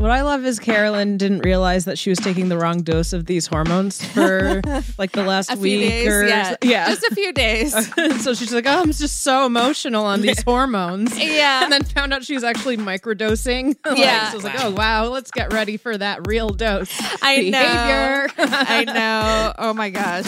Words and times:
What 0.00 0.10
I 0.10 0.22
love 0.22 0.46
is 0.46 0.58
Carolyn 0.58 1.18
didn't 1.18 1.40
realize 1.40 1.84
that 1.84 1.98
she 1.98 2.08
was 2.08 2.18
taking 2.18 2.48
the 2.48 2.56
wrong 2.56 2.80
dose 2.80 3.12
of 3.12 3.26
these 3.26 3.46
hormones 3.46 4.02
for 4.02 4.62
like 4.98 5.12
the 5.12 5.22
last 5.22 5.50
A 5.50 5.56
few 5.56 5.62
week 5.78 5.90
days, 5.90 6.08
or 6.08 6.26
yeah. 6.26 6.56
yeah. 6.62 6.88
Just 6.88 7.02
a 7.04 7.14
few 7.14 7.32
days. 7.34 7.72
so 8.24 8.32
she's 8.32 8.50
like, 8.54 8.64
"Oh, 8.66 8.80
I'm 8.80 8.92
just 8.92 9.20
so 9.20 9.44
emotional 9.44 10.06
on 10.06 10.22
these 10.22 10.42
hormones." 10.46 11.18
Yeah. 11.18 11.64
and 11.64 11.70
then 11.70 11.84
found 11.84 12.14
out 12.14 12.24
she 12.24 12.32
was 12.32 12.44
actually 12.44 12.78
microdosing. 12.78 13.76
Like, 13.84 13.98
Yeah. 13.98 14.28
so 14.28 14.32
I 14.32 14.34
was 14.36 14.44
like, 14.44 14.64
"Oh 14.64 14.70
wow, 14.70 15.04
let's 15.08 15.30
get 15.30 15.52
ready 15.52 15.76
for 15.76 15.96
that 15.98 16.26
real 16.26 16.48
dose." 16.48 16.90
I 17.20 17.50
know. 17.50 18.26
I 18.38 18.84
know. 18.84 19.52
Oh 19.58 19.74
my 19.74 19.90
gosh. 19.90 20.24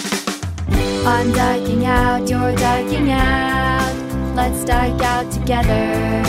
I'm 1.04 1.32
dyking 1.32 1.84
out, 1.84 2.28
you're 2.28 2.54
dyking 2.56 3.08
out. 3.08 4.34
Let's 4.36 4.64
dike 4.66 5.00
out 5.00 5.32
together. 5.32 6.22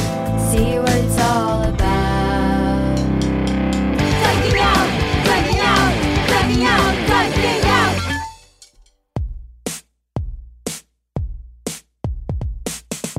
See 0.50 0.80
what 0.80 0.90
it's 0.96 1.20
all 1.20 1.64
about. 1.64 1.83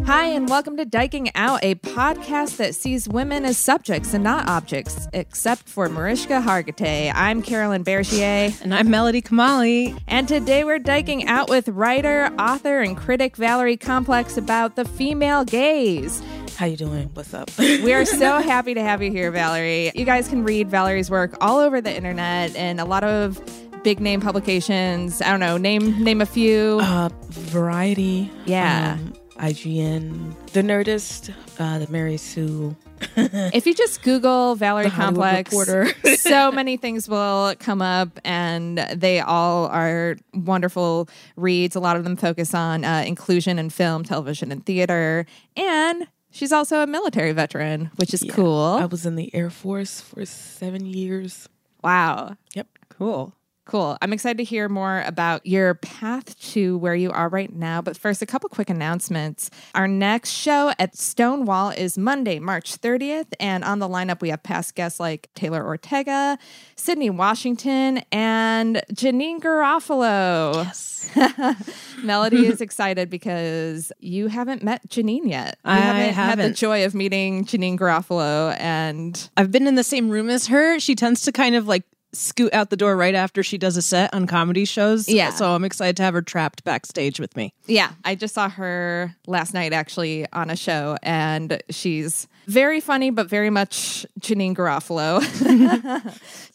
Hi, 0.07 0.27
and 0.27 0.49
welcome 0.51 0.77
to 0.77 0.85
Dyking 0.85 1.31
Out, 1.35 1.61
a 1.65 1.77
podcast 1.77 2.59
that 2.59 2.75
sees 2.75 3.09
women 3.09 3.45
as 3.47 3.57
subjects 3.57 4.13
and 4.13 4.23
not 4.23 4.47
objects, 4.49 5.09
except 5.15 5.67
for 5.67 5.89
Mariska 5.89 6.43
Hargitay. 6.45 7.11
I'm 7.15 7.41
Carolyn 7.41 7.85
Bergier, 7.85 8.53
And 8.63 8.75
I'm 8.75 8.91
Melody 8.91 9.23
Kamali. 9.23 9.99
and 10.07 10.29
today 10.29 10.63
we're 10.63 10.79
diking 10.79 11.27
out 11.27 11.49
with 11.49 11.69
writer, 11.69 12.27
author, 12.39 12.81
and 12.81 12.97
critic 12.99 13.37
Valerie 13.37 13.79
Complex 13.79 14.37
about 14.37 14.77
the 14.77 14.85
female 14.85 15.43
gaze. 15.45 16.23
How 16.57 16.67
you 16.67 16.77
doing? 16.77 17.09
What's 17.15 17.33
up? 17.33 17.51
We 17.59 17.93
are 17.95 18.05
so 18.05 18.39
happy 18.43 18.75
to 18.75 18.83
have 18.83 19.03
you 19.03 19.11
here, 19.11 19.31
Valerie. 19.31 19.91
You 19.95 20.05
guys 20.05 20.29
can 20.29 20.45
read 20.45 20.69
Valerie's 20.71 21.11
work 21.11 21.35
all 21.41 21.59
over 21.59 21.81
the 21.81 21.95
internet 21.95 22.55
and 22.57 22.79
a 22.79 22.85
lot 22.85 23.05
of 23.05 23.41
big 23.83 24.01
name 24.01 24.21
publications. 24.21 25.23
I 25.23 25.31
don't 25.31 25.41
know, 25.41 25.57
name 25.57 26.05
name 26.05 26.21
a 26.21 26.27
few. 26.27 26.79
uh, 26.83 27.09
Variety. 27.31 28.31
Yeah. 28.45 28.99
um, 29.01 29.15
IGN. 29.45 30.35
The 30.53 30.63
Nerdist. 30.63 31.35
Uh, 31.59 31.79
the 31.79 31.91
Mary 31.91 32.17
Sue. 32.17 32.75
if 33.17 33.67
you 33.67 33.75
just 33.75 34.03
Google 34.03 34.55
Valerie 34.55 34.89
Complex, 34.91 35.55
so 36.17 36.51
many 36.51 36.77
things 36.79 37.09
will 37.09 37.55
come 37.59 37.83
up, 37.83 38.19
and 38.25 38.79
they 38.95 39.21
all 39.21 39.67
are 39.67 40.17
wonderful 40.33 41.09
reads. 41.37 41.77
A 41.77 41.81
lot 41.81 41.97
of 41.97 42.05
them 42.05 42.17
focus 42.17 42.55
on 42.55 42.85
uh, 42.85 43.05
inclusion 43.07 43.59
in 43.59 43.69
film, 43.69 44.03
television, 44.03 44.51
and 44.51 44.65
theater. 44.65 45.27
And 45.57 46.07
she's 46.31 46.51
also 46.53 46.81
a 46.81 46.87
military 46.87 47.33
veteran, 47.33 47.91
which 47.97 48.15
is 48.15 48.23
Yeah. 48.25 48.33
cool. 48.33 48.79
I 48.81 48.87
was 48.87 49.05
in 49.05 49.17
the 49.17 49.33
Air 49.35 49.51
Force 49.51 50.01
for 50.01 50.25
seven 50.25 50.87
years. 50.87 51.49
wow. 51.83 52.37
Yep. 52.55 52.67
Cool. 52.89 53.35
Cool. 53.67 53.97
I'm 54.03 54.13
excited 54.13 54.37
to 54.39 54.45
hear 54.45 54.69
more 54.69 55.03
about 55.07 55.47
your 55.47 55.75
path 55.77 56.39
to 56.53 56.77
where 56.79 56.95
you 56.95 57.11
are 57.11 57.31
right 57.31 57.51
now. 57.51 57.81
But 57.81 57.97
first, 57.97 58.21
a 58.21 58.27
couple 58.27 58.51
quick 58.51 58.69
announcements. 58.69 59.51
Our 59.75 59.89
next 59.89 60.31
show 60.31 60.73
at 60.79 60.95
Stonewall 60.97 61.71
is 61.71 61.97
Monday, 61.97 62.39
March 62.41 62.79
30th. 62.79 63.29
And 63.41 63.65
on 63.65 63.79
the 63.79 63.89
lineup, 63.89 64.21
we 64.21 64.29
have 64.29 64.43
past 64.43 64.75
guests 64.75 65.01
like 65.01 65.31
Taylor 65.35 65.65
Ortega, 65.65 66.39
Sydney 66.77 67.09
Washington, 67.09 68.03
and 68.13 68.83
Janeane 68.93 69.41
Garofalo. 69.41 70.65
Yes. 70.65 71.11
Melody 72.03 72.47
is 72.47 72.61
excited 72.61 73.09
because 73.09 73.93
you 73.99 74.29
haven't 74.29 74.63
met 74.63 74.87
Janeane 74.89 75.29
yet. 75.29 75.59
You 75.65 75.71
I 75.71 75.77
haven't, 75.79 76.15
had 76.15 76.39
the 76.39 76.51
joy 76.51 76.85
of 76.85 76.95
meeting 76.95 77.47
Janeane 77.47 77.79
Garofalo. 77.79 78.55
And 78.59 79.31
I've 79.39 79.51
been 79.51 79.67
in 79.67 79.75
the 79.75 79.85
same 79.85 80.11
room 80.11 80.29
as 80.29 80.49
her. 80.49 80.79
She 80.79 80.95
tends 80.95 81.23
to 81.23 81.33
kind 81.33 81.55
of 81.55 81.67
like 81.67 81.85
scoot 82.15 82.53
out 82.55 82.71
the 82.71 82.77
door 82.77 82.97
right 82.97 83.15
after 83.15 83.43
she 83.43 83.59
does 83.59 83.77
a 83.77 83.83
set 83.83 84.13
on 84.15 84.27
comedy 84.27 84.65
shows. 84.65 85.09
Yeah. 85.09 85.31
So 85.31 85.55
I'm 85.55 85.65
excited 85.65 85.97
to 85.99 86.03
have 86.03 86.15
her 86.15 86.23
trapped 86.23 86.65
backstage 86.65 87.21
with 87.21 87.37
me. 87.37 87.53
Yeah, 87.67 87.93
I 88.05 88.15
just 88.15 88.35
saw 88.35 88.49
her 88.49 89.15
last 89.27 89.55
night 89.55 89.73
actually 89.73 90.27
on 90.33 90.51
a 90.51 90.57
show, 90.57 90.97
and 91.03 91.63
she's 91.71 92.29
very 92.47 92.81
funny, 92.81 93.11
but 93.11 93.29
very 93.29 93.51
much 93.51 94.07
Janeane 94.21 94.55
Garofalo. 94.55 95.21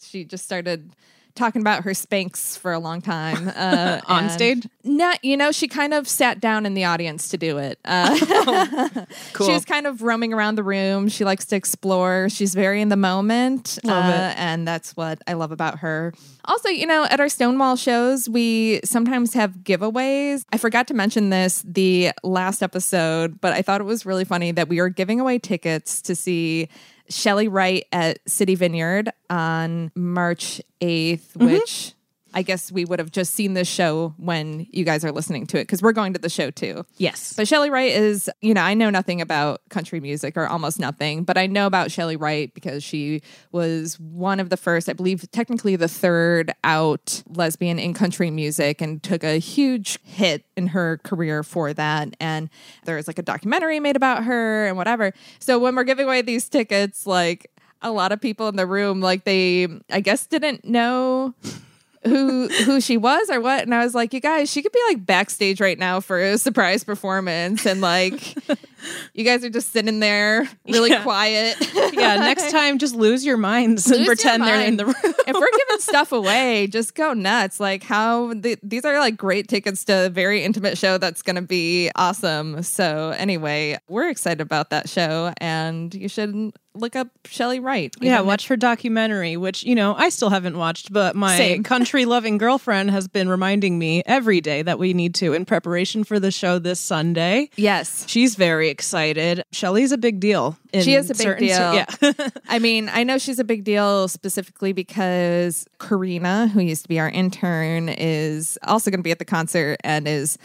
she 0.00 0.24
just 0.24 0.44
started 0.44 0.90
talking 1.34 1.60
about 1.60 1.84
her 1.84 1.92
Spanx 1.92 2.58
for 2.58 2.72
a 2.72 2.78
long 2.78 3.00
time 3.00 3.48
uh, 3.56 4.00
On 4.06 4.28
stage? 4.30 4.66
No, 4.84 5.12
you 5.22 5.36
know, 5.36 5.52
she 5.52 5.68
kind 5.68 5.94
of 5.94 6.08
sat 6.08 6.40
down 6.40 6.66
in 6.66 6.74
the 6.74 6.84
audience 6.84 7.28
to 7.30 7.36
do 7.36 7.58
it. 7.58 7.78
Uh, 7.84 8.18
Cool. 9.32 9.46
She 9.50 9.52
was 9.52 9.64
kind 9.64 9.86
of 9.86 10.02
roaming 10.02 10.32
around 10.32 10.56
the 10.56 10.62
room. 10.62 11.08
She 11.08 11.24
likes 11.24 11.44
to 11.46 11.56
explore. 11.56 12.28
She's 12.28 12.54
very 12.54 12.80
in 12.80 12.88
the 12.88 12.96
moment. 12.96 13.78
Love 13.84 14.04
uh, 14.04 14.08
it. 14.08 14.38
And 14.38 14.66
that's 14.66 14.96
what 14.96 15.20
I 15.26 15.32
love 15.32 15.52
about 15.52 15.80
her. 15.80 16.12
Also, 16.44 16.68
you 16.68 16.86
know, 16.86 17.04
at 17.04 17.20
our 17.20 17.28
Stonewall 17.28 17.76
shows, 17.76 18.28
we 18.28 18.80
sometimes 18.84 19.34
have 19.34 19.52
giveaways. 19.58 20.44
I 20.52 20.58
forgot 20.58 20.86
to 20.88 20.94
mention 20.94 21.30
this 21.30 21.62
the 21.66 22.12
last 22.22 22.62
episode, 22.62 23.40
but 23.40 23.52
I 23.52 23.62
thought 23.62 23.80
it 23.80 23.84
was 23.84 24.06
really 24.06 24.24
funny 24.24 24.52
that 24.52 24.68
we 24.68 24.80
were 24.80 24.88
giving 24.88 25.20
away 25.20 25.38
tickets 25.38 26.00
to 26.02 26.14
see 26.14 26.68
Chely 27.10 27.48
Wright 27.48 27.84
at 27.92 28.18
City 28.28 28.54
Vineyard 28.54 29.10
on 29.28 29.90
March 29.94 30.60
8th, 30.80 31.20
mm-hmm. 31.32 31.46
which 31.46 31.94
I 32.34 32.42
guess 32.42 32.70
we 32.70 32.84
would 32.84 32.98
have 32.98 33.10
just 33.10 33.34
seen 33.34 33.54
this 33.54 33.68
show 33.68 34.14
when 34.16 34.66
you 34.70 34.84
guys 34.84 35.04
are 35.04 35.12
listening 35.12 35.46
to 35.48 35.58
it 35.58 35.62
because 35.62 35.82
we're 35.82 35.92
going 35.92 36.12
to 36.12 36.18
the 36.18 36.28
show 36.28 36.50
too. 36.50 36.84
Yes. 36.96 37.32
But 37.36 37.46
Chely 37.46 37.70
Wright 37.70 37.92
is, 37.92 38.30
you 38.40 38.54
know, 38.54 38.62
I 38.62 38.74
know 38.74 38.90
nothing 38.90 39.20
about 39.20 39.60
country 39.68 40.00
music 40.00 40.36
or 40.36 40.46
almost 40.46 40.78
nothing, 40.78 41.24
but 41.24 41.36
I 41.36 41.46
know 41.46 41.66
about 41.66 41.90
Chely 41.90 42.16
Wright 42.16 42.52
because 42.54 42.84
she 42.84 43.22
was 43.52 43.98
one 43.98 44.40
of 44.40 44.50
the 44.50 44.56
first, 44.56 44.88
I 44.88 44.92
believe, 44.92 45.28
technically 45.30 45.76
the 45.76 45.88
third 45.88 46.52
out 46.64 47.22
lesbian 47.28 47.78
in 47.78 47.94
country 47.94 48.30
music 48.30 48.80
and 48.80 49.02
took 49.02 49.24
a 49.24 49.38
huge 49.38 49.98
hit 50.04 50.44
in 50.56 50.68
her 50.68 50.98
career 50.98 51.42
for 51.42 51.72
that. 51.74 52.16
And 52.20 52.48
there's 52.84 53.06
like 53.06 53.18
a 53.18 53.22
documentary 53.22 53.80
made 53.80 53.96
about 53.96 54.24
her 54.24 54.66
and 54.66 54.76
whatever. 54.76 55.12
So 55.38 55.58
when 55.58 55.74
we're 55.74 55.84
giving 55.84 56.06
away 56.06 56.22
these 56.22 56.48
tickets, 56.48 57.06
like, 57.06 57.50
a 57.82 57.90
lot 57.90 58.12
of 58.12 58.20
people 58.20 58.46
in 58.48 58.56
the 58.56 58.66
room 58.66 59.00
like 59.00 59.24
they 59.24 59.66
i 59.90 60.00
guess 60.00 60.26
didn't 60.26 60.66
know 60.66 61.34
who 62.04 62.48
who 62.64 62.80
she 62.80 62.96
was 62.96 63.28
or 63.30 63.40
what. 63.40 63.62
And 63.62 63.74
i 63.74 63.84
was 63.84 63.94
like 63.94 64.14
you 64.14 64.20
guys 64.20 64.50
she 64.50 64.62
could 64.62 64.72
be 64.72 64.80
like 64.88 65.04
backstage 65.04 65.60
right 65.60 65.78
now 65.78 66.00
for 66.00 66.18
a 66.20 66.38
surprise 66.38 66.82
performance. 66.84 67.66
And 67.66 67.80
like 67.80 68.34
you 69.14 69.24
guys 69.24 69.44
are 69.44 69.50
just 69.50 69.72
sitting 69.72 70.00
there 70.00 70.48
really 70.66 70.90
Yeah. 70.90 71.02
quiet. 71.02 71.56
Yeah, 71.92 72.16
next 72.16 72.50
time 72.52 72.78
just 72.78 72.94
lose 72.94 73.24
your 73.26 73.36
minds 73.36 73.86
and 73.86 73.98
Lose 73.98 74.06
your 74.06 74.14
pretend 74.16 74.42
they're 74.44 74.64
in 74.66 74.76
the 74.78 74.86
room. 74.86 74.94
if 75.04 75.34
we're 75.34 75.50
giving 75.58 75.78
stuff 75.80 76.12
away 76.12 76.66
just 76.66 76.94
go 76.94 77.12
nuts. 77.12 77.60
Like 77.60 77.82
how 77.82 78.32
the, 78.34 78.56
these 78.62 78.84
are 78.86 78.98
like 78.98 79.16
great 79.16 79.48
tickets 79.48 79.84
to 79.86 80.06
a 80.06 80.08
very 80.08 80.42
intimate 80.42 80.78
show 80.78 80.96
that's 80.96 81.20
going 81.22 81.36
to 81.36 81.42
be 81.42 81.90
awesome. 81.96 82.62
So 82.62 83.10
anyway 83.18 83.78
we're 83.88 84.08
excited 84.08 84.40
about 84.40 84.70
that 84.70 84.88
show 84.88 85.32
and 85.38 85.94
you 85.94 86.08
should 86.08 86.52
look 86.74 86.94
up 86.94 87.08
chely 87.24 87.60
wright 87.62 87.94
Yeah, 88.00 88.20
watch 88.20 88.46
her 88.48 88.56
documentary, 88.56 89.36
which, 89.36 89.64
you 89.64 89.74
know, 89.74 89.94
I 89.96 90.08
still 90.08 90.30
haven't 90.30 90.56
watched, 90.56 90.92
but 90.92 91.16
my 91.16 91.60
country 91.64 92.04
loving 92.04 92.38
girlfriend 92.38 92.90
has 92.90 93.08
been 93.08 93.28
reminding 93.28 93.78
me 93.78 94.02
every 94.06 94.40
day 94.40 94.62
that 94.62 94.78
we 94.78 94.94
need 94.94 95.14
to 95.16 95.32
in 95.32 95.44
preparation 95.44 96.04
for 96.04 96.20
the 96.20 96.30
show 96.30 96.58
this 96.58 96.78
Sunday. 96.80 97.50
yes 97.56 98.04
She's 98.08 98.34
very 98.36 98.68
excited. 98.68 99.44
Chely's 99.52 99.92
a 99.92 99.98
big 99.98 100.20
deal. 100.20 100.56
in 100.72 100.82
She 100.82 100.94
is 100.94 101.10
a 101.10 101.14
big 101.14 101.38
deal. 101.38 101.48
yeah. 101.74 101.86
I 102.48 102.58
mean, 102.58 102.88
I 102.88 103.04
know 103.04 103.18
she's 103.18 103.38
a 103.38 103.44
big 103.44 103.64
deal 103.64 104.08
specifically 104.08 104.72
because 104.72 105.66
Karina, 105.78 106.48
who 106.48 106.60
used 106.60 106.82
to 106.82 106.88
be 106.88 107.00
our 107.00 107.10
intern, 107.10 107.88
is 107.88 108.58
also 108.64 108.90
going 108.90 109.00
to 109.00 109.04
be 109.04 109.10
at 109.10 109.18
the 109.18 109.24
concert 109.24 109.76
and 109.82 110.06
is 110.06 110.38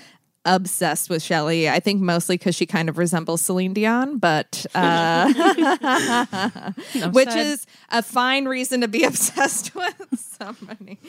obsessed 0.46 1.10
with 1.10 1.24
Chely. 1.24 1.68
I 1.70 1.80
think 1.80 2.02
mostly 2.02 2.38
because 2.38 2.56
she 2.56 2.66
kind 2.66 2.88
of 2.90 2.98
resembles 2.98 3.42
Celine 3.42 3.74
Dion, 3.74 4.18
but 4.20 4.66
uh, 4.76 5.34
which 7.12 7.30
said. 7.30 7.46
is 7.48 7.66
a 7.90 8.02
fine 8.04 8.46
reason 8.46 8.82
to 8.82 8.88
be 8.88 9.04
obsessed 9.06 9.74
with 9.76 9.96
somebody. 10.18 11.00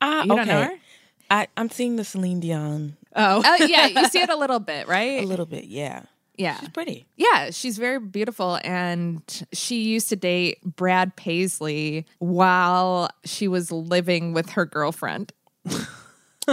Ah, 0.00 0.22
You 0.22 0.28
don't 0.28 0.40
okay. 0.40 0.44
know 0.48 0.62
her? 0.64 0.72
I, 1.30 1.48
I'm 1.56 1.70
seeing 1.70 1.96
the 1.96 2.04
Celine 2.04 2.40
Dion 2.40 2.96
oh. 3.16 3.42
Oh 3.44 3.64
yeah, 3.64 3.86
you 3.86 4.04
see 4.08 4.20
it 4.20 4.28
a 4.28 4.36
little 4.36 4.58
bit, 4.60 4.86
right? 4.88 5.22
a 5.22 5.26
little 5.26 5.46
bit. 5.46 5.64
Yeah, 5.64 6.02
Yeah. 6.36 6.58
she's 6.60 6.68
pretty. 6.70 7.06
Yeah, 7.16 7.50
she's 7.50 7.78
very 7.78 8.00
beautiful. 8.00 8.58
And 8.64 9.22
she 9.52 9.82
used 9.84 10.08
to 10.10 10.16
date 10.16 10.58
Brad 10.64 11.16
Paisley 11.16 12.04
while 12.18 13.08
she 13.24 13.48
was 13.48 13.70
living 13.72 14.32
with 14.34 14.50
her 14.50 14.66
girlfriend. 14.66 15.32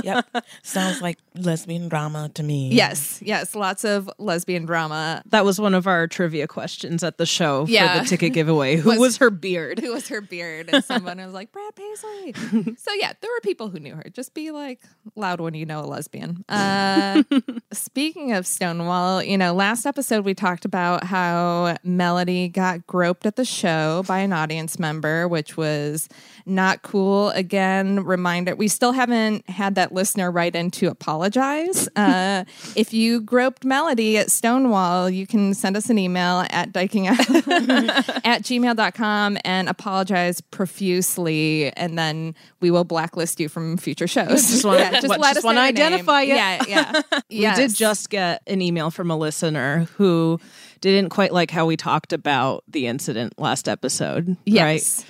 Yep, 0.03 0.25
sounds 0.63 1.01
like 1.01 1.17
lesbian 1.35 1.89
drama 1.89 2.29
to 2.35 2.43
me. 2.43 2.69
Yes, 2.71 3.19
yes, 3.23 3.55
lots 3.55 3.83
of 3.83 4.09
lesbian 4.17 4.65
drama. 4.65 5.23
That 5.27 5.45
was 5.45 5.59
one 5.59 5.73
of 5.73 5.87
our 5.87 6.07
trivia 6.07 6.47
questions 6.47 7.03
at 7.03 7.17
the 7.17 7.25
show 7.25 7.65
for 7.65 7.71
the 7.71 8.05
ticket 8.07 8.33
giveaway. 8.33 8.75
Who 8.77 8.89
Was- 8.89 8.99
was, 8.99 9.17
her 9.17 9.29
beard? 9.29 9.79
Who 9.83 9.93
was 9.93 10.07
her 10.09 10.21
beard? 10.21 10.69
And 10.71 10.83
someone 10.83 11.17
was 11.17 11.33
like, 11.33 11.51
Brad 11.51 11.75
Paisley. 11.75 12.33
so, 12.77 12.91
yeah, 12.93 13.13
there 13.21 13.31
were 13.31 13.41
people 13.41 13.69
who 13.69 13.79
knew 13.79 13.95
her. 13.95 14.05
Just 14.11 14.33
be 14.33 14.51
like 14.51 14.79
loud 15.15 15.39
when 15.41 15.53
you 15.53 15.65
know 15.65 15.79
a 15.81 15.87
lesbian. 15.87 16.43
Uh, 16.49 17.23
speaking 17.71 18.33
of 18.33 18.45
Stonewall, 18.45 19.23
you 19.23 19.37
know, 19.37 19.53
last 19.53 19.85
episode 19.85 20.25
we 20.25 20.33
talked 20.33 20.65
about 20.65 21.03
how 21.03 21.75
Melody 21.83 22.47
got 22.47 22.85
groped 22.87 23.25
at 23.25 23.35
the 23.35 23.45
show 23.45 24.03
by 24.07 24.19
an 24.19 24.33
audience 24.33 24.77
member, 24.79 25.27
which 25.27 25.57
was 25.57 26.07
not 26.49 26.81
cool. 26.81 27.29
Again, 27.29 28.03
reminder 28.03 28.55
we 28.55 28.67
still 28.67 28.91
haven't 28.91 29.49
had 29.49 29.75
that 29.75 29.91
listener 29.93 30.31
write 30.31 30.55
in 30.55 30.71
to 30.71 30.87
apologize. 30.87 31.87
Uh, 31.99 32.43
if 32.75 32.93
you 32.93 33.19
groped 33.21 33.65
Melody 33.65 34.17
at 34.17 34.31
Stonewall, 34.31 35.09
you 35.09 35.27
can 35.27 35.53
send 35.53 35.75
us 35.77 35.89
an 35.89 35.97
email 35.99 36.45
at 36.49 36.71
diking 36.71 37.07
at 37.07 38.41
gmail.com 38.43 39.37
and 39.43 39.69
apologize 39.69 40.39
profusely, 40.41 41.71
and 41.73 41.97
then 41.97 42.35
we 42.61 42.71
will 42.71 42.83
blacklist 42.85 43.39
you 43.39 43.49
from 43.49 43.77
future 43.77 44.07
shows. 44.07 44.47
Just 44.49 44.65
wanna- 44.65 44.79
Yeah, 44.79 45.01
what, 45.05 45.19
let 45.19 45.35
just 45.35 45.37
us 45.39 45.43
your 45.43 45.53
name. 45.53 45.63
identify 45.63 46.21
you. 46.21 46.35
Yeah, 46.35 46.63
yeah. 46.67 47.01
We 47.29 47.55
did 47.55 47.75
just 47.75 48.09
get 48.09 48.41
an 48.47 48.61
email 48.61 48.89
from 48.91 49.11
a 49.11 49.17
listener 49.17 49.87
who 49.97 50.39
didn't 50.81 51.09
quite 51.09 51.33
like 51.33 51.51
how 51.51 51.65
we 51.65 51.75
talked 51.77 52.13
about 52.13 52.63
the 52.67 52.87
incident 52.87 53.37
last 53.37 53.67
episode. 53.67 54.37
Yes. 54.45 54.63
Right? 54.99 55.05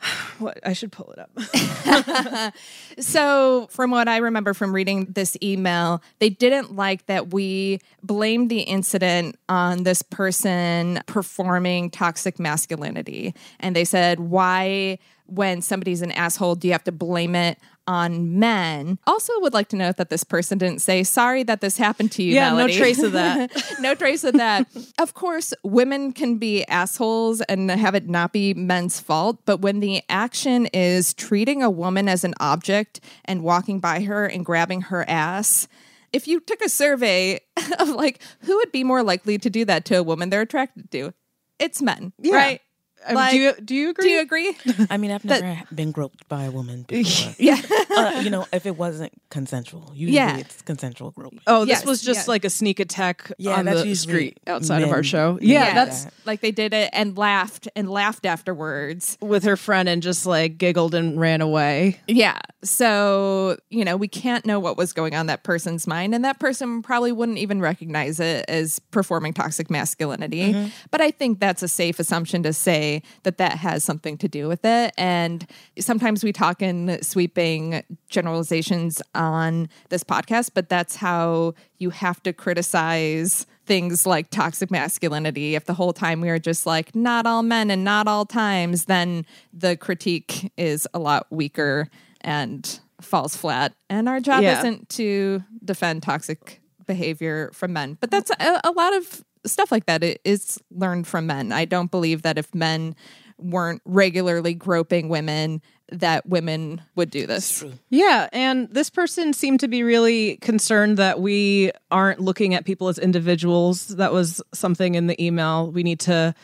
What 0.38 0.60
I 0.64 0.72
should 0.72 0.92
pull 0.92 1.12
it 1.12 1.18
up. 1.18 2.54
So, 3.00 3.68
from 3.70 3.92
what 3.92 4.08
I 4.08 4.16
remember 4.16 4.54
from 4.54 4.74
reading 4.74 5.06
this 5.06 5.36
email, 5.40 6.02
they 6.18 6.30
didn't 6.30 6.74
like 6.74 7.06
that 7.06 7.32
we 7.32 7.80
blamed 8.02 8.50
the 8.50 8.60
incident 8.60 9.38
on 9.48 9.84
this 9.84 10.02
person 10.02 11.00
performing 11.06 11.90
toxic 11.90 12.40
masculinity. 12.40 13.34
And 13.60 13.76
they 13.76 13.84
said, 13.84 14.18
why, 14.18 14.98
when 15.28 15.62
somebody's 15.62 16.02
an 16.02 16.10
asshole, 16.12 16.54
do 16.54 16.66
you 16.66 16.72
have 16.72 16.84
to 16.84 16.92
blame 16.92 17.34
it 17.34 17.58
on 17.86 18.38
men? 18.38 18.98
Also, 19.06 19.32
would 19.40 19.52
like 19.52 19.68
to 19.68 19.76
note 19.76 19.96
that 19.96 20.10
this 20.10 20.24
person 20.24 20.58
didn't 20.58 20.80
say, 20.80 21.02
sorry 21.02 21.42
that 21.42 21.60
this 21.60 21.76
happened 21.76 22.12
to 22.12 22.22
you. 22.22 22.34
Yeah, 22.34 22.52
no 22.52 22.68
trace 22.68 23.02
of 23.02 23.12
that. 23.12 23.50
no 23.80 23.94
trace 23.94 24.24
of 24.24 24.34
that. 24.34 24.66
Of 24.98 25.14
course, 25.14 25.54
women 25.62 26.12
can 26.12 26.38
be 26.38 26.64
assholes 26.64 27.40
and 27.42 27.70
have 27.70 27.94
it 27.94 28.08
not 28.08 28.32
be 28.32 28.54
men's 28.54 29.00
fault, 29.00 29.38
but 29.44 29.60
when 29.60 29.80
the 29.80 30.02
action 30.08 30.66
is 30.66 31.14
treating 31.14 31.62
a 31.62 31.70
woman 31.70 32.08
as 32.08 32.24
an 32.24 32.34
object 32.40 33.00
and 33.24 33.42
walking 33.42 33.80
by 33.80 34.02
her 34.02 34.26
and 34.26 34.44
grabbing 34.44 34.82
her 34.82 35.08
ass, 35.08 35.68
if 36.12 36.26
you 36.26 36.40
took 36.40 36.62
a 36.62 36.68
survey 36.68 37.40
of 37.78 37.90
like 37.90 38.22
who 38.40 38.56
would 38.56 38.72
be 38.72 38.84
more 38.84 39.02
likely 39.02 39.38
to 39.38 39.50
do 39.50 39.64
that 39.66 39.84
to 39.86 39.98
a 39.98 40.02
woman 40.02 40.30
they're 40.30 40.42
attracted 40.42 40.90
to, 40.92 41.12
it's 41.58 41.82
men, 41.82 42.12
right? 42.32 42.60
Um, 43.06 43.14
Like, 43.14 43.30
do 43.32 43.38
you 43.38 43.52
do 43.64 43.74
you 43.74 43.90
agree? 43.90 44.04
Do 44.04 44.10
you 44.10 44.20
agree? 44.20 44.56
I 44.90 44.96
mean, 44.96 45.10
I've 45.10 45.24
never 45.24 45.62
been 45.74 45.92
groped 45.92 46.28
by 46.28 46.44
a 46.44 46.50
woman 46.50 46.82
before. 46.88 47.34
yeah. 47.38 47.60
uh, 47.96 48.20
you 48.22 48.30
know, 48.30 48.46
if 48.52 48.66
it 48.66 48.76
wasn't 48.76 49.12
consensual, 49.30 49.90
usually 49.94 50.16
Yeah. 50.16 50.38
it's 50.38 50.62
consensual 50.62 51.10
groping. 51.12 51.40
Oh, 51.46 51.60
this 51.64 51.78
Yes, 51.80 51.86
was 51.86 52.02
just 52.02 52.20
yes. 52.20 52.28
like 52.28 52.44
a 52.44 52.50
sneak 52.50 52.80
attack 52.80 53.30
Yeah, 53.38 53.52
on 53.58 53.64
that's 53.64 53.82
the 53.82 53.94
street 53.94 54.40
outside 54.46 54.82
of 54.82 54.90
our 54.90 55.02
show. 55.02 55.38
do 55.38 55.46
Yeah, 55.46 55.74
that. 55.74 55.86
that's 55.86 56.06
like 56.26 56.40
they 56.40 56.50
did 56.50 56.72
it 56.74 56.90
and 56.92 57.16
laughed 57.16 57.68
and 57.76 57.88
laughed 57.90 58.26
afterwards. 58.26 59.16
with 59.20 59.44
her 59.44 59.56
friend 59.56 59.88
and 59.88 60.02
just 60.02 60.26
like 60.26 60.58
giggled 60.58 60.94
and 60.94 61.18
ran 61.20 61.40
away. 61.40 62.00
Yeah. 62.06 62.38
So, 62.64 63.56
you 63.70 63.84
know, 63.84 63.96
we 63.96 64.08
can't 64.08 64.44
know 64.46 64.58
what 64.60 64.76
was 64.76 64.92
going 64.92 65.14
on 65.14 65.26
that 65.26 65.42
person's 65.44 65.86
mind, 65.86 66.14
and 66.14 66.24
that 66.24 66.38
person 66.38 66.82
probably 66.82 67.12
wouldn't 67.12 67.38
even 67.38 67.60
recognize 67.60 68.18
it 68.20 68.44
as 68.48 68.78
performing 68.90 69.32
toxic 69.32 69.70
masculinity. 69.70 70.70
But 70.90 71.00
I 71.00 71.10
think 71.10 71.40
that's 71.40 71.62
a 71.62 71.68
safe 71.68 71.98
assumption 71.98 72.42
to 72.42 72.52
say 72.52 72.87
that 73.24 73.38
that 73.38 73.58
has 73.58 73.84
something 73.84 74.16
to 74.18 74.28
do 74.28 74.48
with 74.48 74.64
it. 74.64 74.92
And 74.96 75.46
sometimes 75.78 76.24
we 76.24 76.32
talk 76.32 76.62
in 76.62 77.02
sweeping 77.02 77.82
generalizations 78.08 79.00
on 79.14 79.68
this 79.88 80.04
podcast, 80.04 80.50
but 80.54 80.68
that's 80.68 80.96
how 80.96 81.54
you 81.78 81.90
have 81.90 82.22
to 82.24 82.32
criticize 82.32 83.46
things 83.66 84.06
like 84.06 84.30
toxic 84.30 84.70
masculinity. 84.70 85.54
If 85.54 85.66
the 85.66 85.74
whole 85.74 85.92
time 85.92 86.20
we 86.20 86.30
are 86.30 86.38
just 86.38 86.66
like, 86.66 86.94
not 86.94 87.26
all 87.26 87.42
men 87.42 87.70
and 87.70 87.84
not 87.84 88.08
all 88.08 88.24
times, 88.24 88.86
then 88.86 89.24
the 89.52 89.76
critique 89.76 90.50
is 90.56 90.88
a 90.94 90.98
lot 90.98 91.26
weaker 91.30 91.88
and 92.22 92.80
falls 93.00 93.36
flat. 93.36 93.74
And 93.90 94.08
our 94.08 94.20
job 94.20 94.42
Yeah. 94.42 94.58
isn't 94.60 94.88
to 94.90 95.42
defend 95.64 96.02
toxic 96.02 96.60
behavior 96.86 97.50
from 97.52 97.74
men, 97.74 97.98
but 98.00 98.10
that's 98.10 98.30
a, 98.30 98.60
a 98.64 98.72
lot 98.72 98.96
of 98.96 99.22
stuff 99.50 99.70
like 99.72 99.86
that 99.86 100.02
i- 100.04 100.16
is 100.24 100.58
learned 100.70 101.06
from 101.06 101.26
men. 101.26 101.52
I 101.52 101.64
don't 101.64 101.90
believe 101.90 102.22
that 102.22 102.38
if 102.38 102.54
men 102.54 102.94
weren't 103.38 103.80
regularly 103.84 104.52
groping 104.54 105.08
women, 105.08 105.62
that 105.90 106.28
women 106.28 106.82
would 106.96 107.08
do 107.10 107.26
this. 107.26 107.64
Yeah, 107.88 108.28
and 108.32 108.68
this 108.70 108.90
person 108.90 109.32
seemed 109.32 109.60
to 109.60 109.68
be 109.68 109.82
really 109.82 110.36
concerned 110.38 110.96
that 110.98 111.20
we 111.20 111.70
aren't 111.90 112.20
looking 112.20 112.54
at 112.54 112.64
people 112.64 112.88
as 112.88 112.98
individuals. 112.98 113.86
That 113.88 114.12
was 114.12 114.42
something 114.52 114.96
in 114.96 115.06
the 115.06 115.24
email. 115.24 115.70
We 115.70 115.82
need 115.82 116.00
to 116.00 116.34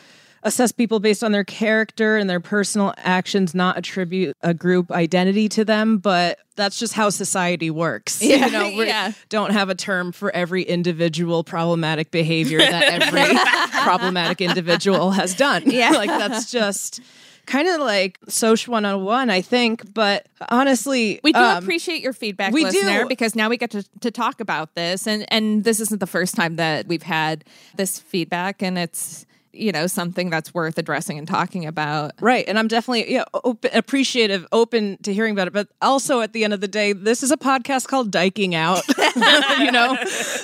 assess 0.45 0.71
people 0.71 0.99
based 0.99 1.23
on 1.23 1.31
their 1.31 1.43
character 1.43 2.17
and 2.17 2.29
their 2.29 2.39
personal 2.39 2.93
actions, 2.97 3.53
not 3.53 3.77
attribute 3.77 4.37
a 4.41 4.53
group 4.53 4.91
identity 4.91 5.49
to 5.49 5.65
them, 5.65 5.97
but 5.97 6.37
that's 6.55 6.79
just 6.79 6.93
how 6.93 7.09
society 7.09 7.69
works. 7.69 8.21
Yeah, 8.35 8.45
you 8.45 8.51
know, 8.51 8.77
we 8.77 8.87
yeah. 8.87 9.11
don't 9.29 9.51
have 9.51 9.69
a 9.69 9.75
term 9.75 10.11
for 10.11 10.33
every 10.35 10.63
individual 10.63 11.43
problematic 11.43 12.11
behavior 12.11 12.59
that 12.59 13.01
every 13.01 13.37
problematic 13.81 14.39
individual 14.41 15.11
has 15.11 15.33
done. 15.35 15.63
Yeah. 15.75 15.91
like 15.91 16.09
that's 16.09 16.51
just 16.51 17.01
kind 17.45 17.67
of 17.67 17.81
like 17.81 18.17
Soch 18.27 18.67
101, 18.67 19.29
I 19.29 19.41
think. 19.41 19.93
But 19.93 20.27
honestly, 20.49 21.19
We 21.23 21.33
do 21.33 21.39
um, 21.39 21.63
appreciate 21.63 22.01
your 22.01 22.13
feedback, 22.13 22.53
we 22.53 22.63
listener, 22.63 23.03
do. 23.03 23.07
because 23.07 23.35
now 23.35 23.49
we 23.49 23.57
get 23.57 23.71
to, 23.71 23.83
to 24.01 24.11
talk 24.11 24.39
about 24.39 24.75
this, 24.75 25.07
and 25.07 25.25
and 25.31 25.63
this 25.63 25.79
isn't 25.79 25.99
the 25.99 26.07
first 26.07 26.35
time 26.35 26.55
that 26.57 26.87
we've 26.87 27.03
had 27.03 27.43
this 27.75 27.99
feedback, 27.99 28.61
and 28.61 28.77
it's 28.77 29.25
you 29.55 29.71
know 29.71 29.87
something 29.87 30.29
that's 30.29 30.53
worth 30.53 30.77
addressing 30.77 31.17
and 31.17 31.27
talking 31.27 31.65
about. 31.65 32.11
Right. 32.21 32.45
And 32.47 32.59
I'm 32.59 32.67
definitely 32.67 33.11
yeah, 33.13 33.23
open, 33.33 33.71
appreciative, 33.73 34.45
open 34.51 34.97
to 35.03 35.13
hearing 35.13 35.33
about 35.33 35.47
it. 35.47 35.53
But 35.53 35.67
also 35.81 36.21
at 36.21 36.33
the 36.33 36.43
end 36.43 36.53
of 36.53 36.61
the 36.61 36.67
day, 36.67 36.93
this 36.93 37.23
is 37.23 37.31
a 37.31 37.37
podcast 37.37 37.87
called 37.87 38.11
Dyking 38.11 38.53
Out. 38.53 38.83
you 39.59 39.71
know, 39.71 39.95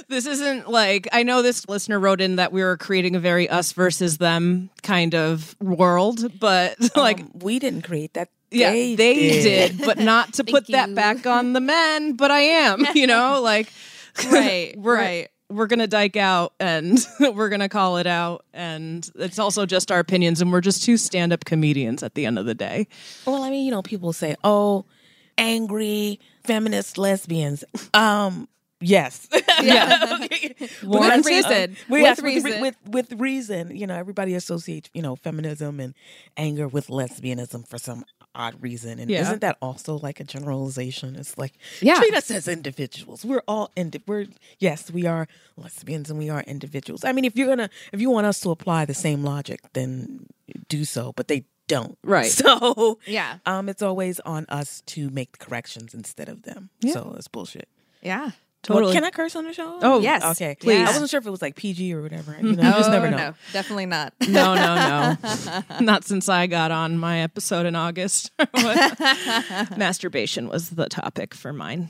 this 0.07 0.25
isn't 0.25 0.69
like, 0.69 1.07
I 1.11 1.23
know 1.23 1.41
this 1.41 1.67
listener 1.67 1.99
wrote 1.99 2.21
in 2.21 2.37
that 2.37 2.51
we 2.51 2.61
were 2.63 2.77
creating 2.77 3.15
a 3.15 3.19
very 3.19 3.49
us 3.49 3.73
versus 3.73 4.17
them 4.17 4.69
kind 4.83 5.13
of 5.15 5.55
world, 5.61 6.39
but 6.39 6.77
like, 6.95 7.19
Um, 7.21 7.31
we 7.41 7.59
didn't 7.59 7.81
create 7.83 8.13
that. 8.13 8.29
yeah, 8.51 8.71
they, 8.71 8.95
they, 8.95 9.15
did. 9.15 9.77
did. 9.77 9.85
but 9.85 9.97
not 9.97 10.33
to 10.33 10.43
put 10.45 10.67
that 10.67 10.93
back 10.95 11.25
on 11.25 11.53
the 11.53 11.61
men, 11.61 12.13
but 12.13 12.31
I 12.31 12.41
am, 12.41 12.85
you 12.95 13.07
know, 13.07 13.41
like, 13.41 13.71
Right, 14.29 14.75
we're, 14.77 14.95
right. 14.95 15.27
We're 15.51 15.67
gonna 15.67 15.87
dike 15.87 16.15
out 16.15 16.53
and 16.59 16.97
we're 17.19 17.49
gonna 17.49 17.69
call 17.69 17.97
it 17.97 18.07
out, 18.07 18.45
and 18.53 19.09
it's 19.15 19.37
also 19.39 19.65
just 19.65 19.91
our 19.91 19.99
opinions, 19.99 20.41
and 20.41 20.51
we're 20.51 20.61
just 20.61 20.83
two 20.83 20.97
stand-up 20.97 21.45
comedians 21.45 22.03
at 22.03 22.15
the 22.15 22.25
end 22.25 22.39
of 22.39 22.45
the 22.45 22.55
day. 22.55 22.87
Well, 23.25 23.43
I 23.43 23.49
mean, 23.49 23.65
you 23.65 23.71
know, 23.71 23.81
people 23.81 24.13
say, 24.13 24.35
"Oh, 24.43 24.85
angry 25.37 26.19
feminist 26.43 26.97
lesbians." 26.97 27.63
Um, 27.93 28.47
yes, 28.79 29.27
Yeah. 29.61 30.17
With 30.83 31.25
reason. 31.25 31.77
We- 31.89 32.01
with 32.01 32.01
yes, 32.01 32.21
reason. 32.21 32.61
With, 32.61 32.75
with 32.91 33.09
with 33.11 33.19
reason, 33.21 33.75
you 33.75 33.85
know, 33.87 33.95
everybody 33.95 34.33
associates 34.35 34.89
you 34.93 35.01
know 35.01 35.15
feminism 35.15 35.79
and 35.79 35.93
anger 36.37 36.67
with 36.67 36.87
lesbianism 36.87 37.67
for 37.67 37.77
some 37.77 38.05
odd 38.35 38.55
reason. 38.61 38.99
And 38.99 39.09
Yeah. 39.09 39.21
isn't 39.21 39.41
that 39.41 39.57
also 39.61 39.97
like 39.99 40.19
a 40.19 40.23
generalization? 40.23 41.15
It's 41.15 41.37
like 41.37 41.53
Yeah. 41.81 41.95
treat 41.95 42.13
us 42.13 42.29
as 42.31 42.47
individuals. 42.47 43.25
We're 43.25 43.43
all 43.47 43.71
indi- 43.75 44.01
we're 44.07 44.27
yes, 44.59 44.89
we 44.91 45.05
are 45.05 45.27
lesbians 45.57 46.09
and 46.09 46.17
we 46.19 46.29
are 46.29 46.41
individuals. 46.41 47.03
I 47.03 47.11
mean, 47.11 47.25
if 47.25 47.35
you're 47.35 47.47
gonna 47.47 47.69
if 47.91 47.99
you 48.01 48.09
want 48.09 48.27
us 48.27 48.39
to 48.41 48.51
apply 48.51 48.85
the 48.85 48.93
same 48.93 49.23
logic, 49.23 49.59
then 49.73 50.27
do 50.69 50.85
so. 50.85 51.13
But 51.15 51.27
they 51.27 51.45
don't. 51.67 51.97
Right. 52.03 52.31
So 52.31 52.99
Yeah. 53.05 53.37
um, 53.45 53.69
it's 53.69 53.81
always 53.81 54.19
on 54.21 54.45
us 54.49 54.81
to 54.87 55.09
make 55.09 55.31
the 55.37 55.45
corrections 55.45 55.93
instead 55.93 56.27
of 56.29 56.43
them. 56.43 56.69
So 56.91 57.13
it's 57.17 57.27
bullshit. 57.27 57.67
yeah. 58.01 58.31
Totally. 58.63 58.83
Well, 58.85 58.93
can 58.93 59.03
I 59.03 59.09
curse 59.09 59.35
on 59.35 59.45
the 59.45 59.53
show? 59.53 59.79
Oh, 59.81 60.01
Yes, 60.01 60.23
Okay. 60.23 60.55
please. 60.59 60.81
I 60.87 60.91
wasn't 60.91 61.09
sure 61.09 61.17
if 61.19 61.25
it 61.25 61.31
was 61.31 61.41
like 61.41 61.55
PG 61.55 61.93
or 61.95 62.01
whatever. 62.03 62.35
You 62.39 62.55
know, 62.55 62.63
you 62.63 62.73
just 62.73 62.91
never 62.91 63.07
Oh, 63.07 63.09
know. 63.09 63.17
No, 63.17 63.33
definitely 63.53 63.87
not. 63.87 64.13
No, 64.29 64.53
no, 64.55 64.75
no. 64.75 65.61
Not 65.81 66.03
since 66.03 66.29
I 66.29 66.45
got 66.47 66.69
on 66.71 66.97
my 66.99 67.19
episode 67.21 67.65
in 67.65 67.75
August. 67.75 68.31
Masturbation 69.77 70.47
was 70.47 70.69
the 70.69 70.87
topic 70.89 71.33
for 71.33 71.53
mine. 71.53 71.89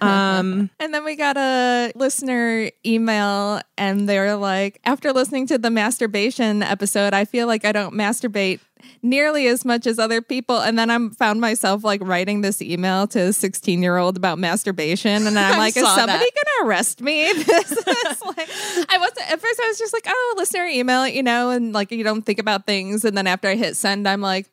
Um, 0.00 0.70
And 0.80 0.92
then 0.92 1.04
we 1.04 1.16
got 1.16 1.36
a 1.36 1.92
listener 1.94 2.70
email, 2.84 3.60
and 3.78 4.08
they're 4.08 4.36
like, 4.36 4.80
after 4.84 5.12
listening 5.12 5.46
to 5.48 5.58
the 5.58 5.70
masturbation 5.70 6.62
episode, 6.62 7.14
I 7.14 7.24
feel 7.24 7.46
like 7.46 7.64
I 7.64 7.72
don't 7.72 7.94
masturbate 7.94 8.60
nearly 9.02 9.46
as 9.46 9.64
much 9.64 9.86
as 9.86 9.98
other 9.98 10.20
people. 10.22 10.58
And 10.58 10.78
then 10.78 10.90
I 10.90 11.08
found 11.10 11.40
myself 11.40 11.84
like 11.84 12.00
writing 12.02 12.40
this 12.40 12.60
email 12.62 13.06
to 13.08 13.20
a 13.20 13.32
16 13.32 13.82
year 13.82 13.96
old 13.96 14.16
about 14.16 14.38
masturbation. 14.38 15.26
And 15.26 15.38
I'm 15.38 15.58
like, 15.66 15.76
is 15.76 15.84
somebody 15.84 16.18
going 16.18 16.30
to 16.30 16.66
arrest 16.66 17.00
me? 17.00 17.32
This 17.52 17.72
is 17.72 18.22
like, 18.22 18.48
I 18.88 18.98
wasn't, 18.98 19.30
at 19.30 19.40
first 19.40 19.60
I 19.60 19.68
was 19.68 19.78
just 19.78 19.92
like, 19.92 20.04
oh, 20.06 20.34
listener 20.36 20.64
email, 20.64 21.06
you 21.06 21.22
know, 21.22 21.50
and 21.50 21.72
like 21.72 21.90
you 21.90 22.02
don't 22.02 22.22
think 22.22 22.38
about 22.38 22.66
things. 22.66 23.04
And 23.04 23.16
then 23.16 23.26
after 23.26 23.48
I 23.48 23.56
hit 23.56 23.76
send, 23.76 24.08
I'm 24.08 24.20
like, 24.20 24.46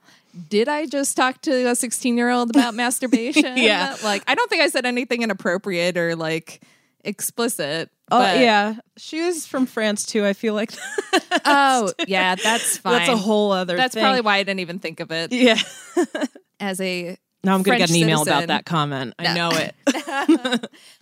did 0.50 0.68
I 0.68 0.86
just 0.86 1.16
talk 1.18 1.42
to 1.42 1.70
a 1.70 1.76
16 1.76 2.18
year 2.18 2.30
old 2.30 2.50
about 2.50 2.74
masturbation? 2.76 3.58
Yeah. 3.58 3.96
Like, 4.04 4.24
I 4.28 4.36
don't 4.36 4.50
think 4.50 4.62
I 4.62 4.68
said 4.68 4.86
anything 4.86 5.22
inappropriate 5.22 5.98
or 5.98 6.16
like 6.16 6.62
explicit. 7.04 7.90
oh, 8.12 8.20
but- 8.20 8.40
yeah. 8.40 8.76
She 8.98 9.22
was 9.22 9.46
from 9.46 9.66
France 9.66 10.06
too. 10.06 10.26
I 10.26 10.34
feel 10.34 10.54
like 10.54 10.72
Oh, 11.46 11.92
yeah, 12.08 12.36
that's 12.44 12.78
fine. 12.78 12.94
that's 13.00 13.10
a 13.10 13.18
whole 13.18 13.52
other 13.52 13.76
That's 13.78 13.94
thing. 13.94 14.04
probably 14.04 14.22
why 14.22 14.38
I 14.38 14.44
didn't 14.44 14.60
even 14.60 14.80
think 14.80 15.00
of 15.00 15.12
it 15.12 15.32
Yeah. 15.32 15.58
as 16.60 16.80
a. 16.82 17.18
Now 17.44 17.56
I'm 17.56 17.64
going 17.64 17.78
to 17.80 17.84
get 17.84 17.90
an 17.90 17.96
email 17.96 18.26
citizen. 18.26 18.38
about 18.44 18.48
that 18.50 18.66
comment. 18.66 19.14
I 19.18 19.34
know 19.34 19.50
it. 19.54 19.74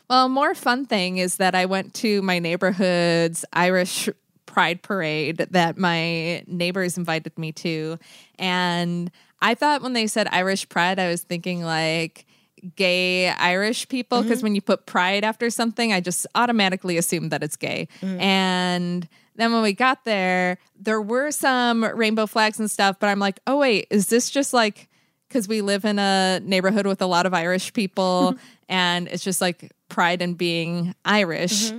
Well, 0.07 0.27
a 0.27 0.29
more 0.29 0.53
fun 0.53 0.85
thing 0.85 1.17
is 1.17 1.37
that 1.37 1.55
I 1.55 1.65
went 1.65 1.95
to 1.95 2.21
my 2.21 2.37
neighborhood's 2.37 3.43
Irish 3.53 4.07
pride 4.45 4.83
parade 4.83 5.37
that 5.51 5.77
my 5.79 6.43
neighbors 6.45 6.95
invited 6.95 7.35
me 7.39 7.51
to. 7.53 7.97
And 8.37 9.09
I 9.41 9.55
thought 9.55 9.81
when 9.81 9.93
they 9.93 10.05
said 10.05 10.27
Irish 10.31 10.69
pride, 10.69 10.99
I 10.99 11.09
was 11.09 11.23
thinking 11.23 11.63
like 11.63 12.26
gay 12.75 13.29
Irish 13.29 13.87
people. 13.87 14.21
Because 14.21 14.39
mm-hmm. 14.39 14.45
when 14.45 14.55
you 14.55 14.61
put 14.61 14.85
pride 14.85 15.23
after 15.23 15.49
something, 15.49 15.93
I 15.93 15.99
just 15.99 16.27
automatically 16.35 16.97
assume 16.97 17.29
that 17.29 17.43
it's 17.43 17.55
gay. 17.55 17.87
Mm-hmm. 18.01 18.21
And 18.21 19.07
then 19.35 19.53
when 19.53 19.61
we 19.61 19.73
got 19.73 20.03
there, 20.05 20.57
there 20.79 21.01
were 21.01 21.31
some 21.31 21.83
rainbow 21.83 22.25
flags 22.25 22.59
and 22.59 22.69
stuff, 22.69 22.97
but 22.99 23.07
I'm 23.07 23.19
like, 23.19 23.39
oh, 23.47 23.57
wait, 23.57 23.87
is 23.89 24.07
this 24.07 24.29
just 24.29 24.53
like 24.53 24.89
because 25.27 25.47
we 25.47 25.61
live 25.61 25.83
in 25.83 25.99
a 25.99 26.39
neighborhood 26.41 26.87
with 26.87 27.01
a 27.01 27.05
lot 27.05 27.25
of 27.25 27.33
Irish 27.33 27.73
people 27.73 28.33
mm-hmm. 28.33 28.45
and 28.69 29.07
it's 29.09 29.23
just 29.23 29.41
like 29.41 29.73
pride 29.89 30.21
in 30.21 30.35
being 30.35 30.95
Irish. 31.03 31.71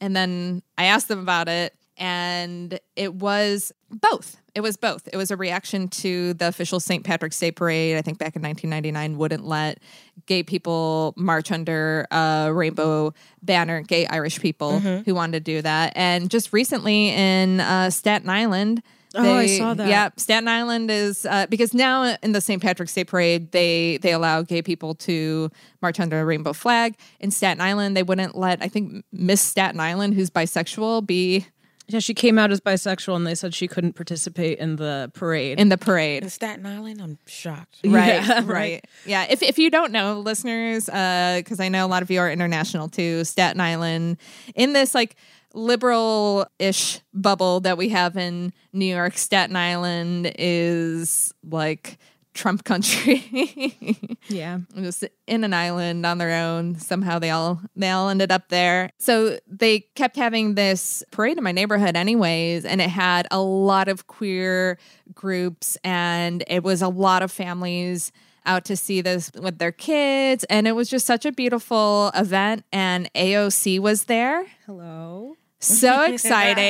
And 0.00 0.16
then 0.16 0.62
I 0.78 0.84
asked 0.84 1.08
them 1.08 1.18
about 1.18 1.48
it 1.48 1.74
and 1.96 2.78
it 2.96 3.14
was 3.14 3.72
both. 3.90 4.38
It 4.54 4.60
was 4.60 4.76
both. 4.76 5.08
It 5.12 5.16
was 5.16 5.30
a 5.30 5.36
reaction 5.36 5.88
to 5.88 6.34
the 6.34 6.48
official 6.48 6.78
St. 6.80 7.04
Patrick's 7.04 7.38
Day 7.38 7.50
parade. 7.52 7.96
I 7.96 8.02
think 8.02 8.18
back 8.18 8.36
in 8.36 8.42
1999 8.42 9.16
wouldn't 9.18 9.44
let 9.46 9.78
gay 10.26 10.42
people 10.42 11.14
march 11.16 11.50
under 11.50 12.06
a 12.10 12.50
rainbow 12.52 13.14
banner, 13.42 13.80
gay 13.82 14.06
Irish 14.06 14.40
people 14.40 14.78
who 14.80 15.14
wanted 15.14 15.32
to 15.44 15.52
do 15.52 15.62
that. 15.62 15.92
And 15.96 16.30
just 16.30 16.52
recently 16.52 17.08
in 17.10 17.60
uh, 17.60 17.90
Staten 17.90 18.28
Island, 18.28 18.82
Oh, 19.14 19.34
I 19.36 19.46
saw 19.46 19.74
that. 19.74 19.88
Yeah, 19.88 20.08
Staten 20.16 20.48
Island 20.48 20.90
is 20.90 21.26
uh, 21.26 21.46
because 21.50 21.74
now 21.74 22.16
in 22.22 22.32
the 22.32 22.40
St. 22.40 22.62
Patrick's 22.62 22.94
Day 22.94 23.04
parade, 23.04 23.52
they 23.52 23.98
they 23.98 24.12
allow 24.12 24.40
gay 24.40 24.62
people 24.62 24.94
to 24.94 25.50
march 25.82 26.00
under 26.00 26.18
a 26.18 26.24
rainbow 26.24 26.54
flag. 26.54 26.96
In 27.20 27.30
Staten 27.30 27.60
Island, 27.60 27.94
they 27.94 28.02
wouldn't 28.02 28.38
let 28.38 28.62
I 28.62 28.68
think 28.68 29.04
Miss 29.12 29.42
Staten 29.42 29.80
Island, 29.80 30.14
who's 30.14 30.30
bisexual, 30.30 31.06
be 31.06 31.46
Yeah, 31.88 31.98
she 31.98 32.14
came 32.14 32.38
out 32.38 32.50
as 32.52 32.60
bisexual 32.60 33.16
and 33.16 33.26
they 33.26 33.34
said 33.34 33.54
she 33.54 33.66
couldn't 33.68 33.94
participate 33.94 34.58
in 34.58 34.76
the 34.76 35.10
parade. 35.14 35.58
in 35.58 35.68
the 35.68 35.76
parade. 35.76 36.22
In 36.22 36.30
Staten 36.30 36.64
Island, 36.64 37.00
I'm 37.02 37.18
shocked. 37.26 37.80
Right, 37.84 38.06
Yeah, 38.06 38.34
right, 38.36 38.46
right. 38.46 38.84
Yeah. 39.04 39.26
If 39.28 39.42
if 39.42 39.58
you 39.58 39.68
don't 39.70 39.92
know, 39.92 40.20
listeners, 40.20 40.88
uh, 40.88 41.34
because 41.38 41.60
I 41.60 41.68
know 41.68 41.84
a 41.84 41.88
lot 41.88 42.02
of 42.02 42.10
you 42.10 42.20
are 42.20 42.30
international 42.30 42.88
too, 42.88 43.24
Staten 43.24 43.60
Island, 43.60 44.16
in 44.54 44.72
this 44.72 44.94
like 44.94 45.16
liberal-ish 45.54 47.00
bubble 47.12 47.60
that 47.60 47.76
we 47.76 47.90
have 47.90 48.16
in 48.16 48.52
New 48.72 48.86
York, 48.86 49.18
Staten 49.18 49.56
Island 49.56 50.32
is 50.38 51.32
like 51.48 51.98
Trump 52.34 52.64
country. 52.64 54.16
yeah. 54.28 54.58
just 54.76 55.04
in 55.26 55.44
an 55.44 55.52
island 55.52 56.06
on 56.06 56.18
their 56.18 56.32
own. 56.44 56.76
Somehow 56.76 57.18
they 57.18 57.30
all 57.30 57.60
they 57.76 57.90
all 57.90 58.08
ended 58.08 58.32
up 58.32 58.48
there. 58.48 58.90
So 58.98 59.38
they 59.46 59.80
kept 59.94 60.16
having 60.16 60.54
this 60.54 61.02
parade 61.10 61.38
in 61.38 61.44
my 61.44 61.52
neighborhood 61.52 61.96
anyways, 61.96 62.64
and 62.64 62.80
it 62.80 62.90
had 62.90 63.26
a 63.30 63.40
lot 63.40 63.88
of 63.88 64.06
queer 64.06 64.78
groups 65.14 65.76
and 65.84 66.42
it 66.46 66.62
was 66.62 66.82
a 66.82 66.88
lot 66.88 67.22
of 67.22 67.30
families 67.30 68.12
out 68.44 68.64
to 68.64 68.76
see 68.76 69.00
this 69.00 69.30
with 69.40 69.58
their 69.58 69.70
kids 69.70 70.44
and 70.50 70.66
it 70.66 70.72
was 70.72 70.90
just 70.90 71.06
such 71.06 71.24
a 71.24 71.30
beautiful 71.30 72.10
event 72.14 72.64
and 72.72 73.12
AOC 73.14 73.78
was 73.78 74.04
there. 74.04 74.46
Hello. 74.66 75.36
So 75.60 76.02
exciting. 76.12 76.64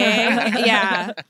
yeah. 0.66 1.12
Uh, 1.16 1.23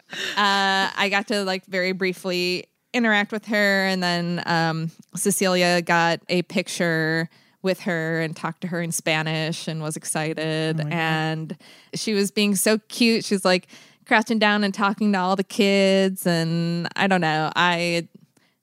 I 0.96 1.08
got 1.10 1.28
to 1.28 1.44
like 1.44 1.64
very 1.66 1.92
briefly 1.92 2.66
interact 2.92 3.32
with 3.32 3.46
her. 3.46 3.86
And 3.86 4.02
then 4.02 4.42
um, 4.46 4.90
Cecilia 5.14 5.82
got 5.82 6.20
a 6.28 6.42
picture 6.42 7.28
with 7.62 7.80
her 7.80 8.20
and 8.20 8.36
talked 8.36 8.60
to 8.62 8.68
her 8.68 8.82
in 8.82 8.92
Spanish 8.92 9.68
and 9.68 9.80
was 9.80 9.96
excited. 9.96 10.80
and 10.90 11.56
she 11.94 12.12
was 12.12 12.30
being 12.30 12.56
so 12.56 12.78
cute. 12.88 13.24
She's 13.24 13.44
like 13.44 13.68
crouching 14.06 14.38
down 14.38 14.64
and 14.64 14.74
talking 14.74 15.12
to 15.12 15.18
all 15.18 15.36
the 15.36 15.44
kids. 15.44 16.26
And 16.26 16.88
I 16.96 17.06
don't 17.06 17.20
know. 17.20 17.52
I 17.54 18.08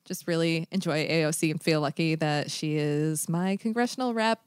just 0.05 0.27
really 0.27 0.67
enjoy 0.71 1.07
AOC 1.07 1.51
and 1.51 1.61
feel 1.61 1.81
lucky 1.81 2.15
that 2.15 2.51
she 2.51 2.75
is 2.75 3.29
my 3.29 3.57
congressional 3.57 4.13
rep. 4.13 4.41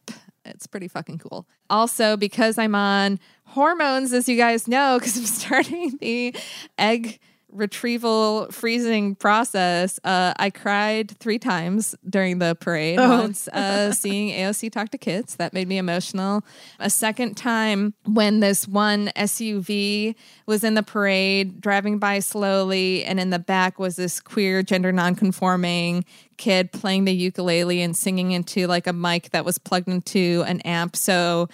It's 0.45 0.67
pretty 0.67 0.89
fucking 0.89 1.19
cool. 1.19 1.47
Also, 1.71 2.17
because 2.17 2.59
I'm 2.59 2.75
on 2.75 3.21
hormones, 3.45 4.13
as 4.13 4.29
you 4.29 4.37
guys 4.37 4.67
know, 4.67 4.99
because 4.99 5.17
I'm 5.17 5.25
starting 5.27 5.97
the 6.01 6.35
egg 6.79 7.21
retrieval 7.53 8.51
freezing 8.51 9.15
process, 9.15 10.01
uh, 10.05 10.33
I 10.37 10.51
cried 10.51 11.11
three 11.19 11.39
times 11.39 11.95
during 12.09 12.39
the 12.39 12.57
parade. 12.59 12.99
Oh. 12.99 13.21
Once 13.21 13.49
uh, 13.49 13.93
seeing 13.93 14.31
AOC 14.31 14.73
talk 14.73 14.91
to 14.91 14.99
kids, 14.99 15.37
that 15.37 15.53
made 15.53 15.69
me 15.69 15.79
emotional. 15.79 16.45
A 16.81 16.91
second 16.91 17.37
time 17.37 17.95
when 18.07 18.41
this 18.41 18.67
one 18.67 19.11
SUV 19.17 20.15
was 20.47 20.65
in 20.65 20.75
the 20.75 20.83
parade, 20.83 21.61
driving 21.61 21.99
by 21.99 22.19
slowly, 22.19 23.05
and 23.05 23.21
in 23.21 23.31
the 23.31 23.39
back 23.39 23.79
was 23.79 23.97
this 23.97 24.19
queer, 24.21 24.63
gender 24.63 24.93
nonconforming 24.93 26.05
kid 26.39 26.73
playing 26.73 27.05
the 27.05 27.15
ukulele 27.15 27.83
and 27.83 27.97
singing 27.97 28.33
into 28.33 28.67
like 28.67 28.87
a 28.87 28.93
mic 28.93 29.31
that 29.31 29.45
was 29.45 29.59
plugged 29.59 29.89
into 29.89 30.43
an 30.47 30.61
amp. 30.63 30.97
So 30.97 31.49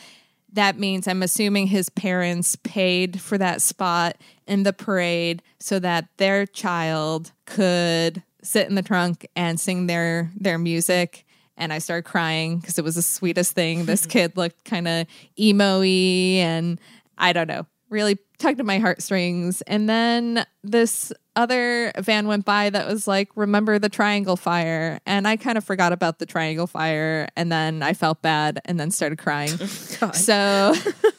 that 0.52 0.78
means 0.78 1.06
I'm 1.06 1.22
assuming 1.22 1.66
his 1.66 1.90
parents 1.90 2.56
paid 2.56 3.20
for 3.20 3.36
that 3.38 3.60
spot 3.60 4.16
in 4.48 4.62
the 4.64 4.72
parade 4.72 5.42
so 5.60 5.78
that 5.78 6.08
their 6.16 6.46
child 6.46 7.32
could 7.46 8.22
sit 8.42 8.68
in 8.68 8.74
the 8.74 8.82
trunk 8.82 9.26
and 9.36 9.60
sing 9.60 9.86
their 9.86 10.30
their 10.34 10.58
music. 10.58 11.24
And 11.56 11.72
I 11.72 11.78
started 11.78 12.04
crying 12.04 12.58
because 12.58 12.78
it 12.78 12.84
was 12.84 12.94
the 12.94 13.02
sweetest 13.02 13.52
thing. 13.52 13.84
This 13.84 14.06
kid 14.14 14.36
looked 14.36 14.64
kind 14.64 14.88
of 14.88 15.06
emo-y 15.38 16.40
and 16.40 16.80
I 17.16 17.32
don't 17.32 17.48
know, 17.48 17.66
really 17.90 18.18
tugged 18.38 18.60
at 18.60 18.66
my 18.66 18.78
heartstrings. 18.78 19.60
And 19.62 19.88
then 19.88 20.46
this 20.62 21.12
other 21.34 21.92
van 21.98 22.26
went 22.26 22.44
by 22.44 22.70
that 22.70 22.86
was 22.86 23.06
like, 23.06 23.30
remember 23.36 23.78
the 23.78 23.88
triangle 23.88 24.36
fire. 24.36 25.00
And 25.06 25.26
I 25.26 25.36
kind 25.36 25.58
of 25.58 25.64
forgot 25.64 25.92
about 25.92 26.18
the 26.18 26.26
triangle 26.26 26.66
fire. 26.66 27.28
And 27.36 27.50
then 27.50 27.82
I 27.82 27.92
felt 27.94 28.22
bad 28.22 28.60
and 28.64 28.78
then 28.78 28.90
started 28.90 29.18
crying. 29.18 29.58
Oh, 30.00 30.12
so 30.12 30.74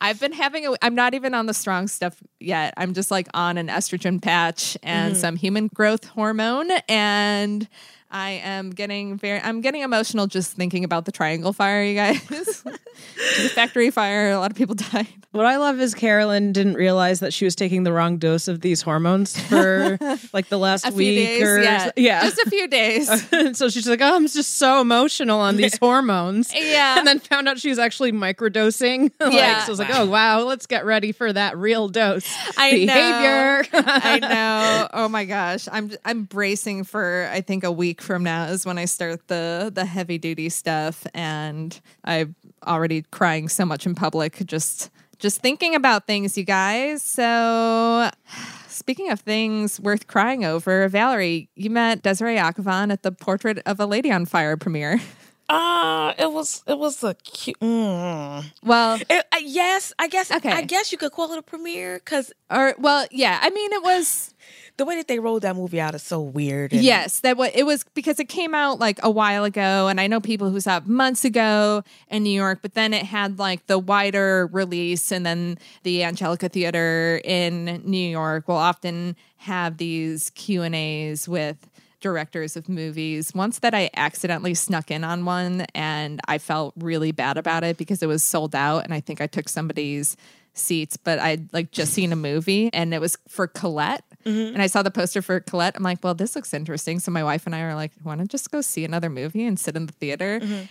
I've 0.00 0.20
been 0.20 0.32
having 0.32 0.66
a, 0.66 0.74
I'm 0.82 0.94
not 0.94 1.14
even 1.14 1.34
on 1.34 1.46
the 1.46 1.54
strong 1.54 1.88
stuff 1.88 2.22
yet. 2.38 2.74
I'm 2.76 2.94
just 2.94 3.10
like 3.10 3.28
on 3.34 3.58
an 3.58 3.68
estrogen 3.68 4.22
patch 4.22 4.76
and 4.82 5.12
mm-hmm. 5.12 5.20
some 5.20 5.36
human 5.36 5.68
growth 5.68 6.04
hormone. 6.04 6.70
And 6.88 7.68
I 8.10 8.30
am 8.42 8.70
getting 8.70 9.16
very, 9.16 9.40
I'm 9.40 9.60
getting 9.60 9.82
emotional 9.82 10.26
just 10.26 10.52
thinking 10.52 10.82
about 10.84 11.04
the 11.04 11.12
triangle 11.12 11.52
fire, 11.52 11.82
you 11.82 11.94
guys. 11.94 12.20
the 12.64 13.50
factory 13.54 13.90
fire, 13.90 14.30
a 14.30 14.38
lot 14.38 14.50
of 14.50 14.56
people 14.56 14.74
died. 14.92 15.06
What 15.32 15.46
I 15.46 15.58
love 15.58 15.78
is 15.78 15.94
Carolyn 15.94 16.52
didn't 16.52 16.74
realize 16.74 17.20
that 17.20 17.32
she 17.32 17.44
was 17.44 17.54
taking 17.54 17.84
the 17.84 17.92
wrong 17.92 18.18
dose 18.18 18.48
of 18.48 18.62
these 18.62 18.82
hormones 18.82 19.38
for 19.40 19.96
like 20.32 20.48
the 20.48 20.58
last 20.58 20.84
A 20.84 20.88
few 20.88 20.96
week 20.98 21.14
days, 21.18 21.42
or 21.44 21.62
yeah. 21.62 21.90
yeah. 21.96 22.22
Just 22.24 22.38
a 22.40 22.50
few 22.50 22.66
days. 22.66 23.56
So 23.56 23.68
she's 23.68 23.86
like, 23.88 24.00
"Oh, 24.00 24.16
I'm 24.16 24.26
just 24.26 24.56
so 24.56 24.80
emotional 24.80 25.38
on 25.38 25.54
these 25.56 25.78
hormones." 25.78 26.52
Yeah. 26.52 26.98
and 26.98 27.06
then 27.06 27.20
found 27.20 27.48
out 27.48 27.60
she 27.60 27.68
was 27.68 27.78
actually 27.78 28.10
microdosing. 28.10 29.12
like, 29.20 29.32
Yeah. 29.32 29.60
so 29.60 29.66
I 29.66 29.70
was 29.70 29.78
like, 29.78 29.94
"Oh 29.94 30.06
wow, 30.06 30.42
let's 30.42 30.66
get 30.66 30.84
ready 30.84 31.12
for 31.12 31.32
that 31.32 31.56
real 31.56 31.88
dose 31.88 32.28
I 32.58 32.72
behavior." 32.72 33.62
know. 33.72 33.82
I 33.86 34.18
know. 34.18 34.88
Oh 34.94 35.08
my 35.08 35.26
gosh. 35.26 35.68
I'm 35.70 35.92
I'm 36.04 36.24
bracing 36.24 36.82
for 36.82 37.30
I 37.32 37.40
think 37.40 37.62
a 37.62 37.70
week 37.70 37.99
from 38.02 38.22
now 38.22 38.44
is 38.44 38.66
when 38.66 38.78
I 38.78 38.84
start 38.84 39.28
the 39.28 39.70
the 39.72 39.84
heavy 39.84 40.18
duty 40.18 40.48
stuff 40.48 41.06
and 41.14 41.80
I'm 42.04 42.34
already 42.66 43.02
crying 43.10 43.48
so 43.48 43.64
much 43.64 43.86
in 43.86 43.94
public 43.94 44.42
just 44.46 44.90
just 45.18 45.40
thinking 45.40 45.74
about 45.74 46.06
things 46.06 46.36
you 46.36 46.44
guys. 46.44 47.02
So 47.02 48.10
speaking 48.68 49.10
of 49.10 49.20
things 49.20 49.78
worth 49.80 50.06
crying 50.06 50.44
over, 50.44 50.88
Valerie, 50.88 51.48
you 51.54 51.70
met 51.70 52.02
Desiree 52.02 52.36
Akhavan 52.36 52.90
at 52.90 53.02
the 53.02 53.12
Portrait 53.12 53.60
of 53.66 53.78
a 53.78 53.86
Lady 53.86 54.10
on 54.10 54.26
Fire 54.26 54.56
premiere. 54.56 55.00
Ah, 55.52 56.14
it 56.16 56.30
was 56.32 56.62
it 56.66 56.78
was 56.78 57.02
a 57.02 57.14
cute. 57.14 57.58
Mm. 57.60 58.44
Well, 58.62 59.00
It- 59.08 59.26
uh, 59.32 59.36
yes, 59.42 59.92
I 59.98 60.06
guess. 60.08 60.30
Okay. 60.30 60.50
I 60.50 60.62
guess 60.62 60.92
you 60.92 60.98
could 60.98 61.12
call 61.12 61.32
it 61.32 61.38
a 61.38 61.42
premiere 61.42 61.96
because 61.98 62.32
or 62.50 62.74
well, 62.78 63.06
yeah. 63.10 63.38
I 63.42 63.50
mean, 63.50 63.72
it 63.72 63.82
was 63.82 64.32
the 64.76 64.84
way 64.84 64.96
that 64.96 65.08
they 65.08 65.18
rolled 65.18 65.42
that 65.42 65.56
movie 65.56 65.80
out 65.80 65.94
is 65.94 66.02
so 66.02 66.20
weird. 66.20 66.72
and- 66.72 66.82
Yes, 66.82 67.20
that 67.20 67.36
was 67.36 67.50
it 67.54 67.64
was 67.64 67.84
because 67.94 68.20
it 68.20 68.28
came 68.28 68.54
out 68.54 68.78
like 68.78 68.98
a 69.02 69.10
while 69.10 69.44
ago, 69.44 69.88
and 69.88 70.00
I 70.00 70.06
know 70.06 70.20
people 70.20 70.50
who 70.50 70.60
saw 70.60 70.76
it 70.78 70.86
months 70.86 71.24
ago 71.24 71.82
in 72.08 72.22
New 72.22 72.30
York, 72.30 72.60
but 72.62 72.74
then 72.74 72.94
it 72.94 73.04
had 73.06 73.38
like 73.40 73.66
the 73.66 73.78
wider 73.78 74.48
release, 74.52 75.10
and 75.10 75.26
then 75.26 75.58
the 75.82 76.04
Angelika 76.04 76.48
Theater 76.48 77.20
in 77.24 77.82
New 77.84 78.08
York 78.10 78.46
will 78.46 78.56
often 78.56 79.16
have 79.38 79.78
these 79.78 80.30
Q 80.30 80.62
and 80.62 80.74
A's 80.74 81.26
with 81.26 81.56
directors 82.00 82.56
of 82.56 82.68
movies. 82.68 83.32
Once 83.34 83.60
that 83.60 83.74
I 83.74 83.90
accidentally 83.96 84.54
snuck 84.54 84.90
in 84.90 85.04
on 85.04 85.24
one, 85.24 85.66
and 85.74 86.20
I 86.26 86.38
felt 86.38 86.74
really 86.76 87.12
bad 87.12 87.36
about 87.36 87.64
it 87.64 87.76
because 87.76 88.02
it 88.02 88.06
was 88.06 88.22
sold 88.22 88.54
out, 88.54 88.84
and 88.84 88.92
I 88.94 89.00
think 89.00 89.20
I 89.20 89.26
took 89.26 89.48
somebody's 89.48 90.16
seats, 90.54 90.96
but 90.96 91.18
I'd 91.18 91.52
like 91.52 91.70
just 91.70 91.92
seen 91.92 92.12
a 92.12 92.16
movie 92.16 92.70
and 92.72 92.92
it 92.92 93.00
was 93.00 93.16
for 93.28 93.46
Colette. 93.46 94.04
Mm-hmm. 94.24 94.54
And 94.54 94.62
I 94.62 94.66
saw 94.66 94.82
the 94.82 94.90
poster 94.90 95.22
for 95.22 95.40
Colette. 95.40 95.76
I'm 95.76 95.82
like, 95.82 96.02
well, 96.02 96.14
this 96.14 96.34
looks 96.36 96.52
interesting. 96.52 96.98
So 97.00 97.10
my 97.10 97.24
wife 97.24 97.46
and 97.46 97.54
I 97.54 97.60
are 97.60 97.74
like, 97.74 97.92
want 98.04 98.20
to 98.20 98.26
just 98.26 98.50
go 98.50 98.60
see 98.60 98.84
another 98.84 99.08
movie 99.08 99.46
and 99.46 99.58
sit 99.58 99.76
in 99.76 99.86
the 99.86 99.92
theater? 99.92 100.40
Mm-hmm. 100.40 100.64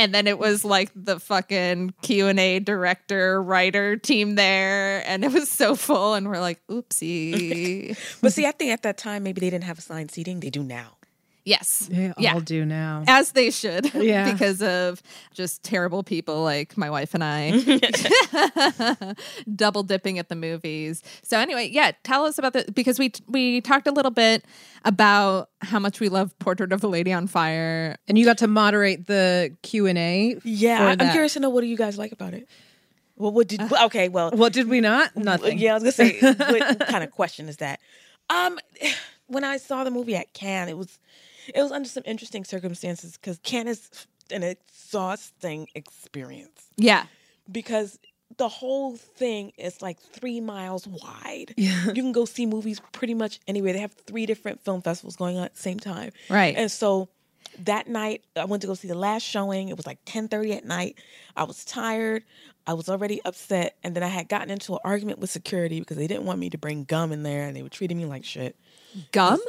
And 0.00 0.14
then 0.14 0.26
it 0.26 0.38
was 0.38 0.64
like 0.64 0.90
the 0.96 1.20
fucking 1.20 1.92
Q 2.00 2.28
and 2.28 2.40
A 2.40 2.58
director, 2.58 3.42
writer 3.42 3.98
team 3.98 4.34
there, 4.34 5.06
and 5.06 5.22
it 5.22 5.30
was 5.30 5.50
so 5.50 5.76
full. 5.76 6.14
And 6.14 6.26
we're 6.26 6.40
like, 6.40 6.58
oopsie. 6.68 7.98
But 8.22 8.32
see, 8.32 8.46
I 8.46 8.52
think 8.52 8.72
at 8.72 8.82
that 8.84 8.96
time 8.96 9.22
maybe 9.24 9.42
they 9.42 9.50
didn't 9.50 9.64
have 9.64 9.78
assigned 9.78 10.10
seating. 10.10 10.40
They 10.40 10.48
do 10.48 10.62
now. 10.62 10.96
Yes, 11.50 11.88
They 11.90 12.12
yeah, 12.18 12.34
all 12.34 12.40
do 12.40 12.64
now. 12.64 13.04
as 13.06 13.32
they 13.32 13.50
should. 13.50 13.92
Yeah. 14.10 14.32
because 14.32 14.62
of 14.62 15.02
just 15.34 15.62
terrible 15.62 16.02
people 16.02 16.42
like 16.42 16.76
my 16.76 16.90
wife 16.90 17.14
and 17.14 17.22
I 17.24 17.50
double 19.54 19.82
dipping 19.82 20.18
at 20.18 20.28
the 20.28 20.36
movies. 20.36 21.02
So 21.22 21.38
anyway, 21.38 21.68
yeah, 21.72 21.92
tell 22.04 22.24
us 22.24 22.38
about 22.38 22.52
the 22.52 22.70
because 22.72 22.98
we 22.98 23.12
we 23.28 23.60
talked 23.60 23.86
a 23.86 23.92
little 23.92 24.10
bit 24.10 24.44
about 24.84 25.50
how 25.62 25.78
much 25.78 26.00
we 26.00 26.08
love 26.08 26.36
Portrait 26.38 26.72
of 26.72 26.82
a 26.84 26.88
Lady 26.88 27.12
on 27.12 27.26
Fire. 27.26 27.96
And 28.08 28.18
you 28.18 28.24
got 28.24 28.38
to 28.38 28.48
moderate 28.48 29.06
the 29.06 29.56
Q 29.62 29.86
and 29.86 29.98
A. 29.98 30.36
Yeah, 30.44 30.86
I- 30.86 30.90
I'm 30.92 30.98
that. 30.98 31.12
curious 31.12 31.34
to 31.34 31.40
know 31.40 31.50
what 31.50 31.60
do 31.62 31.66
you 31.66 31.76
guys 31.76 31.98
like 31.98 32.12
about 32.12 32.34
it. 32.34 32.48
Well, 33.16 33.32
what 33.32 33.48
did? 33.48 33.60
Okay, 33.70 34.08
well, 34.08 34.30
What 34.30 34.52
did 34.54 34.68
we 34.68 34.80
not? 34.80 35.14
Nothing. 35.16 35.58
Yeah, 35.58 35.72
I 35.72 35.74
was 35.74 35.82
gonna 35.82 35.92
say, 35.92 36.18
what 36.20 36.80
kind 36.88 37.04
of 37.04 37.10
question 37.10 37.48
is 37.48 37.58
that? 37.58 37.80
Um, 38.30 38.58
when 39.26 39.44
I 39.44 39.58
saw 39.58 39.84
the 39.84 39.90
movie 39.90 40.16
at 40.16 40.32
Cannes, 40.32 40.68
it 40.70 40.78
was 40.78 40.98
it 41.54 41.62
was 41.62 41.72
under 41.72 41.88
some 41.88 42.02
interesting 42.06 42.44
circumstances 42.44 43.12
because 43.12 43.38
Cannes 43.42 43.68
is 43.68 44.06
an 44.30 44.42
exhausting 44.42 45.66
experience 45.74 46.68
Yeah. 46.76 47.06
because 47.50 47.98
the 48.36 48.48
whole 48.48 48.96
thing 48.96 49.52
is 49.58 49.82
like 49.82 49.98
three 50.00 50.40
miles 50.40 50.86
wide. 50.86 51.52
Yeah. 51.56 51.86
You 51.94 52.02
can 52.02 52.12
go 52.12 52.24
see 52.24 52.46
movies 52.46 52.80
pretty 52.92 53.14
much 53.14 53.40
anywhere. 53.48 53.72
They 53.72 53.80
have 53.80 53.92
three 53.92 54.24
different 54.26 54.64
film 54.64 54.82
festivals 54.82 55.16
going 55.16 55.36
on 55.36 55.44
at 55.44 55.54
the 55.54 55.60
same 55.60 55.80
time. 55.80 56.12
Right. 56.28 56.54
And 56.56 56.70
so 56.70 57.08
that 57.58 57.88
night 57.88 58.22
I 58.36 58.44
went 58.44 58.60
to 58.62 58.68
go 58.68 58.74
see 58.74 58.86
the 58.86 58.94
last 58.94 59.24
showing. 59.24 59.68
It 59.68 59.76
was 59.76 59.84
like 59.86 60.04
10:30 60.04 60.56
at 60.58 60.64
night. 60.64 60.96
I 61.36 61.42
was 61.42 61.64
tired. 61.64 62.22
I 62.68 62.74
was 62.74 62.88
already 62.88 63.20
upset 63.24 63.76
and 63.82 63.96
then 63.96 64.04
I 64.04 64.08
had 64.08 64.28
gotten 64.28 64.48
into 64.50 64.74
an 64.74 64.78
argument 64.84 65.18
with 65.18 65.30
security 65.30 65.80
because 65.80 65.96
they 65.96 66.06
didn't 66.06 66.24
want 66.24 66.38
me 66.38 66.50
to 66.50 66.58
bring 66.58 66.84
gum 66.84 67.10
in 67.10 67.24
there 67.24 67.46
and 67.48 67.56
they 67.56 67.62
were 67.64 67.68
treating 67.68 67.98
me 67.98 68.04
like 68.04 68.24
shit. 68.24 68.54
Gum? 69.10 69.40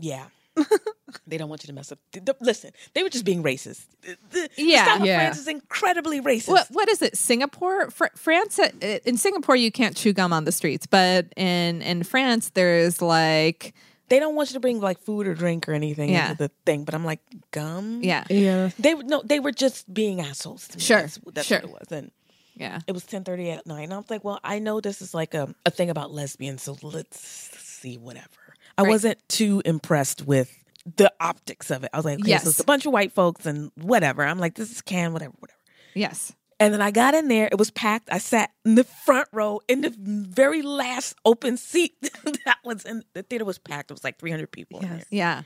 Yeah. 0.00 0.26
they 1.26 1.36
don't 1.38 1.48
want 1.48 1.62
you 1.62 1.68
to 1.68 1.72
mess 1.72 1.92
up. 1.92 1.98
th- 2.12 2.24
th- 2.24 2.36
Listen, 2.40 2.70
they 2.94 3.02
were 3.02 3.08
just 3.08 3.24
being 3.24 3.42
racist. 3.42 3.86
The, 4.02 4.16
the 4.30 4.48
Yeah. 4.56 4.84
South 4.86 5.00
of 5.00 5.06
Yeah. 5.06 5.18
France 5.20 5.38
is 5.38 5.48
incredibly 5.48 6.20
racist. 6.20 6.48
What 6.48 6.68
what 6.70 6.88
is 6.88 7.02
it? 7.02 7.16
Singapore? 7.16 7.90
Fr- 7.90 8.06
France? 8.16 8.58
uh, 8.58 8.70
In 9.04 9.16
Singapore, 9.16 9.56
you 9.56 9.70
can't 9.70 9.96
chew 9.96 10.12
gum 10.12 10.32
on 10.32 10.44
the 10.44 10.52
streets, 10.52 10.86
but 10.86 11.26
in 11.36 11.82
in 11.82 12.02
France, 12.02 12.50
there's 12.50 13.00
like 13.02 13.74
They 14.08 14.18
don't 14.20 14.34
want 14.36 14.50
you 14.50 14.54
to 14.54 14.60
bring 14.60 14.80
like 14.80 15.00
food 15.00 15.26
or 15.26 15.34
drink 15.34 15.68
or 15.68 15.72
anything 15.72 16.10
Yeah. 16.10 16.30
into 16.30 16.38
the 16.44 16.50
thing. 16.64 16.84
But 16.84 16.94
I'm 16.94 17.04
like, 17.04 17.20
gum? 17.50 18.00
yeah 18.02 18.24
Yeah. 18.30 18.70
They 18.78 18.94
were 18.94 19.04
no, 19.04 19.22
they 19.24 19.40
were 19.40 19.52
just 19.52 19.92
being 19.92 20.20
assholes 20.20 20.68
to 20.68 20.78
me. 20.78 20.82
Sure, 20.82 21.00
That's, 21.02 21.18
that's 21.34 21.46
sure. 21.48 21.58
what 21.60 21.82
it 21.82 21.90
was. 21.90 21.92
And 21.98 22.10
yeah 22.54 22.80
it 22.86 22.92
was 22.92 23.04
10:30 23.04 23.50
at 23.58 23.66
night. 23.66 23.82
And 23.82 23.92
I 23.92 23.98
was 23.98 24.08
like, 24.08 24.24
well, 24.24 24.40
I 24.42 24.58
know 24.60 24.80
this 24.80 25.02
is 25.02 25.12
like 25.12 25.34
a, 25.34 25.54
a 25.66 25.70
thing 25.70 25.90
about 25.90 26.10
lesbians, 26.12 26.62
so 26.62 26.76
let's 26.82 27.20
see 27.60 27.98
whatever. 27.98 28.45
I 28.78 28.82
Right. 28.82 28.88
wasn't 28.90 29.28
too 29.28 29.62
impressed 29.64 30.26
with 30.26 30.52
the 30.96 31.12
optics 31.20 31.70
of 31.70 31.82
it. 31.84 31.90
I 31.92 31.96
was 31.96 32.04
like, 32.04 32.20
okay, 32.20 32.28
Yes. 32.30 32.44
so 32.44 32.50
it's 32.50 32.60
a 32.60 32.64
bunch 32.64 32.86
of 32.86 32.92
white 32.92 33.12
folks 33.12 33.46
and 33.46 33.70
whatever. 33.76 34.22
I'm 34.24 34.38
like, 34.38 34.54
this 34.54 34.70
is 34.70 34.82
can 34.82 35.12
whatever, 35.12 35.34
whatever. 35.38 35.58
yes 35.94 36.32
And 36.60 36.72
then 36.72 36.80
I 36.80 36.90
got 36.90 37.14
in 37.14 37.28
there. 37.28 37.48
It 37.50 37.58
was 37.58 37.70
packed. 37.70 38.08
I 38.12 38.18
sat 38.18 38.50
in 38.64 38.76
the 38.76 38.84
front 38.84 39.28
row 39.32 39.60
in 39.68 39.80
the 39.82 39.92
very 39.98 40.62
last 40.62 41.16
open 41.24 41.56
seat 41.56 41.94
that 42.44 42.58
was 42.64 42.84
in 42.84 43.02
the 43.14 43.22
theater 43.22 43.44
was 43.44 43.58
packed. 43.58 43.90
It 43.90 43.94
was 43.94 44.04
like 44.04 44.18
300 44.18 44.50
people 44.50 44.80
in 44.80 44.88
there. 44.88 45.02
yeah 45.10 45.42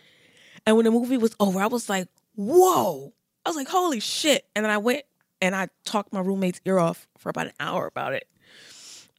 And 0.66 0.76
when 0.76 0.84
the 0.84 0.90
movie 0.90 1.16
was 1.16 1.34
over, 1.40 1.58
I 1.60 1.66
was 1.68 1.88
like, 1.88 2.08
whoa. 2.36 3.12
I 3.44 3.48
was 3.48 3.56
like, 3.56 3.68
holy 3.68 4.00
shit. 4.00 4.46
And 4.54 4.64
then 4.64 4.70
I 4.70 4.78
went 4.78 5.04
and 5.40 5.54
I 5.56 5.68
talked 5.84 6.12
my 6.12 6.20
roommate's 6.20 6.60
ear 6.66 6.78
off 6.78 7.08
for 7.16 7.30
about 7.30 7.46
an 7.46 7.54
hour 7.58 7.86
about 7.86 8.12
it. 8.12 8.28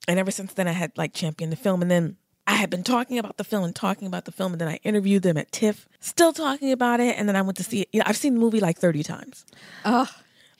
And 0.08 0.19
ever 0.19 0.32
since 0.32 0.54
then, 0.54 0.67
I 0.67 0.71
had 0.74 0.91
like 0.97 1.13
championed 1.13 1.52
the 1.52 1.56
film. 1.58 1.82
And 1.82 1.89
then 1.89 2.17
I 2.52 2.56
had 2.56 2.70
been 2.70 2.84
talking 2.84 3.18
about 3.18 3.38
the 3.38 3.44
film 3.46 3.64
and 3.64 3.74
talking 3.76 4.08
about 4.08 4.26
the 4.26 4.32
film. 4.32 4.52
And 4.52 4.60
then 4.62 4.68
I 4.68 4.80
interviewed 4.84 5.24
them 5.24 5.38
at 5.38 5.52
TIFF, 5.52 5.88
still 6.02 6.34
talking 6.34 6.72
about 6.72 7.00
it. 7.00 7.16
And 7.18 7.28
then 7.30 7.36
I 7.38 7.42
went 7.42 7.58
to 7.58 7.64
see 7.64 7.82
it. 7.82 7.90
You 7.94 8.00
know, 8.00 8.06
I've 8.08 8.18
seen 8.18 8.34
the 8.34 8.40
movie 8.42 8.60
like 8.60 8.78
30 8.78 9.04
times 9.04 9.46
oh 9.86 10.08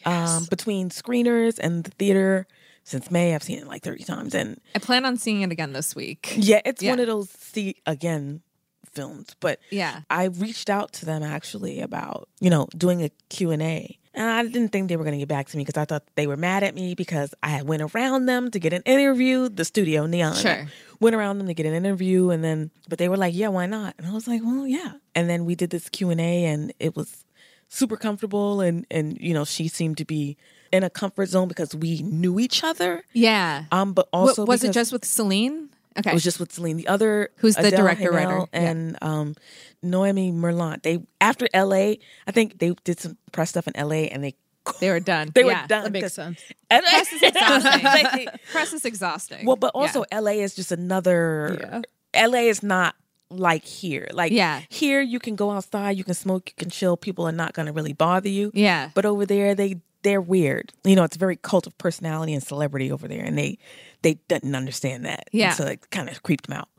um, 0.06 0.46
between 0.50 0.90
screeners 0.90 1.60
and 1.60 1.84
the 1.84 1.92
theater 1.92 2.48
since 2.84 3.12
May. 3.12 3.36
I've 3.36 3.44
seen 3.44 3.60
it 3.60 3.68
like 3.68 3.84
30 3.84 4.04
times. 4.06 4.34
And 4.34 4.60
I 4.74 4.80
plan 4.80 5.06
on 5.06 5.18
seeing 5.18 5.42
it 5.42 5.52
again 5.52 5.74
this 5.74 5.96
week. 5.96 6.34
yeah, 6.38 6.62
it's 6.66 6.82
Yeah. 6.82 6.92
one 6.92 7.00
of 7.02 7.08
those 7.08 7.30
see 7.30 7.76
again 7.86 8.42
films. 8.94 9.36
But 9.40 9.60
Yeah. 9.70 10.02
I 10.10 10.26
reached 10.26 10.70
out 10.70 10.94
to 10.94 11.06
them 11.06 11.24
actually 11.24 11.82
about, 11.82 12.30
you 12.40 12.50
know, 12.50 12.68
doing 12.78 13.04
a 13.04 13.10
Q&A. 13.30 13.56
And 13.58 13.62
I 14.16 14.44
didn't 14.44 14.70
think 14.70 14.90
they 14.90 14.98
were 14.98 15.04
going 15.04 15.14
to 15.14 15.20
get 15.20 15.28
back 15.28 15.48
to 15.50 15.58
me 15.58 15.64
because 15.64 15.80
I 15.80 15.86
thought 15.86 16.04
they 16.16 16.28
were 16.28 16.38
mad 16.38 16.64
at 16.64 16.76
me 16.76 16.96
because 16.96 17.34
I 17.42 17.62
went 17.62 17.82
around 17.82 18.26
them 18.26 18.52
to 18.52 18.60
get 18.60 18.74
an 18.74 18.82
interview, 18.86 19.48
the 19.50 19.64
studio 19.64 20.06
Neon. 20.06 20.36
Sure. 20.36 20.68
Went 21.00 21.16
around 21.16 21.38
them 21.38 21.48
to 21.48 21.54
get 21.54 21.66
an 21.66 21.74
interview 21.74 22.30
and 22.30 22.44
then 22.44 22.72
but 22.90 23.00
they 23.00 23.08
were 23.10 23.18
like, 23.18 23.34
"Yeah, 23.34 23.48
why 23.48 23.66
not?" 23.66 23.96
And 23.98 24.08
I 24.08 24.12
was 24.12 24.28
like, 24.28 24.42
"Well, 24.44 24.68
yeah." 24.68 24.94
And 25.16 25.30
then 25.30 25.46
we 25.46 25.56
did 25.56 25.70
this 25.70 25.90
Q&A 25.90 26.46
and 26.46 26.74
it 26.80 26.96
was 26.96 27.26
super 27.70 27.98
comfortable 27.98 28.62
and 28.62 28.86
and 28.92 29.18
you 29.20 29.34
know, 29.34 29.46
she 29.46 29.68
seemed 29.68 29.98
to 29.98 30.06
be 30.06 30.38
in 30.72 30.84
a 30.84 30.90
comfort 30.90 31.28
zone 31.28 31.48
because 31.48 31.74
we 31.74 32.02
knew 32.02 32.40
each 32.40 32.64
other. 32.64 33.04
Yeah. 33.14 33.66
Um 33.72 33.94
but 33.94 34.10
also 34.12 34.46
was 34.46 34.64
it 34.64 34.74
just 34.74 34.92
with 34.92 35.06
Celine? 35.06 35.70
Okay. 36.00 36.12
it 36.12 36.14
was 36.14 36.24
just 36.24 36.40
with 36.40 36.52
Celine. 36.54 36.78
The 36.78 36.88
other 36.88 37.30
Who's 37.38 37.56
the 37.56 37.68
Adele 37.68 37.80
director, 37.82 38.12
Haenel 38.12 38.14
writer? 38.14 38.46
Yeah. 38.54 38.60
and 38.70 38.98
um, 39.02 39.36
Noemi 39.84 40.32
Merlant. 40.32 40.84
They 40.84 41.00
after 41.20 41.48
L.A. 41.54 42.00
I 42.28 42.32
think 42.32 42.60
they 42.60 42.74
did 42.84 43.00
some 43.00 43.18
press 43.32 43.50
stuff 43.50 43.68
in 43.68 43.76
L.A. 43.76 44.10
and 44.10 44.24
they 44.24 44.36
they 44.80 44.90
were 44.90 45.00
done. 45.00 45.32
they 45.34 45.44
were 45.44 45.52
done. 45.68 45.84
That 45.84 45.92
makes 45.92 46.14
sense. 46.14 46.40
and- 46.70 46.86
Press 46.90 47.12
is 47.14 47.22
exhausting. 47.24 48.28
Press 48.52 48.74
is 48.74 48.86
exhausting. 48.86 49.46
well, 49.46 49.56
but 49.56 49.72
Yeah. 49.76 49.82
also 49.82 50.06
L.A. 50.12 50.40
is 50.42 50.56
just 50.56 50.72
another. 50.72 51.82
L.A. 52.14 52.48
is 52.48 52.62
not 52.64 52.96
like 53.30 53.64
here. 53.66 54.08
Like 54.14 54.32
Yeah. 54.32 54.62
here 54.70 55.02
you 55.02 55.18
can 55.20 55.36
go 55.36 55.52
outside, 55.52 55.98
you 55.98 56.04
can 56.04 56.14
smoke, 56.14 56.50
you 56.50 56.56
can 56.58 56.70
chill. 56.70 56.96
People 56.98 57.26
are 57.28 57.32
not 57.32 57.54
going 57.54 57.66
to 57.66 57.72
really 57.72 57.94
bother 57.94 58.28
you. 58.30 58.52
Yeah. 58.54 58.92
But 58.94 59.06
over 59.06 59.26
there, 59.26 59.56
they 59.56 59.82
they're 60.04 60.22
weird. 60.22 60.74
You 60.84 60.96
know, 60.96 61.04
it's 61.04 61.16
a 61.16 61.20
very 61.20 61.36
cult 61.36 61.68
of 61.68 61.78
personality 61.78 62.34
and 62.34 62.44
celebrity 62.44 62.92
over 62.92 63.08
there, 63.08 63.24
and 63.24 63.38
they 63.38 63.58
they 64.02 64.16
didn't 64.28 64.56
understand 64.56 65.06
that. 65.06 65.26
And 65.32 65.40
Yeah. 65.40 65.54
so 65.54 65.66
it 65.68 65.90
kind 65.92 66.10
of 66.10 66.24
creeped 66.24 66.48
them 66.48 66.58
out. 66.58 66.70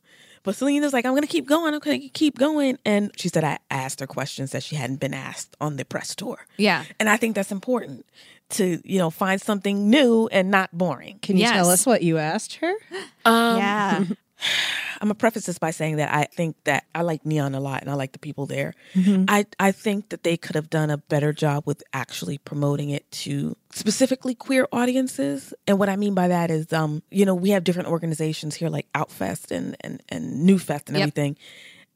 But 0.45 0.57
Selena's 0.57 0.93
like, 0.93 1.07
I'm 1.07 1.15
gonna 1.15 1.29
keep 1.29 1.47
going. 1.47 1.73
I'm 1.73 1.79
gonna 1.81 2.09
keep 2.13 2.37
going. 2.37 2.77
And 2.85 3.13
she 3.17 3.29
said 3.29 3.45
I 3.45 3.59
asked 3.71 4.01
her 4.01 4.09
questions 4.09 4.51
that 4.51 4.63
she 4.65 4.75
hadn't 4.75 4.99
been 4.99 5.15
asked 5.15 5.57
on 5.61 5.77
the 5.77 5.85
press 5.85 6.15
tour. 6.17 6.47
Yeah. 6.57 6.85
And 6.99 7.09
I 7.09 7.17
think 7.17 7.37
that's 7.37 7.53
important 7.53 8.05
to 8.51 8.81
you 8.85 8.99
know 8.99 9.09
find 9.11 9.41
something 9.41 9.89
new 9.89 10.29
and 10.33 10.51
not 10.51 10.77
boring. 10.77 11.19
Can 11.23 11.37
you 11.37 11.47
tell 11.47 11.71
us 11.71 11.87
what 11.87 12.03
you 12.03 12.19
asked 12.19 12.55
her? 12.57 12.75
Um, 13.25 13.57
yeah. 13.59 14.05
I'm 15.03 15.09
gonna 15.09 15.17
preface 15.17 15.47
this 15.47 15.59
by 15.59 15.73
saying 15.73 15.97
that 15.97 16.15
I 16.15 16.25
think 16.25 16.55
that 16.65 16.85
I 16.95 17.03
like 17.03 17.27
Neon 17.27 17.57
a 17.57 17.61
lot 17.61 17.81
and 17.83 17.91
I 17.91 17.95
like 17.95 18.13
the 18.13 18.21
people 18.21 18.47
there. 18.47 18.73
I 18.97 19.47
I 19.59 19.73
think 19.73 20.11
that 20.11 20.23
they 20.23 20.37
could 20.37 20.55
have 20.55 20.71
done 20.71 20.91
a 20.91 20.97
better 20.97 21.33
job 21.33 21.65
with 21.67 21.83
actually 21.93 22.39
promoting 22.39 22.91
it 22.91 23.11
to 23.23 23.57
specifically 23.73 24.37
queer 24.37 24.69
audiences. 24.71 25.53
And 25.67 25.81
what 25.81 25.89
I 25.89 25.97
mean 25.97 26.15
by 26.15 26.29
that 26.29 26.53
is, 26.53 26.73
um, 26.73 27.03
you 27.11 27.27
know, 27.27 27.35
we 27.35 27.51
have 27.51 27.65
different 27.65 27.89
organizations 27.89 28.55
here 28.55 28.69
like 28.69 28.87
Outfest 28.95 29.51
and 29.51 29.77
and 29.81 30.01
and 30.09 30.49
Newfest 30.49 30.87
and 30.87 30.97
Yep. 30.97 31.03
everything, 31.03 31.37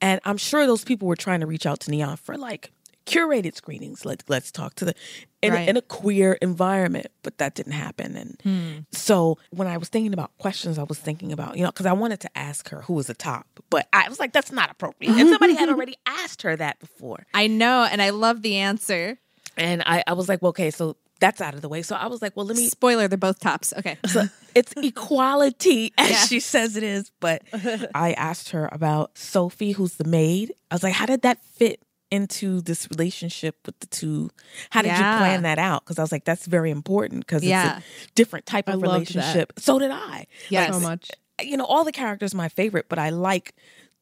and 0.00 0.20
I'm 0.24 0.36
sure 0.36 0.66
those 0.66 0.82
people 0.84 1.06
were 1.06 1.16
trying 1.16 1.40
to 1.40 1.46
reach 1.46 1.64
out 1.64 1.78
to 1.80 1.92
Neon 1.92 2.16
for 2.16 2.36
like 2.36 2.72
curated 3.06 3.54
screenings. 3.54 4.04
Let's 4.04 4.24
let's 4.28 4.50
talk 4.50 4.74
to 4.76 4.84
the 4.84 4.94
in, 5.42 5.52
Right. 5.52 5.66
a, 5.66 5.70
in 5.70 5.76
a 5.76 5.82
queer 5.82 6.32
environment, 6.42 7.06
but 7.22 7.38
that 7.38 7.54
didn't 7.54 7.72
happen. 7.72 8.16
And 8.16 8.40
hmm. 8.42 8.78
so 8.92 9.38
when 9.50 9.68
I 9.68 9.76
was 9.76 9.88
thinking 9.88 10.12
about 10.12 10.36
questions, 10.38 10.78
I 10.78 10.82
was 10.82 10.98
thinking 10.98 11.32
about 11.32 11.56
you 11.56 11.62
know 11.62 11.70
because 11.70 11.86
I 11.86 11.92
wanted 11.92 12.20
to 12.20 12.38
ask 12.38 12.68
her 12.70 12.82
who 12.82 12.94
was 12.94 13.06
the 13.06 13.14
top, 13.14 13.46
but 13.70 13.86
I 13.92 14.08
was 14.08 14.18
like 14.18 14.32
that's 14.32 14.52
not 14.52 14.70
appropriate. 14.70 15.10
And 15.16 15.28
somebody 15.30 15.54
had 15.54 15.68
already 15.74 15.96
asked 16.06 16.42
her 16.42 16.56
that 16.56 16.78
before, 16.80 17.24
I 17.32 17.46
know, 17.46 17.84
and 17.90 18.02
I 18.02 18.10
love 18.10 18.42
the 18.42 18.56
answer. 18.56 19.18
and 19.56 19.82
I 19.86 20.02
I 20.06 20.12
was 20.14 20.28
like, 20.28 20.42
well, 20.42 20.50
okay, 20.50 20.70
so 20.70 20.96
that's 21.18 21.40
out 21.40 21.54
of 21.54 21.62
the 21.62 21.68
way. 21.70 21.80
So 21.80 21.96
I 21.96 22.08
was 22.08 22.20
like, 22.20 22.36
well, 22.36 22.44
let 22.44 22.56
me 22.58 22.68
Spoiler, 22.68 23.08
they're 23.08 23.16
both 23.16 23.40
tops. 23.40 23.72
Okay. 23.78 23.96
so 24.06 24.24
it's 24.54 24.74
equality 24.76 25.92
as 25.96 26.10
Yeah. 26.10 26.24
she 26.26 26.40
says 26.40 26.76
it 26.76 26.82
is. 26.82 27.10
But 27.20 27.42
I 27.94 28.12
asked 28.12 28.50
her 28.50 28.68
about 28.70 29.16
Sophie, 29.16 29.72
who's 29.72 29.94
the 29.94 30.04
maid. 30.04 30.52
I 30.70 30.74
was 30.74 30.82
like, 30.82 30.92
how 30.92 31.06
did 31.06 31.22
that 31.22 31.42
fit 31.42 31.80
into 32.10 32.60
this 32.60 32.88
relationship 32.90 33.56
with 33.66 33.78
the 33.80 33.86
two? 33.86 34.30
How 34.70 34.82
did 34.82 34.88
Yeah. 34.88 35.14
you 35.14 35.18
plan 35.18 35.42
that 35.42 35.58
out? 35.58 35.84
Because 35.84 35.98
I 35.98 36.02
was 36.02 36.12
like, 36.12 36.24
that's 36.24 36.46
very 36.46 36.70
important 36.70 37.26
because 37.26 37.42
Yeah. 37.44 37.78
it's 37.78 37.86
a 37.86 38.08
different 38.14 38.46
type 38.46 38.68
of 38.68 38.80
that. 38.80 38.86
relationship. 38.86 39.52
So 39.58 39.78
did 39.78 39.90
I. 39.90 40.26
Yes. 40.48 40.72
So 40.72 40.80
much. 40.80 41.10
You 41.42 41.56
know, 41.56 41.64
all 41.66 41.84
the 41.84 41.92
characters 41.92 42.32
are 42.34 42.36
my 42.36 42.48
favorite, 42.48 42.86
but 42.88 42.98
I 42.98 43.10
like 43.10 43.54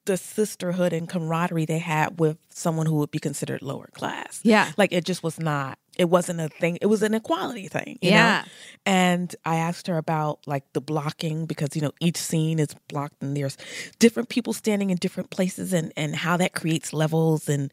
the 0.07 0.17
sisterhood 0.19 0.93
and 0.93 1.09
camaraderie 1.09 1.65
they 1.65 1.79
had 1.79 2.21
with 2.21 2.37
someone 2.51 2.85
who 2.87 2.97
would 2.97 3.11
be 3.11 3.19
considered 3.19 3.63
lower 3.63 3.89
class. 3.95 4.41
Yeah. 4.43 4.71
Like 4.77 4.93
it 4.93 5.05
just 5.05 5.23
was 5.23 5.41
not 5.41 5.79
it 5.99 6.07
wasn't 6.07 6.41
a 6.41 6.49
thing. 6.49 6.79
It 6.81 6.87
was 6.87 7.03
an 7.03 7.15
equality 7.15 7.69
thing. 7.69 7.99
you 8.03 8.11
Yeah. 8.11 8.43
know? 8.43 8.49
And 8.87 9.35
I 9.45 9.57
asked 9.57 9.87
her 9.87 9.97
about 9.97 10.41
like 10.47 10.65
the 10.73 10.81
blocking 10.81 11.47
because, 11.47 11.75
you 11.75 11.83
know, 11.83 11.93
each 12.01 12.17
scene 12.17 12.59
is 12.59 12.75
blocked 12.89 13.23
and 13.23 13.37
there's 13.37 13.57
different 13.99 14.29
people 14.29 14.53
standing 14.53 14.91
in 14.91 14.97
different 14.97 15.31
places 15.31 15.73
and, 15.73 15.93
and 15.97 16.15
how 16.17 16.37
that 16.37 16.53
creates 16.55 16.93
levels 16.93 17.49
and 17.49 17.73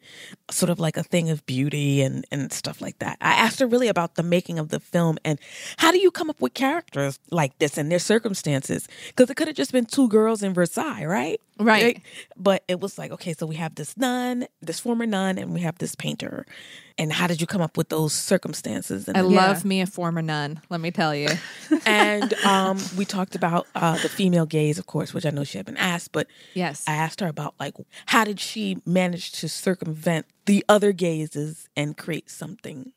sort 0.50 0.70
of 0.70 0.78
like 0.80 0.96
a 0.96 1.02
thing 1.02 1.30
of 1.30 1.44
beauty 1.46 2.00
and, 2.02 2.24
and 2.30 2.52
stuff 2.52 2.80
like 2.80 2.98
that. 3.00 3.18
I 3.20 3.32
asked 3.32 3.58
her 3.60 3.66
really 3.66 3.88
about 3.88 4.14
the 4.14 4.22
making 4.22 4.58
of 4.58 4.68
the 4.68 4.80
film 4.80 5.18
and 5.24 5.38
how 5.78 5.90
do 5.92 5.98
you 5.98 6.10
come 6.10 6.30
up 6.30 6.40
with 6.40 6.54
characters 6.54 7.18
like 7.30 7.58
this 7.58 7.76
and 7.76 7.90
their 7.90 7.98
circumstances? 7.98 8.88
Because 9.08 9.28
it 9.30 9.34
could 9.36 9.48
have 9.48 9.56
just 9.56 9.72
been 9.72 9.86
two 9.86 10.08
girls 10.08 10.42
in 10.42 10.54
Versailles, 10.54 11.04
right? 11.04 11.40
Right. 11.64 12.02
But 12.36 12.64
it 12.68 12.80
was 12.80 12.98
like, 12.98 13.10
okay, 13.12 13.32
so 13.34 13.46
we 13.46 13.56
have 13.56 13.74
this 13.74 13.96
nun, 13.96 14.46
this 14.60 14.80
former 14.80 15.06
nun, 15.06 15.38
and 15.38 15.52
we 15.54 15.60
have 15.60 15.78
this 15.78 15.94
painter. 15.94 16.46
And 16.98 17.12
how 17.12 17.26
did 17.26 17.40
you 17.40 17.46
come 17.46 17.62
up 17.62 17.76
with 17.76 17.88
those 17.88 18.12
circumstances? 18.12 19.08
And 19.08 19.16
I 19.16 19.22
then- 19.22 19.32
love 19.32 19.64
me 19.64 19.80
a 19.80 19.86
former 19.86 20.20
nun, 20.22 20.60
let 20.68 20.80
me 20.80 20.90
tell 20.90 21.14
you. 21.14 21.28
and 21.86 22.34
um, 22.44 22.78
we 22.96 23.04
talked 23.04 23.34
about 23.34 23.66
uh, 23.74 23.96
the 24.02 24.08
female 24.08 24.46
gaze, 24.46 24.78
of 24.78 24.86
course, 24.86 25.14
which 25.14 25.24
I 25.24 25.30
know 25.30 25.44
she 25.44 25.56
had 25.58 25.66
been 25.66 25.76
asked, 25.78 26.12
but 26.12 26.26
Yes. 26.54 26.84
I 26.86 26.94
asked 26.94 27.20
her 27.20 27.28
about 27.28 27.54
like 27.58 27.74
how 28.06 28.24
did 28.24 28.40
she 28.40 28.78
manage 28.84 29.32
to 29.32 29.48
circumvent 29.48 30.26
the 30.46 30.64
other 30.68 30.92
gazes 30.92 31.68
and 31.76 31.96
create 31.96 32.28
something 32.30 32.92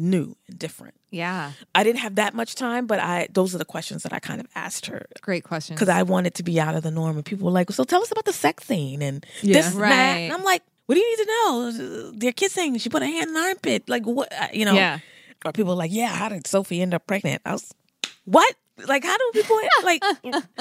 new 0.00 0.36
and 0.48 0.58
different. 0.58 0.94
Yeah. 1.10 1.52
I 1.74 1.84
didn't 1.84 2.00
have 2.00 2.14
that 2.16 2.34
much 2.34 2.54
time, 2.54 2.86
but 2.86 2.98
I 3.00 3.28
those 3.32 3.54
are 3.54 3.58
the 3.58 3.64
questions 3.64 4.02
that 4.04 4.12
I 4.12 4.18
kind 4.20 4.40
of 4.40 4.46
asked 4.54 4.86
her 4.86 5.06
Great 5.20 5.44
question. 5.44 5.74
because 5.74 5.88
I 5.88 6.02
wanted 6.02 6.34
to 6.34 6.42
be 6.42 6.58
out 6.60 6.74
of 6.74 6.82
the 6.82 6.90
norm. 6.90 7.16
And 7.16 7.24
people 7.24 7.46
were 7.46 7.52
like, 7.52 7.70
"So 7.72 7.84
tell 7.84 8.02
us 8.02 8.10
about 8.10 8.24
the 8.24 8.32
sex 8.32 8.64
scene 8.66 9.02
and 9.02 9.24
Yeah. 9.42 9.54
this 9.54 9.72
and 9.74 9.82
that." 9.82 9.88
Right. 10.14 10.20
And 10.24 10.32
I'm 10.32 10.44
like, 10.44 10.62
"What 10.86 10.94
do 10.94 11.00
you 11.00 11.10
need 11.10 11.24
to 11.24 11.30
know? 11.30 12.12
They're 12.16 12.32
kissing. 12.32 12.78
She 12.78 12.88
put 12.88 13.02
her 13.02 13.08
hand 13.08 13.28
in 13.28 13.34
the 13.34 13.40
armpit. 13.40 13.88
Like 13.88 14.04
what? 14.04 14.32
Uh, 14.32 14.48
you 14.52 14.64
know?" 14.64 14.74
Yeah. 14.74 14.98
Or 15.44 15.52
people 15.52 15.72
are 15.72 15.76
like, 15.76 15.92
"Yeah, 15.92 16.08
how 16.14 16.28
did 16.28 16.46
Sophie 16.46 16.80
end 16.82 16.94
up 16.94 17.06
pregnant?" 17.06 17.42
I 17.44 17.52
was, 17.52 17.72
"What? 18.24 18.54
Like 18.86 19.04
how 19.04 19.16
do 19.18 19.30
people 19.34 19.58
like?" 19.84 20.02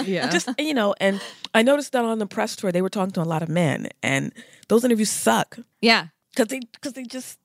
Yeah. 0.06 0.30
Just 0.30 0.50
you 0.58 0.74
know. 0.74 0.96
And 1.00 1.22
I 1.54 1.62
noticed 1.64 1.92
that 1.94 2.04
on 2.06 2.20
the 2.20 2.26
press 2.28 2.56
tour, 2.56 2.72
they 2.72 2.82
were 2.82 2.90
talking 2.90 3.12
to 3.14 3.22
a 3.22 3.30
lot 3.30 3.44
of 3.44 3.50
men, 3.50 3.88
and 4.04 4.34
those 4.68 4.84
interviews 4.84 5.10
suck 5.12 5.58
Yeah. 5.82 6.08
because 6.32 6.48
they 6.48 6.60
because 6.60 6.94
they 6.94 7.04
just 7.04 7.38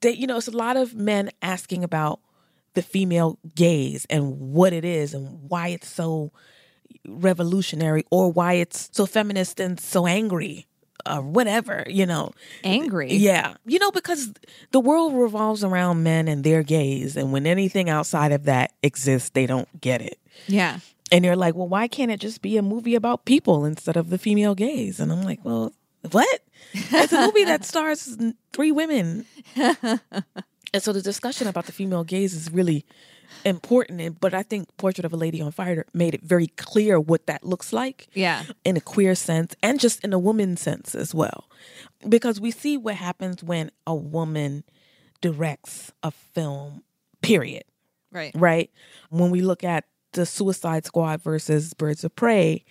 they 0.00 0.12
you 0.12 0.26
know 0.26 0.36
it's 0.36 0.48
a 0.48 0.56
lot 0.56 0.76
of 0.76 0.94
men 0.94 1.30
asking 1.42 1.84
about 1.84 2.20
the 2.74 2.82
female 2.82 3.38
gaze 3.54 4.06
and 4.08 4.38
what 4.38 4.72
it 4.72 4.84
is 4.84 5.12
and 5.14 5.38
why 5.48 5.68
it's 5.68 5.88
so 5.88 6.32
revolutionary 7.06 8.04
or 8.10 8.30
why 8.32 8.54
it's 8.54 8.88
so 8.92 9.06
feminist 9.06 9.60
and 9.60 9.78
so 9.80 10.06
angry 10.06 10.66
or 11.08 11.20
whatever 11.20 11.84
you 11.88 12.06
know. 12.06 12.32
Angry. 12.64 13.12
yeah. 13.14 13.54
You 13.66 13.78
know 13.78 13.90
because 13.90 14.32
the 14.70 14.80
world 14.80 15.14
revolves 15.14 15.64
around 15.64 16.02
men 16.02 16.28
and 16.28 16.44
their 16.44 16.62
gaze 16.62 17.16
and 17.16 17.32
when 17.32 17.46
anything 17.46 17.90
outside 17.90 18.32
of 18.32 18.44
that 18.44 18.72
exists 18.82 19.30
they 19.30 19.46
don't 19.46 19.68
get 19.80 20.00
it. 20.00 20.18
Yeah. 20.46 20.78
and 21.10 21.24
they're 21.24 21.36
like 21.36 21.54
well 21.54 21.68
why 21.68 21.88
can't 21.88 22.10
it 22.10 22.20
just 22.20 22.40
be 22.40 22.56
a 22.56 22.62
movie 22.62 22.94
about 22.94 23.24
people 23.24 23.64
instead 23.64 23.96
of 23.96 24.10
the 24.10 24.18
female 24.18 24.54
gaze? 24.54 25.00
And 25.00 25.12
i'm 25.12 25.22
like 25.22 25.40
well 25.44 25.72
what 26.10 26.40
it's 26.74 27.12
a 27.12 27.20
movie 27.26 27.44
that 27.44 27.64
stars 27.64 28.16
three 28.52 28.72
women 28.72 29.24
and 29.56 30.82
so 30.82 30.92
the 30.92 31.02
discussion 31.02 31.46
about 31.46 31.66
the 31.66 31.72
female 31.72 32.04
gaze 32.04 32.34
is 32.34 32.50
really 32.50 32.84
important 33.44 34.20
but 34.20 34.34
i 34.34 34.42
think 34.42 34.68
portrait 34.76 35.04
of 35.04 35.12
a 35.12 35.16
lady 35.16 35.40
on 35.40 35.50
fire 35.50 35.84
made 35.94 36.14
it 36.14 36.22
very 36.22 36.46
clear 36.48 37.00
what 37.00 37.26
that 37.26 37.42
looks 37.44 37.72
like 37.72 38.08
Yeah. 38.14 38.44
in 38.64 38.76
a 38.76 38.80
queer 38.80 39.14
sense 39.14 39.54
and 39.62 39.80
just 39.80 40.04
in 40.04 40.12
a 40.12 40.18
woman 40.18 40.56
sense 40.56 40.94
as 40.94 41.14
well 41.14 41.48
because 42.08 42.40
we 42.40 42.50
see 42.50 42.76
what 42.76 42.96
happens 42.96 43.42
when 43.42 43.70
a 43.86 43.94
woman 43.94 44.64
directs 45.20 45.92
a 46.02 46.10
film 46.10 46.82
period 47.22 47.64
Right. 48.10 48.32
right? 48.34 48.70
When 49.08 49.30
we 49.30 49.40
look 49.40 49.64
at 49.64 49.84
the 50.12 50.26
Suicide 50.26 50.84
Squad 50.84 51.22
versus 51.22 51.72
Birds 51.72 52.04
of 52.04 52.14
Prey, 52.14 52.62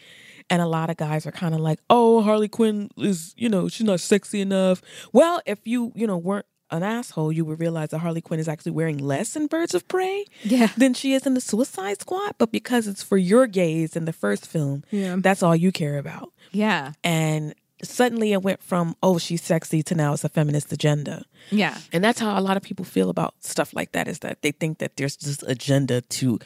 and 0.52 0.62
a 0.62 0.68
lot 0.68 0.90
of 0.92 0.98
guys 0.98 1.26
are 1.26 1.32
kind 1.32 1.56
of 1.56 1.62
like, 1.62 1.80
"Oh, 1.90 2.22
Harley 2.22 2.48
Quinn 2.48 2.90
is, 2.98 3.34
you 3.38 3.50
know, 3.50 3.68
she's 3.70 3.86
not 3.88 4.00
sexy 4.02 4.40
enough." 4.42 4.82
Well, 5.12 5.42
if 5.48 5.60
you, 5.66 5.92
you 5.96 6.06
know, 6.06 6.18
weren't 6.18 6.46
an 6.70 6.84
asshole, 6.84 7.32
you 7.32 7.44
would 7.46 7.60
realize 7.60 7.90
that 7.90 8.00
Harley 8.00 8.22
Quinn 8.22 8.40
is 8.40 8.48
actually 8.48 8.72
wearing 8.74 8.98
less 8.98 9.36
in 9.36 9.48
Birds 9.48 9.74
of 9.74 9.88
Prey 9.88 10.26
Yeah. 10.44 10.68
than 10.78 10.94
she 10.94 11.14
is 11.14 11.26
in 11.26 11.34
the 11.34 11.42
Suicide 11.42 12.00
Squad. 12.02 12.36
But 12.38 12.52
because 12.52 12.88
it's 12.88 13.04
for 13.04 13.18
your 13.18 13.46
gaze 13.48 13.96
in 13.96 14.06
the 14.06 14.14
first 14.14 14.46
film, 14.46 14.84
Yeah. 14.92 15.16
that's 15.20 15.44
all 15.44 15.56
you 15.56 15.72
care 15.74 15.98
about. 15.98 16.32
Yeah. 16.52 16.94
And 17.04 17.54
suddenly 17.84 18.32
it 18.32 18.42
went 18.42 18.62
from, 18.64 18.96
"Oh, 19.04 19.18
she's 19.18 19.42
sexy," 19.44 19.84
to 19.84 19.96
now 19.96 20.14
it's 20.14 20.24
a 20.24 20.30
feminist 20.30 20.72
agenda. 20.72 21.26
Yeah. 21.50 21.78
And 21.92 22.02
that's 22.04 22.20
how 22.22 22.40
a 22.40 22.44
lot 22.48 22.56
of 22.56 22.64
people 22.64 22.86
feel 22.86 23.10
about 23.10 23.34
stuff 23.42 23.74
like 23.74 23.92
that 23.92 24.08
is 24.08 24.20
that 24.20 24.42
they 24.42 24.52
think 24.52 24.78
that 24.78 24.96
there's 24.96 25.18
this 25.18 25.44
agenda 25.44 26.00
to 26.20 26.40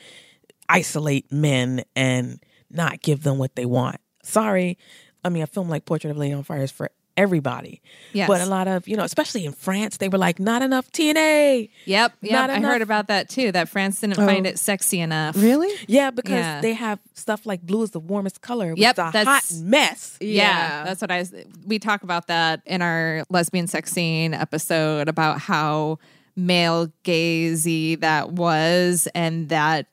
isolate 0.69 1.31
men 1.31 1.83
and 1.95 2.39
not 2.71 3.01
give 3.01 3.23
them 3.23 3.37
what 3.37 3.55
they 3.55 3.65
want. 3.65 3.97
Sorry. 4.23 4.77
I 5.23 5.29
mean, 5.29 5.43
a 5.43 5.47
film 5.47 5.69
like 5.69 5.85
Portrait 5.85 6.11
of 6.11 6.17
a 6.17 6.19
Lady 6.19 6.33
on 6.33 6.43
Fire 6.43 6.61
is 6.63 6.71
for 6.71 6.89
everybody. 7.17 7.81
Yes. 8.11 8.27
But 8.27 8.41
a 8.41 8.45
lot 8.45 8.67
of, 8.67 8.87
you 8.89 8.97
know, 8.97 9.03
especially 9.05 9.45
in 9.45 9.53
France, 9.53 9.97
they 9.97 10.09
were 10.09 10.17
like, 10.17 10.37
not 10.37 10.61
enough 10.61 10.91
TNA. 10.91 11.69
Yep. 11.85 12.13
Yep. 12.21 12.31
Not 12.31 12.49
I 12.49 12.57
enough- 12.57 12.71
heard 12.73 12.81
about 12.81 13.07
that 13.07 13.29
too. 13.29 13.53
That 13.53 13.69
France 13.69 14.01
didn't 14.01 14.19
Oh. 14.19 14.25
find 14.25 14.45
it 14.45 14.59
sexy 14.59 14.99
enough. 14.99 15.37
Really? 15.37 15.73
Yeah, 15.87 16.11
because 16.11 16.31
Yeah. 16.33 16.59
they 16.59 16.73
have 16.73 16.99
stuff 17.13 17.45
like 17.45 17.61
blue 17.61 17.83
is 17.83 17.91
the 17.91 18.01
warmest 18.01 18.41
color, 18.41 18.71
which 18.71 18.79
Yep, 18.81 18.95
is 18.95 18.99
a 18.99 19.11
that's- 19.13 19.25
hot 19.25 19.63
mess. 19.63 20.17
Yeah, 20.19 20.27
Yeah. 20.29 20.83
that's 20.83 20.99
what 21.01 21.09
I. 21.11 21.23
We 21.65 21.79
talk 21.79 22.03
about 22.03 22.27
that 22.27 22.61
in 22.65 22.81
our 22.81 23.23
lesbian 23.29 23.67
sex 23.67 23.93
scene 23.93 24.33
episode 24.33 25.07
about 25.07 25.39
how 25.39 25.99
male 26.35 26.91
gazy 27.05 27.97
that 28.01 28.33
was, 28.33 29.07
and 29.15 29.47
that 29.47 29.87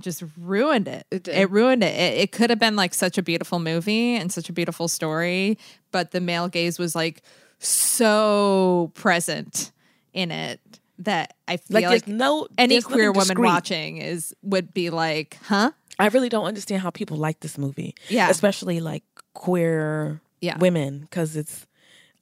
just 0.00 0.22
ruined 0.38 0.88
it. 0.88 1.06
It 1.10 1.24
did. 1.24 1.50
ruined 1.50 1.82
it. 1.82 1.94
it. 1.94 2.20
It 2.20 2.32
could 2.32 2.50
have 2.50 2.58
been 2.58 2.76
like 2.76 2.94
such 2.94 3.18
a 3.18 3.22
beautiful 3.22 3.58
movie 3.58 4.14
and 4.16 4.30
such 4.32 4.48
a 4.48 4.52
beautiful 4.52 4.88
story, 4.88 5.58
but 5.92 6.10
the 6.10 6.20
male 6.20 6.48
gaze 6.48 6.78
was 6.78 6.94
like 6.94 7.22
so 7.58 8.90
present 8.94 9.72
in 10.12 10.30
it 10.30 10.60
that 10.98 11.34
I 11.46 11.58
feel 11.58 11.74
Like, 11.74 11.84
like, 11.86 12.08
no 12.08 12.48
any 12.56 12.80
queer 12.80 13.12
woman 13.12 13.28
discreet. 13.28 13.44
watching 13.46 13.96
is 13.98 14.34
would 14.42 14.72
be 14.72 14.90
like, 14.90 15.38
huh? 15.44 15.72
I 15.98 16.08
really 16.08 16.28
don't 16.28 16.44
understand 16.46 16.82
how 16.82 16.90
people 16.90 17.16
like 17.16 17.40
this 17.40 17.58
movie. 17.58 17.94
Yeah. 18.08 18.30
especially 18.30 18.80
like 18.80 19.02
queer 19.34 20.20
Yeah. 20.40 20.58
women, 20.58 21.00
because 21.00 21.36
it's 21.36 21.65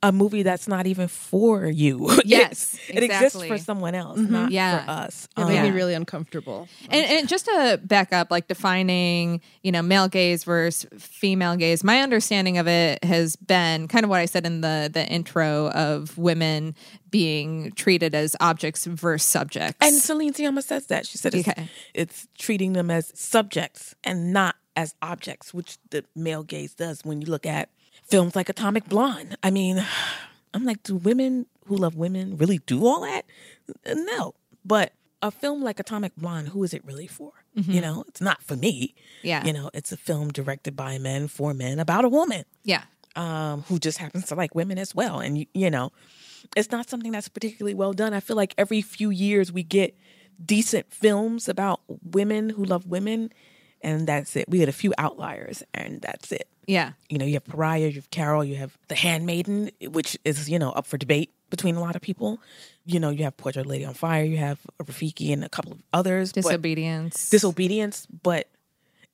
a 0.05 0.13
movie 0.13 0.43
that's 0.43 0.69
not 0.69 0.87
even 0.87 1.09
for 1.09 1.67
you. 1.67 2.11
Yes, 2.25 2.79
it, 2.89 2.97
it 2.99 3.03
exists 3.05 3.45
for 3.45 3.59
someone 3.59 3.95
else, 3.95 4.19
not 4.19 4.51
Yeah. 4.51 4.85
for 4.85 4.91
us. 4.91 5.29
It 5.37 5.45
made 5.47 5.63
me 5.63 5.69
Um, 5.71 5.75
really 5.75 5.95
uncomfortable. 5.95 6.69
And, 6.91 7.05
and 7.07 7.29
just 7.29 7.45
to 7.47 7.81
back 7.83 8.13
up, 8.13 8.31
like 8.31 8.47
defining, 8.49 9.41
you 9.63 9.73
know, 9.73 9.83
male 9.83 10.09
gaze 10.09 10.45
versus 10.45 10.87
female 10.99 11.57
gaze, 11.57 11.83
my 11.85 12.01
understanding 12.01 12.59
of 12.59 12.67
it 12.69 13.03
has 13.05 13.37
been 13.37 13.89
kind 13.89 14.05
of 14.05 14.11
what 14.11 14.21
I 14.21 14.27
said 14.27 14.47
in 14.47 14.61
the 14.61 14.91
the 14.93 15.07
intro 15.07 15.71
of 15.71 16.17
women 16.19 16.75
being 17.11 17.73
treated 17.73 18.15
as 18.15 18.37
objects 18.41 18.85
versus 18.87 19.27
subjects. 19.29 19.79
And 19.81 19.95
Celine 19.97 20.33
Sciamma 20.35 20.63
says 20.63 20.87
that. 20.87 21.07
She 21.07 21.17
said 21.19 21.35
it's, 21.35 21.49
Okay. 21.49 21.69
it's 21.95 22.27
treating 22.39 22.73
them 22.75 22.91
as 22.91 23.13
subjects 23.15 23.95
and 24.05 24.33
not 24.33 24.57
as 24.77 24.95
objects, 25.01 25.55
which 25.55 25.79
the 25.91 26.05
male 26.17 26.43
gaze 26.43 26.75
does 26.75 27.05
when 27.05 27.21
you 27.21 27.29
look 27.29 27.47
at 27.47 27.69
films 28.07 28.37
like 28.37 28.49
Atomic 28.49 28.89
Blonde. 28.89 29.37
I 29.43 29.51
mean, 29.51 29.85
I'm 30.53 30.65
like, 30.65 30.83
do 30.83 30.97
women 30.97 31.47
who 31.67 31.77
love 31.77 31.97
women 31.97 32.37
really 32.37 32.59
do 32.59 32.87
all 32.87 33.01
that? 33.03 33.25
No. 33.87 34.35
But 34.65 34.93
a 35.23 35.31
film 35.31 35.63
like 35.63 35.81
Atomic 35.81 36.15
Blonde, 36.17 36.49
who 36.49 36.63
is 36.65 36.75
it 36.75 36.85
really 36.85 37.07
for? 37.07 37.33
You 37.57 37.81
know, 37.81 38.05
it's 38.09 38.21
not 38.21 38.43
for 38.43 38.57
me. 38.57 38.97
Yeah. 39.23 39.45
You 39.45 39.53
know, 39.53 39.71
it's 39.73 39.93
a 39.93 39.97
film 39.97 40.33
directed 40.33 40.75
by 40.75 40.99
men 40.99 41.29
for 41.29 41.55
men 41.55 41.79
about 41.79 42.05
a 42.05 42.09
woman 42.09 42.45
yeah, 42.65 42.83
um, 43.15 43.63
who 43.69 43.79
just 43.79 43.99
happens 43.99 44.27
to 44.27 44.35
like 44.35 44.57
women 44.57 44.77
as 44.77 44.93
well. 44.93 45.21
And, 45.21 45.39
you, 45.39 45.47
you 45.55 45.71
know, 45.71 45.93
it's 46.57 46.73
not 46.73 46.91
something 46.91 47.13
that's 47.13 47.29
particularly 47.29 47.75
well 47.75 47.93
done. 47.93 48.13
I 48.13 48.19
feel 48.19 48.35
like 48.35 48.55
every 48.59 48.83
few 48.83 49.11
years 49.11 49.53
we 49.53 49.63
get 49.63 49.97
decent 50.45 50.93
films 50.93 51.49
about 51.49 51.81
women 52.03 52.51
who 52.51 52.65
love 52.65 52.87
women, 52.87 53.33
and 53.83 54.09
that's 54.09 54.35
it. 54.35 54.49
We 54.49 54.59
had 54.59 54.69
a 54.69 54.73
few 54.73 54.93
outliers, 54.99 55.63
and 55.73 56.03
that's 56.03 56.33
it. 56.33 56.49
Yeah, 56.67 56.93
You 57.09 57.19
know, 57.19 57.25
you 57.25 57.35
have 57.35 57.45
Pariah, 57.45 57.89
you 57.89 57.95
have 57.95 58.11
Carol, 58.11 58.45
you 58.45 58.57
have 58.57 58.77
The 58.89 58.95
Handmaiden, 58.95 59.71
which 59.89 60.17
is, 60.25 60.49
you 60.49 60.59
know, 60.59 60.71
up 60.73 60.87
for 60.87 60.97
debate 60.99 61.31
between 61.51 61.77
a 61.77 61.81
lot 61.81 61.95
of 61.97 62.03
people. 62.03 62.41
You 62.85 63.01
know, 63.01 63.11
you 63.11 63.25
have 63.25 63.37
Portrait 63.37 63.63
of 63.63 63.67
Lady 63.71 63.85
on 63.85 63.95
Fire, 63.95 64.25
you 64.25 64.37
have 64.39 64.59
Rafiki 64.83 65.33
and 65.33 65.45
a 65.45 65.49
couple 65.49 65.73
of 65.73 65.79
others. 65.93 66.33
but- 66.33 66.43
disobedience. 66.43 67.31
disobedience, 67.31 68.07
but 68.07 68.49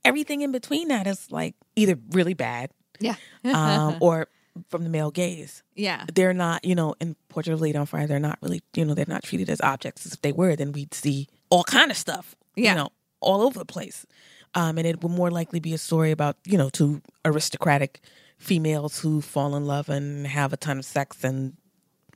everything 0.05 0.43
in 0.43 0.53
between 0.53 0.89
that 0.89 1.07
is 1.07 1.31
like 1.31 1.55
either 1.77 1.99
really 2.13 2.35
bad 2.35 2.71
yeah, 3.01 3.15
um, 3.45 3.97
or 4.01 4.29
from 4.69 4.83
the 4.85 4.91
male 4.91 5.11
gaze. 5.11 5.63
yeah, 5.75 6.05
They're 6.13 6.35
not, 6.35 6.65
you 6.65 6.75
know, 6.75 6.95
in 7.01 7.15
Portrait 7.29 7.55
of 7.55 7.61
Lady 7.61 7.79
on 7.79 7.87
Fire, 7.87 8.07
they're 8.07 8.19
not 8.19 8.39
really, 8.43 8.63
you 8.75 8.85
know, 8.85 8.95
they're 8.95 9.05
not 9.09 9.23
treated 9.23 9.49
as 9.49 9.61
objects. 9.61 10.07
If 10.07 10.21
they 10.23 10.33
were, 10.33 10.57
then 10.57 10.73
we'd 10.73 10.93
see 10.93 11.29
all 11.51 11.65
kind 11.65 11.91
of 11.91 11.97
stuff, 11.97 12.35
Yeah. 12.57 12.71
you 12.73 12.77
know, 12.77 12.89
all 13.21 13.43
over 13.43 13.59
the 13.59 13.65
place. 13.65 14.07
Um, 14.55 14.79
and 14.79 14.87
it 14.87 15.03
would 15.03 15.13
more 15.13 15.31
likely 15.31 15.61
be 15.61 15.75
a 15.75 15.79
story 15.79 16.11
about, 16.11 16.37
you 16.45 16.59
know, 16.59 16.71
two 16.71 17.03
aristocratic 17.25 18.01
females 18.39 18.99
who 18.99 19.21
fall 19.21 19.55
in 19.55 19.67
love 19.67 19.89
and 19.89 20.27
have 20.27 20.53
a 20.53 20.57
ton 20.57 20.79
of 20.79 20.85
sex 20.85 21.23
and 21.23 21.57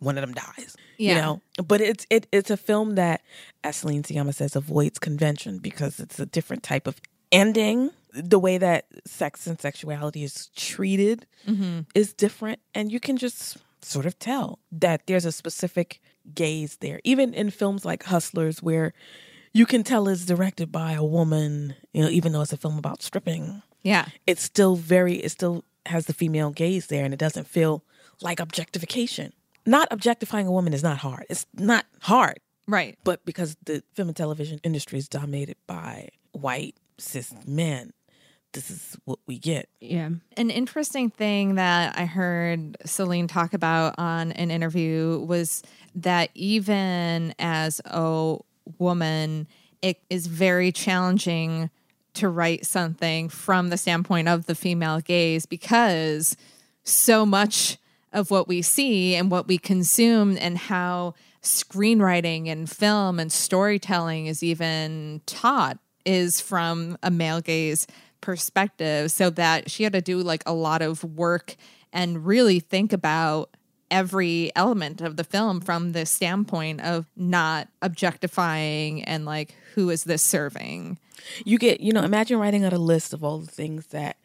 one 0.01 0.19
of 0.19 0.23
them 0.23 0.35
dies. 0.35 0.77
Yeah. 0.99 1.15
You 1.15 1.21
know? 1.21 1.43
But 1.65 1.81
it's 1.81 2.07
it 2.11 2.27
it's 2.33 2.51
a 2.51 2.57
film 2.57 2.97
that, 2.97 3.23
as 3.63 3.77
Celine 3.77 4.03
Sciamma 4.03 4.35
says, 4.35 4.57
avoids 4.57 4.99
convention 4.99 5.59
because 5.59 6.01
it's 6.01 6.19
a 6.19 6.27
different 6.27 6.63
type 6.63 6.87
of 6.87 7.01
ending. 7.31 7.91
The 8.13 8.39
way 8.39 8.59
that 8.59 8.87
sex 9.07 9.47
and 9.47 9.61
sexuality 9.61 10.23
is 10.23 10.49
treated 10.57 11.27
is 11.95 12.13
different. 12.13 12.61
And 12.75 12.93
you 12.93 13.01
can 13.01 13.17
just 13.17 13.57
sort 13.83 14.07
of 14.07 14.19
tell 14.19 14.61
that 14.73 15.07
there's 15.07 15.25
a 15.25 15.33
specific 15.33 16.01
gaze 16.33 16.77
there. 16.81 17.01
Even 17.05 17.35
in 17.35 17.51
films 17.51 17.85
like 17.85 18.05
Hustlers 18.05 18.63
where 18.63 18.93
you 19.55 19.65
can 19.65 19.83
tell 19.83 20.09
it's 20.09 20.27
directed 20.27 20.71
by 20.71 20.93
a 20.93 21.05
woman, 21.05 21.75
you 21.95 22.03
know, 22.03 22.11
even 22.11 22.33
though 22.33 22.43
it's 22.43 22.53
a 22.53 22.59
film 22.59 22.77
about 22.77 23.03
stripping. 23.03 23.63
Yeah, 23.83 24.07
it's 24.27 24.43
still 24.43 24.77
very 24.77 25.15
it 25.15 25.31
still 25.31 25.65
has 25.87 26.07
the 26.07 26.13
female 26.13 26.51
gaze 26.51 26.89
there 26.89 27.05
and 27.05 27.15
it 27.15 27.21
doesn't 27.21 27.47
feel 27.47 27.83
like 28.21 28.41
objectification. 28.41 29.33
Not 29.65 29.89
objectifying 29.91 30.47
a 30.47 30.53
woman 30.53 30.75
is 30.75 30.83
not 30.83 30.99
hard. 30.99 31.25
It's 31.31 31.47
not 31.55 31.87
hard. 32.01 32.41
Right. 32.67 32.99
but 33.05 33.23
because 33.27 33.59
the 33.65 33.83
film 33.93 34.09
and 34.09 34.17
television 34.17 34.59
industry 34.65 34.99
is 34.99 35.07
dominated 35.07 35.57
by 35.67 36.09
white 36.33 36.75
cis 36.97 37.35
men 37.47 37.93
this 38.55 38.71
is 38.71 38.97
what 39.05 39.19
we 39.27 39.39
get. 39.39 39.69
Yeah. 39.81 40.11
An 40.37 40.51
interesting 40.51 41.11
thing 41.11 41.57
that 41.57 41.99
I 41.99 42.07
heard 42.07 42.77
Celine 42.87 43.27
talk 43.27 43.53
about 43.53 43.97
on 43.99 44.33
an 44.33 44.51
interview 44.51 45.19
was 45.27 45.63
that 45.97 46.31
even 46.35 47.35
as 47.39 47.81
a 47.85 48.37
woman, 48.79 49.47
it 49.83 50.01
is 50.11 50.27
very 50.27 50.73
challenging 50.73 51.71
to 52.15 52.29
write 52.29 52.65
something 52.65 53.29
from 53.29 53.69
the 53.69 53.77
standpoint 53.77 54.29
of 54.29 54.47
the 54.47 54.55
female 54.55 55.01
gaze 55.01 55.47
because 55.47 56.37
so 56.85 57.27
much 57.27 57.79
of 58.13 58.31
what 58.31 58.47
we 58.47 58.63
see 58.63 59.15
and 59.17 59.31
what 59.31 59.49
we 59.49 59.59
consume 59.59 60.39
and 60.39 60.57
how 60.57 61.15
screenwriting 61.43 62.49
and 62.49 62.71
film 62.71 63.19
and 63.19 63.31
storytelling 63.31 64.27
is 64.27 64.43
even 64.43 65.21
taught 65.27 65.79
is 66.07 66.41
from 66.41 66.97
a 67.03 67.11
male 67.11 67.41
gaze 67.41 67.87
perspective. 68.21 69.11
So 69.11 69.31
that 69.31 69.71
she 69.71 69.83
had 69.83 69.93
to 69.93 70.01
do 70.01 70.19
like 70.19 70.43
a 70.47 70.55
lot 70.55 70.81
of 70.81 71.03
work 71.05 71.57
and 71.93 72.25
really 72.25 72.61
think 72.61 72.93
about 72.93 73.57
every 73.91 74.51
element 74.57 75.01
of 75.01 75.17
the 75.17 75.25
film 75.25 75.61
from 75.61 75.93
the 75.93 76.07
standpoint 76.07 76.81
of 76.81 77.07
not 77.17 77.69
objectifying 77.83 79.03
and 79.05 79.25
like 79.25 79.55
who 79.75 79.91
is 79.91 80.05
this 80.05 80.23
serving? 80.23 80.99
You 81.45 81.59
get 81.59 81.81
you 81.81 81.93
know 81.93 82.03
imagine 82.03 82.39
writing 82.39 82.65
out 82.65 82.73
a 82.73 82.79
list 82.79 83.13
of 83.13 83.25
all 83.25 83.39
the 83.39 83.51
things 83.51 83.87
that 83.89 84.17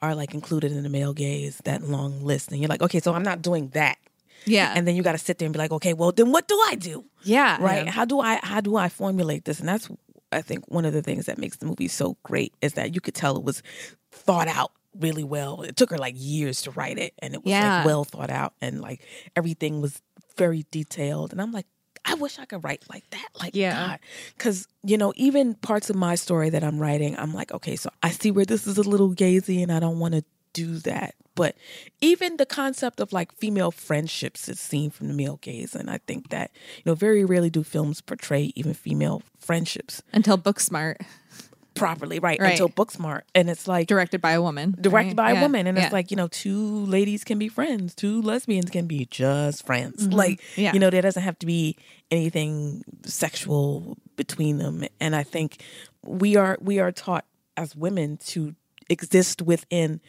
are 0.00 0.14
like 0.14 0.34
included 0.34 0.72
in 0.72 0.82
the 0.82 0.88
male 0.88 1.12
gaze 1.12 1.60
that 1.64 1.82
long 1.82 2.22
list 2.22 2.52
and 2.52 2.60
you're 2.60 2.68
like 2.68 2.82
okay 2.82 3.00
so 3.00 3.12
i'm 3.12 3.22
not 3.22 3.42
doing 3.42 3.68
that. 3.70 3.98
Yeah. 4.44 4.72
And 4.74 4.86
then 4.86 4.94
you 4.94 5.02
got 5.02 5.12
to 5.12 5.18
sit 5.18 5.38
there 5.38 5.46
and 5.46 5.52
be 5.52 5.58
like 5.58 5.72
okay 5.72 5.94
well 5.94 6.12
then 6.12 6.30
what 6.32 6.48
do 6.48 6.58
i 6.66 6.74
do? 6.74 7.04
Yeah. 7.22 7.62
Right? 7.62 7.88
How 7.88 8.04
do 8.04 8.20
i 8.20 8.40
how 8.42 8.60
do 8.60 8.76
i 8.76 8.88
formulate 8.88 9.44
this? 9.44 9.60
And 9.60 9.68
that's 9.68 9.88
i 10.32 10.42
think 10.42 10.64
one 10.68 10.84
of 10.84 10.92
the 10.92 11.02
things 11.02 11.26
that 11.26 11.38
makes 11.38 11.56
the 11.56 11.66
movie 11.66 11.88
so 11.88 12.16
great 12.22 12.54
is 12.60 12.74
that 12.74 12.94
you 12.94 13.00
could 13.00 13.14
tell 13.14 13.36
it 13.36 13.42
was 13.42 13.62
thought 14.10 14.48
out 14.48 14.72
really 14.98 15.24
well. 15.24 15.62
It 15.62 15.76
took 15.76 15.90
her 15.90 15.98
like 15.98 16.14
years 16.16 16.62
to 16.62 16.70
write 16.70 16.98
it 16.98 17.14
and 17.20 17.34
it 17.34 17.44
was 17.44 17.50
Yeah. 17.50 17.78
like 17.78 17.86
well 17.86 18.04
thought 18.04 18.30
out 18.30 18.54
and 18.60 18.80
like 18.80 19.02
everything 19.36 19.80
was 19.80 20.00
very 20.36 20.64
detailed 20.70 21.32
and 21.32 21.42
i'm 21.42 21.50
like 21.50 21.66
i 22.04 22.14
wish 22.14 22.38
i 22.38 22.44
could 22.44 22.62
write 22.62 22.84
like 22.88 23.02
that 23.10 23.26
like 23.40 23.56
Yeah. 23.56 23.96
because 24.36 24.68
you 24.84 24.96
know 24.96 25.12
even 25.16 25.54
parts 25.54 25.90
of 25.90 25.96
my 25.96 26.14
story 26.14 26.48
that 26.50 26.62
i'm 26.62 26.78
writing 26.78 27.18
i'm 27.18 27.34
like 27.34 27.50
okay 27.52 27.74
so 27.74 27.90
i 28.04 28.10
see 28.10 28.30
where 28.30 28.44
this 28.44 28.66
is 28.68 28.78
a 28.78 28.82
little 28.82 29.12
gazy 29.12 29.62
and 29.64 29.72
i 29.72 29.80
don't 29.80 29.98
want 29.98 30.14
to 30.14 30.24
do 30.54 30.78
that. 30.78 31.14
But 31.34 31.54
even 32.00 32.36
the 32.36 32.46
concept 32.46 32.98
of 33.00 33.12
like 33.12 33.32
female 33.32 33.70
friendships 33.70 34.48
is 34.48 34.58
seen 34.58 34.90
from 34.90 35.06
the 35.08 35.14
male 35.14 35.36
gaze 35.42 35.74
and 35.74 35.90
i 35.90 35.98
think 36.06 36.30
that 36.30 36.50
you 36.78 36.82
know 36.86 36.94
very 36.94 37.24
rarely 37.24 37.50
do 37.50 37.62
films 37.62 38.00
portray 38.00 38.52
even 38.56 38.74
female 38.74 39.22
friendships. 39.38 40.02
Until 40.12 40.38
Booksmart 40.38 40.96
properly 41.78 42.18
right, 42.18 42.38
Right. 42.40 42.50
until 42.52 42.68
booksmart 42.68 43.22
and 43.34 43.48
it's 43.48 43.66
like 43.68 43.86
directed 43.88 44.20
by 44.20 44.32
a 44.32 44.42
woman 44.42 44.74
directed 44.80 45.08
right? 45.08 45.16
by 45.16 45.32
Yeah, 45.32 45.38
a 45.38 45.42
woman 45.42 45.66
and 45.66 45.78
yeah. 45.78 45.84
it's 45.84 45.92
like 45.92 46.10
you 46.10 46.16
know 46.16 46.28
two 46.28 46.84
ladies 46.86 47.24
can 47.24 47.38
be 47.38 47.48
friends 47.48 47.94
two 47.94 48.20
lesbians 48.22 48.70
can 48.70 48.86
be 48.86 49.06
just 49.06 49.64
friends 49.66 50.06
like 50.12 50.40
Mm-hmm. 50.40 50.60
Yeah. 50.60 50.72
you 50.74 50.80
know 50.80 50.90
there 50.90 51.02
doesn't 51.02 51.22
have 51.22 51.38
to 51.40 51.46
be 51.46 51.76
anything 52.10 52.82
sexual 53.04 53.96
between 54.16 54.58
them 54.58 54.84
and 55.00 55.14
i 55.16 55.22
think 55.22 55.62
we 56.04 56.36
are 56.36 56.58
we 56.60 56.78
are 56.80 56.92
taught 56.92 57.24
as 57.56 57.74
women 57.76 58.16
to 58.26 58.54
exist 58.88 59.42
within 59.42 60.00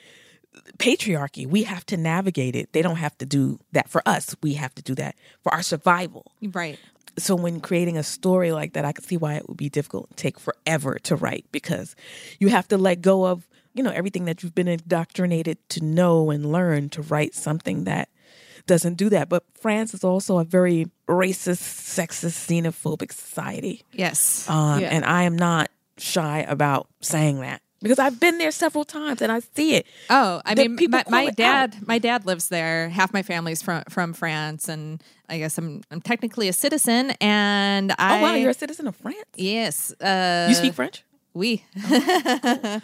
patriarchy 0.78 1.46
we 1.48 1.64
have 1.64 1.86
to 1.86 1.96
navigate 1.98 2.56
it 2.56 2.74
they 2.74 2.82
don't 2.82 2.98
have 2.98 3.18
to 3.18 3.26
do 3.26 3.60
that 3.72 3.90
for 3.90 4.02
us 4.06 4.36
we 4.42 4.54
have 4.56 4.74
to 4.76 4.82
do 4.82 4.96
that 4.96 5.16
for 5.42 5.54
our 5.54 5.62
survival 5.62 6.32
right 6.54 6.80
so 7.22 7.36
when 7.36 7.60
creating 7.60 7.98
a 7.98 8.04
story 8.04 8.52
like 8.52 8.74
that, 8.74 8.86
I 8.86 8.92
could 8.92 9.06
see 9.06 9.18
why 9.18 9.36
it 9.36 9.48
would 9.48 9.58
be 9.58 9.70
difficult 9.70 10.08
and 10.10 10.18
take 10.18 10.40
forever 10.40 10.98
to 11.04 11.16
write 11.16 11.46
because 11.52 11.96
you 12.40 12.50
have 12.50 12.68
to 12.70 12.78
let 12.78 13.02
go 13.02 13.26
of, 13.26 13.48
you 13.74 13.84
know, 13.84 13.92
everything 13.92 14.26
that 14.26 14.44
you've 14.44 14.56
been 14.56 14.68
indoctrinated 14.68 15.58
to 15.70 15.84
know 15.84 16.30
and 16.30 16.52
learn 16.52 16.90
to 16.90 17.02
write 17.02 17.36
something 17.36 17.84
that 17.86 18.10
doesn't 18.66 18.96
do 18.96 19.10
that. 19.10 19.30
But 19.30 19.44
France 19.60 19.94
is 19.94 20.04
also 20.04 20.38
a 20.38 20.44
very 20.44 20.88
racist, 21.08 21.62
sexist, 21.62 22.48
xenophobic 22.48 23.12
society. 23.12 23.84
Yes. 23.92 24.48
Um, 24.50 24.82
Yeah. 24.82 24.90
And 24.90 25.06
I 25.06 25.24
am 25.24 25.36
not 25.36 25.70
shy 25.98 26.46
about 26.48 26.88
saying 27.02 27.42
that 27.42 27.62
because 27.82 28.00
I've 28.00 28.20
been 28.20 28.38
there 28.38 28.52
several 28.52 28.86
times 28.86 29.22
and 29.22 29.32
I 29.32 29.40
see 29.56 29.76
it. 29.76 29.86
Oh, 30.10 30.42
I 30.46 30.56
The 30.56 30.68
mean, 30.70 30.90
my, 30.90 31.04
my 31.10 31.30
dad, 31.30 31.78
my 31.88 32.00
dad 32.00 32.26
lives 32.26 32.50
there. 32.50 32.90
Half 32.90 33.14
my 33.14 33.24
family's 33.24 33.62
from 33.62 33.84
from 33.90 34.14
France, 34.14 34.68
and 34.70 35.02
I 35.28 35.38
guess 35.38 35.58
I'm 35.58 35.82
I'm 35.92 36.02
technically 36.02 36.48
a 36.48 36.54
citizen. 36.54 37.12
And 37.22 37.94
I, 37.98 38.20
oh, 38.20 38.22
wow, 38.22 38.34
you're 38.36 38.52
a 38.52 38.54
citizen 38.54 38.88
of 38.88 38.96
France? 38.96 39.18
yes. 39.36 39.92
Uh, 40.02 40.48
You 40.50 40.56
speak 40.56 40.74
French? 40.74 41.04
Oui. 41.34 41.64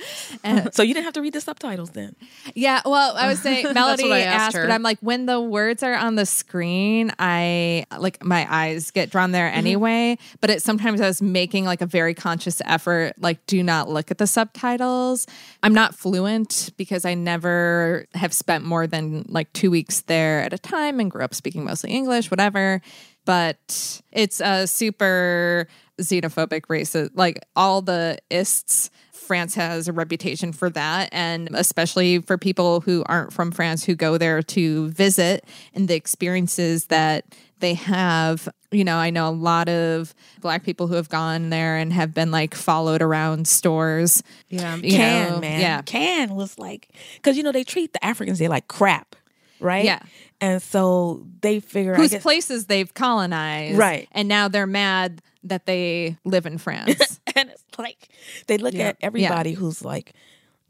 So 0.71 0.83
you 0.83 0.93
didn't 0.93 1.05
have 1.05 1.13
to 1.13 1.21
read 1.21 1.33
the 1.33 1.41
subtitles 1.41 1.91
then. 1.91 2.15
Yeah, 2.53 2.81
well, 2.85 3.15
I 3.15 3.27
was 3.27 3.39
saying 3.41 3.67
Melody 3.73 4.11
I 4.11 4.19
asked, 4.21 4.55
asked 4.55 4.67
but 4.67 4.71
I'm 4.71 4.83
like, 4.83 4.99
when 4.99 5.25
the 5.25 5.39
words 5.41 5.83
are 5.83 5.95
on 5.95 6.15
the 6.15 6.25
screen, 6.25 7.11
I 7.17 7.85
like 7.97 8.23
my 8.23 8.45
eyes 8.49 8.91
get 8.91 9.09
drawn 9.09 9.31
there 9.31 9.45
Mm-hmm. 9.49 9.57
anyway. 9.57 10.17
But 10.41 10.49
it 10.49 10.61
sometimes 10.61 11.01
I 11.01 11.07
was 11.07 11.21
making 11.21 11.65
like 11.65 11.81
a 11.81 11.85
very 11.85 12.13
conscious 12.13 12.61
effort, 12.65 13.13
like, 13.19 13.45
do 13.47 13.61
not 13.63 13.89
look 13.89 14.11
at 14.11 14.17
the 14.17 14.27
subtitles. 14.27 15.27
I'm 15.63 15.73
not 15.73 15.95
fluent 15.95 16.71
because 16.77 17.05
I 17.05 17.13
never 17.13 18.05
have 18.13 18.33
spent 18.33 18.65
more 18.65 18.87
than 18.87 19.25
like 19.27 19.51
two 19.53 19.71
weeks 19.71 20.01
there 20.01 20.41
at 20.41 20.53
a 20.53 20.57
time 20.57 20.99
and 20.99 21.09
grew 21.09 21.23
up 21.23 21.33
speaking 21.33 21.63
mostly 21.63 21.91
English, 21.91 22.29
whatever. 22.31 22.81
But 23.25 24.01
it's 24.11 24.39
a 24.41 24.67
super 24.67 25.67
xenophobic 25.99 26.61
racist, 26.61 27.11
like 27.13 27.43
all 27.55 27.81
the 27.81 28.17
ists. 28.29 28.89
France 29.11 29.55
has 29.55 29.87
a 29.87 29.93
reputation 29.93 30.53
for 30.53 30.69
that, 30.69 31.09
and 31.11 31.49
especially 31.55 32.19
for 32.19 32.37
people 32.37 32.81
who 32.81 33.03
aren't 33.07 33.33
from 33.33 33.51
France 33.51 33.83
who 33.83 33.95
go 33.95 34.19
there 34.19 34.43
to 34.43 34.89
visit 34.89 35.45
and 35.73 35.87
the 35.87 35.95
experiences 35.95 36.85
that 36.87 37.25
they 37.57 37.73
have. 37.73 38.47
You 38.71 38.83
know, 38.83 38.97
I 38.97 39.09
know 39.09 39.27
a 39.27 39.31
lot 39.31 39.67
of 39.67 40.13
black 40.41 40.63
people 40.63 40.85
who 40.85 40.93
have 40.93 41.09
gone 41.09 41.49
there 41.49 41.75
and 41.75 41.91
have 41.91 42.13
been 42.13 42.29
like 42.29 42.53
followed 42.53 43.01
around 43.01 43.47
stores. 43.47 44.21
Yeah. 44.49 44.75
You 44.75 44.91
Can, 44.91 45.31
know, 45.31 45.39
man. 45.39 45.61
Yeah. 45.61 45.81
Can 45.81 46.35
was 46.35 46.59
like, 46.59 46.89
because, 47.15 47.35
you 47.35 47.41
know, 47.41 47.51
they 47.51 47.63
treat 47.63 47.93
the 47.93 48.05
Africans, 48.05 48.37
they 48.37 48.47
like 48.47 48.67
crap, 48.67 49.15
right? 49.59 49.85
Yeah. 49.85 49.99
And 50.41 50.61
so 50.61 51.25
they 51.41 51.59
figure, 51.59 51.93
I 51.93 51.97
Whose 51.97 52.11
guess, 52.11 52.21
places 52.21 52.65
they've 52.65 52.93
colonized. 52.93 53.77
Right. 53.77 54.07
And 54.11 54.27
now 54.27 54.47
they're 54.47 54.67
mad 54.67 55.21
that 55.43 55.65
they 55.65 56.17
live 56.25 56.45
in 56.45 56.57
France. 56.57 57.19
and 57.35 57.49
it's 57.49 57.63
like 57.77 58.09
they 58.47 58.57
look 58.57 58.75
at 58.75 58.97
everybody 59.01 59.53
who's 59.53 59.83
like 59.83 60.13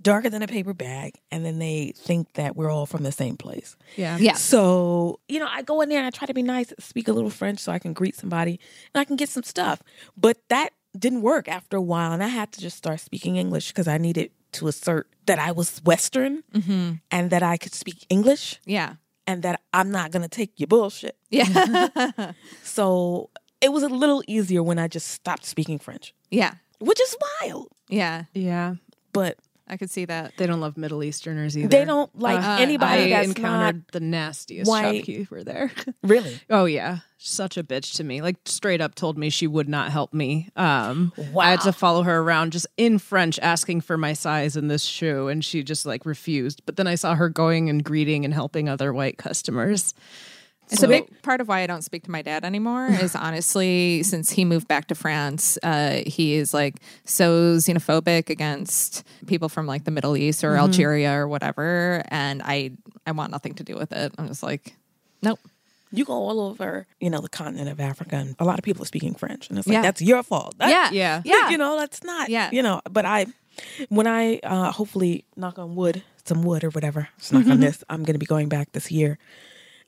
darker 0.02 0.30
than 0.30 0.44
a 0.44 0.48
paper 0.48 0.74
bag 0.74 1.16
and 1.32 1.44
then 1.44 1.58
they 1.58 1.92
think 1.96 2.32
that 2.34 2.56
we're 2.56 2.70
all 2.70 2.86
from 2.86 3.02
the 3.02 3.12
same 3.12 3.36
place 3.38 3.76
Yeah. 3.96 4.18
yeah. 4.20 4.34
so 4.34 5.20
you 5.28 5.40
know 5.40 5.48
i 5.50 5.64
go 5.64 5.82
in 5.82 5.90
there 5.90 5.98
and 5.98 6.06
i 6.06 6.12
try 6.12 6.28
to 6.28 6.34
be 6.34 6.44
nice 6.44 6.72
speak 6.80 7.08
a 7.08 7.14
little 7.14 7.32
french 7.32 7.58
so 7.60 7.72
i 7.72 7.80
can 7.80 7.94
greet 7.94 8.16
somebody 8.16 8.60
and 8.94 9.02
i 9.02 9.04
can 9.04 9.16
get 9.16 9.30
some 9.30 9.42
stuff 9.42 9.82
but 10.16 10.38
that 10.50 10.70
didn't 10.96 11.24
work 11.24 11.48
after 11.48 11.78
a 11.78 11.82
while 11.82 12.12
and 12.12 12.24
i 12.24 12.28
had 12.28 12.52
to 12.52 12.62
just 12.62 12.78
start 12.78 13.00
speaking 13.00 13.38
english 13.38 13.70
because 13.70 13.88
i 13.88 13.98
needed 13.98 14.30
to 14.52 14.68
assert 14.68 15.08
that 15.26 15.40
i 15.40 15.52
was 15.52 15.82
western 15.86 16.44
mm-hmm. 16.54 16.94
and 17.12 17.30
that 17.32 17.44
i 17.44 17.58
could 17.58 17.74
speak 17.74 18.06
english 18.10 18.60
Yeah. 18.66 18.94
and 19.28 19.44
that 19.44 19.62
i'm 19.74 19.92
not 19.92 20.12
gonna 20.12 20.28
take 20.30 20.60
your 20.60 20.68
bullshit 20.68 21.18
Yeah. 21.30 21.90
so 22.64 23.30
it 23.62 23.72
was 23.72 23.84
a 23.84 23.90
little 23.90 24.24
easier 24.28 24.62
when 24.64 24.80
i 24.80 24.88
just 24.88 25.08
stopped 25.08 25.46
speaking 25.46 25.80
french 25.80 26.14
yeah. 26.32 26.54
which 26.80 27.00
is 27.02 27.16
wild 27.42 27.68
Yeah. 27.90 28.24
Yeah. 28.34 28.76
but 29.14 29.38
I 29.68 29.78
could 29.78 29.90
see 29.90 30.06
that. 30.06 30.34
They 30.38 30.46
don't 30.46 30.60
love 30.60 30.78
Middle 30.78 31.04
Easterners 31.04 31.58
either. 31.58 31.70
They 31.70 31.86
don't 31.86 32.16
like 32.20 32.40
Uh, 32.44 32.58
anybody 32.60 33.06
I 33.06 33.10
that's 33.10 33.28
encountered 33.30 33.76
not 33.78 33.92
the 33.94 34.00
nastiest 34.00 34.70
white. 34.70 34.98
shopkeeper 34.98 35.44
there. 35.44 35.72
really. 36.04 36.40
oh 36.52 36.66
yeah, 36.66 37.00
such 37.18 37.58
a 37.58 37.64
bitch 37.64 37.96
to 37.96 38.04
me. 38.04 38.22
Like 38.22 38.36
straight 38.46 38.80
up 38.80 38.94
told 38.94 39.18
me 39.18 39.32
she 39.32 39.48
would 39.48 39.68
not 39.68 39.92
help 39.92 40.14
me. 40.14 40.50
Um, 40.56 41.12
I 41.40 41.50
had 41.50 41.62
to 41.62 41.74
follow 41.74 42.04
her 42.04 42.20
around 42.20 42.52
just 42.52 42.68
in 42.78 43.00
French, 43.00 43.40
asking 43.40 43.82
for 43.82 43.98
my 43.98 44.14
size 44.14 44.56
in 44.56 44.68
this 44.68 44.84
shoe, 44.84 45.30
and 45.30 45.44
she 45.44 45.64
just 45.64 45.86
like 45.86 46.06
refused. 46.06 46.62
But 46.68 46.76
then 46.76 46.86
I 46.86 46.94
saw 46.96 47.16
her 47.16 47.28
going 47.30 47.68
and 47.70 47.84
greeting 47.84 48.24
and 48.24 48.34
helping 48.36 48.70
other 48.70 48.94
white 48.94 49.18
customers. 49.18 49.96
It's 50.72 50.82
So- 50.82 50.88
a 50.88 50.90
big 50.90 51.22
part 51.22 51.42
of 51.42 51.48
why 51.48 51.62
I 51.62 51.68
don't 51.68 51.84
speak 51.84 52.04
to 52.06 52.12
my 52.12 52.22
dad 52.22 52.44
anymore. 52.44 52.88
Is 52.88 53.16
honestly, 53.28 54.02
since 54.04 54.32
he 54.32 54.46
moved 54.46 54.68
back 54.68 54.88
to 54.88 54.96
France, 54.96 55.58
uh, 55.64 56.02
he 56.06 56.34
is 56.36 56.54
like 56.54 56.76
so 57.04 57.58
xenophobic 57.58 58.30
against 58.30 59.04
people 59.28 59.48
from 59.50 59.68
like 59.68 59.84
the 59.84 59.92
Middle 59.92 60.18
East 60.18 60.44
or 60.44 60.58
Algeria 60.58 61.14
or 61.14 61.28
whatever, 61.28 62.04
and 62.08 62.42
I 62.44 62.72
I 63.06 63.12
want 63.12 63.32
nothing 63.32 63.54
to 63.56 63.64
do 63.64 63.76
with 63.76 63.92
it. 63.92 64.14
I'm 64.18 64.28
just 64.28 64.42
like, 64.44 64.76
nope. 65.22 65.40
You 65.92 66.04
go 66.04 66.14
all 66.14 66.42
over, 66.42 66.88
you 67.00 67.10
know, 67.12 67.22
the 67.22 67.30
continent 67.30 67.70
of 67.70 67.80
Africa, 67.80 68.16
and 68.16 68.36
a 68.40 68.44
lot 68.44 68.58
of 68.58 68.66
people 68.66 68.82
are 68.82 68.88
speaking 68.88 69.14
French, 69.14 69.48
and 69.50 69.58
it's 69.60 69.68
like 69.68 69.76
Yeah. 69.76 69.82
that's 69.84 70.02
your 70.02 70.24
fault. 70.24 70.58
That- 70.58 70.70
Yeah, 70.70 70.90
yeah. 70.92 71.22
yeah. 71.44 71.50
You 71.52 71.58
know, 71.60 71.78
that's 71.78 72.04
not. 72.04 72.30
Yeah. 72.30 72.50
You 72.52 72.64
know, 72.64 72.82
but 72.92 73.06
I, 73.06 73.28
when 73.90 74.08
I 74.08 74.40
uh, 74.44 74.72
hopefully 74.72 75.24
knock 75.38 75.58
on 75.60 75.76
wood, 75.76 76.04
some 76.26 76.42
wood 76.44 76.64
or 76.64 76.70
whatever, 76.72 77.08
let's 77.18 77.32
knock 77.32 77.48
on 77.48 77.60
this. 77.60 77.84
I'm 77.88 78.04
going 78.04 78.16
to 78.16 78.20
be 78.20 78.26
going 78.26 78.50
back 78.50 78.72
this 78.74 78.92
year, 78.92 79.20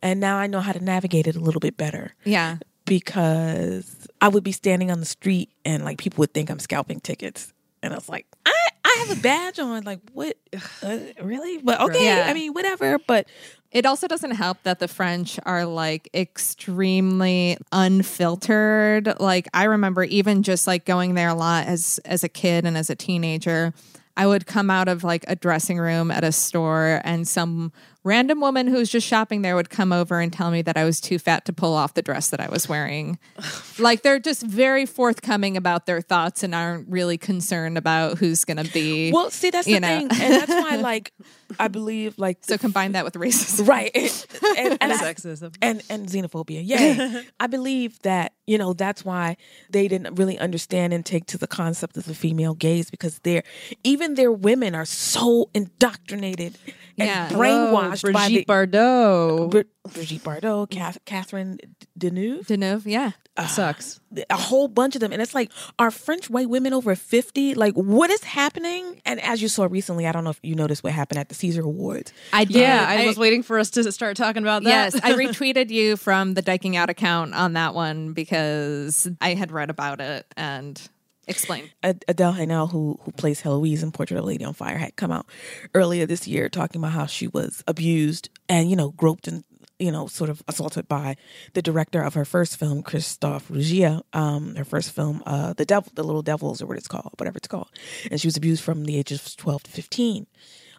and 0.01 0.19
now 0.19 0.37
I 0.37 0.47
know 0.47 0.59
how 0.59 0.71
to 0.71 0.83
navigate 0.83 1.27
it 1.27 1.35
a 1.35 1.39
little 1.39 1.59
bit 1.59 1.77
better. 1.77 2.13
Yeah, 2.23 2.57
because 2.85 4.07
I 4.21 4.27
would 4.29 4.43
be 4.43 4.51
standing 4.51 4.91
on 4.91 4.99
the 4.99 5.05
street 5.05 5.49
and 5.65 5.83
like 5.83 5.97
people 5.97 6.21
would 6.21 6.33
think 6.33 6.49
I'm 6.49 6.59
scalping 6.59 6.99
tickets. 6.99 7.53
And 7.83 7.93
I 7.93 7.95
was 7.95 8.09
like, 8.09 8.25
I, 8.45 8.53
I 8.83 9.05
have 9.07 9.17
a 9.17 9.21
badge 9.21 9.59
on. 9.59 9.83
Like, 9.83 9.99
what? 10.13 10.35
Uh, 10.81 10.97
really? 11.21 11.59
But 11.59 11.79
okay. 11.81 12.05
Yeah. 12.05 12.25
I 12.27 12.33
mean, 12.33 12.53
whatever. 12.53 12.97
But 12.97 13.27
It 13.71 13.85
also 13.85 14.07
doesn't 14.07 14.31
help 14.31 14.63
that 14.63 14.79
the 14.79 14.87
French 14.87 15.39
are 15.45 15.65
like 15.65 16.09
extremely 16.13 17.57
unfiltered. 17.71 19.19
Like 19.19 19.47
I 19.53 19.65
remember 19.65 20.03
even 20.03 20.43
just 20.43 20.67
like 20.67 20.85
going 20.85 21.13
there 21.15 21.29
a 21.29 21.35
lot 21.35 21.67
as 21.67 21.99
as 22.05 22.23
a 22.23 22.29
kid 22.29 22.65
and 22.65 22.77
as 22.77 22.89
a 22.89 22.95
teenager. 22.95 23.73
I 24.15 24.25
would 24.25 24.47
come 24.47 24.71
out 24.71 24.87
of 24.87 25.03
like 25.03 25.25
a 25.27 25.35
dressing 25.35 25.77
room 25.77 26.09
at 26.09 26.23
a 26.23 26.31
store 26.31 27.01
and 27.03 27.27
some 27.27 27.71
random 28.03 28.39
woman 28.39 28.67
who 28.67 28.75
was 28.77 28.89
just 28.89 29.05
shopping 29.05 29.41
there 29.41 29.55
would 29.55 29.69
come 29.69 29.91
over 29.91 30.19
and 30.19 30.31
tell 30.31 30.49
me 30.51 30.61
that 30.61 30.77
I 30.77 30.83
was 30.85 31.01
too 31.01 31.19
fat 31.19 31.43
to 31.45 31.53
pull 31.53 31.73
off 31.73 31.93
the 31.93 32.01
dress 32.01 32.29
that 32.29 32.39
I 32.39 32.47
was 32.49 32.69
wearing. 32.69 33.19
like 33.79 34.01
they're 34.01 34.19
just 34.19 34.43
very 34.43 34.85
forthcoming 34.85 35.57
about 35.57 35.85
their 35.85 35.99
thoughts 36.01 36.41
and 36.43 36.55
aren't 36.55 36.87
really 36.89 37.17
concerned 37.17 37.77
about 37.77 38.17
who's 38.17 38.45
going 38.45 38.63
to 38.63 38.71
be 38.71 39.11
well, 39.11 39.29
see, 39.29 39.49
that's 39.49 39.67
You 39.67 39.75
the 39.75 39.79
know. 39.81 39.87
thing. 39.87 40.07
And 40.21 40.33
that's 40.33 40.51
why, 40.51 40.77
like, 40.77 41.11
I 41.59 41.67
believe, 41.67 42.17
like, 42.17 42.37
so 42.41 42.57
combine 42.57 42.93
that 42.93 43.03
with 43.05 43.15
racism. 43.15 43.67
right. 43.67 43.91
and, 44.57 44.77
and, 44.81 44.93
I- 44.93 44.97
Sexism. 44.97 45.55
and 45.61 45.81
and 45.89 46.07
xenophobia. 46.07 46.61
Yeah, 46.63 47.21
I 47.39 47.47
believe 47.47 47.99
that, 48.03 48.33
you 48.45 48.57
know, 48.57 48.73
that's 48.73 49.03
why 49.05 49.37
they 49.69 49.87
didn't 49.87 50.15
really 50.15 50.37
understand 50.39 50.93
and 50.93 51.05
take 51.05 51.25
to 51.27 51.37
the 51.37 51.47
concept 51.47 51.97
of 51.97 52.05
the 52.05 52.13
female 52.15 52.53
gaze 52.53 52.89
because 52.89 53.19
they're 53.19 53.43
even 53.83 54.15
their 54.15 54.31
women 54.31 54.75
are 54.75 54.85
so 54.85 55.49
indoctrinated 55.53 56.57
and 56.97 57.07
Yeah. 57.07 57.29
brainwashed 57.29 57.96
oh, 57.96 57.96
by 58.01 58.27
Brigitte 58.27 58.47
the 58.47 58.53
Bardot. 58.53 59.51
Br- 59.51 59.89
Brigitte 59.91 60.23
Bardot, 60.23 60.69
Cath- 60.69 60.99
Catherine 61.05 61.59
Deneuve, 61.97 62.45
Deneuve, 62.45 62.83
yeah. 62.85 63.11
Ah, 63.39 63.45
sucks. 63.45 63.99
a 64.31 64.35
whole 64.35 64.67
bunch 64.67 64.95
of 64.95 65.01
them. 65.01 65.13
And 65.13 65.21
it's 65.21 65.35
like, 65.35 65.51
are 65.77 65.91
French 65.91 66.27
white 66.27 66.49
women 66.49 66.73
over 66.73 66.95
50? 66.95 67.53
Like, 67.53 67.75
what 67.75 68.09
is 68.09 68.23
happening? 68.23 68.99
And 69.05 69.21
as 69.21 69.43
you 69.43 69.47
saw 69.47 69.67
recently, 69.69 70.07
I 70.07 70.11
don't 70.11 70.23
know 70.23 70.31
if 70.31 70.39
you 70.41 70.55
noticed 70.55 70.83
what 70.83 70.93
happened 70.93 71.19
at 71.19 71.29
the 71.29 71.35
Caesar 71.35 71.61
Awards. 71.61 72.13
I 72.33 72.41
uh, 72.41 72.45
did. 72.45 72.55
Yeah, 72.55 72.83
I, 72.87 73.05
was 73.05 73.17
waiting 73.17 73.43
for 73.43 73.59
us 73.59 73.69
to 73.71 73.91
start 73.91 74.17
talking 74.17 74.41
about 74.41 74.63
that. 74.63 74.93
Yes, 74.93 75.03
I 75.03 75.13
retweeted 75.13 75.69
you 75.69 75.97
from 75.97 76.33
the 76.33 76.41
Dyking 76.41 76.75
Out 76.75 76.89
account 76.89 77.35
on 77.35 77.53
that 77.53 77.75
one 77.75 78.13
because 78.13 79.07
I 79.21 79.35
had 79.35 79.51
read 79.51 79.69
about 79.69 80.01
it 80.01 80.25
and 80.35 80.81
explain. 81.27 81.69
Adele 81.83 82.33
Haenel, 82.33 82.71
who 82.71 82.99
who 83.03 83.11
plays 83.11 83.41
Heloise 83.41 83.83
in 83.83 83.91
Portrait 83.91 84.17
of 84.17 84.23
a 84.23 84.27
Lady 84.27 84.45
on 84.45 84.53
Fire, 84.53 84.77
had 84.77 84.95
come 84.95 85.11
out 85.11 85.25
earlier 85.73 86.05
this 86.05 86.27
year 86.27 86.49
talking 86.49 86.81
about 86.81 86.93
how 86.93 87.05
she 87.05 87.27
was 87.27 87.63
abused 87.67 88.29
and 88.49 88.69
you 88.69 88.75
know 88.75 88.91
groped 88.91 89.27
and 89.27 89.43
you 89.79 89.91
know 89.91 90.07
sort 90.07 90.29
of 90.29 90.43
assaulted 90.47 90.87
by 90.87 91.15
the 91.53 91.61
director 91.61 92.01
of 92.01 92.13
her 92.13 92.25
first 92.25 92.57
film, 92.57 92.81
Christophe 92.81 93.49
Ruggia. 93.49 94.01
Um, 94.13 94.55
her 94.55 94.65
first 94.65 94.91
film, 94.91 95.23
uh, 95.25 95.53
the 95.53 95.65
devil, 95.65 95.91
the 95.95 96.03
little 96.03 96.23
devils, 96.23 96.61
or 96.61 96.67
what 96.67 96.77
it's 96.77 96.87
called, 96.87 97.13
whatever 97.17 97.37
it's 97.37 97.47
called, 97.47 97.69
and 98.09 98.19
she 98.19 98.27
was 98.27 98.37
abused 98.37 98.63
from 98.63 98.85
the 98.85 98.97
ages 98.97 99.25
of 99.25 99.37
twelve 99.37 99.63
to 99.63 99.71
fifteen 99.71 100.27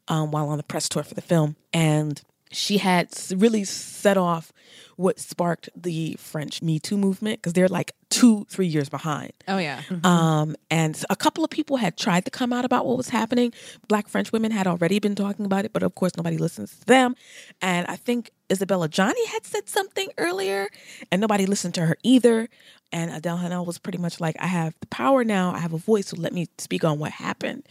um, 0.08 0.30
while 0.30 0.48
on 0.48 0.56
the 0.56 0.64
press 0.64 0.88
tour 0.88 1.02
for 1.02 1.14
the 1.14 1.22
film, 1.22 1.56
and 1.72 2.22
she 2.50 2.78
had 2.78 3.08
really 3.34 3.64
set 3.64 4.16
off 4.16 4.52
what 4.96 5.20
sparked 5.20 5.68
the 5.76 6.16
French 6.18 6.60
Me 6.60 6.80
Too 6.80 6.96
movement 6.98 7.40
because 7.40 7.52
they're 7.52 7.68
like 7.68 7.92
two, 8.10 8.44
three 8.48 8.66
years 8.66 8.88
behind. 8.88 9.32
Oh 9.46 9.58
yeah. 9.58 9.82
Um, 10.02 10.56
and 10.70 11.00
a 11.08 11.14
couple 11.14 11.44
of 11.44 11.50
people 11.50 11.76
had 11.76 11.96
tried 11.96 12.24
to 12.24 12.30
come 12.30 12.52
out 12.52 12.64
about 12.64 12.84
what 12.84 12.96
was 12.96 13.08
happening. 13.10 13.52
Black 13.86 14.08
French 14.08 14.32
women 14.32 14.50
had 14.50 14.66
already 14.66 14.98
been 14.98 15.14
talking 15.14 15.44
about 15.44 15.64
it, 15.64 15.72
but 15.72 15.82
of 15.84 15.94
course 15.94 16.16
nobody 16.16 16.36
listens 16.36 16.76
to 16.80 16.86
them. 16.86 17.14
And 17.62 17.86
I 17.86 17.96
think 17.96 18.32
Isabelle 18.48 18.80
Adjani 18.86 19.26
had 19.32 19.44
said 19.44 19.68
something 19.68 20.08
earlier, 20.16 20.68
and 21.12 21.20
nobody 21.20 21.46
listened 21.46 21.74
to 21.74 21.86
her 21.86 21.96
either. 22.02 22.48
And 22.90 23.10
Adele 23.10 23.36
Haenel 23.36 23.66
was 23.66 23.78
pretty 23.78 23.98
much 23.98 24.18
like, 24.18 24.34
I 24.40 24.46
have 24.46 24.74
the 24.80 24.86
power 24.86 25.22
now. 25.22 25.52
I 25.52 25.58
have 25.58 25.74
a 25.74 25.78
voice, 25.78 26.06
so 26.08 26.16
let 26.16 26.32
me 26.32 26.46
speak 26.56 26.84
on 26.84 26.98
what 26.98 27.12
happened. 27.12 27.64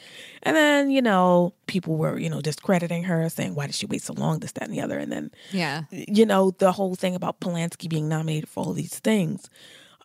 And 0.43 0.55
then, 0.55 0.91
you 0.91 1.01
know, 1.01 1.53
people 1.65 1.95
were, 1.97 2.19
you 2.19 2.29
know, 2.29 2.39
discrediting 2.39 3.03
her, 3.05 3.27
saying, 3.29 3.55
why 3.55 3.65
did 3.65 3.73
she 3.73 3.87
wait 3.87 4.03
so 4.03 4.13
long, 4.13 4.39
this, 4.39 4.51
that, 4.51 4.65
and 4.65 4.73
the 4.73 4.81
other. 4.81 4.99
And 4.99 5.11
then, 5.11 5.31
Yeah. 5.51 5.85
you 5.89 6.25
know, 6.27 6.51
the 6.51 6.71
whole 6.73 6.93
thing 6.93 7.15
about 7.15 7.39
Polanski 7.39 7.89
being 7.89 8.07
nominated 8.07 8.47
for 8.47 8.63
all 8.63 8.73
these 8.73 8.99
things 8.99 9.49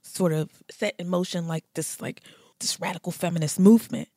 sort 0.00 0.32
of 0.32 0.48
set 0.70 0.94
in 0.98 1.08
motion 1.10 1.46
like 1.46 1.64
this, 1.74 2.00
like 2.00 2.22
this 2.60 2.80
radical 2.80 3.12
feminist 3.12 3.60
movement, 3.60 4.08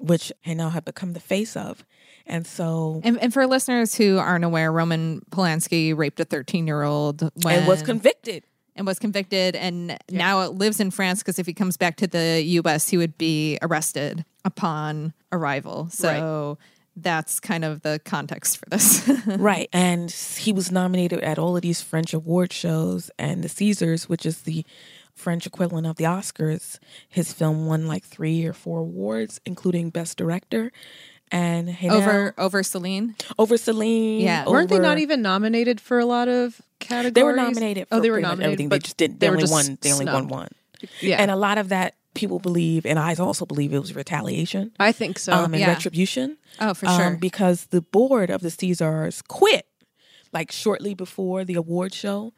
which 0.00 0.32
Hanel 0.44 0.72
had 0.72 0.84
become 0.84 1.12
the 1.12 1.20
face 1.20 1.56
of. 1.56 1.84
And 2.32 2.46
so, 2.46 3.02
And, 3.04 3.18
and 3.20 3.30
for 3.30 3.46
listeners 3.46 3.94
who 3.94 4.16
aren't 4.16 4.42
aware, 4.44 4.72
Roman 4.72 5.20
Polanski 5.30 5.94
raped 5.94 6.18
a 6.18 6.24
13 6.24 6.66
year 6.66 6.82
old 6.82 7.30
when 7.42 7.58
and 7.58 7.68
was 7.68 7.82
convicted. 7.82 8.44
and 8.74 8.86
was 8.86 8.98
convicted, 8.98 9.54
and 9.54 9.98
now 10.10 10.48
lives 10.48 10.80
in 10.80 10.90
France 10.90 11.18
because 11.20 11.38
if 11.38 11.44
he 11.46 11.52
comes 11.52 11.76
back 11.76 11.96
to 11.96 12.06
the 12.06 12.42
U.S., 12.42 12.88
he 12.88 12.96
would 12.96 13.18
be 13.18 13.58
arrested 13.60 14.24
upon 14.46 15.12
arrival. 15.30 15.88
So 15.90 16.56
that's 16.96 17.38
kind 17.38 17.66
of 17.66 17.82
the 17.82 18.00
context 18.04 18.56
for 18.56 18.64
this. 18.70 19.06
right. 19.26 19.68
And 19.70 20.10
he 20.10 20.54
was 20.54 20.72
nominated 20.72 21.20
at 21.20 21.38
all 21.38 21.56
of 21.56 21.60
these 21.62 21.82
French 21.82 22.14
award 22.14 22.50
shows 22.50 23.10
and 23.18 23.44
the 23.44 23.48
Caesars, 23.50 24.08
which 24.08 24.24
is 24.24 24.42
the 24.42 24.64
French 25.14 25.46
equivalent 25.46 25.86
of 25.86 25.96
the 25.96 26.04
Oscars. 26.04 26.78
His 27.08 27.32
film 27.32 27.66
won 27.66 27.86
like 27.86 28.04
three 28.04 28.46
or 28.46 28.54
four 28.54 28.80
awards, 28.80 29.38
including 29.44 29.90
Best 29.90 30.16
Director. 30.16 30.72
And 31.32 31.68
Haenel- 31.68 31.96
over 31.96 32.34
over 32.36 32.62
Celine. 32.62 33.16
over 33.38 33.56
Celine. 33.56 34.20
Yeah. 34.20 34.46
Weren't 34.46 34.68
they 34.68 34.78
not 34.78 34.98
even 34.98 35.22
nominated 35.22 35.80
for 35.80 35.98
a 35.98 36.04
lot 36.04 36.28
of 36.28 36.60
categories? 36.78 37.14
They 37.14 37.22
were 37.22 37.34
nominated. 37.34 37.88
For 37.88 37.94
oh, 37.96 38.00
they 38.00 38.10
were 38.10 38.16
pretty 38.16 38.22
much 38.22 38.30
nominated. 38.32 38.52
Everything 38.52 38.68
they 38.68 38.78
just 38.78 38.96
didn't. 38.98 39.20
They, 39.20 39.30
were 39.30 39.36
only 39.36 39.50
won. 39.50 39.78
They 39.80 39.92
only 39.92 40.04
won 40.04 40.28
one. 40.28 40.48
Yeah, 41.00 41.16
And 41.22 41.30
a 41.30 41.36
lot 41.36 41.58
of 41.58 41.70
that 41.70 41.94
people 42.14 42.38
believe, 42.38 42.84
and 42.84 42.98
I 42.98 43.14
also 43.14 43.46
believe 43.46 43.72
it 43.72 43.78
was 43.78 43.94
retaliation 43.94 44.72
I 44.78 44.92
think 44.92 45.18
so. 45.18 45.32
um, 45.32 45.54
and 45.54 45.60
yeah. 45.60 45.68
retribution. 45.68 46.36
Oh, 46.60 46.74
for 46.74 46.86
um, 46.86 46.98
sure. 47.00 47.16
because 47.16 47.66
the 47.66 47.80
board 47.80 48.30
of 48.30 48.42
the 48.42 48.50
Caesars 48.50 49.22
quit 49.22 49.66
like 50.32 50.52
shortly 50.52 50.94
before 50.94 51.44
the 51.44 51.54
award 51.54 51.94
show, 51.94 52.32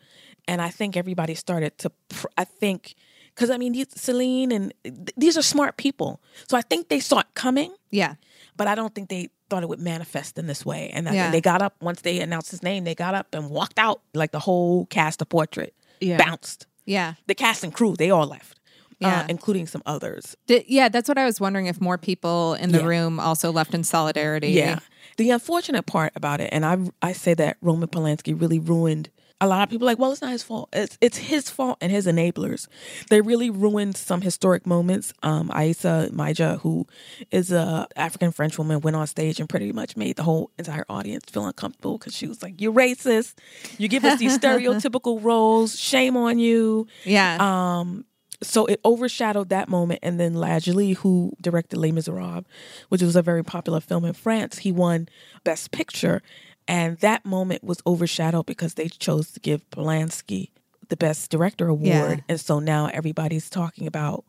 and 0.47 0.61
I 0.61 0.69
think 0.69 0.97
everybody 0.97 1.35
started 1.35 1.79
to. 1.79 1.91
Pr- 2.09 2.27
I 2.37 2.45
think 2.45 2.95
because 3.35 3.51
I 3.51 3.57
mean 3.57 3.73
these, 3.73 3.87
Celine 3.95 4.53
and 4.53 4.73
th- 4.85 5.11
these 5.17 5.37
are 5.37 5.43
smart 5.43 5.77
people, 5.77 6.21
so 6.49 6.57
I 6.57 6.63
think 6.63 6.89
they 6.89 7.01
saw 7.01 7.21
it 7.21 7.27
coming, 7.35 7.75
yeah. 7.91 8.15
But 8.57 8.67
I 8.69 8.75
don't 8.75 8.95
think 8.95 9.09
they 9.09 9.29
thought 9.51 9.63
it 9.63 9.69
would 9.69 9.81
manifest 9.81 10.39
in 10.39 10.47
this 10.47 10.65
way. 10.65 10.91
And 10.93 11.07
Yeah. 11.07 11.31
they 11.31 11.41
got 11.41 11.61
up 11.63 11.75
once 11.83 12.01
they 12.03 12.21
announced 12.21 12.51
his 12.51 12.63
name, 12.63 12.85
they 12.85 12.95
got 12.95 13.15
up 13.15 13.35
and 13.35 13.51
walked 13.51 13.79
out 13.79 14.01
like 14.15 14.31
the 14.33 14.39
whole 14.41 14.87
cast 14.87 15.21
of 15.23 15.29
Portrait 15.29 15.75
Yeah. 16.01 16.17
bounced. 16.17 16.67
Yeah. 16.87 17.15
The 17.27 17.35
cast 17.35 17.65
and 17.65 17.73
crew 17.73 17.95
they 17.97 18.11
all 18.11 18.27
left, 18.27 18.59
Yeah. 19.01 19.21
uh, 19.21 19.27
including 19.29 19.67
some 19.67 19.83
others. 19.87 20.37
Did, 20.47 20.65
yeah, 20.67 20.89
that's 20.89 21.09
what 21.09 21.19
I 21.19 21.25
was 21.25 21.41
wondering 21.41 21.67
if 21.67 21.81
more 21.81 21.99
people 21.99 22.55
in 22.55 22.73
the 22.73 22.79
Yeah. 22.81 22.85
room 22.87 23.21
also 23.21 23.53
left 23.53 23.75
in 23.75 23.85
solidarity. 23.85 24.49
Yeah. 24.53 24.79
The 25.17 25.31
unfortunate 25.31 25.85
part 25.87 26.13
about 26.17 26.41
it, 26.41 26.49
and 26.53 26.65
I 26.67 26.79
I 27.01 27.13
say 27.13 27.35
that 27.35 27.57
Roman 27.61 27.89
Polanski 27.89 28.39
really 28.39 28.59
ruined 28.59 29.11
a 29.41 29.47
lot 29.47 29.63
of 29.63 29.71
people. 29.71 29.87
Like, 29.87 29.99
well, 29.99 30.13
it's 30.13 30.23
not 30.23 30.33
his 30.33 30.43
fault. 30.43 30.69
It's 30.73 30.97
it's 31.01 31.19
his 31.19 31.51
fault 31.51 31.79
and 31.81 31.91
his 31.91 32.07
enablers. 32.07 32.67
They 33.11 33.21
really 33.21 33.51
ruined 33.51 33.97
some 33.97 34.21
historic 34.21 34.67
moments. 34.67 35.13
Um, 35.23 35.49
Aïssa 35.51 36.11
Maïga, 36.11 36.61
who 36.61 36.87
is 37.31 37.53
a 37.53 37.87
African 37.97 38.33
French 38.33 38.59
woman, 38.59 38.81
went 38.81 38.97
on 38.97 39.07
stage 39.07 39.41
and 39.41 39.49
pretty 39.49 39.73
much 39.73 39.97
made 39.97 40.17
the 40.17 40.23
whole 40.23 40.51
entire 40.59 40.85
audience 40.89 41.25
feel 41.31 41.47
uncomfortable 41.47 41.99
because 41.99 42.15
she 42.15 42.27
was 42.27 42.43
like, 42.43 42.61
"You're 42.61 42.73
racist. 42.73 43.35
You 43.79 43.89
give 43.89 44.05
us 44.05 44.19
these 44.19 44.39
stereotypical 44.39 45.23
roles. 45.23 45.79
Shame 45.79 46.17
on 46.17 46.39
you." 46.39 46.87
Yeah. 47.05 47.37
Um, 47.41 48.05
so 48.43 48.67
it 48.67 48.81
overshadowed 48.85 49.49
that 49.49 49.69
moment. 49.69 50.01
And 50.03 50.21
then 50.21 50.35
Ladj 50.35 50.75
Ly, 50.75 50.95
who 50.95 51.33
directed 51.41 51.79
Les 51.79 51.93
Miserables, 51.93 52.45
which 52.89 53.03
was 53.03 53.17
a 53.17 53.23
very 53.23 53.43
popular 53.43 53.81
film 53.81 54.05
in 54.05 54.13
France, 54.13 54.59
he 54.59 54.73
won 54.73 55.09
Best 55.45 55.71
Picture. 55.71 56.23
And 56.67 56.99
that 56.99 57.25
moment 57.25 57.63
was 57.63 57.81
overshadowed 57.87 58.47
because 58.47 58.75
they 58.75 58.89
chose 58.89 59.31
to 59.33 59.41
give 59.41 59.69
Polanski 59.71 60.51
the 60.89 60.97
Best 60.97 61.31
Director 61.31 61.69
award. 61.69 61.87
Yeah. 61.87 62.17
And 62.29 62.41
so 62.41 62.59
now 62.59 62.87
everybody's 62.87 63.51
talking 63.51 63.87
about 63.87 64.25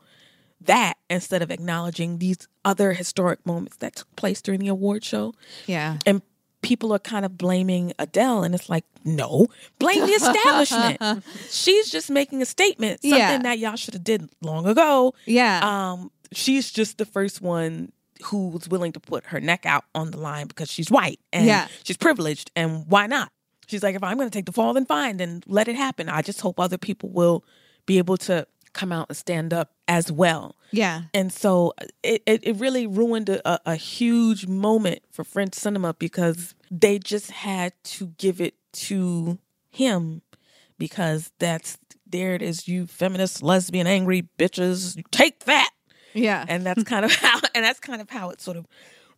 that 0.61 0.95
instead 1.09 1.41
of 1.41 1.51
acknowledging 1.51 2.17
these 2.17 2.47
other 2.63 2.93
historic 2.93 3.45
moments 3.45 3.77
that 3.77 3.95
took 3.95 4.13
place 4.15 4.41
during 4.41 4.59
the 4.59 4.67
award 4.69 5.03
show 5.03 5.33
yeah. 5.67 5.97
and 6.05 6.21
people 6.65 6.91
are 6.91 6.99
kind 6.99 7.25
of 7.25 7.37
blaming 7.37 7.93
Adele, 7.99 8.43
and 8.43 8.55
it's 8.55 8.69
like, 8.69 8.85
no, 9.03 9.45
blame 9.77 9.99
the 9.99 10.13
establishment. 10.13 11.23
she's 11.49 11.91
just 11.91 12.09
making 12.09 12.41
a 12.41 12.45
statement, 12.45 13.01
something 13.03 13.19
Yeah. 13.19 13.37
that 13.37 13.59
y'all 13.59 13.75
should 13.75 13.93
have 13.93 14.03
did 14.03 14.29
long 14.41 14.65
ago. 14.65 15.13
Yeah. 15.25 15.59
Um, 15.61 16.11
she's 16.31 16.71
just 16.71 16.97
the 16.97 17.05
first 17.05 17.39
one 17.39 17.91
who's 18.25 18.67
willing 18.69 18.91
to 18.93 18.99
put 18.99 19.25
her 19.27 19.39
neck 19.39 19.65
out 19.65 19.85
on 19.93 20.11
the 20.11 20.17
line 20.17 20.47
because 20.47 20.69
she's 20.71 20.89
white 20.91 21.19
and 21.33 21.45
Yeah. 21.45 21.67
she's 21.83 21.97
privileged, 21.97 22.51
and 22.55 22.85
why 22.87 23.07
not? 23.07 23.31
She's 23.67 23.81
like, 23.81 23.95
if 23.95 24.03
I'm 24.03 24.17
going 24.17 24.29
to 24.29 24.33
take 24.37 24.45
the 24.45 24.51
fall, 24.51 24.73
then 24.73 24.85
fine, 24.85 25.17
then 25.17 25.41
let 25.47 25.67
it 25.67 25.75
happen. 25.75 26.07
I 26.09 26.21
just 26.21 26.41
hope 26.41 26.59
other 26.59 26.77
people 26.77 27.09
will 27.09 27.43
be 27.87 27.97
able 27.97 28.17
to 28.17 28.45
come 28.73 28.91
out 28.91 29.07
and 29.09 29.17
stand 29.17 29.53
up 29.53 29.71
as 29.87 30.11
well. 30.11 30.55
yeah. 30.71 31.03
And 31.13 31.31
so 31.31 31.73
uh, 31.81 31.85
it, 32.03 32.21
it, 32.25 32.45
it 32.45 32.55
really 32.57 32.85
ruined 32.85 33.29
a, 33.29 33.47
a, 33.49 33.59
a 33.67 33.75
huge 33.75 34.45
moment 34.47 34.99
for 35.11 35.23
French 35.23 35.53
cinema 35.55 35.93
because 35.93 36.53
they 36.69 36.99
just 36.99 37.31
had 37.31 37.71
to 37.85 38.07
give 38.17 38.41
it 38.41 38.55
to 38.73 39.39
him 39.69 40.21
because 40.77 41.31
that's 41.39 41.77
there 42.07 42.35
it 42.35 42.41
is, 42.41 42.67
you 42.67 42.85
feminist, 42.85 43.41
lesbian, 43.41 43.87
angry 43.87 44.27
bitches, 44.37 45.01
take 45.11 45.45
that. 45.45 45.69
Yeah. 46.15 46.43
And 46.47 46.65
that's 46.65 46.83
kind 46.83 47.05
of 47.05 47.13
how 47.15 47.39
and 47.53 47.63
that's 47.63 47.79
kind 47.79 48.01
of 48.01 48.09
how 48.09 48.31
it 48.31 48.41
sort 48.41 48.57
of 48.57 48.65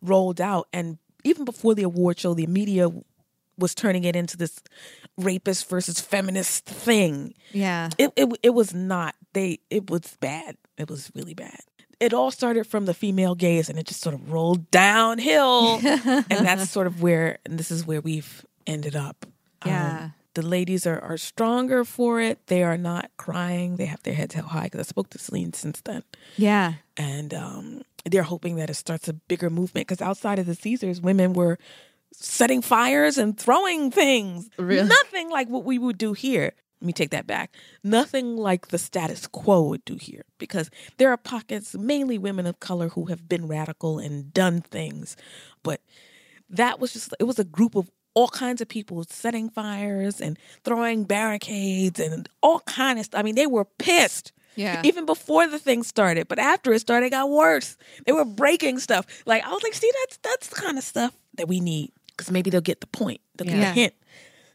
rolled 0.02 0.40
out. 0.40 0.68
And 0.72 0.98
even 1.24 1.44
before 1.44 1.74
the 1.74 1.84
award 1.84 2.18
show, 2.20 2.34
the 2.34 2.46
media 2.46 2.90
was 3.56 3.74
turning 3.74 4.04
it 4.04 4.14
into 4.14 4.36
this 4.36 4.60
rapist 5.16 5.68
versus 5.68 6.00
feminist 6.00 6.64
thing 6.64 7.34
yeah. 7.52 7.88
it, 7.98 8.12
it 8.14 8.28
it 8.44 8.50
was 8.50 8.72
not 8.72 9.16
they 9.32 9.58
it 9.68 9.90
was 9.90 10.16
bad 10.20 10.56
it 10.76 10.88
was 10.88 11.10
really 11.16 11.34
bad 11.34 11.58
it 11.98 12.14
all 12.14 12.30
started 12.30 12.64
from 12.68 12.84
the 12.84 12.94
female 12.94 13.34
gaze 13.34 13.68
and 13.68 13.76
it 13.76 13.84
just 13.84 14.00
sort 14.00 14.14
of 14.14 14.30
rolled 14.32 14.70
downhill 14.70 15.80
and 15.82 16.24
that's 16.46 16.70
sort 16.70 16.86
of 16.86 17.02
where 17.02 17.38
and 17.44 17.58
this 17.58 17.72
is 17.72 17.84
where 17.84 18.00
we've 18.00 18.46
ended 18.64 18.94
up 18.94 19.26
Um, 19.62 19.72
Yeah. 19.72 20.10
The 20.38 20.46
ladies 20.46 20.86
are, 20.86 21.00
are 21.00 21.16
stronger 21.16 21.84
for 21.84 22.20
it. 22.20 22.46
They 22.46 22.62
are 22.62 22.78
not 22.78 23.10
crying. 23.16 23.74
They 23.74 23.86
have 23.86 24.00
their 24.04 24.14
heads 24.14 24.34
held 24.34 24.46
high 24.50 24.64
because 24.64 24.78
i 24.78 24.84
spoke 24.84 25.10
to 25.10 25.18
celine 25.18 25.52
since 25.52 25.80
then. 25.80 26.04
Yeah. 26.36 26.74
and 26.96 27.34
um, 27.34 27.82
they're 28.04 28.22
hoping 28.22 28.54
that 28.56 28.70
it 28.70 28.74
starts 28.74 29.08
a 29.08 29.14
bigger 29.14 29.50
movement 29.50 29.88
because 29.88 30.00
outside 30.00 30.38
of 30.38 30.46
the 30.46 30.54
caesars 30.54 31.00
women 31.00 31.32
were 31.32 31.58
setting 32.12 32.62
fires 32.62 33.18
and 33.18 33.36
throwing 33.36 33.90
things. 33.90 34.48
Really? 34.58 34.88
nothing 34.88 35.28
like 35.28 35.48
what 35.48 35.64
we 35.64 35.76
would 35.76 35.98
do 35.98 36.12
here. 36.12 36.52
Let 36.80 36.86
me 36.86 36.92
take 36.92 37.10
that 37.10 37.26
back. 37.26 37.56
Nothing 37.82 38.36
like 38.36 38.68
the 38.68 38.78
status 38.78 39.26
quo 39.26 39.62
would 39.62 39.84
do 39.84 39.96
here 39.96 40.22
because 40.38 40.70
there 40.98 41.10
are 41.10 41.16
pockets 41.16 41.74
mainly 41.74 42.16
women 42.16 42.46
of 42.46 42.60
color 42.60 42.90
who 42.90 43.06
have 43.06 43.28
been 43.28 43.48
radical 43.48 43.98
and 43.98 44.32
done 44.32 44.60
things. 44.60 45.16
But 45.64 45.80
that 46.48 46.78
was 46.78 46.92
just 46.92 47.12
it 47.18 47.24
was 47.24 47.40
a 47.40 47.44
group 47.44 47.74
of 47.74 47.90
all 48.18 48.28
kinds 48.28 48.60
of 48.60 48.66
people 48.68 49.04
setting 49.08 49.48
fires 49.50 50.20
and 50.20 50.38
throwing 50.64 51.04
barricades 51.04 52.00
and 52.00 52.28
all 52.40 52.60
kind 52.60 52.98
of 52.98 53.04
stuff 53.04 53.20
i 53.20 53.22
mean 53.22 53.34
they 53.34 53.46
were 53.46 53.64
pissed 53.78 54.32
Yeah. 54.56 54.82
even 54.84 55.06
before 55.06 55.46
the 55.46 55.58
thing 55.60 55.84
started. 55.84 56.26
But 56.26 56.38
after 56.40 56.72
it 56.74 56.80
started, 56.80 57.06
it 57.06 57.10
got 57.10 57.30
worse. 57.30 57.76
They 58.06 58.12
were 58.12 58.24
breaking 58.24 58.80
stuff. 58.80 59.04
Like 59.24 59.44
I 59.46 59.50
was 59.54 59.62
like, 59.62 59.74
see, 59.74 59.90
that's 60.00 60.16
that's 60.28 60.46
the 60.48 60.56
kind 60.64 60.76
of 60.78 60.84
stuff 60.84 61.12
that 61.38 61.46
we 61.46 61.60
need 61.60 61.92
because 62.10 62.30
maybe 62.32 62.50
they'll 62.50 62.70
get 62.72 62.80
the 62.80 62.88
point. 63.02 63.20
They'll 63.36 63.46
get 63.52 63.58
Yeah. 63.58 63.72
the 63.74 63.80
hint. 63.80 63.94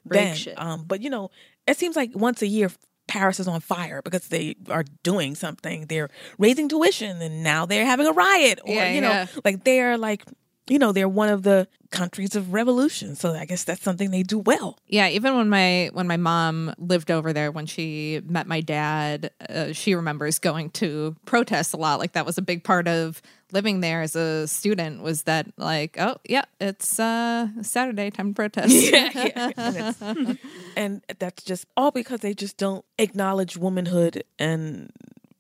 Break 0.06 0.22
then, 0.22 0.36
shit. 0.36 0.56
um, 0.60 0.84
but 0.86 1.00
you 1.02 1.10
know, 1.10 1.32
it 1.70 1.78
seems 1.78 1.96
like 1.96 2.12
once 2.28 2.42
a 2.42 2.48
year. 2.48 2.70
Paris 3.06 3.38
is 3.40 3.48
on 3.50 3.60
fire 3.60 4.02
because 4.02 4.28
they 4.30 4.56
are 4.70 4.86
doing 5.04 5.36
something. 5.36 5.88
They're 5.88 6.10
raising 6.40 6.70
tuition 6.70 7.22
and 7.22 7.44
now 7.44 7.66
they're 7.66 7.86
having 7.86 8.08
a 8.08 8.14
riot. 8.14 8.60
Or, 8.66 8.74
Yeah, 8.74 8.92
you 8.96 9.02
know, 9.02 9.10
yeah. 9.12 9.26
like 9.44 9.64
they're 9.66 9.98
like, 9.98 10.24
you 10.68 10.80
know, 10.80 10.92
they're 10.92 11.10
one 11.10 11.30
of 11.30 11.44
the 11.44 11.68
countries 11.92 12.36
of 12.36 12.54
revolution. 12.54 13.16
So 13.16 13.34
I 13.34 13.46
guess 13.46 13.64
that's 13.64 13.82
something 13.82 14.12
they 14.12 14.24
do 14.24 14.40
well. 14.40 14.78
Yeah, 14.88 15.10
even 15.10 15.36
when 15.36 15.50
my 15.50 15.90
when 15.94 16.08
my 16.08 16.18
mom 16.18 16.74
lived 16.78 17.12
over 17.12 17.34
there, 17.34 17.52
when 17.52 17.66
she 17.66 18.22
met 18.26 18.48
my 18.48 18.62
dad, 18.62 19.32
uh, 19.50 19.74
she 19.74 19.94
remembers 19.94 20.40
going 20.40 20.70
to 20.72 21.16
protests 21.26 21.74
a 21.74 21.78
lot. 21.78 22.00
Like 22.00 22.14
that 22.14 22.26
was 22.26 22.38
a 22.38 22.42
big 22.42 22.64
part 22.64 22.88
of 22.88 23.22
living 23.52 23.82
there 23.82 24.02
as 24.02 24.16
a 24.16 24.48
student. 24.48 25.04
Was 25.04 25.24
that 25.24 25.48
like, 25.58 25.98
oh 26.00 26.16
yeah, 26.28 26.46
it's 26.60 27.00
uh, 27.00 27.48
Saturday 27.62 28.10
time 28.10 28.34
to 28.34 28.36
protest. 28.36 28.74
yeah, 28.92 29.10
yeah. 29.56 29.94
And, 30.02 30.40
and 30.76 31.02
that's 31.20 31.44
just 31.44 31.66
all 31.76 31.92
because 31.92 32.22
they 32.22 32.34
just 32.34 32.58
don't 32.58 32.86
acknowledge 32.98 33.58
womanhood 33.58 34.24
and 34.40 34.92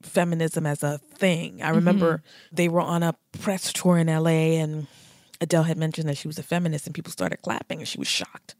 feminism 0.01 0.65
as 0.65 0.83
a 0.83 0.97
thing. 0.97 1.61
I 1.61 1.69
remember 1.69 2.21
they 2.51 2.67
were 2.67 2.81
on 2.81 3.03
a 3.03 3.15
press 3.39 3.71
tour 3.71 3.97
in 3.97 4.07
LA 4.07 4.59
and 4.59 4.87
Adele 5.43 5.63
had 5.63 5.77
mentioned 5.77 6.09
that 6.09 6.17
she 6.17 6.27
was 6.27 6.39
a 6.39 6.43
feminist 6.43 6.85
and 6.87 6.95
people 6.95 7.11
started 7.11 7.41
clapping 7.41 7.79
and 7.79 7.87
she 7.87 7.99
was 7.99 8.07
shocked 8.07 8.55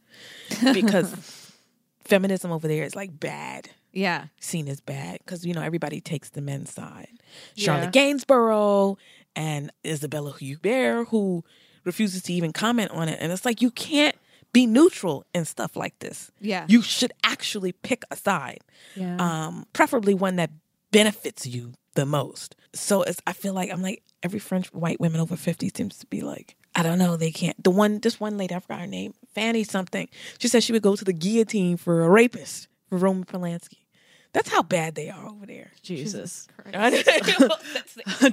because 0.72 1.52
feminism 2.04 2.52
over 2.52 2.68
there 2.68 2.84
is 2.84 2.94
like 2.94 3.18
bad, 3.18 3.70
Yeah. 3.92 4.26
seen 4.40 4.68
as 4.68 4.80
bad 4.80 5.18
because 5.18 5.44
you 5.46 5.54
know 5.54 5.62
everybody 5.62 6.00
takes 6.00 6.30
the 6.30 6.40
men's 6.40 6.72
side. 6.72 7.08
Yeah. 7.54 7.64
Charlotte 7.64 7.92
Gainsbourg 7.92 8.96
and 9.36 9.70
Isabella 9.84 10.32
Huppert, 10.32 11.08
who 11.08 11.42
refuses 11.84 12.22
to 12.22 12.32
even 12.32 12.52
comment 12.52 12.90
on 12.92 13.08
it, 13.08 13.18
and 13.20 13.32
it's 13.32 13.44
like 13.44 13.60
you 13.60 13.70
can't 13.70 14.14
be 14.52 14.66
neutral 14.66 15.24
in 15.34 15.44
stuff 15.44 15.74
like 15.74 15.98
this. 15.98 16.30
Yeah. 16.40 16.64
You 16.68 16.80
should 16.82 17.12
actually 17.24 17.72
pick 17.72 18.04
a 18.10 18.16
side, 18.16 18.60
Yeah. 18.94 19.16
um, 19.18 19.66
preferably 19.72 20.14
one 20.14 20.36
that 20.36 20.50
benefits 20.92 21.44
you 21.46 21.72
the 21.94 22.06
most. 22.06 22.54
So 22.72 23.02
it's, 23.02 23.20
I 23.26 23.32
feel 23.32 23.52
like 23.54 23.70
I'm 23.72 23.82
like 23.82 24.02
every 24.22 24.38
French 24.38 24.72
white 24.72 25.00
women 25.00 25.20
over 25.20 25.36
fifty 25.36 25.70
seems 25.74 25.98
to 25.98 26.06
be 26.06 26.20
like 26.20 26.56
I 26.76 26.82
don't 26.82 26.98
know 26.98 27.16
they 27.16 27.30
can't. 27.30 27.62
The 27.62 27.70
one 27.70 28.00
this 28.00 28.18
one 28.18 28.36
lady 28.36 28.54
I 28.54 28.60
forgot 28.60 28.80
her 28.80 28.86
name 28.86 29.14
Fanny 29.34 29.64
something. 29.64 30.08
She 30.38 30.48
said 30.48 30.62
she 30.62 30.72
would 30.72 30.82
go 30.82 30.96
to 30.96 31.04
the 31.04 31.12
guillotine 31.12 31.76
for 31.76 32.02
a 32.02 32.08
rapist 32.08 32.68
for 32.88 32.98
Roman 32.98 33.24
Polanski. 33.24 33.78
That's 34.32 34.48
how 34.48 34.62
bad 34.62 34.96
they 34.96 35.10
are 35.10 35.28
over 35.28 35.46
there. 35.46 35.70
Jesus. 35.82 36.48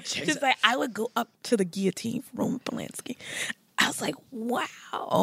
She's 0.03 0.41
like, 0.41 0.57
I 0.63 0.75
would 0.75 0.93
go 0.93 1.11
up 1.15 1.29
to 1.43 1.55
the 1.55 1.65
guillotine 1.65 2.23
for 2.23 2.37
Roman 2.37 2.59
Polanski. 2.59 3.17
I 3.77 3.87
was 3.87 4.01
like, 4.01 4.15
wow, 4.31 4.67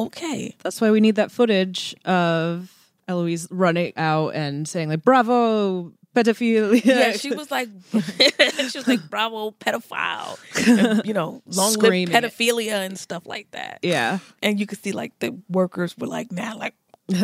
okay. 0.06 0.54
That's 0.62 0.80
why 0.80 0.92
we 0.92 1.00
need 1.00 1.16
that 1.16 1.32
footage 1.32 1.96
of 2.04 2.72
Eloise 3.08 3.48
running 3.50 3.92
out 3.96 4.34
and 4.34 4.68
saying 4.68 4.88
like 4.88 5.02
"Bravo, 5.02 5.92
pedophilia." 6.14 6.80
Yeah, 6.84 7.12
she 7.12 7.30
was 7.34 7.50
like, 7.50 7.68
she 7.92 8.78
was 8.78 8.86
like, 8.88 9.08
bravo, 9.10 9.50
pedophile, 9.52 10.38
and, 10.66 11.06
you 11.06 11.14
know, 11.14 11.42
long 11.46 11.72
live 11.74 11.80
Screaming 11.84 12.14
it. 12.14 12.24
pedophilia 12.24 12.84
and 12.86 12.98
stuff 12.98 13.26
like 13.26 13.50
that. 13.52 13.78
yeah, 13.82 14.18
And 14.42 14.58
you 14.60 14.66
could 14.66 14.82
see 14.82 14.92
like 14.92 15.18
the 15.20 15.36
workers 15.48 15.96
were 15.98 16.06
like, 16.06 16.32
now, 16.32 16.56
like, 16.56 16.74
they 17.08 17.16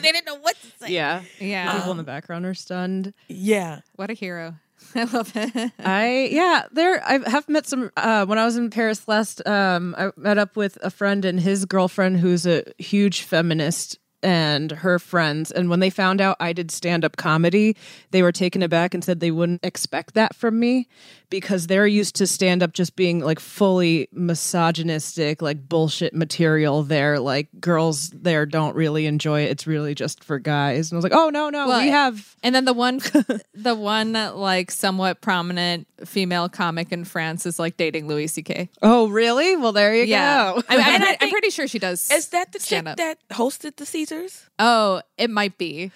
didn't 0.00 0.26
know 0.26 0.38
what 0.38 0.56
to 0.60 0.66
say. 0.86 0.92
yeah. 0.92 1.22
Yeah. 1.40 1.72
People 1.76 1.90
in 1.92 1.96
the 1.96 2.04
background 2.04 2.46
are 2.46 2.54
stunned. 2.54 3.12
Yeah. 3.28 3.80
what 3.96 4.10
a 4.10 4.14
hero. 4.14 4.54
I 4.94 5.04
love 5.04 5.32
it. 5.34 5.72
I 5.78 6.28
yeah, 6.30 6.64
there 6.72 7.02
I 7.04 7.18
have 7.30 7.48
met 7.48 7.66
some 7.66 7.90
uh 7.96 8.26
when 8.26 8.38
I 8.38 8.44
was 8.44 8.56
in 8.56 8.68
Paris 8.70 9.08
last 9.08 9.44
um 9.46 9.94
I 9.96 10.10
met 10.16 10.36
up 10.36 10.56
with 10.56 10.76
a 10.82 10.90
friend 10.90 11.24
and 11.24 11.40
his 11.40 11.64
girlfriend 11.64 12.18
who's 12.20 12.46
a 12.46 12.64
huge 12.78 13.22
feminist 13.22 13.98
and 14.24 14.72
her 14.72 14.98
friends 14.98 15.52
and 15.52 15.68
when 15.70 15.80
they 15.80 15.90
found 15.90 16.20
out 16.20 16.36
I 16.40 16.52
did 16.52 16.70
stand-up 16.70 17.16
comedy, 17.16 17.76
they 18.10 18.22
were 18.22 18.32
taken 18.32 18.62
aback 18.62 18.94
and 18.94 19.04
said 19.04 19.20
they 19.20 19.30
wouldn't 19.30 19.64
expect 19.64 20.14
that 20.14 20.34
from 20.34 20.58
me 20.58 20.88
because 21.30 21.66
they're 21.66 21.86
used 21.86 22.16
to 22.16 22.26
stand 22.26 22.62
up 22.62 22.72
just 22.72 22.96
being 22.96 23.20
like 23.20 23.40
fully 23.40 24.08
misogynistic, 24.12 25.42
like 25.42 25.68
bullshit 25.68 26.14
material 26.14 26.82
there 26.82 27.18
like 27.18 27.48
girls 27.60 28.10
there 28.10 28.46
don't 28.46 28.74
really 28.76 29.06
enjoy 29.06 29.42
it. 29.42 29.50
It's 29.50 29.66
really 29.66 29.94
just 29.94 30.22
for 30.24 30.38
guys. 30.38 30.90
And 30.90 30.96
I 30.96 30.98
was 30.98 31.04
like, 31.04 31.12
"Oh 31.14 31.28
no, 31.30 31.50
no, 31.50 31.68
Well, 31.68 31.80
we 31.82 31.88
have 31.88 32.36
And 32.42 32.54
then 32.54 32.64
the 32.64 32.72
one, 32.72 33.00
the 33.54 33.74
one 33.74 34.12
like 34.12 34.70
somewhat 34.70 35.20
prominent 35.20 35.86
female 36.04 36.48
comic 36.48 36.92
in 36.92 37.04
France 37.04 37.46
is 37.46 37.58
like 37.58 37.76
dating 37.76 38.06
Louis 38.08 38.26
C.K. 38.28 38.68
Oh, 38.82 39.08
really? 39.08 39.56
Well, 39.56 39.72
there 39.72 39.94
you 39.94 40.04
Yeah, 40.04 40.52
go. 40.54 40.62
I, 40.68 40.74
am 40.76 40.80
And 40.94 41.04
I 41.04 41.16
I'm 41.20 41.30
pretty 41.30 41.50
sure 41.50 41.66
she 41.66 41.78
does. 41.78 42.10
Is 42.10 42.28
that 42.28 42.52
the 42.52 42.58
chick 42.58 42.66
stand-up. 42.66 42.96
that 42.98 43.18
hosted 43.30 43.76
the 43.76 43.86
Caesars? 44.14 44.50
Oh, 44.58 45.02
it 45.18 45.30
might 45.30 45.58
be. 45.58 45.90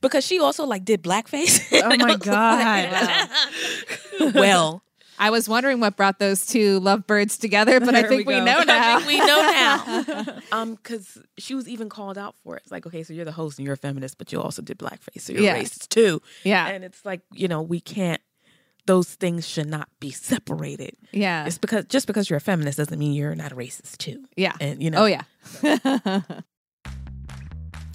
Because 0.00 0.24
she 0.24 0.38
also 0.38 0.64
like 0.64 0.84
did 0.84 1.02
blackface. 1.02 1.60
Oh 1.82 1.96
my 1.96 2.16
god. 2.20 3.28
well, 4.34 4.82
I 5.18 5.30
was 5.30 5.48
wondering 5.48 5.80
what 5.80 5.96
brought 5.96 6.18
those 6.20 6.46
two 6.46 6.78
lovebirds 6.80 7.38
together, 7.38 7.80
but 7.80 7.94
I 7.96 8.02
think 8.04 8.26
we 8.28 8.34
we, 8.34 8.40
know 8.40 8.62
now. 8.62 8.96
I 8.96 9.00
think 9.00 9.08
we 9.08 9.18
know 9.18 10.22
now. 10.22 10.40
um, 10.52 10.74
because 10.76 11.18
she 11.38 11.54
was 11.56 11.68
even 11.68 11.88
called 11.88 12.16
out 12.16 12.36
for 12.44 12.56
it. 12.56 12.62
It's 12.62 12.70
like, 12.70 12.86
okay, 12.86 13.02
so 13.02 13.12
you're 13.12 13.24
the 13.24 13.32
host 13.32 13.58
and 13.58 13.64
you're 13.64 13.74
a 13.74 13.78
feminist, 13.78 14.18
but 14.18 14.30
you 14.32 14.40
also 14.40 14.62
did 14.62 14.78
blackface, 14.78 15.22
so 15.22 15.32
you're 15.32 15.42
Yeah. 15.42 15.58
racist 15.58 15.88
too. 15.88 16.22
Yeah. 16.44 16.68
and 16.68 16.84
it's 16.84 17.04
like 17.04 17.22
you 17.32 17.48
know 17.48 17.62
we 17.62 17.80
can't. 17.80 18.20
Those 18.86 19.08
things 19.16 19.46
should 19.46 19.68
not 19.68 19.88
be 20.00 20.10
separated. 20.10 20.96
yeah. 21.12 21.44
It's 21.46 21.58
because 21.58 21.84
just 21.86 22.06
because 22.06 22.30
you're 22.30 22.38
a 22.38 22.40
feminist 22.40 22.78
doesn't 22.78 22.98
mean 22.98 23.12
you're 23.12 23.34
not 23.34 23.52
a 23.52 23.54
racist 23.56 23.98
too. 23.98 24.24
Yeah. 24.36 24.54
And 24.60 24.82
you 24.82 24.90
know, 24.90 25.02
Oh 25.02 25.06
yeah. 25.06 25.24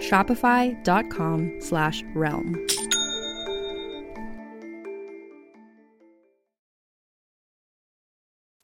Shopify.com 0.00 1.60
slash 1.60 2.02
realm. 2.14 2.66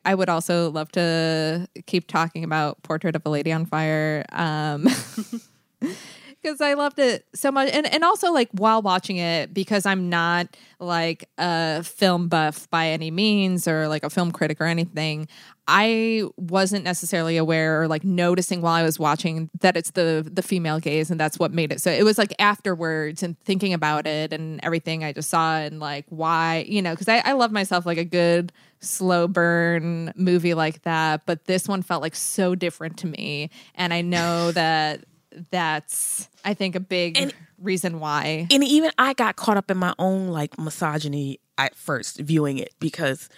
I 0.05 0.15
would 0.15 0.29
also 0.29 0.71
love 0.71 0.91
to 0.93 1.69
keep 1.87 2.09
talking 2.09 2.45
about 2.45 2.83
Portrait 2.83 3.15
of 3.15 3.23
a 3.25 3.29
Lady 3.29 3.53
on 3.53 3.67
Fire. 3.67 4.25
Um, 4.33 4.89
because 6.43 6.61
I 6.61 6.75
loved 6.75 6.99
it 6.99 7.25
so 7.35 7.53
much. 7.53 7.71
And 7.73 7.93
and 7.93 8.05
also 8.05 8.33
like 8.33 8.49
while 8.53 8.83
watching 8.83 9.17
it, 9.17 9.55
because 9.55 9.87
I'm 9.87 10.09
not 10.09 10.57
like 10.81 11.29
a 11.39 11.83
film 11.83 12.29
buff 12.29 12.69
by 12.71 12.89
any 12.89 13.11
means 13.11 13.69
or 13.69 13.89
like 13.89 14.03
a 14.03 14.11
film 14.11 14.33
critic 14.33 14.61
or 14.61 14.65
anything, 14.65 15.29
I 15.69 16.25
wasn't 16.37 16.85
necessarily 16.85 17.37
aware 17.37 17.81
or 17.83 17.89
like 17.89 18.03
noticing 18.03 18.63
while 18.63 18.75
I 18.75 18.83
was 18.83 18.99
watching 18.99 19.49
that 19.61 19.77
it's 19.77 19.93
the 19.93 20.29
the 20.31 20.43
female 20.43 20.81
gaze 20.81 21.11
and 21.11 21.21
that's 21.21 21.39
what 21.39 21.53
made 21.53 21.71
it. 21.73 21.81
So 21.81 21.91
it 21.91 22.03
was 22.03 22.19
like 22.19 22.35
afterwards 22.39 23.23
and 23.23 23.39
thinking 23.41 23.73
about 23.73 24.07
it 24.07 24.33
and 24.33 24.61
everything 24.65 25.05
I 25.05 25.13
just 25.13 25.31
saw 25.31 25.59
and 25.59 25.79
like 25.79 26.07
why, 26.09 26.67
you 26.69 26.83
know, 26.83 26.93
because 26.93 27.09
I, 27.09 27.19
I 27.19 27.33
love 27.33 27.53
myself 27.53 27.87
like 27.87 27.99
a 27.99 28.05
good 28.05 28.53
slow 28.81 29.29
burn 29.29 30.13
movie 30.17 30.55
like 30.55 30.83
that. 30.83 31.25
But 31.27 31.45
this 31.45 31.69
one 31.69 31.83
felt 31.83 32.03
like 32.03 32.17
so 32.17 32.57
different 32.57 32.99
to 32.99 33.07
me. 33.07 33.51
And 33.77 33.95
I 33.95 34.01
know 34.01 34.51
that 34.53 35.05
that's 35.51 36.29
I 36.45 36.55
think 36.55 36.75
a 36.75 36.81
big 36.81 37.17
And- 37.19 37.35
reason 37.59 38.01
why. 38.01 38.47
and 38.51 38.65
even 38.65 38.91
I 38.99 39.15
got 39.15 39.37
caught 39.37 39.57
up 39.57 39.71
in 39.71 39.77
my 39.79 39.95
own 39.99 40.29
like 40.29 40.59
misogyny 40.59 41.39
at 41.59 41.75
first 41.75 42.19
viewing 42.19 42.59
it 42.59 42.75
because 42.81 43.29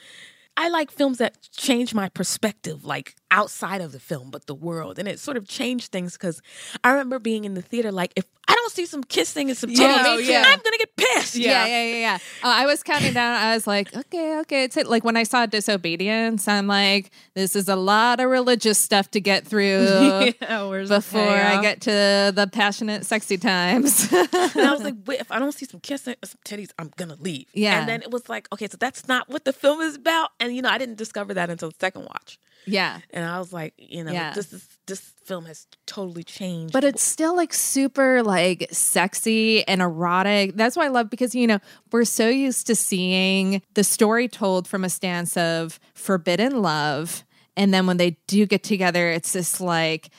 I 0.56 0.68
like 0.68 0.90
films 0.90 1.18
that 1.18 1.36
change 1.52 1.94
my 1.94 2.08
perspective, 2.10 2.84
like 2.84 3.16
outside 3.34 3.80
of 3.80 3.90
the 3.90 3.98
film, 3.98 4.30
but 4.30 4.46
the 4.46 4.54
world. 4.54 4.96
And 4.98 5.08
it 5.08 5.18
sort 5.18 5.36
of 5.36 5.48
changed 5.48 5.90
things 5.90 6.12
because 6.12 6.40
I 6.84 6.90
remember 6.92 7.18
being 7.18 7.44
in 7.44 7.54
the 7.54 7.62
theater, 7.62 7.90
like, 7.90 8.12
if 8.14 8.24
I 8.46 8.54
don't 8.54 8.70
see 8.70 8.86
some 8.86 9.02
kissing 9.02 9.48
and 9.48 9.58
some 9.58 9.70
titties, 9.70 9.78
Yeah, 9.78 10.16
yeah. 10.18 10.44
I'm 10.46 10.58
going 10.58 10.72
to 10.72 10.78
get 10.78 10.96
pissed. 10.96 11.34
Yeah, 11.34 11.66
yeah, 11.66 11.84
yeah, 11.84 11.96
yeah. 11.96 12.18
Uh, 12.44 12.54
I 12.62 12.66
was 12.66 12.84
counting 12.84 13.12
down. 13.12 13.34
I 13.34 13.54
was 13.54 13.66
like, 13.66 13.94
okay, 13.94 14.38
okay. 14.40 14.64
It's 14.64 14.76
it. 14.76 14.86
Like 14.86 15.02
when 15.02 15.16
I 15.16 15.24
saw 15.24 15.46
disobedience, 15.46 16.46
I'm 16.46 16.68
like, 16.68 17.10
this 17.34 17.56
is 17.56 17.68
a 17.68 17.74
lot 17.74 18.20
of 18.20 18.30
religious 18.30 18.78
stuff 18.78 19.10
to 19.12 19.20
get 19.20 19.44
through 19.46 19.82
yeah, 20.40 20.84
before 20.88 21.20
I 21.20 21.60
get 21.60 21.80
to 21.82 22.32
the 22.34 22.48
passionate, 22.52 23.04
sexy 23.04 23.36
times. 23.36 24.12
And 24.12 24.28
I 24.32 24.72
was 24.72 24.82
like, 24.88 24.94
wait, 25.06 25.20
if 25.20 25.32
I 25.32 25.40
don't 25.40 25.52
see 25.52 25.66
some 25.66 25.80
kissing 25.80 26.14
or 26.22 26.26
some 26.26 26.40
titties, 26.44 26.70
I'm 26.78 26.92
going 26.96 27.08
to 27.10 27.20
leave. 27.20 27.46
Yeah. 27.52 27.80
And 27.80 27.88
then 27.88 28.02
it 28.02 28.12
was 28.12 28.28
like, 28.28 28.46
okay, 28.52 28.68
so 28.68 28.76
that's 28.76 29.08
not 29.08 29.28
what 29.28 29.44
the 29.44 29.52
film 29.52 29.80
is 29.80 29.96
about. 29.96 30.30
And, 30.38 30.54
you 30.54 30.62
know, 30.62 30.68
I 30.70 30.78
didn't 30.78 30.98
discover 30.98 31.34
that 31.34 31.50
until 31.50 31.70
the 31.70 31.76
second 31.80 32.02
watch. 32.04 32.38
Yeah. 32.66 33.00
And 33.10 33.24
I 33.24 33.38
was 33.38 33.52
like, 33.52 33.74
you 33.78 34.04
know, 34.04 34.12
Yeah. 34.12 34.32
this 34.32 34.52
is 34.52 34.66
this 34.86 35.00
film 35.24 35.46
has 35.46 35.66
totally 35.86 36.22
changed. 36.22 36.72
But 36.72 36.84
it's 36.84 37.02
still 37.02 37.34
like 37.34 37.54
super 37.54 38.22
like 38.22 38.68
sexy 38.70 39.66
and 39.66 39.80
erotic. 39.80 40.56
That's 40.56 40.76
why 40.76 40.84
I 40.84 40.88
love 40.88 41.08
because 41.10 41.34
you 41.34 41.46
know, 41.46 41.58
we're 41.92 42.04
so 42.04 42.28
used 42.28 42.66
to 42.66 42.74
seeing 42.74 43.62
the 43.74 43.84
story 43.84 44.28
told 44.28 44.68
from 44.68 44.84
a 44.84 44.90
stance 44.90 45.36
of 45.36 45.80
forbidden 45.94 46.60
love. 46.62 47.24
And 47.56 47.72
then 47.72 47.86
when 47.86 47.96
they 47.98 48.18
do 48.26 48.46
get 48.46 48.62
together, 48.62 49.08
it's 49.10 49.32
this 49.32 49.60
like 49.60 50.10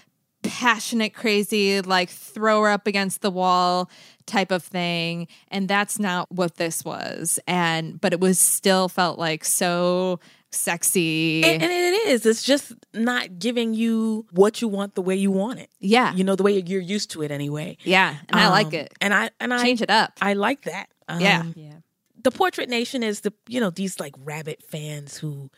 passionate, 0.41 1.13
crazy, 1.13 1.81
like 1.81 2.09
throw 2.09 2.61
her 2.61 2.69
up 2.69 2.87
against 2.87 3.21
the 3.21 3.31
wall 3.31 3.89
type 4.25 4.51
of 4.51 4.63
thing. 4.63 5.27
And 5.49 5.67
that's 5.67 5.99
not 5.99 6.31
what 6.31 6.55
this 6.55 6.83
was. 6.85 7.39
And 7.47 7.99
but 7.99 8.13
it 8.13 8.19
was 8.19 8.39
still 8.39 8.87
felt 8.87 9.19
like 9.19 9.43
so 9.45 10.19
sexy. 10.55 11.43
and, 11.43 11.61
and 11.61 11.71
it 11.71 12.07
is. 12.07 12.25
It's 12.25 12.43
just 12.43 12.73
not 12.93 13.39
giving 13.39 13.73
you 13.73 14.25
what 14.31 14.61
you 14.61 14.67
want 14.67 14.95
the 14.95 15.01
way 15.01 15.15
you 15.15 15.31
want 15.31 15.59
it. 15.59 15.69
yeah. 15.79 16.13
You 16.13 16.23
know, 16.23 16.35
the 16.35 16.43
way 16.43 16.59
you're 16.65 16.81
used 16.81 17.11
to 17.11 17.21
it 17.23 17.31
anyway. 17.31 17.77
yeah. 17.83 18.15
And 18.29 18.39
I 18.39 18.49
like 18.49 18.67
Um, 18.67 18.73
it. 18.73 18.93
And 19.01 19.13
I 19.13 19.29
and 19.39 19.53
I 19.53 19.61
Change 19.63 19.81
it 19.81 19.89
up. 19.89 20.13
I 20.21 20.33
like 20.33 20.63
that. 20.63 20.89
Um, 21.07 21.19
Yeah. 21.21 21.43
Yeah. 21.55 21.73
The 22.23 22.31
Portrait 22.31 22.69
Nation 22.69 23.03
is 23.03 23.21
the 23.21 23.31
you 23.47 23.59
know 23.59 23.69
these 23.69 23.99
like 23.99 24.13
rabbit 24.23 24.63
fans 24.63 25.17
who 25.17 25.51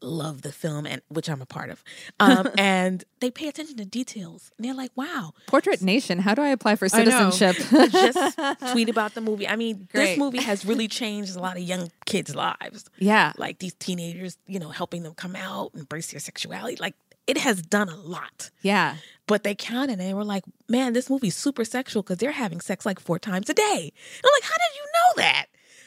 love 0.00 0.42
the 0.42 0.52
film 0.52 0.86
and 0.86 1.02
which 1.08 1.28
I'm 1.28 1.42
a 1.42 1.46
part 1.46 1.70
of. 1.70 1.82
Um, 2.20 2.48
and 2.58 3.04
they 3.20 3.30
pay 3.30 3.48
attention 3.48 3.76
to 3.78 3.84
details. 3.84 4.50
And 4.56 4.64
they're 4.64 4.74
like, 4.74 4.92
wow, 4.94 5.32
Portrait 5.46 5.82
Nation. 5.82 6.18
How 6.18 6.34
do 6.34 6.42
I 6.42 6.48
apply 6.48 6.76
for 6.76 6.88
citizenship? 6.88 7.56
just 7.92 8.38
tweet 8.72 8.88
about 8.88 9.14
the 9.14 9.20
movie. 9.20 9.48
I 9.48 9.56
mean, 9.56 9.88
Great. 9.92 10.04
this 10.06 10.18
movie 10.18 10.42
has 10.42 10.64
really 10.64 10.88
changed 11.02 11.36
a 11.36 11.40
lot 11.40 11.56
of 11.56 11.62
young 11.62 11.90
kids' 12.04 12.34
lives. 12.34 12.84
yeah. 12.98 13.32
Like 13.36 13.58
these 13.58 13.74
teenagers, 13.74 14.38
you 14.46 14.58
know, 14.58 14.70
helping 14.70 15.02
them 15.02 15.14
come 15.14 15.36
out, 15.36 15.72
embrace 15.74 16.10
their 16.10 16.20
sexuality. 16.20 16.76
Like 16.76 16.94
it 17.26 17.38
has 17.38 17.60
done 17.62 17.88
a 17.88 17.96
lot. 17.96 18.50
Yeah. 18.62 18.96
But 19.26 19.42
they 19.42 19.54
counted 19.54 19.92
and 19.92 20.00
they 20.00 20.14
were 20.14 20.24
like, 20.24 20.44
man, 20.68 20.92
this 20.92 21.10
movie's 21.10 21.34
super 21.34 21.64
sexual 21.64 22.02
because 22.02 22.18
they're 22.18 22.30
having 22.30 22.60
sex 22.60 22.86
like 22.86 23.00
four 23.00 23.18
times 23.18 23.50
a 23.50 23.54
day. 23.54 23.64
And 23.92 24.24
I'm 24.24 24.30
like, 24.32 24.44
how 24.44 24.54
did 24.54 24.76
you 24.76 24.84
know 24.92 25.22
that? 25.22 25.46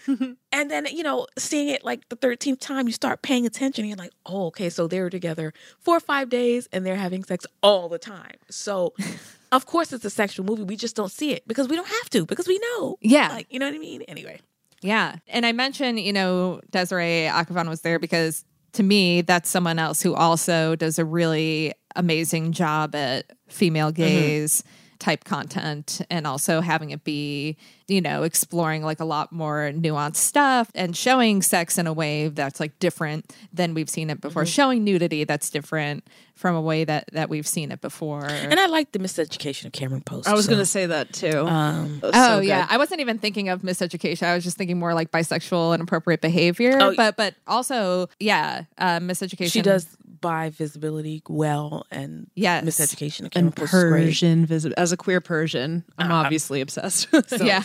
and 0.52 0.72
then, 0.72 0.88
you 0.92 1.04
know, 1.04 1.28
seeing 1.38 1.70
it 1.70 1.84
like 1.84 2.08
the 2.10 2.16
13th 2.16 2.60
time, 2.60 2.88
you 2.88 2.94
start 2.94 3.22
paying 3.22 3.46
attention 3.46 3.84
and 3.84 3.90
you're 3.90 3.98
like, 3.98 4.14
oh, 4.26 4.48
okay, 4.48 4.70
so 4.70 4.88
they 4.88 5.00
were 5.00 5.10
together 5.10 5.54
four 5.80 5.98
or 5.98 6.00
five 6.00 6.30
days 6.30 6.68
and 6.72 6.86
they're 6.86 6.96
having 6.96 7.24
sex 7.24 7.46
all 7.62 7.90
the 7.90 8.00
time. 8.00 8.36
So, 8.50 8.94
of 9.52 9.66
course, 9.66 9.94
it's 9.94 10.06
a 10.06 10.10
sexual 10.10 10.46
movie. 10.46 10.64
We 10.64 10.76
just 10.76 10.96
don't 10.96 11.12
see 11.12 11.32
it 11.32 11.48
because 11.48 11.68
we 11.68 11.76
don't 11.76 11.88
have 11.88 12.10
to 12.12 12.26
because 12.26 12.48
we 12.48 12.60
know. 12.60 12.98
Yeah. 13.02 13.30
Like, 13.30 13.48
you 13.50 13.60
know 13.60 13.68
what 13.68 13.76
I 13.76 13.80
mean? 13.80 14.02
Anyway. 14.04 14.40
Yeah. 14.82 15.18
And 15.28 15.46
I 15.46 15.52
mentioned, 15.52 16.00
you 16.00 16.14
know, 16.14 16.62
Desiree 16.72 17.30
Akhavan 17.30 17.68
was 17.68 17.82
there 17.82 18.00
because 18.00 18.46
to 18.74 18.84
me, 18.84 19.22
that's 19.22 19.50
someone 19.50 19.80
else 19.80 20.02
who 20.02 20.14
also 20.14 20.76
does 20.76 21.00
a 21.00 21.06
really 21.06 21.74
amazing 21.96 22.52
job 22.52 22.96
at 22.96 23.32
female 23.48 23.88
mm-hmm. 23.92 24.04
gaze 24.04 24.64
type 25.00 25.24
content 25.24 26.02
and 26.10 26.28
also 26.28 26.60
having 26.62 26.90
it 26.92 27.04
be, 27.06 27.56
you 27.88 28.02
know, 28.02 28.24
exploring 28.24 28.84
like 28.84 29.00
a 29.00 29.06
lot 29.06 29.32
more 29.32 29.72
nuanced 29.74 30.18
stuff 30.18 30.70
and 30.76 30.96
showing 30.96 31.42
sex 31.42 31.78
in 31.78 31.88
a 31.88 31.94
way 31.94 32.28
that's 32.28 32.60
like 32.60 32.78
different 32.80 33.34
than 33.54 33.74
we've 33.74 33.90
seen 33.90 34.10
it 34.10 34.20
before, 34.22 34.46
showing 34.46 34.84
nudity 34.84 35.24
that's 35.24 35.50
different 35.50 36.04
from 36.36 36.56
a 36.56 36.62
way 36.62 36.84
that 36.86 37.10
that 37.14 37.30
we've 37.30 37.48
seen 37.48 37.72
it 37.72 37.82
before. 37.82 38.26
And 38.26 38.60
I 38.60 38.68
like 38.68 38.92
the 38.92 39.00
miseducation 39.00 39.66
of 39.66 39.72
Cameron 39.72 40.02
Post. 40.02 40.28
I 40.28 40.34
was 40.34 40.46
so- 40.46 40.52
going 40.52 40.60
to 40.62 40.66
say 40.66 40.86
that 40.86 41.14
too. 41.14 41.48
Um, 41.48 42.00
That 42.02 42.12
Oh 42.14 42.36
so 42.38 42.40
yeah. 42.42 42.68
I 42.70 42.78
wasn't 42.78 43.02
even 43.02 43.20
thinking 43.20 43.50
of 43.50 43.62
miseducation. 43.62 44.24
I 44.24 44.36
was 44.36 44.44
just 44.44 44.58
thinking 44.58 44.78
more 44.80 44.94
like 44.94 45.12
bisexual 45.12 45.74
and 45.74 45.82
appropriate 45.84 46.22
behavior. 46.22 46.78
Oh, 46.80 46.94
but 46.96 47.16
but 47.18 47.36
also 47.48 48.08
yeah, 48.20 48.64
uh, 48.78 49.00
miseducation. 49.00 49.52
she 49.52 49.62
does 49.62 49.88
bi 50.22 50.50
visibility 50.50 51.22
well 51.28 51.86
and 51.92 52.28
Yes. 52.36 52.64
miseducation 52.66 53.22
of 53.26 53.32
and. 53.36 53.56
Persian 53.56 54.46
visit 54.46 54.74
as 54.78 54.92
a 54.92 54.98
queer 54.98 55.22
Persian. 55.22 55.84
I'm 55.98 56.12
obviously 56.12 56.62
obsessed. 56.62 57.08
So- 57.28 57.44
Yeah, 57.44 57.64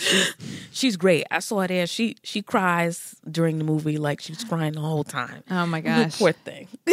She's 0.73 0.97
great. 0.97 1.27
I 1.31 1.39
saw 1.41 1.61
her 1.61 1.69
there. 1.69 1.87
She 1.87 2.17
she 2.23 2.43
cries 2.43 3.17
during 3.31 3.59
the 3.59 3.65
movie 3.65 3.99
like 3.99 4.21
she's 4.21 4.45
crying 4.45 4.73
the 4.75 4.81
whole 4.81 5.05
time. 5.05 5.43
Oh 5.51 5.67
my 5.67 5.81
gosh. 5.89 6.19
Poor 6.19 6.33
thing. 6.33 6.69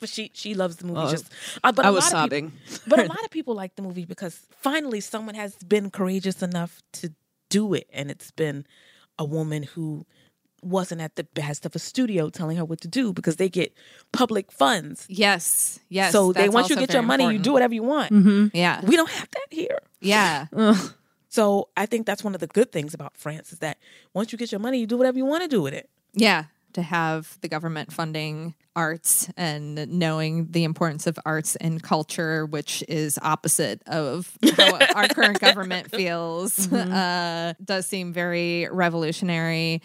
but 0.00 0.08
she 0.08 0.30
she 0.34 0.54
loves 0.54 0.76
the 0.76 0.86
movie. 0.86 1.00
Oh, 1.00 1.10
just 1.10 1.30
uh, 1.62 1.72
but 1.72 1.84
I 1.84 1.90
was 1.90 2.12
lot 2.12 2.24
of 2.26 2.30
peop- 2.30 2.52
sobbing. 2.52 2.82
but 2.86 2.98
a 3.00 3.04
lot 3.08 3.22
of 3.24 3.30
people 3.30 3.54
like 3.54 3.76
the 3.76 3.82
movie 3.82 4.04
because 4.04 4.40
finally 4.60 5.00
someone 5.00 5.34
has 5.34 5.54
been 5.56 5.90
courageous 5.90 6.42
enough 6.42 6.82
to 6.94 7.12
do 7.50 7.74
it, 7.74 7.86
and 7.92 8.10
it's 8.10 8.30
been 8.30 8.66
a 9.18 9.24
woman 9.24 9.62
who 9.62 10.04
wasn't 10.64 11.00
at 11.00 11.16
the 11.16 11.24
best 11.24 11.66
of 11.66 11.74
a 11.74 11.78
studio 11.78 12.28
telling 12.30 12.56
her 12.56 12.64
what 12.64 12.80
to 12.82 12.88
do 12.88 13.12
because 13.12 13.36
they 13.36 13.48
get 13.48 13.72
public 14.12 14.50
funds. 14.52 15.06
Yes, 15.08 15.78
yes. 15.88 16.12
so 16.12 16.32
they 16.32 16.48
once 16.48 16.70
you 16.70 16.76
get 16.76 16.92
your 16.92 17.02
very 17.02 17.06
money, 17.06 17.32
you 17.36 17.38
do 17.38 17.52
whatever 17.52 17.74
you 17.74 17.82
want. 17.82 18.12
Mm-hmm. 18.12 18.56
Yeah, 18.56 18.80
We 18.84 18.96
don't 18.96 19.10
have 19.10 19.28
that 19.30 19.46
here. 19.50 19.78
yeah, 20.00 20.46
So 21.28 21.68
I 21.76 21.86
think 21.86 22.06
that's 22.06 22.22
one 22.22 22.34
of 22.34 22.40
the 22.40 22.46
good 22.46 22.70
things 22.70 22.94
about 22.94 23.16
France 23.16 23.52
is 23.52 23.58
that 23.58 23.78
once 24.12 24.30
you 24.30 24.38
get 24.38 24.52
your 24.52 24.60
money, 24.60 24.78
you 24.78 24.86
do 24.86 24.96
whatever 24.96 25.18
you 25.18 25.24
want 25.26 25.42
to 25.42 25.48
do 25.48 25.62
with 25.62 25.74
it. 25.74 25.88
yeah. 26.12 26.44
To 26.74 26.82
have 26.82 27.38
the 27.40 27.46
government 27.48 27.92
funding 27.92 28.56
arts 28.74 29.30
and 29.36 29.76
knowing 29.96 30.48
the 30.50 30.64
importance 30.64 31.06
of 31.06 31.16
arts 31.24 31.54
and 31.54 31.80
culture, 31.80 32.46
which 32.46 32.82
is 32.88 33.16
opposite 33.22 33.80
of 33.86 34.36
how 34.56 34.78
our 34.96 35.06
current 35.06 35.38
government 35.38 35.92
feels, 35.92 36.72
uh, 36.72 37.54
does 37.64 37.86
seem 37.86 38.12
very 38.12 38.66
revolutionary. 38.72 39.82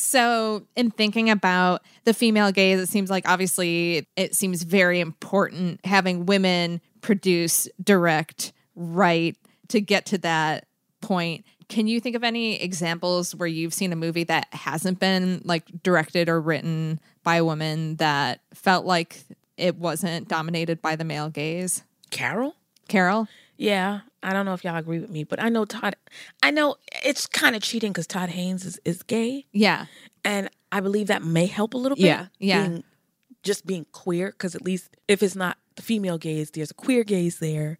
So, 0.00 0.66
in 0.76 0.90
thinking 0.90 1.30
about 1.30 1.82
the 2.04 2.14
female 2.14 2.52
gaze, 2.52 2.80
it 2.80 2.88
seems 2.88 3.10
like 3.10 3.28
obviously 3.28 4.06
it 4.16 4.34
seems 4.34 4.62
very 4.62 5.00
important 5.00 5.84
having 5.84 6.26
women 6.26 6.80
produce, 7.00 7.68
direct, 7.82 8.52
write 8.74 9.36
to 9.68 9.80
get 9.80 10.06
to 10.06 10.18
that 10.18 10.66
point. 11.00 11.44
Can 11.68 11.86
you 11.86 12.00
think 12.00 12.16
of 12.16 12.24
any 12.24 12.60
examples 12.62 13.34
where 13.34 13.48
you've 13.48 13.74
seen 13.74 13.92
a 13.92 13.96
movie 13.96 14.24
that 14.24 14.46
hasn't 14.52 14.98
been 14.98 15.42
like 15.44 15.64
directed 15.82 16.28
or 16.28 16.40
written 16.40 16.98
by 17.22 17.36
a 17.36 17.44
woman 17.44 17.96
that 17.96 18.40
felt 18.54 18.86
like 18.86 19.22
it 19.56 19.76
wasn't 19.76 20.28
dominated 20.28 20.80
by 20.80 20.96
the 20.96 21.04
male 21.04 21.28
gaze? 21.28 21.82
Carol? 22.10 22.54
Carol? 22.88 23.28
Yeah, 23.58 24.00
I 24.22 24.32
don't 24.32 24.44
know 24.46 24.54
if 24.54 24.64
y'all 24.64 24.76
agree 24.76 24.98
with 24.98 25.10
me, 25.10 25.24
but 25.24 25.40
I 25.42 25.48
know 25.48 25.64
Todd. 25.64 25.94
I 26.42 26.50
know 26.50 26.76
it's 27.04 27.26
kind 27.26 27.54
of 27.54 27.62
cheating 27.62 27.92
because 27.92 28.06
Todd 28.06 28.30
Haynes 28.30 28.64
is, 28.64 28.80
is 28.84 29.02
gay, 29.02 29.46
Yeah. 29.52 29.86
and 30.24 30.50
I 30.72 30.80
believe 30.80 31.06
that 31.06 31.22
may 31.22 31.46
help 31.46 31.74
a 31.74 31.78
little 31.78 31.96
bit. 31.96 32.04
Yeah, 32.04 32.26
yeah. 32.38 32.66
being- 32.68 32.84
just 33.44 33.64
being 33.66 33.86
queer, 33.92 34.32
because 34.32 34.54
at 34.56 34.62
least 34.62 34.96
if 35.06 35.22
it's 35.22 35.36
not 35.36 35.56
the 35.76 35.82
female 35.82 36.18
gaze, 36.18 36.50
there's 36.50 36.72
a 36.72 36.74
queer 36.74 37.04
gaze 37.04 37.38
there 37.38 37.78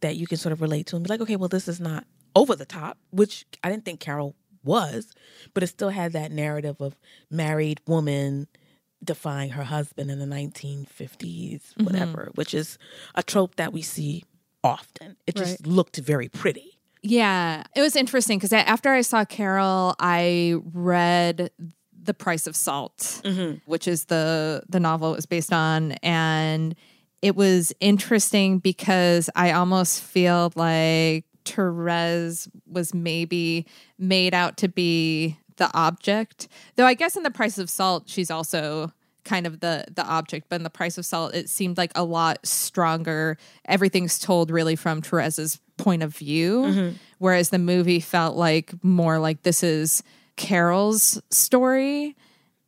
that 0.00 0.14
you 0.16 0.26
can 0.28 0.38
sort 0.38 0.52
of 0.52 0.60
relate 0.62 0.86
to 0.86 0.96
and 0.96 1.04
be 1.04 1.08
like, 1.08 1.20
okay, 1.20 1.34
well, 1.36 1.48
this 1.48 1.66
is 1.66 1.80
not 1.80 2.04
over 2.36 2.54
the 2.54 2.64
top, 2.64 2.96
which 3.10 3.44
I 3.64 3.68
didn't 3.70 3.84
think 3.84 3.98
Carol 3.98 4.36
was, 4.62 5.12
but 5.52 5.64
it 5.64 5.66
still 5.66 5.88
had 5.90 6.12
that 6.12 6.30
narrative 6.30 6.80
of 6.80 6.96
married 7.28 7.80
woman 7.88 8.46
defying 9.02 9.50
her 9.50 9.64
husband 9.64 10.10
in 10.12 10.20
the 10.20 10.26
1950s, 10.26 11.74
Mm-hmm. 11.74 11.84
whatever, 11.84 12.30
which 12.36 12.54
is 12.54 12.78
a 13.14 13.22
trope 13.22 13.56
that 13.56 13.72
we 13.72 13.82
see 13.82 14.24
often. 14.62 15.16
It 15.26 15.36
just 15.36 15.60
Right. 15.60 15.66
looked 15.66 15.96
very 15.96 16.28
pretty. 16.28 16.78
Yeah, 17.02 17.64
it 17.74 17.80
was 17.80 17.96
interesting 17.96 18.38
because 18.38 18.52
after 18.52 18.90
I 18.90 19.00
saw 19.00 19.24
Carol, 19.24 19.94
I 19.98 20.56
read 20.74 21.50
The 22.02 22.12
Price 22.14 22.46
of 22.46 22.54
Salt, 22.54 23.22
mm-hmm. 23.24 23.58
which 23.64 23.88
is 23.88 24.04
the 24.06 24.62
the 24.68 24.80
novel 24.80 25.12
it 25.12 25.16
was 25.16 25.26
based 25.26 25.52
on, 25.52 25.92
and 26.02 26.74
it 27.22 27.36
was 27.36 27.72
interesting 27.80 28.58
because 28.58 29.30
I 29.34 29.52
almost 29.52 30.02
feel 30.02 30.52
like 30.56 31.24
Therese 31.46 32.48
was 32.66 32.92
maybe 32.94 33.66
made 33.98 34.34
out 34.34 34.56
to 34.58 34.68
be 34.68 35.38
the 35.56 35.70
object, 35.74 36.48
though 36.76 36.86
I 36.86 36.94
guess 36.94 37.16
in 37.16 37.22
The 37.22 37.30
Price 37.30 37.58
of 37.58 37.68
Salt, 37.70 38.04
she's 38.08 38.30
also 38.30 38.92
kind 39.30 39.46
of 39.46 39.60
the 39.60 39.84
the 39.94 40.04
object 40.04 40.46
but 40.48 40.56
in 40.56 40.64
the 40.64 40.70
price 40.70 40.98
of 40.98 41.06
salt 41.06 41.34
it 41.34 41.48
seemed 41.48 41.76
like 41.78 41.92
a 41.94 42.02
lot 42.02 42.44
stronger 42.44 43.38
everything's 43.66 44.18
told 44.18 44.50
really 44.50 44.74
from 44.74 45.00
Therese's 45.00 45.60
point 45.76 46.02
of 46.02 46.14
view 46.16 46.64
whereas 47.18 47.50
the 47.50 47.58
movie 47.58 48.00
felt 48.00 48.36
like 48.36 48.74
more 48.82 49.18
like 49.18 49.42
this 49.42 49.62
is 49.62 50.02
Carol's 50.36 51.22
story 51.30 52.16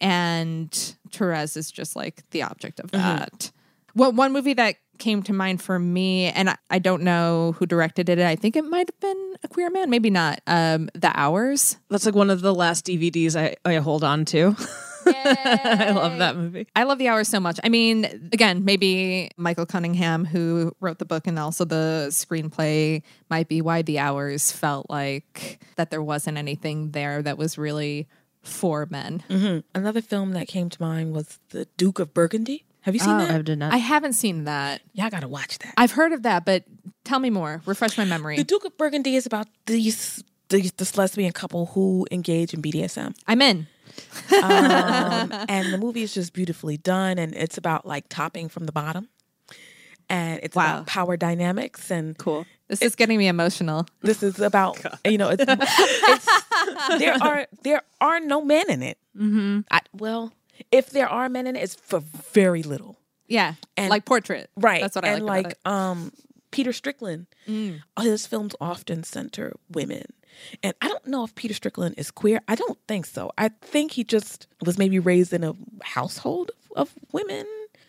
and 0.00 0.94
Therese 1.10 1.56
is 1.56 1.70
just 1.70 1.96
like 1.96 2.22
the 2.30 2.42
object 2.42 2.78
of 2.78 2.92
that 2.92 3.50
well, 3.94 4.12
one 4.12 4.32
movie 4.32 4.54
that 4.54 4.76
came 4.98 5.22
to 5.24 5.32
mind 5.32 5.60
for 5.60 5.78
me, 5.78 6.26
and 6.26 6.48
I, 6.50 6.56
I 6.70 6.78
don't 6.78 7.02
know 7.02 7.54
who 7.58 7.66
directed 7.66 8.08
it. 8.08 8.18
I 8.20 8.36
think 8.36 8.56
it 8.56 8.64
might 8.64 8.88
have 8.88 9.00
been 9.00 9.34
a 9.42 9.48
queer 9.48 9.68
man, 9.70 9.90
maybe 9.90 10.10
not. 10.10 10.40
Um, 10.46 10.88
the 10.94 11.10
Hours. 11.14 11.76
That's 11.90 12.06
like 12.06 12.14
one 12.14 12.30
of 12.30 12.40
the 12.40 12.54
last 12.54 12.86
DVDs 12.86 13.36
I, 13.36 13.56
I 13.68 13.76
hold 13.76 14.04
on 14.04 14.24
to. 14.26 14.56
I 15.06 15.90
love 15.90 16.18
that 16.18 16.36
movie. 16.36 16.66
I 16.74 16.84
love 16.84 16.98
The 16.98 17.08
Hours 17.08 17.28
so 17.28 17.40
much. 17.40 17.58
I 17.62 17.68
mean, 17.68 18.04
again, 18.32 18.64
maybe 18.64 19.30
Michael 19.36 19.66
Cunningham, 19.66 20.24
who 20.24 20.74
wrote 20.80 20.98
the 20.98 21.04
book 21.04 21.26
and 21.26 21.38
also 21.38 21.64
the 21.64 22.06
screenplay, 22.10 23.02
might 23.30 23.48
be 23.48 23.60
why 23.60 23.82
The 23.82 23.98
Hours 23.98 24.52
felt 24.52 24.88
like 24.90 25.60
that 25.76 25.90
there 25.90 26.02
wasn't 26.02 26.38
anything 26.38 26.90
there 26.90 27.22
that 27.22 27.38
was 27.38 27.58
really 27.58 28.08
for 28.42 28.86
men. 28.90 29.22
Mm-hmm. 29.28 29.60
Another 29.74 30.02
film 30.02 30.32
that 30.32 30.48
came 30.48 30.68
to 30.68 30.82
mind 30.82 31.14
was 31.14 31.38
The 31.50 31.66
Duke 31.76 31.98
of 31.98 32.12
Burgundy. 32.12 32.64
Have 32.82 32.94
you 32.94 33.00
seen 33.00 33.14
oh, 33.14 33.18
that? 33.18 33.30
I 33.30 33.42
did 33.42 33.58
not. 33.58 33.72
I 33.72 33.76
haven't 33.76 34.14
seen 34.14 34.44
that. 34.44 34.82
Y'all 34.92 35.08
gotta 35.08 35.28
watch 35.28 35.58
that. 35.60 35.74
I've 35.76 35.92
heard 35.92 36.12
of 36.12 36.24
that, 36.24 36.44
but 36.44 36.64
tell 37.04 37.20
me 37.20 37.30
more. 37.30 37.62
Refresh 37.64 37.96
my 37.96 38.04
memory. 38.04 38.36
the 38.36 38.44
Duke 38.44 38.64
of 38.64 38.76
Burgundy 38.76 39.14
is 39.14 39.24
about 39.24 39.46
these, 39.66 40.24
these 40.48 40.72
this 40.72 40.98
lesbian 40.98 41.32
couple 41.32 41.66
who 41.66 42.06
engage 42.10 42.52
in 42.52 42.60
BDSM. 42.60 43.14
I'm 43.28 43.40
in. 43.40 43.68
Um, 44.42 45.32
and 45.48 45.72
the 45.72 45.78
movie 45.78 46.02
is 46.02 46.14
just 46.14 46.32
beautifully 46.32 46.76
done 46.76 47.18
and 47.18 47.34
it's 47.34 47.58
about 47.58 47.86
like 47.86 48.08
topping 48.08 48.48
from 48.48 48.66
the 48.66 48.72
bottom 48.72 49.08
and 50.08 50.40
it's 50.42 50.56
Wow. 50.56 50.74
about 50.74 50.86
power 50.86 51.16
dynamics 51.16 51.90
and 51.90 52.16
cool. 52.18 52.46
This 52.68 52.82
is 52.82 52.94
getting 52.94 53.18
me 53.18 53.28
emotional. 53.28 53.86
this 54.00 54.22
is 54.22 54.40
about 54.40 54.78
you 55.06 55.18
know 55.18 55.28
it's, 55.30 55.44
it's 55.46 56.98
there 56.98 57.14
are 57.22 57.46
there 57.62 57.82
are 58.00 58.20
no 58.20 58.42
men 58.42 58.70
in 58.70 58.82
it 58.82 58.98
mm-hmm. 59.16 59.60
I, 59.70 59.80
well 59.92 60.32
if 60.70 60.90
there 60.90 61.08
are 61.08 61.28
men 61.28 61.46
in 61.46 61.56
it 61.56 61.62
it's 61.62 61.74
for 61.74 62.00
very 62.00 62.62
little 62.62 62.98
Yeah, 63.28 63.54
And- 63.76 63.90
like 63.90 64.04
portrait. 64.04 64.50
right 64.56 64.80
That's 64.80 64.94
what 64.94 65.04
I 65.04 65.08
and 65.14 65.26
like. 65.26 65.44
like 65.44 65.56
about 65.64 65.72
it. 65.72 65.88
um 65.88 66.12
peter 66.50 66.72
strickland 66.72 67.26
his 68.00 68.26
films 68.26 68.54
often 68.60 69.02
center 69.04 69.54
women 69.70 70.04
and 70.62 70.74
i 70.80 70.88
don't 70.88 71.06
know 71.06 71.24
if 71.24 71.34
peter 71.34 71.54
strickland 71.54 71.94
is 71.98 72.10
queer 72.10 72.40
i 72.48 72.54
don't 72.54 72.78
think 72.88 73.06
so 73.06 73.30
i 73.38 73.48
think 73.60 73.92
he 73.92 74.04
just 74.04 74.46
was 74.64 74.78
maybe 74.78 74.98
raised 74.98 75.32
in 75.32 75.44
a 75.44 75.54
household 75.82 76.50
of 76.76 76.94
women 77.12 77.46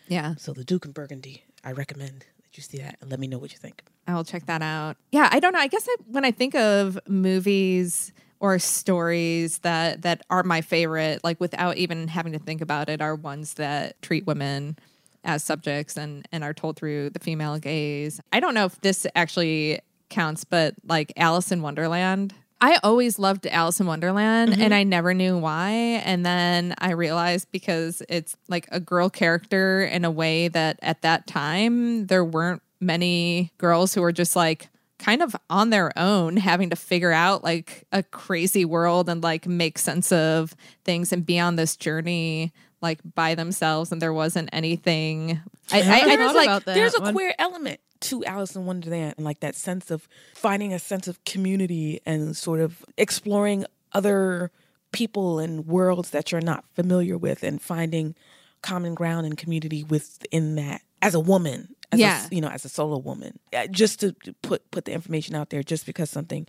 Yeah, 0.08 0.34
So 0.36 0.52
the 0.52 0.64
Duke 0.64 0.84
of 0.84 0.92
Burgundy, 0.92 1.44
I 1.64 1.72
recommend 1.72 2.20
that 2.42 2.56
you 2.56 2.62
see 2.62 2.78
that 2.78 2.96
and 3.00 3.10
let 3.10 3.18
me 3.18 3.26
know 3.26 3.38
what 3.38 3.52
you 3.52 3.58
think. 3.58 3.82
I 4.06 4.14
will 4.14 4.24
check 4.24 4.44
that 4.46 4.60
out. 4.60 4.96
Yeah, 5.12 5.28
I 5.32 5.40
don't 5.40 5.52
know. 5.54 5.58
I 5.60 5.66
guess 5.66 5.88
I, 5.88 5.96
when 6.06 6.26
I 6.26 6.30
think 6.30 6.54
of 6.54 6.98
movies 7.08 8.12
or 8.40 8.58
stories 8.58 9.58
that 9.60 10.02
that 10.02 10.20
are 10.28 10.42
my 10.42 10.60
favorite, 10.60 11.24
like 11.24 11.40
without 11.40 11.78
even 11.78 12.08
having 12.08 12.32
to 12.34 12.38
think 12.38 12.60
about 12.60 12.90
it, 12.90 13.00
are 13.00 13.14
ones 13.14 13.54
that 13.54 14.00
treat 14.02 14.26
women 14.26 14.76
as 15.24 15.42
subjects 15.42 15.96
and 15.96 16.28
and 16.32 16.44
are 16.44 16.52
told 16.52 16.76
through 16.76 17.08
the 17.10 17.18
female 17.18 17.58
gaze. 17.58 18.20
I 18.30 18.40
don't 18.40 18.52
know 18.52 18.66
if 18.66 18.78
this 18.82 19.06
actually 19.16 19.80
counts, 20.08 20.44
but 20.44 20.74
like 20.86 21.12
Alice 21.16 21.52
in 21.52 21.62
Wonderland. 21.62 22.34
I 22.60 22.78
always 22.82 23.18
loved 23.18 23.46
Alice 23.46 23.78
in 23.80 23.86
Wonderland 23.86 24.52
and 24.52 24.62
mm-hmm. 24.62 24.72
I 24.72 24.84
never 24.84 25.12
knew 25.12 25.36
why. 25.36 25.70
And 26.04 26.24
then 26.24 26.74
I 26.78 26.92
realized 26.92 27.48
because 27.52 28.02
it's 28.08 28.36
like 28.48 28.66
a 28.70 28.80
girl 28.80 29.10
character 29.10 29.84
in 29.84 30.04
a 30.04 30.10
way 30.10 30.48
that 30.48 30.78
at 30.80 31.02
that 31.02 31.26
time 31.26 32.06
there 32.06 32.24
weren't 32.24 32.62
many 32.80 33.52
girls 33.58 33.94
who 33.94 34.00
were 34.00 34.12
just 34.12 34.34
like 34.34 34.70
kind 34.98 35.22
of 35.22 35.36
on 35.50 35.70
their 35.70 35.92
own 35.98 36.36
having 36.36 36.70
to 36.70 36.76
figure 36.76 37.12
out 37.12 37.44
like 37.44 37.84
a 37.92 38.02
crazy 38.02 38.64
world 38.64 39.08
and 39.08 39.22
like 39.22 39.46
make 39.46 39.78
sense 39.78 40.10
of 40.12 40.54
things 40.84 41.12
and 41.12 41.26
be 41.26 41.38
on 41.38 41.56
this 41.56 41.76
journey 41.76 42.52
like 42.84 43.00
by 43.14 43.34
themselves 43.34 43.90
and 43.90 44.00
there 44.00 44.12
wasn't 44.12 44.48
anything. 44.52 45.40
I, 45.72 45.80
I, 45.80 45.80
I 45.80 46.04
never 46.04 46.22
just 46.22 46.34
thought 46.34 46.36
like 46.36 46.46
about 46.46 46.64
that 46.66 46.74
There's 46.74 46.94
a 46.94 47.00
one. 47.00 47.14
queer 47.14 47.34
element 47.38 47.80
to 48.00 48.24
Alice 48.24 48.54
in 48.54 48.66
Wonderland 48.66 49.14
and 49.16 49.24
like 49.24 49.40
that 49.40 49.56
sense 49.56 49.90
of 49.90 50.06
finding 50.34 50.72
a 50.72 50.78
sense 50.78 51.08
of 51.08 51.24
community 51.24 52.00
and 52.06 52.36
sort 52.36 52.60
of 52.60 52.84
exploring 52.96 53.64
other 53.92 54.52
people 54.92 55.38
and 55.40 55.66
worlds 55.66 56.10
that 56.10 56.30
you're 56.30 56.40
not 56.40 56.64
familiar 56.74 57.18
with 57.18 57.42
and 57.42 57.60
finding 57.60 58.14
common 58.62 58.94
ground 58.94 59.26
and 59.26 59.36
community 59.36 59.82
within 59.84 60.54
that 60.54 60.82
as 61.02 61.14
a 61.14 61.20
woman 61.20 61.73
as 61.92 62.00
Yeah. 62.00 62.26
a, 62.30 62.34
you 62.34 62.40
know 62.40 62.48
as 62.48 62.64
a 62.64 62.68
solo 62.68 62.98
woman 62.98 63.38
just 63.70 64.00
to 64.00 64.14
put 64.42 64.70
put 64.70 64.84
the 64.84 64.92
information 64.92 65.34
out 65.34 65.50
there 65.50 65.62
just 65.62 65.86
because 65.86 66.10
something 66.10 66.46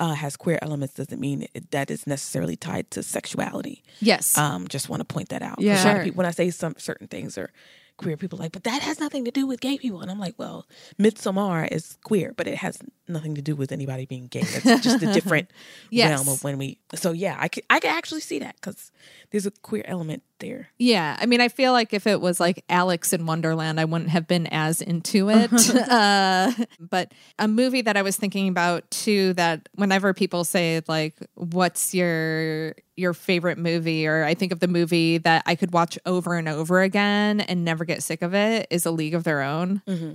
uh, 0.00 0.14
has 0.14 0.36
queer 0.36 0.58
elements 0.62 0.94
doesn't 0.94 1.20
mean 1.20 1.46
it, 1.54 1.70
that 1.70 1.90
is 1.90 2.06
necessarily 2.06 2.56
tied 2.56 2.90
to 2.92 3.02
sexuality 3.02 3.82
yes 4.00 4.36
um, 4.38 4.66
just 4.68 4.88
want 4.88 5.00
to 5.00 5.04
point 5.04 5.28
that 5.30 5.42
out 5.42 5.60
Yeah. 5.60 5.74
a 5.74 5.76
lot 5.76 5.86
of 5.86 5.92
Sure. 5.96 6.04
people- 6.04 6.16
when 6.18 6.26
I 6.26 6.30
say 6.30 6.50
some 6.50 6.74
certain 6.78 7.08
things 7.08 7.36
are 7.38 7.50
queer, 7.96 8.16
people 8.16 8.38
like, 8.38 8.52
but 8.52 8.64
that 8.64 8.82
has 8.82 9.00
nothing 9.00 9.24
to 9.24 9.30
do 9.30 9.46
with 9.46 9.60
gay 9.60 9.78
people. 9.78 10.00
And 10.00 10.10
I'm 10.10 10.18
like, 10.18 10.34
well, 10.38 10.66
Midsommar 10.98 11.70
is 11.70 11.96
queer, 12.04 12.32
but 12.36 12.46
it 12.46 12.56
has 12.58 12.78
nothing 13.08 13.34
to 13.36 13.42
do 13.42 13.56
with 13.56 13.72
anybody 13.72 14.06
being 14.06 14.26
gay. 14.26 14.42
That's 14.42 14.84
just 14.84 15.02
a 15.02 15.12
different 15.12 15.50
Yes. 15.90 16.10
realm 16.10 16.28
of 16.28 16.44
when 16.44 16.58
we. 16.58 16.78
So 16.94 17.12
yeah, 17.12 17.36
I 17.38 17.48
could 17.48 17.64
I 17.70 17.80
could 17.80 17.90
actually 17.90 18.20
see 18.20 18.38
that 18.40 18.56
because 18.56 18.90
there's 19.30 19.46
a 19.46 19.50
queer 19.50 19.82
element 19.86 20.22
there. 20.38 20.68
Yeah, 20.78 21.16
I 21.18 21.26
mean, 21.26 21.40
I 21.40 21.48
feel 21.48 21.72
like 21.72 21.94
if 21.94 22.06
it 22.06 22.20
was 22.20 22.38
like 22.40 22.64
Alex 22.68 23.12
in 23.12 23.24
Wonderland, 23.24 23.80
I 23.80 23.84
wouldn't 23.86 24.10
have 24.10 24.26
been 24.28 24.46
as 24.48 24.82
into 24.82 25.30
it. 25.30 25.50
uh, 25.88 26.52
but 26.78 27.12
a 27.38 27.48
movie 27.48 27.82
that 27.82 27.96
I 27.96 28.02
was 28.02 28.16
thinking 28.16 28.48
about 28.48 28.90
too, 28.90 29.32
that 29.34 29.68
whenever 29.74 30.12
people 30.12 30.44
say 30.44 30.82
like, 30.88 31.14
"What's 31.34 31.94
your 31.94 32.74
your 32.96 33.12
favorite 33.14 33.58
movie?" 33.58 34.06
or 34.06 34.24
I 34.24 34.34
think 34.34 34.52
of 34.52 34.60
the 34.60 34.68
movie 34.68 35.18
that 35.18 35.42
I 35.46 35.54
could 35.54 35.72
watch 35.72 35.98
over 36.06 36.34
and 36.36 36.48
over 36.48 36.80
again 36.82 37.40
and 37.40 37.64
never 37.64 37.84
get 37.84 38.02
sick 38.02 38.22
of 38.22 38.34
it, 38.34 38.66
is 38.70 38.86
A 38.86 38.90
League 38.90 39.14
of 39.14 39.24
Their 39.24 39.42
Own. 39.42 39.82
Mm-hmm. 39.86 40.12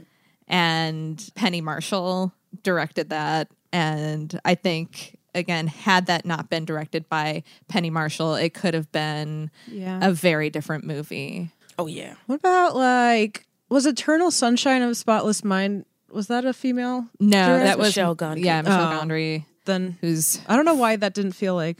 And 0.47 1.29
Penny 1.35 1.61
Marshall 1.61 2.33
directed 2.63 3.09
that, 3.09 3.49
and 3.71 4.39
I 4.45 4.55
think. 4.55 5.17
Again, 5.33 5.67
had 5.67 6.07
that 6.07 6.25
not 6.25 6.49
been 6.49 6.65
directed 6.65 7.07
by 7.07 7.43
Penny 7.69 7.89
Marshall, 7.89 8.35
it 8.35 8.53
could 8.53 8.73
have 8.73 8.91
been 8.91 9.49
Yeah. 9.65 9.99
a 10.05 10.11
very 10.11 10.49
different 10.49 10.83
movie. 10.83 11.51
Oh 11.79 11.87
yeah, 11.87 12.15
What 12.25 12.35
about 12.35 12.75
like 12.75 13.45
was 13.69 13.85
Eternal 13.85 14.29
Sunshine 14.31 14.81
of 14.81 14.89
a 14.89 14.93
Spotless 14.95 15.45
Mind? 15.45 15.85
Was 16.11 16.27
that 16.27 16.43
a 16.43 16.51
female? 16.51 17.07
No, 17.21 17.45
director? 17.47 17.63
that 17.63 17.77
was 17.79 17.87
Michel 17.95 18.13
Gondry. 18.13 18.43
Yeah, 18.43 18.61
Michel 18.61 18.91
Oh. 18.91 18.99
Gondry, 19.01 19.45
Then 19.63 19.97
who's 20.01 20.41
I 20.49 20.57
don't 20.57 20.65
know 20.65 20.75
why 20.75 20.97
that 20.97 21.13
didn't 21.13 21.31
feel 21.31 21.55
like 21.55 21.77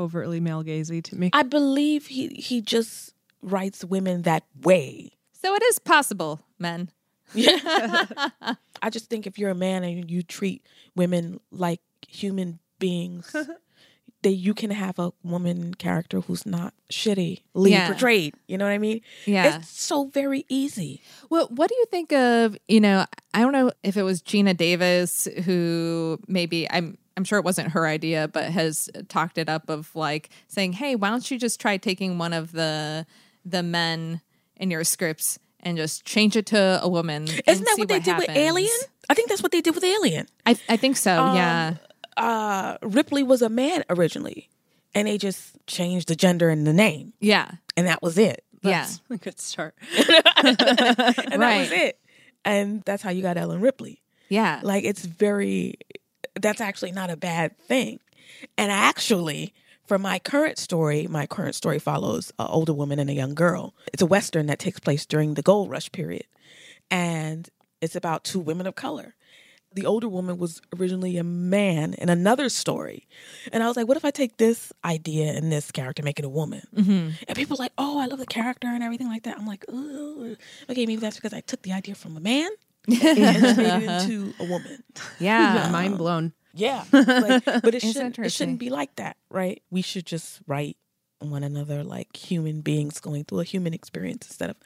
overtly 0.00 0.40
male 0.40 0.64
gazy 0.64 1.02
to 1.04 1.16
me. 1.16 1.30
I 1.32 1.42
believe 1.42 2.06
he 2.06 2.28
he 2.28 2.60
just 2.60 3.14
writes 3.42 3.84
women 3.84 4.22
that 4.22 4.44
way. 4.62 5.12
so 5.32 5.54
it 5.54 5.62
is 5.62 5.78
possible, 5.78 6.40
men. 6.58 6.90
Yeah. 7.34 7.58
I 8.82 8.90
just 8.90 9.08
think 9.08 9.26
if 9.26 9.38
you're 9.38 9.50
a 9.50 9.54
man 9.54 9.84
and 9.84 10.10
you 10.10 10.22
treat 10.22 10.66
women 10.96 11.38
like 11.52 11.80
human 12.08 12.58
beings, 12.78 13.34
that 14.22 14.32
you 14.32 14.52
can 14.52 14.70
have 14.70 14.98
a 14.98 15.12
woman 15.22 15.72
character 15.74 16.20
who's 16.20 16.44
not 16.44 16.74
shitty 16.92 17.42
Yeah. 17.54 17.86
portrayed. 17.88 18.34
You 18.48 18.58
know 18.58 18.64
what 18.66 18.72
I 18.72 18.78
mean? 18.78 19.00
Yeah. 19.26 19.56
It's 19.58 19.68
so 19.70 20.06
very 20.08 20.44
easy. 20.48 21.00
Well, 21.30 21.46
what 21.50 21.68
do 21.70 21.74
you 21.76 21.84
think 21.90 22.12
of, 22.12 22.56
you 22.68 22.80
know, 22.80 23.06
I 23.32 23.40
don't 23.40 23.52
know 23.52 23.70
if 23.82 23.96
it 23.96 24.02
was 24.02 24.20
Geena 24.22 24.54
Davis 24.56 25.26
who 25.44 26.18
maybe 26.26 26.68
I'm 26.70 26.98
I'm 27.20 27.24
sure 27.24 27.38
it 27.38 27.44
wasn't 27.44 27.72
her 27.72 27.86
idea, 27.86 28.28
but 28.28 28.44
has 28.44 28.88
talked 29.08 29.36
it 29.36 29.50
up 29.50 29.68
of 29.68 29.94
like 29.94 30.30
saying, 30.48 30.72
"Hey, 30.72 30.96
why 30.96 31.10
don't 31.10 31.30
you 31.30 31.38
just 31.38 31.60
try 31.60 31.76
taking 31.76 32.16
one 32.16 32.32
of 32.32 32.52
the 32.52 33.04
the 33.44 33.62
men 33.62 34.22
in 34.56 34.70
your 34.70 34.84
scripts 34.84 35.38
and 35.60 35.76
just 35.76 36.06
change 36.06 36.34
it 36.34 36.46
to 36.46 36.80
a 36.82 36.88
woman?" 36.88 37.24
Isn't 37.24 37.44
that 37.64 37.74
see 37.76 37.82
what 37.82 37.88
they 37.90 38.00
did 38.00 38.16
with? 38.16 38.30
Alien? 38.30 38.70
I 39.10 39.14
think 39.14 39.28
that's 39.28 39.42
what 39.42 39.52
they 39.52 39.60
did 39.60 39.74
with 39.74 39.84
Alien. 39.84 40.28
I 40.46 40.56
I 40.68 40.78
think 40.78 40.96
so. 40.96 41.20
Um, 41.22 41.36
yeah. 41.36 41.74
Uh, 42.16 42.78
Ripley 42.82 43.22
was 43.22 43.42
a 43.42 43.50
man 43.50 43.84
originally, 43.90 44.48
and 44.94 45.06
they 45.06 45.18
just 45.18 45.54
changed 45.66 46.08
the 46.08 46.16
gender 46.16 46.48
and 46.48 46.66
the 46.66 46.72
name, 46.72 47.12
Yeah. 47.20 47.50
and 47.76 47.86
that 47.86 48.02
was 48.02 48.16
it. 48.16 48.44
That's 48.62 49.00
a 49.10 49.16
good 49.18 49.38
start. 49.40 49.74
and 49.96 50.06
that 51.42 51.58
was 51.58 51.70
it. 51.70 51.98
And 52.44 52.82
that's 52.84 53.02
how 53.02 53.10
you 53.10 53.22
got 53.22 53.36
Ellen 53.36 53.60
Ripley. 53.60 54.02
Yeah. 54.28 54.60
Like 54.62 54.84
it's 54.84 55.04
very 55.04 55.76
that's 56.34 56.60
actually 56.60 56.92
not 56.92 57.10
a 57.10 57.16
bad 57.16 57.58
thing. 57.58 58.00
And 58.56 58.70
actually, 58.70 59.52
for 59.86 59.98
my 59.98 60.18
current 60.18 60.58
story, 60.58 61.06
my 61.08 61.26
current 61.26 61.54
story 61.54 61.78
follows 61.78 62.32
an 62.38 62.46
older 62.48 62.72
woman 62.72 62.98
and 62.98 63.10
a 63.10 63.14
young 63.14 63.34
girl. 63.34 63.74
It's 63.92 64.02
a 64.02 64.06
western 64.06 64.46
that 64.46 64.58
takes 64.58 64.78
place 64.78 65.04
during 65.04 65.34
the 65.34 65.42
gold 65.42 65.70
rush 65.70 65.90
period. 65.90 66.26
And 66.90 67.48
it's 67.80 67.96
about 67.96 68.24
two 68.24 68.38
women 68.38 68.66
of 68.66 68.74
color. 68.74 69.14
The 69.72 69.86
older 69.86 70.08
woman 70.08 70.38
was 70.38 70.60
originally 70.76 71.16
a 71.16 71.24
man 71.24 71.94
in 71.94 72.08
another 72.08 72.48
story. 72.48 73.06
And 73.52 73.62
I 73.62 73.68
was 73.68 73.76
like, 73.76 73.86
what 73.86 73.96
if 73.96 74.04
I 74.04 74.10
take 74.10 74.36
this 74.36 74.72
idea 74.84 75.32
and 75.32 75.50
this 75.52 75.70
character, 75.70 76.02
make 76.02 76.18
it 76.18 76.24
a 76.24 76.28
woman? 76.28 76.62
Mm-hmm. 76.74 77.24
And 77.28 77.36
people 77.36 77.56
are 77.56 77.64
like, 77.64 77.72
oh, 77.78 78.00
I 78.00 78.06
love 78.06 78.18
the 78.18 78.26
character 78.26 78.66
and 78.66 78.82
everything 78.82 79.08
like 79.08 79.22
that. 79.24 79.38
I'm 79.38 79.46
like, 79.46 79.64
Ooh. 79.70 80.36
okay, 80.68 80.86
maybe 80.86 80.96
that's 80.96 81.16
because 81.16 81.32
I 81.32 81.40
took 81.40 81.62
the 81.62 81.72
idea 81.72 81.94
from 81.94 82.16
a 82.16 82.20
man 82.20 82.50
and 82.86 82.96
just 83.42 83.56
made 83.56 83.82
into 84.00 84.34
a 84.40 84.44
woman. 84.44 84.82
yeah. 85.18 85.68
Mind 85.72 85.98
blown. 85.98 86.32
Yeah, 86.52 86.82
like, 86.92 87.44
but 87.44 87.74
it 87.76 87.80
shouldn't. 87.80 88.18
It 88.18 88.32
shouldn't 88.32 88.58
be 88.58 88.70
like 88.70 88.96
that, 88.96 89.16
right? 89.30 89.62
We 89.70 89.82
should 89.82 90.04
just 90.04 90.40
write 90.48 90.76
one 91.20 91.44
another 91.44 91.84
like 91.84 92.16
human 92.16 92.60
beings 92.60 92.98
going 92.98 93.22
through 93.24 93.40
a 93.40 93.44
human 93.44 93.72
experience 93.72 94.26
instead 94.26 94.50
of 94.50 94.56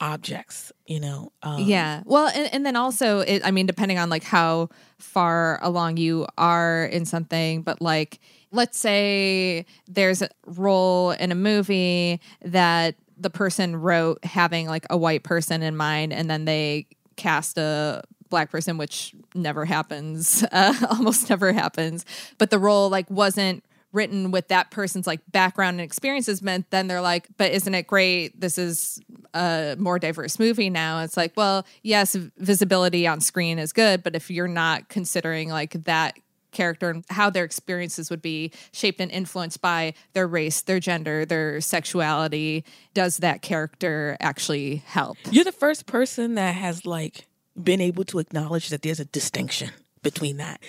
objects. 0.00 0.72
You 0.86 0.98
know. 0.98 1.32
Um, 1.44 1.60
Yeah. 1.62 2.02
Well, 2.04 2.28
and, 2.34 2.52
and 2.52 2.66
then 2.66 2.74
also, 2.74 3.20
it, 3.20 3.42
I 3.44 3.52
mean, 3.52 3.66
depending 3.66 3.96
on 3.98 4.10
like 4.10 4.24
how 4.24 4.70
far 4.98 5.60
along 5.62 5.98
you 5.98 6.26
are 6.36 6.86
in 6.86 7.04
something, 7.04 7.62
but 7.62 7.80
like, 7.80 8.18
let's 8.50 8.78
say 8.78 9.66
there's 9.86 10.22
a 10.22 10.30
role 10.46 11.12
in 11.12 11.30
a 11.30 11.36
movie 11.36 12.20
that 12.44 12.96
the 13.16 13.30
person 13.30 13.76
wrote 13.76 14.24
having 14.24 14.66
like 14.66 14.86
a 14.90 14.96
white 14.96 15.22
person 15.22 15.62
in 15.62 15.76
mind, 15.76 16.12
and 16.12 16.28
then 16.28 16.44
they 16.44 16.88
cast 17.20 17.58
a 17.58 18.02
black 18.30 18.50
person, 18.50 18.78
which 18.78 19.14
never 19.34 19.64
happens, 19.64 20.44
uh, 20.52 20.74
almost 20.90 21.28
never 21.28 21.52
happens. 21.52 22.06
But 22.38 22.50
the 22.50 22.58
role 22.58 22.88
like 22.88 23.10
wasn't 23.10 23.62
written 23.92 24.30
with 24.30 24.48
that 24.48 24.70
person's 24.70 25.06
like 25.06 25.20
background 25.32 25.74
and 25.74 25.80
experiences 25.80 26.42
meant 26.42 26.70
then 26.70 26.86
they're 26.86 27.00
like 27.00 27.26
but 27.36 27.50
isn't 27.50 27.74
it 27.74 27.88
great 27.88 28.40
this 28.40 28.56
is 28.56 29.00
a 29.34 29.74
more 29.80 29.98
diverse 29.98 30.38
movie 30.38 30.70
now 30.70 31.02
it's 31.02 31.16
like 31.16 31.32
well 31.36 31.66
yes 31.82 32.14
visibility 32.38 33.04
on 33.08 33.20
screen 33.20 33.58
is 33.58 33.72
good 33.72 34.04
but 34.04 34.14
if 34.14 34.30
you're 34.30 34.46
not 34.46 34.88
considering 34.88 35.48
like 35.48 35.72
that 35.72 36.16
character 36.50 36.90
and 36.90 37.04
how 37.10 37.30
their 37.30 37.44
experiences 37.44 38.10
would 38.10 38.22
be 38.22 38.52
shaped 38.72 39.00
and 39.00 39.10
influenced 39.10 39.60
by 39.60 39.94
their 40.12 40.26
race 40.26 40.62
their 40.62 40.80
gender 40.80 41.24
their 41.24 41.60
sexuality 41.60 42.64
does 42.94 43.18
that 43.18 43.42
character 43.42 44.16
actually 44.20 44.76
help 44.86 45.16
You're 45.30 45.44
the 45.44 45.52
first 45.52 45.86
person 45.86 46.34
that 46.34 46.54
has 46.54 46.86
like 46.86 47.26
been 47.62 47.80
able 47.80 48.04
to 48.04 48.18
acknowledge 48.18 48.68
that 48.68 48.82
there's 48.82 49.00
a 49.00 49.04
distinction 49.04 49.70
between 50.02 50.38
that. 50.38 50.62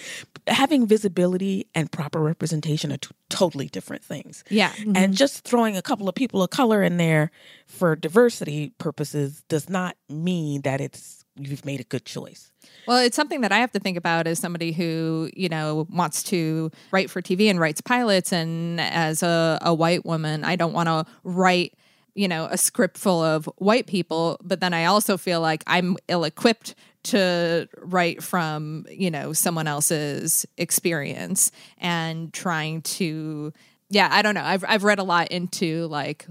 Having 0.47 0.87
visibility 0.87 1.67
and 1.73 1.91
proper 1.91 2.19
representation 2.19 2.91
are 2.91 2.97
two 2.97 3.13
totally 3.29 3.67
different 3.67 4.03
things. 4.03 4.43
yeah 4.49 4.71
mm-hmm. 4.71 4.95
And 4.95 5.15
just 5.15 5.45
throwing 5.45 5.77
a 5.77 5.81
couple 5.81 6.09
of 6.09 6.15
people 6.15 6.43
of 6.43 6.49
color 6.49 6.83
in 6.83 6.97
there 6.97 7.31
for 7.65 7.95
diversity 7.95 8.73
purposes 8.77 9.43
does 9.47 9.69
not 9.69 9.95
mean 10.09 10.61
that 10.63 10.81
it's 10.81 11.20
you've 11.35 11.65
made 11.65 11.79
a 11.79 11.83
good 11.83 12.05
choice. 12.05 12.51
Well, 12.87 12.97
it's 12.97 13.15
something 13.15 13.41
that 13.41 13.51
I 13.51 13.59
have 13.59 13.71
to 13.71 13.79
think 13.79 13.97
about 13.97 14.27
as 14.27 14.39
somebody 14.39 14.71
who, 14.71 15.29
you 15.35 15.49
know, 15.49 15.87
wants 15.89 16.23
to 16.23 16.71
write 16.91 17.09
for 17.09 17.21
TV 17.21 17.49
and 17.49 17.59
writes 17.59 17.81
pilots. 17.81 18.33
And 18.33 18.79
as 18.81 19.23
a, 19.23 19.59
a 19.61 19.73
white 19.73 20.05
woman, 20.05 20.43
I 20.43 20.55
don't 20.55 20.73
want 20.73 20.87
to 20.87 21.05
write, 21.23 21.73
you 22.15 22.27
know, 22.27 22.45
a 22.45 22.57
script 22.57 22.97
full 22.97 23.21
of 23.21 23.45
white 23.57 23.87
people. 23.87 24.37
But 24.43 24.59
then 24.59 24.73
I 24.73 24.85
also 24.85 25.17
feel 25.17 25.41
like 25.41 25.63
I'm 25.67 25.97
ill 26.07 26.23
equipped 26.23 26.75
to 27.03 27.67
write 27.77 28.21
from, 28.23 28.85
you 28.89 29.09
know, 29.09 29.33
someone 29.33 29.67
else's 29.67 30.45
experience 30.57 31.51
and 31.77 32.31
trying 32.33 32.81
to, 32.83 33.53
yeah, 33.89 34.09
I 34.11 34.21
don't 34.21 34.35
know. 34.35 34.43
I've, 34.43 34.63
I've 34.67 34.83
read 34.83 34.99
a 34.99 35.03
lot 35.03 35.29
into 35.29 35.87
like, 35.87 36.27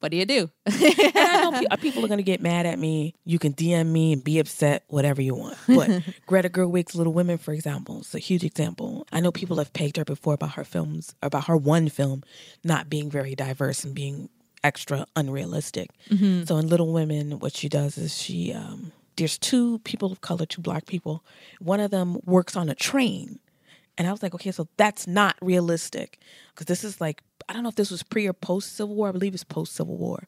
what 0.00 0.10
do 0.10 0.16
you 0.16 0.24
do? 0.26 0.50
And 0.64 0.74
I 1.16 1.50
know 1.50 1.66
pe- 1.70 1.76
people 1.82 2.04
are 2.04 2.08
going 2.08 2.18
to 2.18 2.24
get 2.24 2.40
mad 2.40 2.66
at 2.66 2.78
me. 2.78 3.14
You 3.24 3.38
can 3.38 3.52
DM 3.52 3.86
me 3.86 4.12
and 4.12 4.22
be 4.22 4.38
upset, 4.38 4.84
whatever 4.88 5.20
you 5.22 5.34
want. 5.34 5.56
But 5.66 6.02
Greta 6.26 6.48
Gerwig's 6.48 6.94
Little 6.94 7.12
Women, 7.12 7.38
for 7.38 7.52
example, 7.52 8.00
is 8.00 8.14
a 8.14 8.18
huge 8.18 8.44
example. 8.44 9.06
I 9.12 9.20
know 9.20 9.32
people 9.32 9.56
have 9.58 9.72
pegged 9.72 9.96
her 9.96 10.04
before 10.04 10.34
about 10.34 10.52
her 10.52 10.64
films, 10.64 11.14
about 11.22 11.46
her 11.46 11.56
one 11.56 11.88
film 11.88 12.22
not 12.64 12.88
being 12.88 13.10
very 13.10 13.34
diverse 13.34 13.84
and 13.84 13.94
being 13.94 14.28
extra 14.64 15.06
unrealistic. 15.16 15.90
So 16.46 16.56
in 16.56 16.68
Little 16.68 16.92
Women, 16.92 17.38
what 17.38 17.54
she 17.54 17.68
does 17.68 17.96
is 17.98 18.16
she, 18.20 18.52
um, 18.52 18.92
there's 19.16 19.38
two 19.38 19.78
people 19.80 20.10
of 20.12 20.20
color, 20.20 20.46
two 20.46 20.62
black 20.62 20.86
people. 20.86 21.24
One 21.60 21.80
of 21.80 21.90
them 21.90 22.18
works 22.24 22.56
on 22.56 22.68
a 22.68 22.74
train. 22.74 23.38
And 23.96 24.06
I 24.06 24.12
was 24.12 24.22
like, 24.22 24.34
okay, 24.34 24.52
so 24.52 24.68
that's 24.76 25.06
not 25.08 25.36
realistic. 25.42 26.20
Because 26.54 26.66
this 26.66 26.84
is 26.84 27.00
like, 27.00 27.22
I 27.48 27.52
don't 27.54 27.62
know 27.62 27.68
if 27.70 27.76
this 27.76 27.90
was 27.90 28.02
pre 28.02 28.26
or 28.28 28.32
post 28.32 28.76
Civil 28.76 28.94
War. 28.94 29.08
I 29.08 29.12
believe 29.12 29.34
it's 29.34 29.44
post 29.44 29.74
Civil 29.74 29.96
War. 29.96 30.24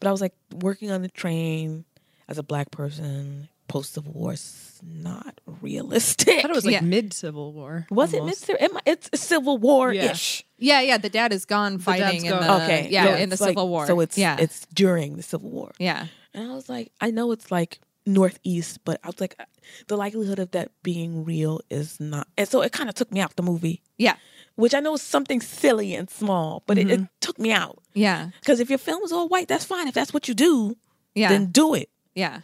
But 0.00 0.08
I 0.08 0.12
was 0.12 0.20
like, 0.20 0.34
working 0.52 0.90
on 0.90 1.02
the 1.02 1.08
train 1.08 1.84
as 2.28 2.38
a 2.38 2.42
black 2.42 2.70
person 2.70 3.48
post 3.68 3.94
Civil 3.94 4.12
War 4.12 4.32
is 4.34 4.80
not 4.82 5.40
realistic. 5.62 6.28
I 6.38 6.42
thought 6.42 6.50
it 6.50 6.54
was 6.54 6.64
like 6.66 6.72
Yeah. 6.74 6.80
mid 6.82 7.12
Civil 7.12 7.52
War. 7.52 7.86
was 7.90 8.12
it 8.12 8.20
almost. 8.20 8.48
mid 8.48 8.70
It's 8.86 9.08
Civil 9.20 9.56
War 9.58 9.92
ish. 9.92 10.44
yeah, 10.58 10.80
yeah. 10.82 10.98
The 10.98 11.08
dad 11.08 11.32
is 11.32 11.44
gone 11.44 11.78
fighting 11.78 12.24
in 12.26 12.30
gone. 12.32 12.42
the, 12.42 12.64
Okay. 12.64 12.88
yeah, 12.90 13.04
So 13.04 13.14
in 13.14 13.28
the 13.30 13.34
it's 13.34 13.40
like- 13.40 13.50
Civil 13.50 13.68
War. 13.68 13.86
So 13.86 14.00
it's 14.00 14.18
yeah. 14.18 14.36
it's 14.38 14.66
during 14.74 15.16
the 15.16 15.22
Civil 15.22 15.50
War. 15.50 15.72
yeah. 15.78 16.06
And 16.34 16.50
I 16.50 16.54
was 16.54 16.68
like, 16.68 16.90
I 17.00 17.10
know 17.12 17.30
it's 17.32 17.50
like 17.52 17.78
northeast, 18.06 18.80
but 18.84 19.00
I 19.02 19.06
was 19.06 19.20
like, 19.20 19.38
the 19.86 19.96
likelihood 19.96 20.38
of 20.38 20.50
that 20.50 20.70
being 20.82 21.24
real 21.24 21.60
is 21.70 21.98
not. 22.00 22.26
And 22.36 22.46
so 22.48 22.60
it 22.62 22.72
kind 22.72 22.88
of 22.88 22.94
took 22.94 23.10
me 23.12 23.20
out 23.20 23.34
the 23.36 23.42
movie, 23.42 23.82
Yeah. 23.96 24.16
Which 24.56 24.74
I 24.74 24.80
know 24.80 24.94
is 24.94 25.02
something 25.02 25.40
silly 25.40 25.94
and 25.94 26.08
small, 26.10 26.62
but 26.66 26.78
it, 26.78 26.90
it 26.90 27.00
took 27.20 27.38
me 27.38 27.52
out. 27.52 27.78
Yeah. 27.94 28.30
Because 28.40 28.60
if 28.60 28.68
your 28.70 28.78
film 28.78 29.02
is 29.02 29.12
all 29.12 29.28
white, 29.28 29.48
that's 29.48 29.64
fine. 29.64 29.88
If 29.88 29.94
that's 29.94 30.12
what 30.14 30.28
you 30.28 30.34
do, 30.34 30.76
Yeah. 31.14 31.28
then 31.28 31.46
do 31.46 31.74
it. 31.74 31.88
yeah. 32.14 32.40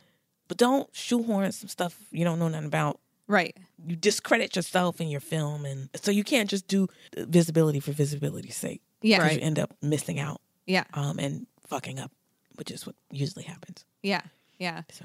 But 0.49 0.57
don't 0.57 0.89
shoehorn 0.93 1.53
some 1.53 1.69
stuff 1.69 1.97
you 2.11 2.25
don't 2.25 2.41
know 2.41 2.49
nothing 2.49 2.67
about. 2.67 2.99
Right. 3.29 3.57
You 3.87 3.95
discredit 3.95 4.57
yourself 4.57 5.01
in 5.01 5.07
your 5.09 5.21
film, 5.21 5.65
and 5.65 5.89
so 5.95 6.11
you 6.11 6.25
can't 6.25 6.51
just 6.51 6.67
do 6.67 6.89
visibility 7.17 7.79
for 7.79 7.93
visibility's 7.93 8.57
sake. 8.57 8.83
Yeah. 9.01 9.19
Right. 9.23 9.35
you 9.37 9.41
end 9.41 9.59
up 9.61 9.71
missing 9.81 10.19
out 10.19 10.41
Yeah. 10.67 10.85
um, 10.95 11.21
and 11.21 11.47
fucking 11.69 12.01
up, 12.01 12.11
which 12.57 12.73
is 12.73 12.85
what 12.85 12.97
usually 13.13 13.45
happens. 13.45 13.85
Yeah. 14.03 14.23
Yeah. 14.59 14.83
So 14.91 15.05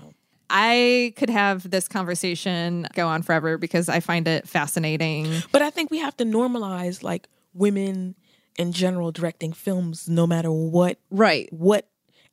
I 0.50 1.14
could 1.16 1.30
have 1.30 1.70
this 1.70 1.88
conversation 1.88 2.88
go 2.94 3.08
on 3.08 3.22
forever 3.22 3.58
because 3.58 3.90
I 3.90 4.00
find 4.00 4.28
it 4.28 4.48
fascinating. 4.48 5.32
But 5.52 5.62
I 5.62 5.70
think 5.70 5.92
we 5.92 6.00
have 6.00 6.16
to 6.18 6.24
normalize 6.26 7.04
like 7.04 7.28
women 7.54 8.16
in 8.58 8.72
general 8.72 9.12
directing 9.12 9.54
films, 9.54 10.08
no 10.08 10.26
matter 10.26 10.52
what 10.52 10.98
Right. 11.10 11.52
what 11.52 11.88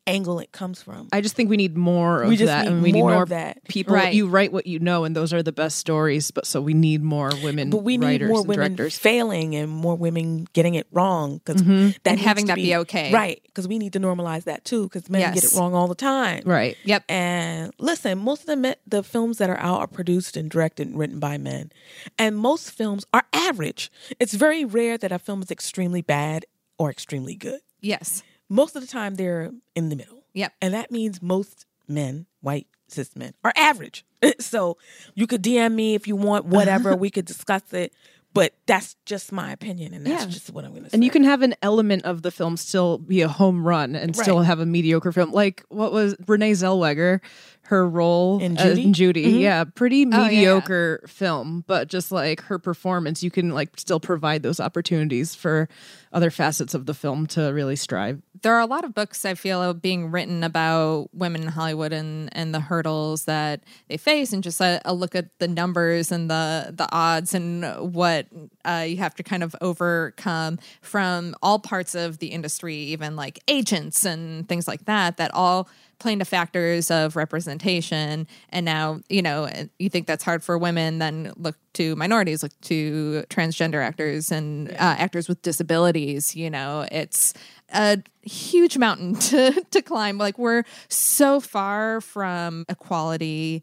angle 0.07 0.41
it 0.41 0.51
comes 0.53 0.83
from. 0.83 1.09
I 1.13 1.21
just 1.21 1.37
think 1.37 1.49
we 1.49 1.57
need 1.57 1.77
more 1.77 2.23
of 2.23 2.29
We 2.29 2.37
just 2.37 2.47
that. 2.49 2.65
need 2.65 2.73
and 2.73 2.83
we 2.83 2.93
more 2.93 3.11
need 3.13 3.17
of 3.23 3.29
that. 3.31 3.65
people. 3.69 3.95
Right. 3.95 4.13
You 4.13 4.27
write 4.29 4.53
what 4.53 4.67
you 4.67 4.79
know, 4.79 5.05
and 5.05 5.15
those 5.15 5.33
are 5.33 5.43
the 5.43 5.53
best 5.53 5.79
stories. 5.79 6.31
But 6.31 6.47
so 6.47 6.61
we 6.61 6.75
need 6.75 7.03
more 7.03 7.31
women 7.43 7.71
but 7.71 7.79
we 7.85 7.97
need 7.99 8.23
more 8.27 8.41
and 8.41 8.49
women 8.49 8.75
directors. 8.75 8.99
failing 8.99 9.55
and 9.55 9.71
more 9.71 9.95
women 9.95 10.47
getting 10.53 10.75
it 10.75 10.87
wrong 10.91 11.39
because 11.45 11.63
mm-hmm. 11.63 11.89
that 12.03 12.07
And 12.07 12.17
needs 12.17 12.23
having 12.27 12.45
to 12.47 12.49
that 12.49 12.57
be 12.57 12.75
okay. 12.77 13.13
right? 13.13 13.41
Because 13.45 13.69
we 13.69 13.79
need 13.79 13.93
to 13.93 14.01
normalize 14.01 14.45
that 14.45 14.65
too 14.65 14.85
because 14.85 15.09
men 15.09 15.33
get 15.35 15.45
it 15.45 15.53
wrong 15.55 15.75
all 15.75 15.89
the 15.89 15.95
time, 15.95 16.43
Right. 16.45 16.77
Yep. 16.85 17.05
And 17.09 17.73
listen, 17.79 18.19
most 18.19 18.41
of 18.41 18.47
the 18.47 18.57
me- 18.57 18.75
the 18.87 19.03
films 19.03 19.39
that 19.39 19.51
are 19.51 19.59
out 19.59 19.81
are 19.81 19.87
produced 19.87 20.37
and 20.37 20.51
directed 20.51 20.89
and 20.89 20.99
written 20.99 21.21
by 21.21 21.39
men, 21.39 21.71
and 22.19 22.37
most 22.37 22.71
films 22.71 23.05
are 23.15 23.25
average. 23.33 23.91
It's 24.19 24.35
very 24.35 24.65
rare 24.65 24.99
that 24.99 25.13
a 25.13 25.19
film 25.19 25.43
is 25.43 25.51
extremely 25.51 26.03
bad 26.03 26.45
or 26.79 26.91
extremely 26.91 27.35
good. 27.37 27.61
Yes. 27.81 28.23
Most 28.49 28.76
of 28.76 28.82
the 28.82 28.88
time, 28.88 29.14
they're 29.14 29.51
in 29.74 29.88
the 29.88 29.97
middle. 29.97 30.24
Yep. 30.34 30.53
And 30.61 30.74
that 30.74 30.90
means 30.90 31.22
most 31.22 31.66
men, 31.88 32.26
white 32.40 32.66
cis 32.88 33.14
men, 33.16 33.34
are 33.45 33.53
average. 33.57 34.05
so 34.38 34.76
you 35.14 35.26
could 35.26 35.43
DM 35.43 35.72
me 35.74 35.95
if 35.95 36.07
you 36.07 36.16
want, 36.16 36.47
whatever. 36.47 36.95
we 36.97 37.11
could 37.11 37.24
discuss 37.24 37.72
it. 37.72 37.93
But 38.34 38.55
that's 38.64 38.97
just 39.05 39.30
my 39.30 39.53
opinion, 39.53 39.93
and 39.93 40.07
that's 40.07 40.24
Yeah. 40.24 40.30
just 40.30 40.51
what 40.51 40.64
I'm 40.64 40.70
going 40.70 40.84
to 40.84 40.88
say. 40.88 40.95
And 40.95 41.05
you 41.05 41.11
can 41.11 41.22
have 41.22 41.43
an 41.43 41.55
element 41.61 42.07
of 42.07 42.22
the 42.22 42.30
film 42.30 42.57
still 42.57 42.97
be 42.97 43.20
a 43.20 43.28
home 43.28 43.62
run 43.62 43.95
and 43.95 44.16
still 44.16 44.40
have 44.40 44.59
a 44.59 44.64
mediocre 44.64 45.12
film. 45.12 45.32
Like 45.32 45.62
what 45.68 45.93
was 45.93 46.16
Renee 46.26 46.53
Zellweger? 46.53 47.20
Her 47.67 47.89
role 47.89 48.41
In 48.41 48.57
Judy? 48.57 48.91
Judy. 48.93 49.21
Yeah, 49.23 49.65
pretty 49.65 50.05
Oh, 50.05 50.09
yeah, 50.09 50.23
yeah. 50.25 50.29
mediocre 50.29 51.03
film, 51.07 51.65
but 51.67 51.89
just 51.89 52.11
like 52.13 52.43
her 52.43 52.59
performance, 52.59 53.23
you 53.23 53.31
can 53.31 53.51
like 53.51 53.79
still 53.79 54.01
provide 54.01 54.43
those 54.43 54.61
opportunities 54.61 55.35
for 55.35 55.69
other 56.13 56.31
facets 56.31 56.75
of 56.75 56.85
the 56.87 56.93
film 56.93 57.27
to 57.27 57.41
really 57.53 57.77
strive. 57.77 58.21
there 58.43 58.53
are 58.55 58.61
a 58.61 58.67
lot 58.67 58.85
of 58.85 58.93
books 58.93 59.25
I 59.25 59.35
feel 59.35 59.73
being 59.73 60.11
written 60.11 60.43
about 60.45 61.09
women 61.15 61.43
in 61.43 61.49
Hollywood 61.49 61.93
and 61.93 62.29
and 62.37 62.53
the 62.55 62.61
hurdles 62.61 63.25
that 63.25 63.63
they 63.89 63.97
face, 63.97 64.33
and 64.33 64.43
just 64.43 64.61
a, 64.61 64.81
a 64.85 64.93
look 64.93 65.15
at 65.15 65.39
the 65.39 65.49
numbers 65.49 66.13
and 66.13 66.29
the 66.29 66.75
the 66.77 66.87
odds 66.93 67.33
and 67.33 67.65
what 67.95 68.27
uh, 68.67 68.85
you 68.87 68.97
have 68.99 69.15
to 69.15 69.23
kind 69.23 69.43
of 69.43 69.55
overcome 69.63 70.59
from 70.83 71.35
all 71.43 71.59
parts 71.59 71.95
of 71.95 72.19
the 72.19 72.27
industry, 72.29 72.75
even 72.77 73.17
like 73.17 73.41
agents 73.49 74.05
and 74.05 74.49
things 74.49 74.67
like 74.69 74.85
that. 74.87 75.17
That 75.17 75.31
all 75.33 75.69
play 76.03 76.13
into 76.13 76.25
factors 76.25 76.91
of 76.91 77.17
representation. 77.17 78.27
And 78.51 78.67
now, 78.67 79.01
you 79.09 79.23
know, 79.23 79.49
you 79.79 79.89
think 79.89 80.07
that's 80.07 80.25
hard 80.25 80.43
for 80.43 80.59
women, 80.59 80.99
then 80.99 81.33
look 81.37 81.57
to 81.75 81.97
minorities, 81.97 82.43
look 82.43 82.53
to 82.63 83.25
transgender 83.31 83.83
actors 83.83 84.31
and 84.31 84.71
uh, 84.73 84.75
actors 84.99 85.29
with 85.29 85.41
disabilities. 85.43 86.35
You 86.35 86.51
know, 86.51 86.87
it's 86.91 87.33
a 87.73 88.03
huge 88.23 88.77
mountain 88.77 89.15
to, 89.31 89.65
to 89.71 89.81
climb. 89.81 90.19
Like, 90.19 90.39
we're 90.39 90.65
so 90.89 91.41
far 91.41 92.01
from 92.01 92.67
equality 92.69 93.63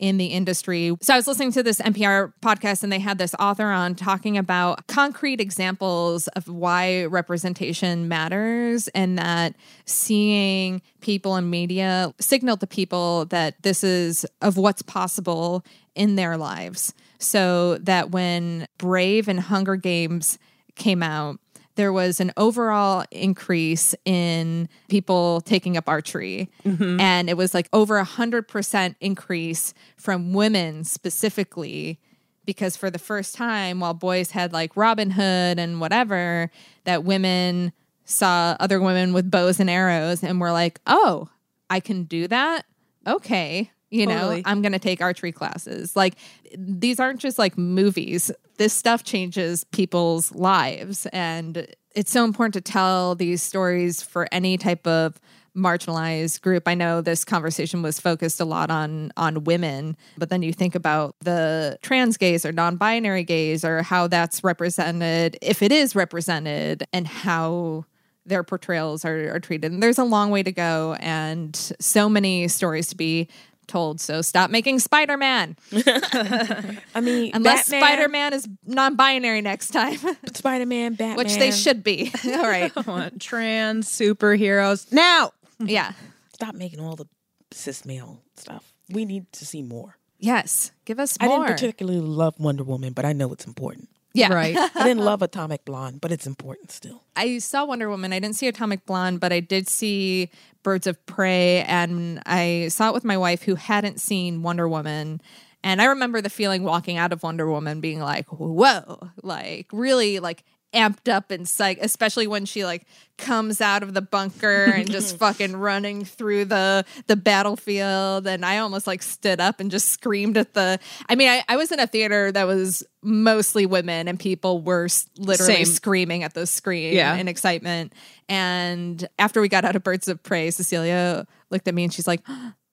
in 0.00 0.16
the 0.16 0.26
industry. 0.26 0.96
So 1.02 1.12
I 1.12 1.16
was 1.16 1.26
listening 1.26 1.52
to 1.52 1.62
this 1.62 1.78
NPR 1.78 2.32
podcast 2.40 2.82
and 2.82 2.90
they 2.90 2.98
had 2.98 3.18
this 3.18 3.34
author 3.38 3.66
on 3.66 3.94
talking 3.94 4.38
about 4.38 4.86
concrete 4.86 5.40
examples 5.40 6.26
of 6.28 6.48
why 6.48 7.04
representation 7.04 8.08
matters 8.08 8.88
and 8.88 9.18
that 9.18 9.54
seeing 9.84 10.80
people 11.00 11.36
in 11.36 11.50
media 11.50 12.14
signal 12.18 12.56
to 12.56 12.66
people 12.66 13.26
that 13.26 13.62
this 13.62 13.84
is 13.84 14.24
of 14.40 14.56
what's 14.56 14.82
possible 14.82 15.64
in 15.94 16.16
their 16.16 16.38
lives. 16.38 16.94
So 17.18 17.76
that 17.78 18.10
when 18.10 18.66
Brave 18.78 19.28
and 19.28 19.38
Hunger 19.38 19.76
Games 19.76 20.38
came 20.76 21.02
out, 21.02 21.39
there 21.76 21.92
was 21.92 22.20
an 22.20 22.32
overall 22.36 23.04
increase 23.10 23.94
in 24.04 24.68
people 24.88 25.40
taking 25.42 25.76
up 25.76 25.88
archery. 25.88 26.50
Mm-hmm. 26.64 27.00
And 27.00 27.30
it 27.30 27.36
was 27.36 27.54
like 27.54 27.68
over 27.72 27.98
a 27.98 28.04
100% 28.04 28.94
increase 29.00 29.72
from 29.96 30.32
women 30.32 30.84
specifically, 30.84 31.98
because 32.44 32.76
for 32.76 32.90
the 32.90 32.98
first 32.98 33.34
time, 33.34 33.80
while 33.80 33.94
boys 33.94 34.32
had 34.32 34.52
like 34.52 34.76
Robin 34.76 35.10
Hood 35.10 35.58
and 35.58 35.80
whatever, 35.80 36.50
that 36.84 37.04
women 37.04 37.72
saw 38.04 38.56
other 38.58 38.80
women 38.80 39.12
with 39.12 39.30
bows 39.30 39.60
and 39.60 39.70
arrows 39.70 40.22
and 40.24 40.40
were 40.40 40.52
like, 40.52 40.80
oh, 40.86 41.28
I 41.68 41.80
can 41.80 42.04
do 42.04 42.26
that? 42.28 42.66
Okay. 43.06 43.70
You 43.90 44.06
know, 44.06 44.18
Totally. 44.18 44.42
I'm 44.44 44.62
going 44.62 44.72
to 44.72 44.78
take 44.78 45.00
archery 45.00 45.32
classes. 45.32 45.96
Like, 45.96 46.14
these 46.56 47.00
aren't 47.00 47.20
just 47.20 47.38
like 47.38 47.58
movies. 47.58 48.30
This 48.56 48.72
stuff 48.72 49.02
changes 49.02 49.64
people's 49.64 50.32
lives. 50.32 51.06
And 51.06 51.66
it's 51.94 52.12
so 52.12 52.24
important 52.24 52.54
to 52.54 52.60
tell 52.60 53.16
these 53.16 53.42
stories 53.42 54.00
for 54.00 54.28
any 54.30 54.56
type 54.56 54.86
of 54.86 55.20
marginalized 55.56 56.40
group. 56.42 56.68
I 56.68 56.74
know 56.74 57.00
this 57.00 57.24
conversation 57.24 57.82
was 57.82 57.98
focused 57.98 58.40
a 58.40 58.44
lot 58.44 58.70
on 58.70 59.10
on 59.16 59.42
women, 59.42 59.96
but 60.16 60.30
then 60.30 60.42
you 60.42 60.52
think 60.52 60.76
about 60.76 61.16
the 61.22 61.76
trans 61.82 62.16
gays 62.16 62.46
or 62.46 62.52
non-binary 62.52 63.24
gays 63.24 63.64
or 63.64 63.82
how 63.82 64.06
that's 64.06 64.44
represented, 64.44 65.36
if 65.42 65.62
it 65.62 65.72
is 65.72 65.96
represented, 65.96 66.84
and 66.92 67.08
how 67.08 67.84
their 68.26 68.44
portrayals 68.44 69.04
are, 69.04 69.34
are 69.34 69.40
treated. 69.40 69.72
And 69.72 69.82
there's 69.82 69.98
a 69.98 70.04
long 70.04 70.30
way 70.30 70.42
to 70.44 70.52
go 70.52 70.96
and 71.00 71.56
so 71.80 72.08
many 72.08 72.46
stories 72.46 72.86
to 72.88 72.96
be 72.96 73.28
told. 73.70 74.00
So 74.00 74.20
stop 74.20 74.50
making 74.50 74.80
Spider-Man. 74.80 75.56
I 75.72 77.00
mean, 77.00 77.30
Unless 77.34 77.66
Spider-Man 77.66 78.34
is 78.34 78.48
non-binary 78.66 79.40
next 79.40 79.70
time, 79.70 79.98
Spider-Man, 80.32 80.94
Batman, 80.94 81.16
which 81.16 81.36
they 81.36 81.50
should 81.52 81.82
be. 81.82 82.12
All 82.26 82.42
right. 82.42 82.72
I 82.76 82.80
want 82.82 83.22
trans 83.22 83.88
superheroes 83.88 84.92
now. 84.92 85.32
Yeah. 85.58 85.92
stop 86.34 86.54
making 86.54 86.80
all 86.80 86.96
the 86.96 87.06
cis 87.52 87.84
male 87.84 88.22
stuff. 88.36 88.72
We 88.88 89.04
need 89.04 89.30
to 89.32 89.46
see 89.46 89.62
more. 89.62 89.96
Yes. 90.18 90.72
Give 90.84 90.98
us 90.98 91.16
I 91.20 91.28
didn't 91.28 91.46
particularly 91.46 92.00
love 92.00 92.38
Wonder 92.38 92.64
Woman, 92.64 92.92
but 92.92 93.04
I 93.04 93.12
know 93.12 93.32
it's 93.32 93.46
important. 93.46 93.88
Yeah. 94.12 94.32
Right. 94.32 94.56
I 94.74 94.84
didn't 94.84 95.04
love 95.04 95.22
Atomic 95.22 95.64
Blonde, 95.64 96.00
but 96.00 96.12
it's 96.12 96.26
important 96.26 96.70
still. 96.70 97.02
I 97.16 97.38
saw 97.38 97.64
Wonder 97.64 97.88
Woman. 97.88 98.12
I 98.12 98.18
didn't 98.18 98.36
see 98.36 98.48
Atomic 98.48 98.86
Blonde, 98.86 99.20
but 99.20 99.32
I 99.32 99.40
did 99.40 99.68
see 99.68 100.30
Birds 100.62 100.86
of 100.86 101.04
Prey, 101.06 101.62
and 101.62 102.20
I 102.26 102.68
saw 102.68 102.88
it 102.88 102.94
with 102.94 103.04
my 103.04 103.16
wife 103.16 103.42
who 103.42 103.54
hadn't 103.54 104.00
seen 104.00 104.42
Wonder 104.42 104.68
Woman. 104.68 105.20
And 105.62 105.82
I 105.82 105.86
remember 105.86 106.20
the 106.20 106.30
feeling 106.30 106.62
walking 106.62 106.96
out 106.96 107.12
of 107.12 107.22
Wonder 107.22 107.48
Woman 107.48 107.80
being 107.80 108.00
like, 108.00 108.26
whoa, 108.28 109.10
like 109.22 109.66
really 109.72 110.18
like 110.18 110.44
amped 110.72 111.12
up 111.12 111.30
and 111.30 111.48
psych, 111.48 111.78
especially 111.80 112.26
when 112.26 112.44
she 112.44 112.64
like 112.64 112.86
comes 113.18 113.60
out 113.60 113.82
of 113.82 113.92
the 113.92 114.00
bunker 114.00 114.64
and 114.66 114.90
just 114.90 115.16
fucking 115.18 115.56
running 115.56 116.04
through 116.04 116.44
the 116.44 116.84
the 117.06 117.16
battlefield. 117.16 118.26
And 118.26 118.44
I 118.44 118.58
almost 118.58 118.86
like 118.86 119.02
stood 119.02 119.40
up 119.40 119.58
and 119.60 119.70
just 119.70 119.88
screamed 119.88 120.36
at 120.36 120.54
the 120.54 120.78
I 121.08 121.14
mean, 121.16 121.28
I, 121.28 121.42
I 121.48 121.56
was 121.56 121.72
in 121.72 121.80
a 121.80 121.86
theater 121.86 122.30
that 122.32 122.44
was 122.46 122.84
mostly 123.02 123.66
women 123.66 124.06
and 124.08 124.18
people 124.18 124.60
were 124.62 124.88
literally 125.18 125.64
Same. 125.64 125.66
screaming 125.66 126.22
at 126.22 126.34
the 126.34 126.46
screen 126.46 126.94
Yeah. 126.94 127.16
in 127.16 127.26
excitement. 127.28 127.92
And 128.28 129.08
after 129.18 129.40
we 129.40 129.48
got 129.48 129.64
out 129.64 129.74
of 129.76 129.82
Birds 129.82 130.06
of 130.08 130.22
Prey, 130.22 130.50
Cecilia 130.50 131.26
looked 131.50 131.66
at 131.66 131.74
me 131.74 131.82
and 131.84 131.92
she's 131.92 132.06
like, 132.06 132.20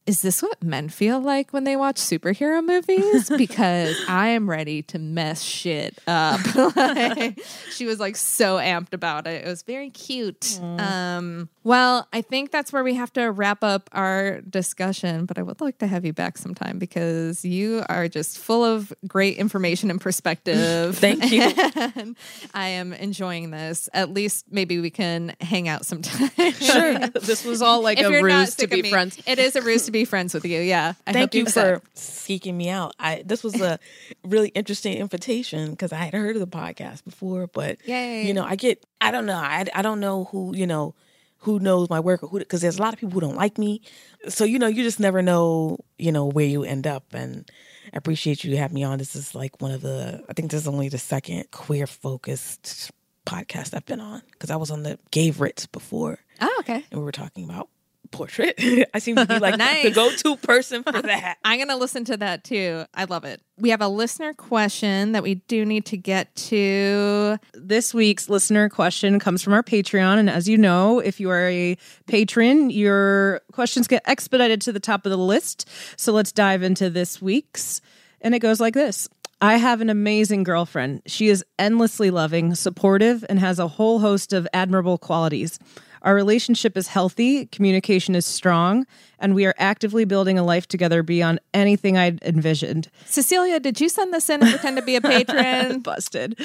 is 0.07 0.21
this 0.21 0.41
what 0.41 0.63
men 0.63 0.87
feel 0.87 1.19
like 1.19 1.51
when 1.51 1.65
they 1.65 1.75
watch 1.75 1.97
superhero 1.97 2.65
movies? 2.65 3.29
Because 3.37 3.95
I 4.07 4.29
am 4.29 4.49
ready 4.49 4.81
to 4.83 4.97
mess 4.99 5.43
shit 5.43 5.99
up. 6.07 6.39
Like, 6.77 7.43
she 7.71 7.85
was 7.85 7.99
like 7.99 8.15
so 8.15 8.57
amped 8.57 8.93
about 8.93 9.27
it. 9.27 9.45
It 9.45 9.47
was 9.47 9.63
very 9.63 9.89
cute. 9.89 10.59
Um, 10.61 11.49
well, 11.63 12.07
I 12.13 12.21
think 12.21 12.51
that's 12.51 12.71
where 12.71 12.83
we 12.83 12.93
have 12.95 13.11
to 13.13 13.25
wrap 13.25 13.63
up 13.63 13.89
our 13.91 14.41
discussion, 14.41 15.25
but 15.25 15.37
I 15.37 15.43
would 15.43 15.59
like 15.59 15.79
to 15.79 15.87
have 15.87 16.05
you 16.05 16.13
back 16.13 16.37
sometime 16.37 16.79
because 16.79 17.43
you 17.43 17.83
are 17.89 18.07
just 18.07 18.37
full 18.37 18.63
of 18.63 18.93
great 19.05 19.37
information 19.37 19.91
and 19.91 19.99
perspective. 19.99 20.97
Thank 20.99 21.31
you. 21.31 21.41
And 21.41 22.15
I 22.53 22.69
am 22.69 22.93
enjoying 22.93 23.51
this. 23.51 23.89
At 23.93 24.13
least 24.13 24.45
maybe 24.49 24.79
we 24.79 24.89
can 24.89 25.35
hang 25.41 25.67
out 25.67 25.85
sometime. 25.85 26.29
Sure. 26.53 26.99
this 27.09 27.43
was 27.43 27.61
all 27.61 27.81
like 27.81 27.99
If 27.99 28.07
a 28.07 28.23
ruse 28.23 28.55
to 28.55 28.67
be 28.67 28.89
friends. 28.89 29.17
It 29.25 29.39
is 29.39 29.55
a 29.55 29.61
ruse 29.61 29.85
to 29.85 29.91
be 29.91 29.96
friends 30.05 30.33
with 30.33 30.45
you. 30.45 30.59
Yeah. 30.59 30.93
I 31.05 31.13
Thank 31.13 31.33
hope 31.33 31.35
you 31.35 31.45
for 31.47 31.81
seeking 31.93 32.57
me 32.57 32.69
out. 32.69 32.93
I 32.99 33.23
this 33.25 33.43
was 33.43 33.59
a 33.61 33.79
really 34.23 34.49
interesting 34.49 34.97
invitation 34.97 35.71
because 35.71 35.91
I 35.93 35.97
had 35.97 36.13
heard 36.13 36.35
of 36.35 36.39
the 36.39 36.47
podcast 36.57 37.03
before, 37.03 37.47
but 37.47 37.77
Yay. 37.85 38.25
you 38.25 38.33
know, 38.33 38.43
I 38.43 38.55
get 38.55 38.83
I 39.01 39.11
don't 39.11 39.25
know 39.25 39.35
I 39.37 39.65
I 39.73 39.81
don't 39.81 39.99
know 39.99 40.25
who 40.25 40.55
you 40.55 40.67
know 40.67 40.95
who 41.41 41.59
knows 41.59 41.89
my 41.89 41.99
work 41.99 42.23
or 42.23 42.27
who 42.27 42.39
because 42.39 42.61
there's 42.61 42.79
a 42.79 42.81
lot 42.81 42.93
of 42.93 42.99
people 42.99 43.13
who 43.13 43.21
don't 43.21 43.35
like 43.35 43.57
me, 43.57 43.81
so 44.27 44.43
you 44.43 44.59
know 44.59 44.67
you 44.67 44.83
just 44.83 44.99
never 44.99 45.21
know 45.21 45.77
you 45.97 46.11
know 46.11 46.25
where 46.25 46.45
you 46.47 46.63
end 46.63 46.87
up 46.87 47.13
and. 47.13 47.49
I 47.93 47.95
appreciate 47.97 48.43
you 48.43 48.57
having 48.57 48.75
me 48.75 48.83
on. 48.83 48.97
This 48.97 49.15
is 49.15 49.33
like 49.33 49.61
one 49.61 49.71
of 49.71 49.79
the 49.79 50.21
I 50.27 50.33
think 50.33 50.51
this 50.51 50.59
is 50.63 50.67
only 50.67 50.89
the 50.89 50.97
second 50.97 51.49
queer 51.51 51.87
focused 51.87 52.91
podcast 53.25 53.73
I've 53.73 53.85
been 53.85 54.01
on 54.01 54.21
because 54.31 54.51
I 54.51 54.57
was 54.57 54.71
on 54.71 54.83
the 54.83 54.99
Gay 55.11 55.31
Ritz 55.31 55.67
before 55.67 56.19
Oh, 56.41 56.55
okay. 56.59 56.83
and 56.91 56.99
we 56.99 57.05
were 57.05 57.13
talking 57.13 57.45
about 57.45 57.69
portrait. 58.11 58.55
I 58.93 58.99
seem 58.99 59.15
to 59.15 59.25
be 59.25 59.39
like 59.39 59.57
the 59.57 59.91
go-to 59.91 60.35
person 60.37 60.83
for 60.83 61.01
that. 61.01 61.37
I'm 61.43 61.57
going 61.57 61.69
to 61.69 61.75
listen 61.75 62.05
to 62.05 62.17
that 62.17 62.43
too. 62.43 62.85
I 62.93 63.05
love 63.05 63.25
it. 63.25 63.41
We 63.57 63.69
have 63.71 63.81
a 63.81 63.87
listener 63.87 64.33
question 64.33 65.13
that 65.13 65.23
we 65.23 65.35
do 65.35 65.65
need 65.65 65.85
to 65.87 65.97
get 65.97 66.35
to. 66.35 67.37
This 67.53 67.93
week's 67.93 68.29
listener 68.29 68.69
question 68.69 69.19
comes 69.19 69.41
from 69.41 69.53
our 69.53 69.63
Patreon. 69.63 70.17
And 70.17 70.29
as 70.29 70.47
you 70.47 70.57
know, 70.57 70.99
if 70.99 71.19
you 71.19 71.29
are 71.29 71.47
a 71.47 71.77
patron, 72.05 72.69
your 72.69 73.41
questions 73.51 73.87
get 73.87 74.03
expedited 74.05 74.61
to 74.61 74.71
the 74.71 74.79
top 74.79 75.05
of 75.05 75.09
the 75.09 75.17
list. 75.17 75.67
So 75.95 76.13
let's 76.13 76.31
dive 76.31 76.63
into 76.63 76.89
this 76.89 77.21
week's. 77.21 77.81
And 78.21 78.33
it 78.33 78.39
goes 78.39 78.59
like 78.59 78.73
this 78.73 79.09
I 79.39 79.57
have 79.57 79.81
an 79.81 79.89
amazing 79.91 80.43
girlfriend. 80.43 81.03
She 81.05 81.27
is 81.27 81.45
endlessly 81.59 82.09
loving, 82.09 82.55
supportive, 82.55 83.23
and 83.29 83.39
has 83.39 83.59
a 83.59 83.67
whole 83.67 83.99
host 83.99 84.33
of 84.33 84.47
admirable 84.51 84.97
qualities. 84.97 85.59
Our 86.07 86.15
relationship 86.15 86.77
is 86.77 86.87
healthy, 86.87 87.47
communication 87.47 88.15
is 88.15 88.25
strong, 88.25 88.85
and 89.19 89.35
we 89.35 89.45
are 89.45 89.53
actively 89.57 90.05
building 90.05 90.39
a 90.39 90.43
life 90.43 90.65
together 90.65 91.03
beyond 91.03 91.41
anything 91.53 91.97
I'd 91.97 92.23
envisioned. 92.23 92.89
Cecilia, 93.07 93.59
did 93.59 93.81
you 93.81 93.89
send 93.89 94.13
this 94.13 94.29
in 94.29 94.41
and 94.41 94.49
pretend 94.49 94.77
to 94.77 94.83
be 94.83 94.95
a 94.95 95.01
patron? 95.01 95.79
busted. 95.81 96.39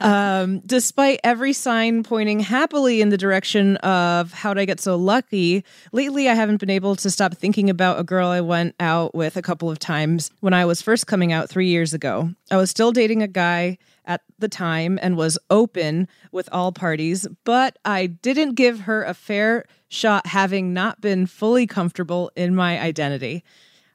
um, 0.00 0.58
despite 0.66 1.20
every 1.22 1.52
sign 1.52 2.02
pointing 2.02 2.40
happily 2.40 3.00
in 3.00 3.10
the 3.10 3.16
direction 3.16 3.76
of 3.76 4.32
how'd 4.32 4.58
I 4.58 4.64
get 4.64 4.80
so 4.80 4.96
lucky, 4.96 5.62
lately 5.92 6.28
I 6.28 6.34
haven't 6.34 6.56
been 6.56 6.68
able 6.68 6.96
to 6.96 7.10
stop 7.12 7.36
thinking 7.36 7.70
about 7.70 8.00
a 8.00 8.02
girl 8.02 8.26
I 8.26 8.40
went 8.40 8.74
out 8.80 9.14
with 9.14 9.36
a 9.36 9.42
couple 9.42 9.70
of 9.70 9.78
times 9.78 10.32
when 10.40 10.52
I 10.52 10.64
was 10.64 10.82
first 10.82 11.06
coming 11.06 11.32
out 11.32 11.48
three 11.48 11.68
years 11.68 11.94
ago. 11.94 12.32
I 12.50 12.56
was 12.56 12.70
still 12.70 12.90
dating 12.90 13.22
a 13.22 13.28
guy 13.28 13.78
at 14.04 14.22
the 14.38 14.48
time 14.48 14.98
and 15.02 15.16
was 15.16 15.38
open 15.50 16.08
with 16.30 16.48
all 16.52 16.72
parties, 16.72 17.26
but 17.44 17.78
I 17.84 18.06
didn't 18.06 18.54
give 18.54 18.80
her 18.80 19.04
a 19.04 19.14
fair 19.14 19.64
shot 19.88 20.26
having 20.26 20.72
not 20.72 21.00
been 21.00 21.26
fully 21.26 21.66
comfortable 21.66 22.30
in 22.36 22.54
my 22.54 22.80
identity. 22.80 23.44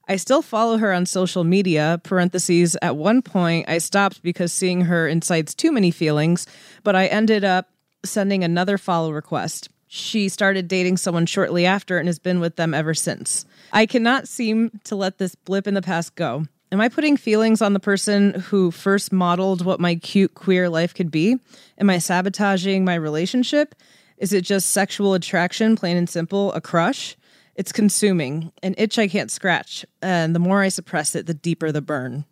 I 0.07 0.15
still 0.15 0.41
follow 0.41 0.77
her 0.77 0.93
on 0.93 1.05
social 1.05 1.43
media, 1.43 1.99
parentheses, 2.03 2.77
at 2.81 2.95
one 2.95 3.21
point 3.21 3.67
I 3.67 3.79
stopped 3.79 4.23
because 4.23 4.53
seeing 4.53 4.81
her 4.81 5.07
incites 5.07 5.53
too 5.53 5.71
many 5.71 5.91
feelings, 5.91 6.47
but 6.83 6.95
I 6.95 7.07
ended 7.07 7.43
up 7.43 7.69
sending 8.05 8.43
another 8.43 8.77
follow 8.77 9.11
request. 9.11 9.69
She 9.87 10.29
started 10.29 10.67
dating 10.67 10.97
someone 10.97 11.25
shortly 11.25 11.65
after 11.65 11.97
and 11.97 12.07
has 12.07 12.19
been 12.19 12.39
with 12.39 12.55
them 12.55 12.73
ever 12.73 12.93
since. 12.93 13.45
I 13.73 13.85
cannot 13.85 14.27
seem 14.27 14.79
to 14.85 14.95
let 14.95 15.17
this 15.17 15.35
blip 15.35 15.67
in 15.67 15.73
the 15.73 15.81
past 15.81 16.15
go. 16.15 16.45
Am 16.71 16.81
I 16.81 16.89
putting 16.89 17.15
feelings 17.15 17.61
on 17.61 17.71
the 17.71 17.79
person 17.79 18.33
who 18.33 18.71
first 18.71 19.13
modeled 19.13 19.63
what 19.63 19.79
my 19.79 19.95
cute 19.95 20.33
queer 20.33 20.67
life 20.67 20.93
could 20.93 21.09
be? 21.09 21.37
Am 21.77 21.89
I 21.89 21.97
sabotaging 21.97 22.83
my 22.83 22.95
relationship? 22.95 23.73
Is 24.17 24.33
it 24.33 24.41
just 24.41 24.71
sexual 24.71 25.13
attraction, 25.13 25.77
plain 25.77 25.95
and 25.95 26.09
simple, 26.09 26.51
a 26.53 26.59
crush? 26.59 27.15
It's 27.55 27.71
consuming, 27.71 28.51
an 28.61 28.75
itch 28.77 28.99
I 28.99 29.07
can't 29.07 29.31
scratch. 29.31 29.85
And 30.01 30.35
the 30.35 30.39
more 30.39 30.61
I 30.61 30.67
suppress 30.67 31.15
it, 31.15 31.25
the 31.25 31.33
deeper 31.33 31.71
the 31.71 31.81
burn. 31.81 32.25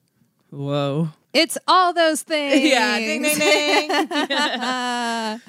Whoa. 0.50 1.10
It's 1.34 1.58
all 1.68 1.94
those 1.94 2.22
things. 2.22 2.62
Yeah, 2.70 3.00
ding, 3.00 3.22
ding, 3.22 3.40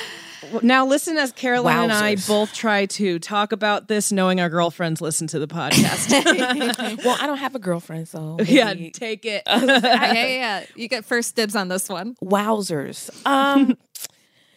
Now, 0.62 0.86
listen 0.86 1.16
as 1.16 1.32
Carolyn 1.32 1.76
and 1.76 1.92
I 1.92 2.16
both 2.16 2.52
try 2.52 2.86
to 2.86 3.18
talk 3.18 3.52
about 3.52 3.88
this, 3.88 4.12
knowing 4.12 4.40
our 4.40 4.48
girlfriends 4.48 5.00
listen 5.00 5.26
to 5.28 5.38
the 5.38 5.46
podcast. 5.46 6.10
well, 7.04 7.16
I 7.20 7.26
don't 7.26 7.38
have 7.38 7.54
a 7.54 7.58
girlfriend, 7.58 8.08
so 8.08 8.38
yeah, 8.44 8.74
take 8.92 9.24
it. 9.24 9.42
yeah, 9.46 10.12
yeah, 10.12 10.26
yeah. 10.26 10.64
You 10.74 10.88
get 10.88 11.04
first 11.04 11.36
dibs 11.36 11.56
on 11.56 11.68
this 11.68 11.88
one. 11.88 12.16
Wowzers. 12.22 13.10
Um, 13.26 13.76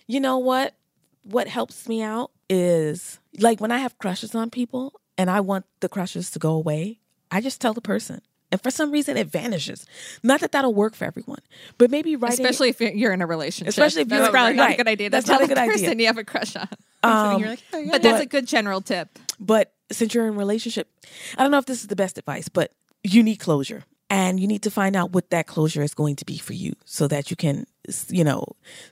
you 0.08 0.20
know 0.20 0.38
what? 0.38 0.76
What 1.24 1.48
helps 1.48 1.88
me 1.88 2.02
out 2.02 2.32
is 2.50 3.20
like 3.40 3.62
when 3.62 3.72
I 3.72 3.80
have 3.80 3.98
crushes 4.00 4.34
on 4.34 4.50
people 4.50 5.00
and 5.18 5.30
I 5.30 5.42
want 5.42 5.66
the 5.82 5.90
crushes 5.90 6.32
to 6.32 6.40
go 6.40 6.52
away, 6.52 7.00
I 7.30 7.42
just 7.42 7.62
tell 7.62 7.74
the 7.74 7.82
person. 7.82 8.22
And 8.52 8.62
for 8.62 8.72
some 8.72 8.91
reason, 8.91 9.16
it 9.18 9.28
vanishes. 9.28 9.86
Not 10.24 10.41
that 10.41 10.52
that'll 10.52 10.74
work 10.74 10.95
for 10.95 11.06
everyone, 11.06 11.41
but 11.78 11.91
maybe 11.91 12.16
writing. 12.16 12.43
Especially 12.45 12.70
if 12.70 12.82
you're- 12.82 13.14
in 13.14 13.22
a 13.22 13.28
relationship. 13.28 13.70
Especially 13.70 14.02
if 14.02 14.10
you're- 14.10 14.22
that's 14.22 14.32
probably 14.32 14.56
not 14.56 14.72
a 14.72 14.76
good 14.78 14.88
idea. 14.88 15.10
That's 15.10 15.28
not 15.28 15.41
a 15.43 15.47
good 15.47 15.58
the 15.58 15.62
idea. 15.62 15.74
person 15.74 16.00
you 16.00 16.08
have 16.08 16.18
a 16.18 16.24
crush 16.24 16.56
on. 16.56 16.68
um, 17.04 17.41
But 17.72 18.02
that's 18.02 18.04
But- 18.04 18.22
a 18.22 18.26
good 18.26 18.47
general 18.47 18.82
tip. 18.82 19.20
But 19.39 19.74
since 19.91 20.14
you're 20.14 20.28
in 20.28 20.34
a 20.34 20.38
relationship, 20.38 20.89
I 21.38 21.43
don't 21.43 21.52
know 21.52 21.58
if 21.60 21.66
this 21.66 21.82
is 21.82 21.88
the 21.88 21.95
best 21.95 22.18
advice, 22.18 22.50
but 22.50 22.72
you 23.04 23.24
need 23.24 23.38
closure. 23.38 23.84
And 24.12 24.39
you 24.39 24.47
need 24.47 24.64
to 24.64 24.72
find 24.72 24.95
out 24.95 25.12
what 25.12 25.30
that 25.30 25.45
closure 25.45 25.84
is 25.84 25.93
going 25.93 26.16
to 26.16 26.26
be 26.26 26.39
for 26.39 26.54
you 26.54 26.74
so 26.84 27.08
that 27.08 27.30
you 27.30 27.36
can, 27.38 27.68
you 28.10 28.24
know, 28.24 28.43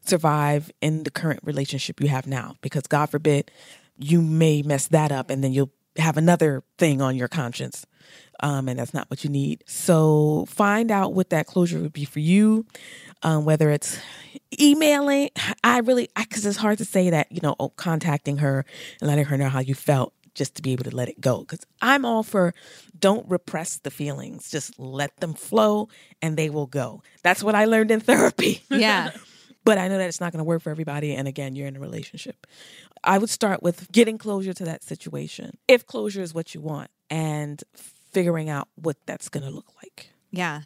survive 0.06 0.72
in 0.80 1.04
the 1.04 1.10
current 1.12 1.40
relationship 1.44 2.00
you 2.00 2.08
have 2.08 2.28
now. 2.28 2.56
Because 2.62 2.84
God 2.84 3.08
forbid 3.08 3.50
you 3.98 4.22
may 4.22 4.62
mess 4.62 4.88
that 4.90 5.12
up 5.12 5.32
and 5.32 5.44
then 5.44 5.52
you'll 5.54 5.72
have 5.98 6.18
another 6.18 6.64
thing 6.78 7.02
on 7.02 7.16
your 7.16 7.28
conscience. 7.28 7.86
Um, 8.40 8.70
and 8.70 8.80
that's 8.80 8.94
not 8.94 9.10
what 9.10 9.24
you 9.24 9.30
need. 9.30 9.64
So 9.68 10.46
find 10.48 10.92
out 10.92 11.14
what 11.14 11.32
that 11.32 11.48
closure 11.48 11.80
would 11.80 11.94
be 11.94 12.06
for 12.06 12.20
you, 12.20 12.66
um, 13.24 13.46
whether 13.46 13.70
it's 13.72 14.00
emailing. 14.60 15.32
I 15.64 15.80
really, 15.80 16.10
because 16.16 16.46
it's 16.46 16.58
hard 16.58 16.78
to 16.78 16.86
say 16.86 17.10
that, 17.10 17.32
you 17.32 17.40
know, 17.42 17.56
oh, 17.60 17.70
contacting 17.70 18.38
her 18.38 18.64
and 19.02 19.10
letting 19.10 19.26
her 19.26 19.38
know 19.38 19.50
how 19.50 19.60
you 19.60 19.74
felt 19.74 20.14
just 20.36 20.56
to 20.56 20.62
be 20.62 20.72
able 20.72 20.84
to 20.84 20.96
let 20.96 21.10
it 21.10 21.20
go. 21.20 21.40
Because 21.40 21.66
I'm 21.82 22.06
all 22.06 22.22
for 22.22 22.54
don't 22.98 23.28
repress 23.28 23.78
the 23.80 23.92
feelings, 23.92 24.52
just 24.52 24.80
let 24.80 25.18
them 25.18 25.34
flow 25.34 25.90
and 26.22 26.38
they 26.38 26.50
will 26.50 26.68
go. 26.68 27.02
That's 27.24 27.44
what 27.44 27.56
I 27.56 27.66
learned 27.66 27.92
in 27.92 28.00
therapy. 28.02 28.62
Yeah. 28.70 29.12
But 29.68 29.78
I 29.78 29.90
know 29.90 29.98
that 29.98 30.08
it's 30.08 30.22
not 30.22 30.32
going 30.32 30.40
to 30.40 30.46
work 30.46 30.62
for 30.62 30.70
everybody. 30.70 31.14
And 31.14 31.28
again, 31.28 31.54
you're 31.54 31.68
in 31.68 31.76
a 31.76 31.80
relationship. 31.82 32.48
I 33.04 33.18
would 33.18 33.30
start 33.30 33.62
with 33.62 33.92
getting 33.92 34.18
closure 34.18 34.54
to 34.54 34.64
that 34.64 34.82
situation, 34.82 35.58
if 35.68 35.86
closure 35.86 36.22
is 36.22 36.34
what 36.34 36.56
you 36.56 36.62
want, 36.62 36.90
and 37.10 37.62
figuring 38.14 38.50
out 38.50 38.70
what 38.76 38.96
that's 39.06 39.28
going 39.28 39.44
to 39.44 39.50
look 39.50 39.70
like. 39.84 40.12
Yeah. 40.32 40.62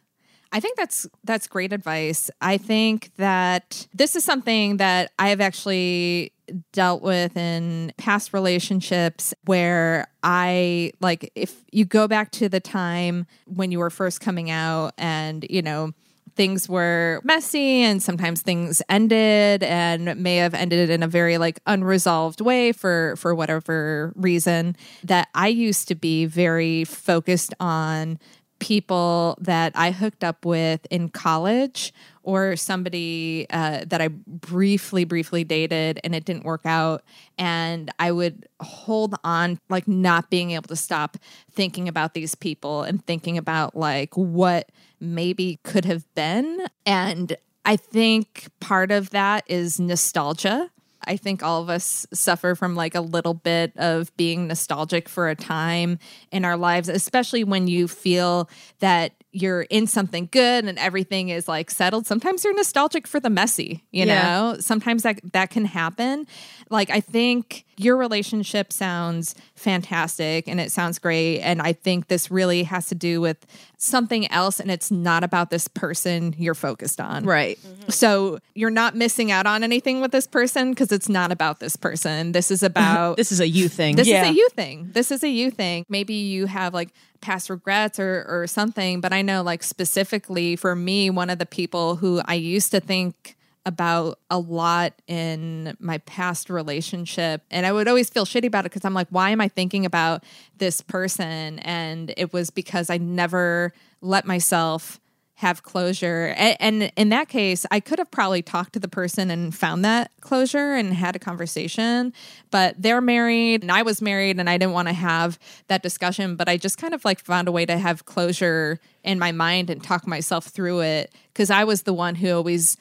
I 0.51 0.59
think 0.59 0.77
that's 0.77 1.07
that's 1.23 1.47
great 1.47 1.73
advice. 1.73 2.29
I 2.41 2.57
think 2.57 3.09
that 3.15 3.87
this 3.91 4.15
is 4.15 4.23
something 4.23 4.77
that 4.77 5.11
I 5.17 5.29
have 5.29 5.41
actually 5.41 6.33
dealt 6.71 7.01
with 7.01 7.35
in 7.35 7.93
past 7.97 8.33
relationships 8.33 9.33
where 9.45 10.05
I 10.21 10.91
like 10.99 11.31
if 11.33 11.63
you 11.71 11.85
go 11.85 12.07
back 12.07 12.29
to 12.33 12.49
the 12.49 12.59
time 12.59 13.25
when 13.45 13.71
you 13.71 13.79
were 13.79 13.89
first 13.89 14.21
coming 14.21 14.51
out 14.51 14.93
and 14.99 15.43
you 15.49 15.63
know 15.63 15.93
things 16.35 16.67
were 16.69 17.21
messy 17.23 17.81
and 17.81 18.01
sometimes 18.01 18.41
things 18.41 18.81
ended 18.89 19.63
and 19.63 20.15
may 20.21 20.37
have 20.37 20.53
ended 20.53 20.89
in 20.89 21.03
a 21.03 21.07
very 21.07 21.37
like 21.37 21.59
unresolved 21.65 22.41
way 22.41 22.71
for 22.71 23.15
for 23.17 23.35
whatever 23.35 24.13
reason 24.15 24.75
that 25.03 25.27
I 25.35 25.47
used 25.47 25.87
to 25.89 25.95
be 25.95 26.25
very 26.25 26.83
focused 26.83 27.53
on 27.59 28.19
people 28.59 29.37
that 29.41 29.73
I 29.75 29.91
hooked 29.91 30.23
up 30.23 30.45
with 30.45 30.85
in 30.91 31.09
college 31.09 31.93
or 32.23 32.55
somebody 32.55 33.47
uh, 33.49 33.85
that 33.87 34.01
I 34.01 34.09
briefly, 34.09 35.03
briefly 35.05 35.43
dated 35.43 35.99
and 36.03 36.13
it 36.13 36.25
didn't 36.25 36.43
work 36.43 36.65
out. 36.65 37.03
And 37.37 37.91
I 37.99 38.11
would 38.11 38.47
hold 38.61 39.15
on, 39.23 39.59
like 39.69 39.87
not 39.87 40.29
being 40.29 40.51
able 40.51 40.67
to 40.67 40.75
stop 40.75 41.17
thinking 41.51 41.87
about 41.87 42.13
these 42.13 42.35
people 42.35 42.83
and 42.83 43.05
thinking 43.05 43.37
about 43.37 43.75
like 43.75 44.15
what 44.15 44.71
maybe 44.99 45.59
could 45.63 45.85
have 45.85 46.05
been. 46.13 46.67
And 46.85 47.35
I 47.65 47.75
think 47.75 48.47
part 48.59 48.91
of 48.91 49.11
that 49.11 49.43
is 49.47 49.79
nostalgia. 49.79 50.69
I 51.05 51.17
think 51.17 51.41
all 51.41 51.61
of 51.61 51.69
us 51.69 52.05
suffer 52.13 52.53
from 52.53 52.75
like 52.75 52.93
a 52.93 53.01
little 53.01 53.33
bit 53.33 53.73
of 53.77 54.15
being 54.17 54.47
nostalgic 54.47 55.09
for 55.09 55.29
a 55.29 55.35
time 55.35 55.97
in 56.31 56.45
our 56.45 56.57
lives, 56.57 56.89
especially 56.89 57.43
when 57.43 57.67
you 57.67 57.87
feel 57.87 58.49
that 58.79 59.13
you're 59.33 59.61
in 59.63 59.87
something 59.87 60.27
good 60.31 60.65
and 60.65 60.77
everything 60.77 61.29
is 61.29 61.47
like 61.47 61.71
settled. 61.71 62.05
Sometimes 62.05 62.43
you're 62.43 62.53
nostalgic 62.55 63.07
for 63.07 63.19
the 63.19 63.29
messy, 63.29 63.83
you 63.91 64.05
Yeah. 64.05 64.23
know? 64.23 64.57
Sometimes 64.59 65.03
that 65.03 65.19
that 65.33 65.49
can 65.49 65.65
happen. 65.65 66.27
Like 66.69 66.89
I 66.89 66.99
think 66.99 67.65
your 67.83 67.97
relationship 67.97 68.71
sounds 68.71 69.33
fantastic 69.55 70.47
and 70.47 70.59
it 70.59 70.71
sounds 70.71 70.99
great 70.99 71.39
and 71.39 71.61
I 71.61 71.73
think 71.73 72.07
this 72.07 72.29
really 72.29 72.63
has 72.63 72.87
to 72.87 72.95
do 72.95 73.21
with 73.21 73.45
something 73.77 74.29
else 74.31 74.59
and 74.59 74.69
it's 74.69 74.91
not 74.91 75.23
about 75.23 75.49
this 75.49 75.67
person 75.67 76.35
you're 76.37 76.53
focused 76.55 76.99
on. 76.99 77.23
right. 77.25 77.57
Mm-hmm. 77.59 77.89
So 77.89 78.39
you're 78.53 78.69
not 78.69 78.95
missing 78.95 79.31
out 79.31 79.45
on 79.47 79.63
anything 79.63 80.01
with 80.01 80.11
this 80.11 80.27
person 80.27 80.71
because 80.71 80.91
it's 80.91 81.09
not 81.09 81.31
about 81.31 81.59
this 81.59 81.75
person. 81.75 82.31
This 82.33 82.51
is 82.51 82.63
about 82.63 83.17
This 83.21 83.31
is 83.31 83.39
a 83.39 83.47
you 83.47 83.67
thing. 83.69 83.95
this 83.95 84.07
Yeah. 84.07 84.23
is 84.25 84.29
a 84.31 84.33
you 84.33 84.49
thing. 84.49 84.89
This 84.93 85.09
is 85.11 85.23
a 85.23 85.29
you 85.29 85.49
thing. 85.51 85.85
Maybe 85.89 86.13
you 86.13 86.45
have 86.47 86.73
like 86.73 86.89
past 87.21 87.49
regrets 87.49 87.99
or 87.99 88.25
or 88.27 88.47
something, 88.47 88.99
but 89.01 89.13
I 89.13 89.21
know 89.21 89.41
like 89.41 89.63
specifically 89.63 90.55
for 90.55 90.75
me, 90.75 91.09
one 91.09 91.29
of 91.29 91.39
the 91.39 91.45
people 91.45 91.95
who 91.95 92.21
I 92.25 92.33
used 92.35 92.71
to 92.71 92.79
think 92.79 93.35
about 93.65 94.17
a 94.29 94.39
lot 94.39 94.93
in 95.07 95.75
my 95.79 95.99
past 95.99 96.49
relationship 96.49 97.43
and 97.51 97.65
I 97.65 97.71
would 97.71 97.87
always 97.87 98.09
feel 98.09 98.25
shitty 98.25 98.47
about 98.47 98.65
it 98.65 98.71
because 98.71 98.85
I'm 98.85 98.93
like 98.95 99.07
why 99.11 99.29
am 99.29 99.39
I 99.39 99.47
thinking 99.49 99.85
about 99.85 100.23
this 100.57 100.81
person 100.81 101.59
and 101.59 102.11
it 102.17 102.33
was 102.33 102.49
because 102.49 102.89
I 102.89 102.97
never 102.97 103.71
let 104.01 104.25
myself 104.25 104.99
have 105.35 105.63
closure. 105.63 106.35
A- 106.37 106.55
And, 106.61 106.91
in 106.95 107.09
that 107.09 107.27
case, 107.27 107.65
I 107.71 107.79
could 107.79 107.97
have 107.97 108.11
probably 108.11 108.43
talked 108.43 108.73
to 108.73 108.79
the 108.79 108.87
person 108.87 109.31
and 109.31 109.55
found 109.55 109.83
that 109.83 110.11
closure 110.21 110.75
and 110.75 110.93
had 110.93 111.15
a 111.15 111.19
conversation. 111.19 112.13
But 112.51 112.75
they're 112.77 113.01
married 113.01 113.63
and 113.63 113.71
I 113.71 113.81
was 113.81 114.03
married 114.03 114.39
and 114.39 114.47
I 114.47 114.59
didn't 114.59 114.73
want 114.73 114.87
to 114.89 114.93
have 114.93 115.39
that 115.67 115.81
discussion. 115.81 116.35
But 116.35 116.47
I 116.47 116.57
just 116.57 116.77
kind 116.77 116.93
of 116.93 117.03
like 117.05 117.19
found 117.19 117.47
a 117.47 117.51
way 117.51 117.65
to 117.65 117.79
have 117.79 118.05
closure 118.05 118.79
in 119.03 119.17
my 119.17 119.31
mind 119.31 119.71
and 119.71 119.83
talk 119.83 120.05
myself 120.05 120.45
through 120.45 120.81
it 120.81 121.11
because 121.33 121.49
I 121.49 121.63
was 121.63 121.83
the 121.83 121.93
one 121.93 122.13
who 122.13 122.31
always, 122.31 122.77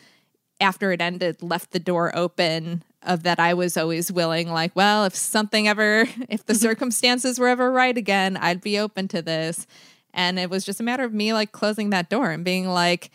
after 0.61 0.93
it 0.93 1.01
ended, 1.01 1.43
left 1.43 1.71
the 1.73 1.79
door 1.79 2.17
open. 2.17 2.83
Of 3.03 3.23
that, 3.23 3.41
I 3.41 3.55
was 3.55 3.79
always 3.79 4.13
willing, 4.13 4.53
like, 4.53 4.77
well, 4.77 5.07
if 5.07 5.15
something 5.15 5.67
ever, 5.67 6.03
if 6.29 6.45
the 6.45 6.53
mm-hmm. 6.53 6.61
circumstances 6.61 7.39
were 7.39 7.49
ever 7.49 7.73
right 7.73 7.97
again, 7.97 8.37
I'd 8.37 8.61
be 8.61 8.79
open 8.79 9.09
to 9.09 9.23
this. 9.23 9.67
And 10.13 10.39
it 10.39 10.51
was 10.51 10.67
just 10.67 10.81
a 10.81 10.83
matter 10.83 11.05
of 11.05 11.15
me 11.15 11.33
like 11.33 11.51
closing 11.51 11.91
that 11.91 12.11
door 12.11 12.31
and 12.31 12.45
being 12.45 12.69
like, 12.69 13.11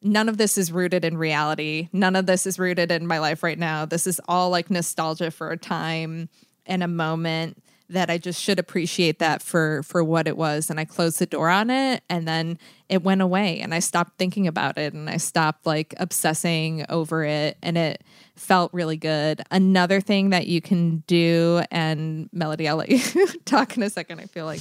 none 0.00 0.30
of 0.30 0.38
this 0.38 0.56
is 0.56 0.72
rooted 0.72 1.04
in 1.04 1.18
reality. 1.18 1.90
None 1.92 2.16
of 2.16 2.24
this 2.24 2.46
is 2.46 2.58
rooted 2.58 2.90
in 2.90 3.06
my 3.06 3.18
life 3.18 3.42
right 3.42 3.58
now. 3.58 3.84
This 3.84 4.06
is 4.06 4.20
all 4.26 4.48
like 4.48 4.70
nostalgia 4.70 5.30
for 5.30 5.50
a 5.50 5.58
time 5.58 6.30
and 6.64 6.82
a 6.82 6.88
moment 6.88 7.62
that 7.88 8.10
I 8.10 8.18
just 8.18 8.42
should 8.42 8.58
appreciate 8.58 9.18
that 9.20 9.42
for 9.42 9.82
for 9.84 10.02
what 10.02 10.26
it 10.26 10.36
was 10.36 10.70
and 10.70 10.80
I 10.80 10.84
closed 10.84 11.18
the 11.18 11.26
door 11.26 11.48
on 11.48 11.70
it 11.70 12.02
and 12.10 12.26
then 12.26 12.58
it 12.88 13.02
went 13.02 13.22
away 13.22 13.60
and 13.60 13.72
I 13.74 13.78
stopped 13.78 14.18
thinking 14.18 14.46
about 14.48 14.76
it 14.78 14.92
and 14.92 15.08
I 15.08 15.18
stopped 15.18 15.66
like 15.66 15.94
obsessing 15.98 16.84
over 16.88 17.24
it 17.24 17.56
and 17.62 17.78
it 17.78 18.02
felt 18.34 18.72
really 18.74 18.96
good. 18.96 19.42
Another 19.50 20.00
thing 20.00 20.30
that 20.30 20.46
you 20.46 20.60
can 20.60 21.04
do 21.06 21.62
and 21.70 22.28
Melody 22.32 22.68
I'll 22.68 22.76
let 22.76 22.88
you 22.90 23.00
talk 23.44 23.76
in 23.76 23.82
a 23.82 23.90
second. 23.90 24.20
I 24.20 24.26
feel 24.26 24.46
like 24.46 24.60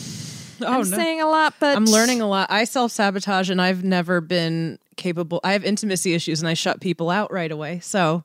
Oh, 0.62 0.68
I'm 0.68 0.90
no. 0.90 0.98
saying 0.98 1.20
a 1.20 1.28
lot 1.28 1.56
but 1.60 1.76
I'm 1.76 1.86
learning 1.86 2.22
a 2.22 2.28
lot. 2.28 2.50
I 2.50 2.64
self 2.64 2.92
sabotage 2.92 3.50
and 3.50 3.62
I've 3.62 3.84
never 3.84 4.22
been 4.22 4.80
capable. 4.96 5.42
I 5.44 5.52
have 5.54 5.66
intimacy 5.66 6.14
issues 6.14 6.40
and 6.42 6.48
I 6.48 6.54
shut 6.54 6.80
people 6.80 7.10
out 7.10 7.32
right 7.34 7.52
away. 7.52 7.80
So 7.82 8.24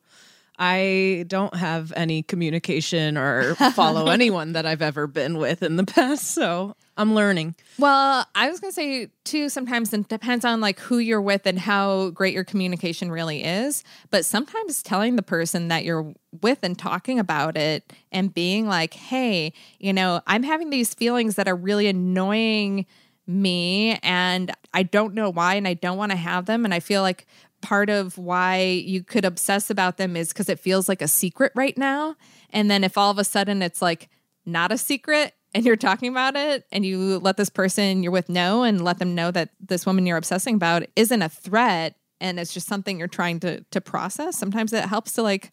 I 0.63 1.25
don't 1.27 1.55
have 1.57 1.91
any 1.97 2.23
communication 2.23 3.17
or 3.17 3.55
follow 3.55 4.09
anyone 4.11 4.53
that 4.53 4.67
I've 4.67 4.83
ever 4.83 5.07
been 5.07 5.39
with 5.39 5.63
in 5.63 5.77
the 5.77 5.85
past, 5.85 6.33
so 6.35 6.77
I'm 6.99 7.15
learning. 7.15 7.55
Well, 7.79 8.27
I 8.35 8.51
was 8.51 8.61
going 8.61 8.71
to 8.71 8.75
say 8.75 9.09
too, 9.25 9.49
sometimes 9.49 9.95
it 9.95 10.09
depends 10.09 10.45
on 10.45 10.61
like 10.61 10.79
who 10.79 10.99
you're 10.99 11.23
with 11.23 11.47
and 11.47 11.59
how 11.59 12.11
great 12.11 12.35
your 12.35 12.45
communication 12.45 13.11
really 13.11 13.43
is. 13.43 13.83
But 14.11 14.27
sometimes 14.27 14.83
telling 14.83 15.17
the 15.17 15.23
person 15.23 15.69
that 15.69 15.85
you're 15.85 16.13
with 16.43 16.59
and 16.63 16.79
talking 16.79 17.19
about 17.19 17.57
it 17.57 17.91
and 18.13 18.35
being 18.35 18.67
like, 18.67 18.93
hey, 18.93 19.55
you 19.79 19.95
know, 19.95 20.21
I'm 20.27 20.43
having 20.43 20.69
these 20.69 20.93
feelings 20.93 21.37
that 21.37 21.49
are 21.49 21.57
really 21.57 21.87
annoying 21.87 22.85
me 23.27 23.99
and 24.03 24.53
I 24.75 24.83
don't 24.83 25.15
know 25.15 25.31
why 25.31 25.55
and 25.55 25.67
I 25.67 25.75
don't 25.75 25.97
want 25.97 26.11
to 26.13 26.17
have 26.17 26.45
them. 26.45 26.67
And 26.67 26.75
I 26.75 26.81
feel 26.81 27.01
like 27.01 27.27
part 27.61 27.91
of 27.91 28.17
why 28.19 28.61
you 28.63 29.03
could 29.03 29.25
obsess 29.25 29.71
about 29.71 29.97
them 29.97 30.17
is 30.17 30.29
because 30.29 30.49
it 30.49 30.59
feels 30.59 30.89
like 30.89 31.03
a 31.03 31.09
secret 31.09 31.53
right 31.55 31.77
now. 31.77 32.17
And 32.51 32.71
then 32.71 32.85
if 32.85 32.97
all 32.97 33.11
of 33.11 33.19
a 33.19 33.25
sudden 33.25 33.63
it's 33.63 33.83
like 33.83 34.09
not 34.47 34.73
a 34.73 34.79
secret 34.79 35.35
and 35.55 35.65
you're 35.65 35.77
talking 35.77 36.09
about 36.11 36.37
it 36.37 36.65
and 36.73 36.87
you 36.87 37.19
let 37.19 37.37
this 37.37 37.51
person 37.51 38.03
you're 38.03 38.13
with 38.13 38.29
know 38.29 38.63
and 38.63 38.83
let 38.83 38.99
them 38.99 39.15
know 39.15 39.31
that 39.31 39.51
this 39.61 39.85
woman 39.85 40.07
you're 40.07 40.17
obsessing 40.17 40.55
about 40.55 40.85
isn't 40.97 41.23
a 41.23 41.29
threat 41.29 41.97
and 42.21 42.39
it's 42.41 42.53
just 42.55 42.67
something 42.67 42.99
you're 42.99 43.09
trying 43.09 43.41
to 43.41 43.61
to 43.71 43.81
process, 43.81 44.37
sometimes 44.39 44.73
it 44.73 44.85
helps 44.85 45.13
to 45.13 45.23
like 45.23 45.53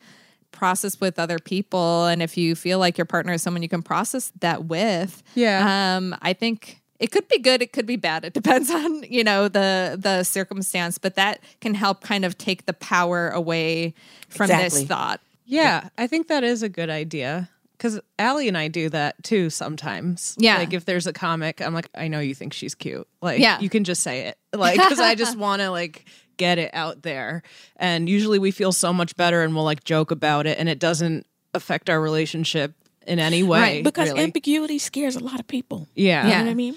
process 0.51 0.99
with 1.01 1.19
other 1.19 1.39
people 1.39 2.05
and 2.05 2.23
if 2.23 2.37
you 2.37 2.55
feel 2.55 2.79
like 2.79 2.97
your 2.97 3.05
partner 3.05 3.33
is 3.33 3.41
someone 3.41 3.61
you 3.61 3.69
can 3.69 3.81
process 3.83 4.31
that 4.39 4.63
with 4.65 5.21
Yeah. 5.35 5.97
um 5.97 6.15
i 6.21 6.31
think 6.31 6.81
it 6.99 7.11
could 7.11 7.27
be 7.27 7.37
good 7.39 7.61
it 7.61 7.71
could 7.73 7.85
be 7.85 7.95
bad 7.95 8.25
it 8.25 8.33
depends 8.33 8.69
on 8.79 9.03
you 9.03 9.23
know 9.23 9.47
the 9.47 9.97
the 9.99 10.23
circumstance 10.23 10.97
but 10.97 11.15
that 11.15 11.39
can 11.61 11.73
help 11.73 12.01
kind 12.01 12.25
of 12.25 12.37
take 12.37 12.65
the 12.65 12.73
power 12.73 13.29
away 13.29 13.93
from 14.29 14.45
Exactly. 14.45 14.79
this 14.81 14.87
thought 14.87 15.21
Yeah, 15.45 15.89
I 15.97 16.07
think 16.07 16.27
that 16.27 16.43
is 16.43 16.61
a 16.63 16.69
good 16.69 16.89
idea. 16.89 17.49
Because 17.77 17.99
Allie 18.17 18.47
and 18.47 18.57
I 18.57 18.67
do 18.69 18.89
that 18.89 19.23
too 19.23 19.49
sometimes. 19.51 20.35
Yeah. 20.39 20.57
Like 20.57 20.73
if 20.73 20.83
there's 20.85 21.05
a 21.05 21.13
comic, 21.13 21.61
I'm 21.61 21.75
like, 21.75 21.87
I 21.93 22.07
know 22.07 22.19
you 22.19 22.33
think 22.33 22.51
she's 22.51 22.73
cute. 22.73 23.07
Like, 23.21 23.39
Yeah. 23.39 23.59
you 23.59 23.69
can 23.69 23.83
just 23.83 24.01
say 24.01 24.21
it. 24.27 24.37
Like, 24.57 24.77
because 24.79 24.99
I 24.99 25.13
just 25.13 25.37
want 25.37 25.61
to 25.61 25.69
like 25.69 26.05
get 26.37 26.57
it 26.57 26.71
out 26.73 27.03
there. 27.03 27.43
And 27.75 28.09
usually 28.09 28.39
we 28.39 28.49
feel 28.51 28.71
so 28.71 28.91
much 28.91 29.15
better 29.15 29.43
and 29.43 29.53
we'll 29.55 29.63
like 29.63 29.83
joke 29.83 30.09
about 30.09 30.47
it 30.47 30.57
and 30.57 30.67
it 30.67 30.79
doesn't 30.79 31.27
affect 31.53 31.89
our 31.89 32.01
relationship 32.01 32.73
in 33.07 33.19
any 33.19 33.43
way. 33.43 33.59
Right, 33.59 33.83
because 33.83 34.09
really. 34.09 34.23
ambiguity 34.23 34.79
scares 34.79 35.15
a 35.15 35.19
lot 35.23 35.39
of 35.39 35.47
people. 35.47 35.87
yeah. 35.95 36.23
You 36.25 36.29
Yeah. 36.29 36.37
know 36.39 36.45
what 36.45 36.51
I 36.51 36.55
mean? 36.55 36.75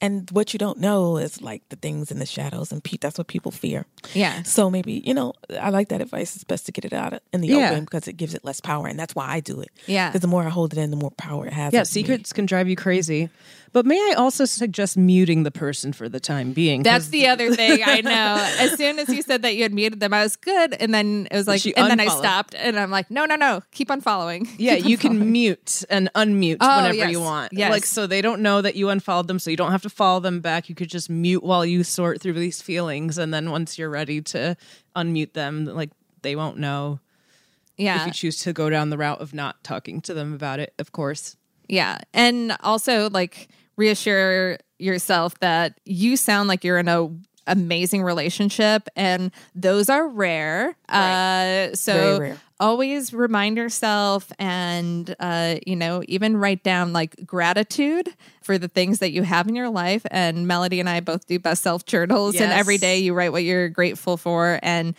And 0.00 0.30
what 0.32 0.52
you 0.52 0.58
don't 0.58 0.78
know 0.78 1.16
is 1.18 1.40
like 1.42 1.62
the 1.68 1.76
things 1.76 2.10
in 2.10 2.18
the 2.18 2.26
shadows, 2.26 2.72
and 2.72 2.82
pe- 2.82 2.96
that's 3.00 3.18
what 3.18 3.26
people 3.28 3.52
fear. 3.52 3.84
yeah 4.14 4.42
So 4.42 4.70
maybe 4.70 5.02
you 5.04 5.14
know, 5.14 5.32
I 5.60 5.70
like 5.70 5.88
that 5.88 6.00
advice. 6.00 6.34
It's 6.34 6.44
best 6.44 6.66
to 6.66 6.72
get 6.72 6.84
it 6.84 6.92
out 6.92 7.20
in 7.32 7.40
the 7.40 7.48
Yeah. 7.48 7.70
open 7.70 7.84
because 7.84 8.08
it 8.08 8.16
gives 8.16 8.34
it 8.34 8.44
less 8.44 8.60
power, 8.60 8.86
and 8.88 8.98
that's 8.98 9.14
why 9.14 9.26
I 9.28 9.40
do 9.40 9.60
it. 9.60 9.68
Yeah. 9.86 10.08
because 10.08 10.20
the 10.22 10.28
more 10.28 10.42
I 10.44 10.48
hold 10.50 10.72
it 10.72 10.78
in, 10.78 10.90
the 10.90 10.96
more 10.96 11.10
power 11.12 11.46
it 11.46 11.52
has. 11.52 11.72
Yeah, 11.72 11.80
over 11.80 11.88
me. 11.88 11.92
secrets 11.92 12.32
can 12.32 12.46
drive 12.46 12.68
you 12.68 12.76
crazy. 12.76 13.28
But 13.72 13.86
may 13.86 13.96
I 13.96 14.14
also 14.16 14.44
suggest 14.44 14.96
muting 14.96 15.42
the 15.42 15.50
person 15.50 15.92
for 15.92 16.08
the 16.08 16.20
time 16.20 16.52
being? 16.52 16.82
That's 16.82 17.08
the 17.08 17.26
other 17.26 17.54
thing 17.54 17.82
I 17.84 18.00
know. 18.00 18.36
As 18.58 18.76
soon 18.76 18.98
as 18.98 19.08
you 19.08 19.22
said 19.22 19.42
that 19.42 19.54
you 19.56 19.62
had 19.62 19.74
muted 19.74 20.00
them, 20.00 20.12
I 20.12 20.22
was 20.22 20.36
good, 20.36 20.74
and 20.74 20.94
then 20.94 21.28
it 21.30 21.36
was 21.36 21.46
like, 21.46 21.60
She 21.60 21.76
and 21.76 21.90
then 21.90 22.00
I 22.00 22.06
stopped, 22.06 22.54
and 22.54 22.78
I'm 22.78 22.90
like, 22.90 23.10
no, 23.10 23.24
no, 23.24 23.36
no, 23.36 23.62
keep 23.72 23.90
on 23.90 24.00
following. 24.00 24.48
Yeah, 24.58 24.74
on 24.74 24.84
you 24.84 24.96
can 24.96 25.32
mute 25.32 25.84
and 25.90 26.10
unmute 26.14 26.58
Oh, 26.60 26.76
whenever 26.76 26.94
yes. 26.94 27.10
you 27.10 27.20
want. 27.20 27.52
Yes. 27.52 27.70
Like 27.70 27.84
so 27.84 28.06
they 28.06 28.22
don't 28.22 28.40
know 28.40 28.62
that 28.62 28.76
you 28.76 28.88
unfollowed 28.88 29.28
them, 29.28 29.38
so 29.38 29.50
you 29.50 29.56
don't 29.56 29.72
have 29.72 29.82
to 29.82 29.90
follow 29.90 30.20
them 30.20 30.40
back. 30.40 30.68
You 30.68 30.74
could 30.74 30.90
just 30.90 31.10
mute 31.10 31.42
while 31.42 31.64
you 31.64 31.84
sort 31.84 32.20
through 32.20 32.34
these 32.34 32.62
feelings 32.62 33.18
and 33.18 33.32
then 33.32 33.50
once 33.50 33.78
you're 33.78 33.90
ready 33.90 34.20
to 34.22 34.56
unmute 34.94 35.32
them, 35.32 35.64
like 35.66 35.90
they 36.22 36.36
won't 36.36 36.58
know 36.58 37.00
yeah. 37.76 38.00
if 38.00 38.06
you 38.06 38.12
choose 38.12 38.38
to 38.38 38.52
go 38.52 38.70
down 38.70 38.90
the 38.90 38.98
route 38.98 39.20
of 39.20 39.34
not 39.34 39.62
talking 39.62 40.00
to 40.02 40.14
them 40.14 40.34
about 40.34 40.60
it, 40.60 40.74
of 40.78 40.92
course. 40.92 41.35
Yeah, 41.68 41.98
and 42.12 42.56
also 42.62 43.10
like 43.10 43.48
reassure 43.76 44.58
yourself 44.78 45.38
that 45.40 45.78
you 45.84 46.16
sound 46.16 46.48
like 46.48 46.64
you're 46.64 46.78
in 46.78 46.88
a 46.88 47.08
amazing 47.46 48.02
relationship 48.02 48.88
and 48.96 49.30
those 49.54 49.88
are 49.88 50.08
rare. 50.08 50.76
Uh 50.88 51.74
so 51.74 52.18
rare. 52.18 52.36
always 52.58 53.12
remind 53.14 53.56
yourself 53.56 54.32
and 54.38 55.14
uh 55.20 55.56
you 55.64 55.76
know 55.76 56.02
even 56.08 56.36
write 56.36 56.64
down 56.64 56.92
like 56.92 57.14
gratitude 57.24 58.08
for 58.42 58.58
the 58.58 58.68
things 58.68 58.98
that 58.98 59.12
you 59.12 59.22
have 59.22 59.46
in 59.46 59.54
your 59.54 59.70
life. 59.70 60.04
And 60.10 60.48
melody 60.48 60.80
and 60.80 60.88
i 60.88 60.98
both 61.00 61.26
do 61.26 61.38
best 61.38 61.62
self 61.62 61.84
journals 61.86 62.34
and 62.36 62.52
every 62.52 62.78
day 62.78 62.98
you 62.98 63.14
write 63.14 63.30
what 63.30 63.44
you're 63.44 63.68
grateful 63.68 64.16
for. 64.16 64.58
And 64.62 64.94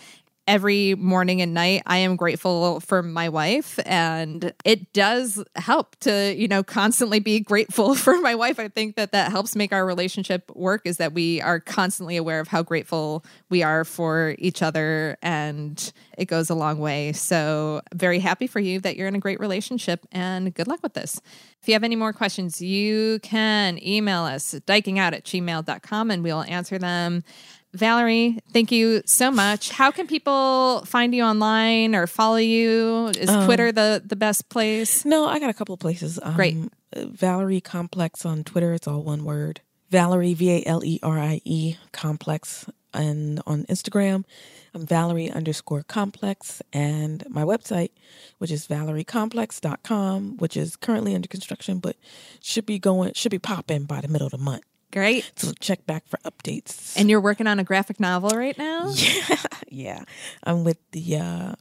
every 0.48 0.96
morning 0.96 1.42
and 1.42 1.54
night 1.54 1.84
i 1.86 1.98
am 1.98 2.16
grateful 2.16 2.80
for 2.80 3.04
my 3.04 3.30
wife. 3.30 3.80
And 3.86 4.54
it 4.66 4.94
does 4.94 5.44
help 5.56 5.96
to 6.02 6.34
you 6.36 6.48
know 6.48 6.64
constantly 6.64 7.20
be 7.20 7.40
grateful 7.40 7.96
for 8.06 8.20
my 8.20 8.36
wife. 8.36 8.60
I 8.60 8.68
think 8.68 8.96
that 8.96 9.12
that 9.12 9.32
helps 9.32 9.56
make 9.56 9.74
our 9.74 9.86
relationship 9.86 10.52
work 10.56 10.82
is 10.86 10.98
that 10.98 11.14
we 11.14 11.42
are 11.42 11.60
constantly 11.60 12.18
aware 12.18 12.40
of 12.40 12.48
how 12.48 12.64
grateful 12.64 13.24
we 13.50 13.64
are 13.64 13.84
for 13.84 14.36
each 14.40 14.62
other 14.62 15.18
and 15.22 15.92
it 16.18 16.26
goes 16.26 16.50
a 16.50 16.56
long 16.56 16.80
way. 16.80 17.14
So 17.14 17.82
very 17.94 18.20
happy 18.20 18.48
for 18.48 18.60
you 18.60 18.80
that 18.82 18.98
you're 18.98 19.08
in 19.08 19.16
a 19.16 19.20
great 19.20 19.40
relationship 19.40 20.06
and 20.12 20.54
good 20.54 20.68
luck 20.68 20.82
with 20.82 20.94
this. 20.94 21.22
If 21.62 21.68
you 21.68 21.74
have 21.74 21.84
any 21.84 21.96
more 21.96 22.14
questions 22.14 22.62
you 22.62 23.20
can 23.22 23.82
email 23.84 24.24
us 24.24 24.54
dykingout 24.66 25.14
at 25.14 25.24
gmail.com 25.24 26.12
and 26.12 26.24
we'll 26.24 26.44
answer 26.44 26.78
them 26.78 27.24
Valerie, 27.74 28.40
thank 28.54 28.72
you 28.72 29.02
so 29.06 29.30
much. 29.30 29.70
How 29.70 29.92
can 29.92 30.08
people 30.08 30.84
find 30.86 31.14
you 31.14 31.24
online 31.24 31.96
or 31.96 32.08
follow 32.08 32.38
you? 32.38 33.08
Is 33.10 33.30
Twitter 33.46 33.72
the, 33.72 34.02
the 34.04 34.16
best 34.16 34.50
place? 34.50 35.06
No, 35.06 35.28
I 35.28 35.40
got 35.40 35.50
a 35.50 35.54
couple 35.54 35.74
of 35.74 35.80
places. 35.80 36.20
Um, 36.22 36.36
Great. 36.36 36.58
Valerie 36.96 37.62
Complex 37.62 38.26
on 38.26 38.44
Twitter. 38.44 38.74
It's 38.74 38.88
all 38.88 39.04
one 39.04 39.26
word. 39.26 39.62
Valerie 39.90 40.34
V 40.34 40.52
A 40.52 40.64
L 40.66 40.84
E 40.84 41.00
R 41.02 41.18
I 41.18 41.42
E 41.46 41.76
Complex, 41.94 42.66
and 42.94 43.42
on 43.48 43.64
Instagram, 43.66 44.26
I'm 44.74 44.86
Valerie 44.86 45.32
underscore 45.32 45.84
Complex, 45.84 46.62
and 46.74 47.24
my 47.30 47.44
website, 47.44 47.92
which 48.38 48.52
is 48.52 48.68
ValerieComplex.com, 48.68 50.38
which 50.38 50.58
is 50.58 50.76
currently 50.76 51.16
under 51.16 51.28
construction, 51.28 51.80
but 51.80 51.96
should 52.42 52.66
be 52.66 52.80
going 52.80 53.14
should 53.14 53.32
be 53.32 53.40
popping 53.40 53.86
by 53.86 54.02
the 54.02 54.08
middle 54.08 54.28
of 54.28 54.32
the 54.32 54.38
month. 54.38 54.64
Great. 54.92 55.32
So 55.36 55.52
check 55.60 55.86
back 55.86 56.08
for 56.08 56.18
updates. 56.26 56.96
And 56.98 57.10
you're 57.10 57.22
working 57.22 57.46
on 57.48 57.60
a 57.60 57.64
graphic 57.64 58.00
novel 58.00 58.30
right 58.32 58.58
now? 58.58 58.90
yeah, 58.96 59.36
Yeah. 59.70 60.04
I'm 60.44 60.64
with 60.64 60.78
the. 60.92 61.18
uh 61.18 61.56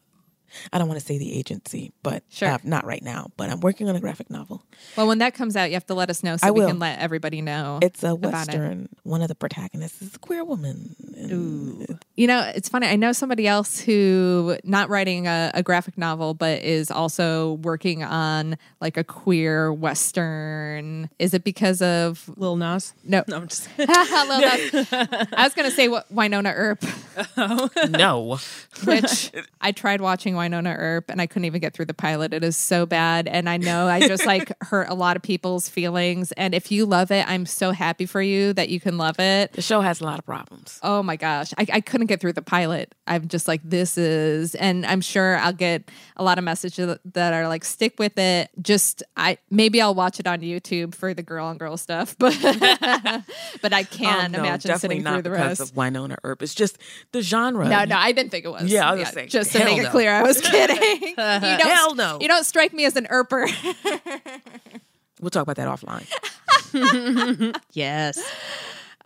I 0.73 0.79
don't 0.79 0.89
want 0.89 1.01
to 1.01 1.07
say 1.07 1.19
the 1.19 1.33
agency, 1.37 1.93
but 2.03 2.23
Sure. 2.29 2.49
uh, 2.49 2.59
not 2.65 2.85
right 2.85 3.03
now. 3.03 3.31
But 3.37 3.51
I'm 3.51 3.61
working 3.61 3.89
on 3.89 3.97
a 3.97 4.01
graphic 4.01 4.31
novel. 4.31 4.63
Well, 4.97 5.07
when 5.07 5.19
that 5.19 5.35
comes 5.35 5.57
out, 5.57 5.65
you 5.71 5.75
have 5.75 5.87
to 5.87 5.95
let 5.95 6.11
us 6.11 6.23
know 6.23 6.37
so 6.37 6.47
I 6.47 6.51
we 6.51 6.61
will. 6.61 6.69
can 6.69 6.79
let 6.79 6.99
everybody 6.99 7.43
know. 7.43 7.79
It's 7.83 8.03
a 8.03 8.13
about 8.15 8.25
it. 8.29 8.33
western. 8.33 8.89
One 9.03 9.23
of 9.23 9.29
the 9.29 9.35
protagonists 9.35 10.03
is 10.03 10.15
a 10.15 10.19
queer 10.19 10.45
woman. 10.45 10.95
And 11.17 11.99
You 12.17 12.27
know, 12.27 12.41
it's 12.55 12.69
funny. 12.69 12.87
I 12.87 12.97
know 12.97 13.13
somebody 13.13 13.47
else 13.47 13.81
who 13.81 14.57
not 14.65 14.89
writing 14.89 15.27
a, 15.27 15.51
a 15.55 15.63
graphic 15.63 15.97
novel, 15.99 16.35
but 16.35 16.63
is 16.63 16.91
also 16.91 17.55
working 17.63 18.05
on 18.05 18.57
like 18.81 18.97
a 18.97 19.05
queer 19.05 19.73
western. 19.73 21.09
Is 21.19 21.35
it 21.35 21.45
because 21.45 21.83
of 21.83 22.29
Lil 22.37 22.57
Nas? 22.57 22.93
no? 23.05 23.23
No, 23.29 23.37
I'm 23.37 23.49
just 23.49 23.69
Lil 23.79 23.87
Nas. 23.87 24.89
I 24.93 25.43
was 25.45 25.55
going 25.55 25.69
to 25.69 25.75
say 25.75 25.89
what 25.89 26.13
Wynonna 26.15 26.53
Earp, 26.55 26.85
no, 27.91 28.39
which 28.85 29.33
I 29.61 29.73
tried 29.73 30.01
watching 30.01 30.35
Wynonna 30.35 30.46
Earp 30.55 31.11
and 31.11 31.21
I 31.21 31.27
couldn't 31.27 31.45
even 31.47 31.61
get 31.61 31.75
through 31.75 31.87
the 31.87 31.95
pilot. 31.95 32.33
It 32.33 32.45
is 32.45 32.57
so 32.57 32.87
bad, 32.87 33.29
and 33.29 33.49
I 33.49 33.57
know 33.57 33.89
I 33.89 34.01
just 34.07 34.27
like 34.27 34.53
hurt 34.63 34.89
a 34.89 34.95
lot 34.95 35.17
of 35.17 35.23
people's 35.23 35.69
feelings. 35.69 36.33
And 36.33 36.55
if 36.55 36.71
you 36.71 36.87
love 36.87 37.11
it, 37.11 37.29
I'm 37.29 37.47
so 37.47 37.73
happy 37.73 38.07
for 38.07 38.21
you 38.23 38.53
that 38.55 38.69
you 38.69 38.81
can 38.81 38.99
love 38.99 39.19
it. 39.19 39.53
the 39.53 39.63
show 39.63 39.81
has 39.81 40.01
a 40.01 40.05
lot 40.05 40.19
of 40.19 40.25
problems. 40.27 40.79
Oh 40.83 41.03
my 41.03 41.17
gosh. 41.17 41.53
I, 41.59 41.67
I 41.75 41.81
couldn't 41.81 42.07
get 42.07 42.21
through 42.21 42.35
the 42.35 42.43
pilot. 42.43 42.95
I'm 43.07 43.29
just 43.29 43.47
like, 43.49 43.61
this 43.65 43.97
is, 43.97 44.55
and 44.57 44.85
I'm 44.87 45.01
sure 45.01 45.37
I'll 45.39 45.53
get 45.53 45.91
a 46.17 46.25
lot 46.25 46.39
of 46.39 46.45
messages 46.45 46.99
that 47.13 47.33
are 47.33 47.49
like, 47.49 47.65
stick 47.65 47.95
with 47.99 48.19
it. 48.19 48.51
Just, 48.61 49.03
I, 49.17 49.39
maybe 49.51 49.81
I'll 49.81 49.95
watch 49.95 50.19
it 50.21 50.27
on 50.27 50.41
YouTube 50.41 50.95
for 50.95 51.15
the 51.15 51.23
girl 51.23 51.47
on 51.47 51.59
girl 51.59 51.77
stuff, 51.77 52.17
but, 52.19 52.37
but 53.63 53.73
I 53.73 53.83
oh, 53.83 53.85
can't 53.91 54.35
Oh, 54.35 54.39
no, 54.39 54.45
imagine 54.45 54.69
definitely 54.71 54.97
sitting 54.97 55.03
not 55.05 55.13
through 55.15 55.23
the 55.23 55.31
because 55.31 55.61
rest. 55.61 55.73
of 55.73 55.77
Wynonna 55.77 56.17
Earp. 56.25 56.43
It's 56.43 56.55
just 56.55 56.79
the 57.13 57.23
genre. 57.23 57.69
No, 57.69 57.85
no, 57.85 57.97
I 57.97 58.13
didn't 58.13 58.31
think 58.31 58.45
it 58.45 58.51
was. 58.51 58.65
Yeah, 58.65 58.89
I 58.89 58.95
was 58.95 59.05
gonna 59.05 59.13
say, 59.13 59.27
just 59.27 59.53
to 59.53 59.65
make 59.65 59.79
it 59.79 59.91
clear, 59.91 60.13
I 60.13 60.23
was 60.27 60.41
kidding. 60.43 61.03
you 61.09 61.15
don't, 61.17 61.61
Hell 61.61 61.95
no. 61.95 62.19
You 62.21 62.29
don't 62.29 62.45
strike 62.45 62.73
me 62.73 62.85
as 62.85 62.97
an 62.97 63.07
Earper. 63.11 63.49
We'll 65.19 65.31
talk 65.31 65.49
about 65.49 65.57
that 65.57 65.67
offline. 65.67 66.07
yes. 67.73 68.21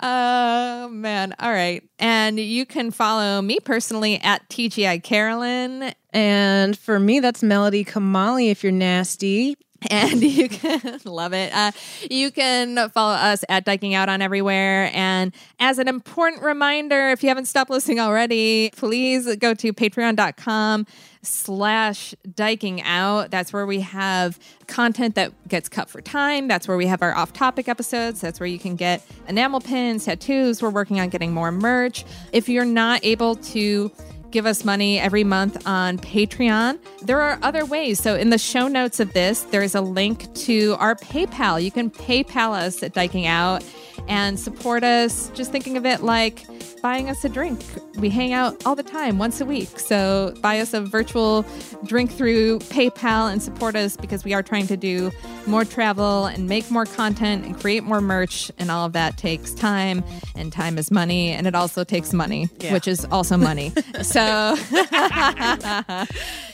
Oh 0.03 0.89
man. 0.89 1.37
All 1.39 1.53
right. 1.53 1.89
And 2.01 2.41
you 2.41 2.67
can 2.67 2.91
follow 2.91 3.41
me 3.41 3.59
personally 3.61 4.19
at 4.21 4.49
TGI 4.49 5.05
Carolyn. 5.05 5.95
And 6.13 6.77
for 6.77 6.99
me, 6.99 7.21
that's 7.21 7.45
Melody 7.45 7.85
Kamali 7.85 8.51
if 8.51 8.65
you're 8.65 8.73
nasty. 8.73 9.57
And 9.91 10.23
you 10.23 10.49
can 10.49 11.01
love 11.05 11.33
it. 11.33 11.55
Uh, 11.55 11.73
you 12.11 12.31
can 12.31 12.91
follow 12.91 13.15
us 13.15 13.45
at 13.49 13.65
Dyking 13.65 13.95
Out 13.95 14.11
on 14.11 14.21
everywhere. 14.21 14.91
And 14.93 15.35
as 15.59 15.79
an 15.79 15.89
important 15.89 16.43
reminder, 16.43 17.11
if 17.11 17.23
you 17.23 17.31
haven't 17.31 17.47
stopped 17.47 17.71
listening 17.71 17.99
already, 17.99 18.71
please 18.77 19.35
go 19.37 19.55
to 19.55 19.73
patreon.com 19.73 20.87
slash 21.23 22.15
dyking 22.29 22.83
out. 22.85 23.31
That's 23.31 23.53
where 23.53 23.67
we 23.67 23.81
have 23.81 24.39
content 24.67 25.15
that 25.15 25.33
gets 25.49 25.69
cut 25.69 25.89
for 25.89 26.01
time. 26.01 26.49
That's 26.49 26.69
where 26.69 26.77
we 26.77 26.87
have 26.87 27.03
our 27.03 27.15
off 27.15 27.33
topic 27.33 27.69
episodes. 27.69 28.21
That's 28.21 28.41
where 28.41 28.47
you 28.47 28.59
can 28.59 28.77
get 28.77 29.05
enamel 29.29 29.61
pins, 29.61 30.05
tattoos. 30.05 30.63
We're 30.63 30.71
working 30.71 31.01
on 31.01 31.09
getting 31.09 31.33
more 31.33 31.53
merch. 31.53 32.05
If 32.33 32.49
you're 32.49 32.65
not 32.65 33.05
able 33.05 33.37
to 33.37 33.91
give 34.31 34.47
us 34.47 34.65
money 34.65 34.99
every 34.99 35.25
month 35.25 35.67
on 35.67 35.99
Patreon. 35.99 36.79
There 37.03 37.21
are 37.21 37.39
other 37.43 37.65
ways. 37.65 38.01
So, 38.01 38.15
in 38.17 38.31
the 38.31 38.39
show 38.39 38.69
notes 38.69 39.01
of 39.01 39.13
this, 39.13 39.43
there 39.43 39.63
is 39.63 39.75
a 39.75 39.81
link 39.81 40.33
to 40.47 40.77
our 40.79 40.95
PayPal. 40.95 41.63
You 41.63 41.71
can 41.71 41.91
PayPal 41.91 42.53
us 42.53 42.83
at 42.83 42.95
Dyking 42.95 43.27
Out 43.27 43.65
and 44.09 44.39
support 44.41 44.83
us. 44.83 45.31
Just 45.35 45.53
thinking 45.53 45.77
of 45.77 45.85
it 45.87 46.03
like 46.03 46.45
buying 46.83 47.11
us 47.11 47.23
a 47.25 47.29
drink. 47.29 47.61
We 47.99 48.09
hang 48.09 48.33
out 48.33 48.65
all 48.65 48.75
the 48.75 48.83
time, 48.83 49.19
once 49.19 49.43
a 49.43 49.45
week. 49.45 49.79
So 49.79 50.33
buy 50.41 50.61
us 50.61 50.73
a 50.73 50.81
virtual 50.81 51.45
drink 51.85 52.11
through 52.11 52.61
PayPal 52.61 53.31
and 53.31 53.43
support 53.43 53.77
us 53.77 53.99
because 53.99 54.25
we 54.25 54.33
are 54.33 54.43
trying 54.43 54.67
to 54.69 54.77
do 54.79 55.11
more 55.47 55.67
travel 55.67 56.25
and 56.25 56.49
make 56.49 56.71
more 56.71 56.87
content 56.87 57.45
and 57.45 57.59
create 57.61 57.85
more 57.85 58.01
merch. 58.01 58.51
And 58.59 58.71
all 58.71 58.87
of 58.87 58.95
that 58.95 59.19
takes 59.19 59.53
time, 59.53 60.03
and 60.35 60.51
time 60.51 60.79
is 60.79 60.91
money. 60.91 61.31
And 61.33 61.47
it 61.47 61.55
also 61.55 61.85
takes 61.85 62.15
money, 62.15 62.49
Yeah. 62.61 62.73
which 62.73 62.89
is 62.89 63.05
also 63.11 63.37
money. 63.37 63.73
so. 64.03 64.20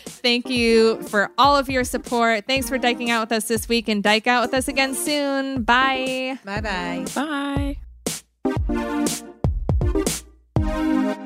Thank 0.06 0.48
you 0.48 1.02
for 1.02 1.30
all 1.38 1.56
of 1.56 1.68
your 1.68 1.84
support. 1.84 2.46
Thanks 2.46 2.68
for 2.68 2.78
dyking 2.78 3.10
out 3.10 3.28
with 3.28 3.32
us 3.36 3.48
this 3.48 3.68
week 3.68 3.88
and 3.88 4.02
dyke 4.02 4.26
out 4.26 4.42
with 4.42 4.54
us 4.54 4.66
again 4.66 4.94
soon. 4.94 5.62
Bye. 5.62 6.38
Bye 6.44 6.60
bye. 6.60 7.76
Bye. 11.04 11.25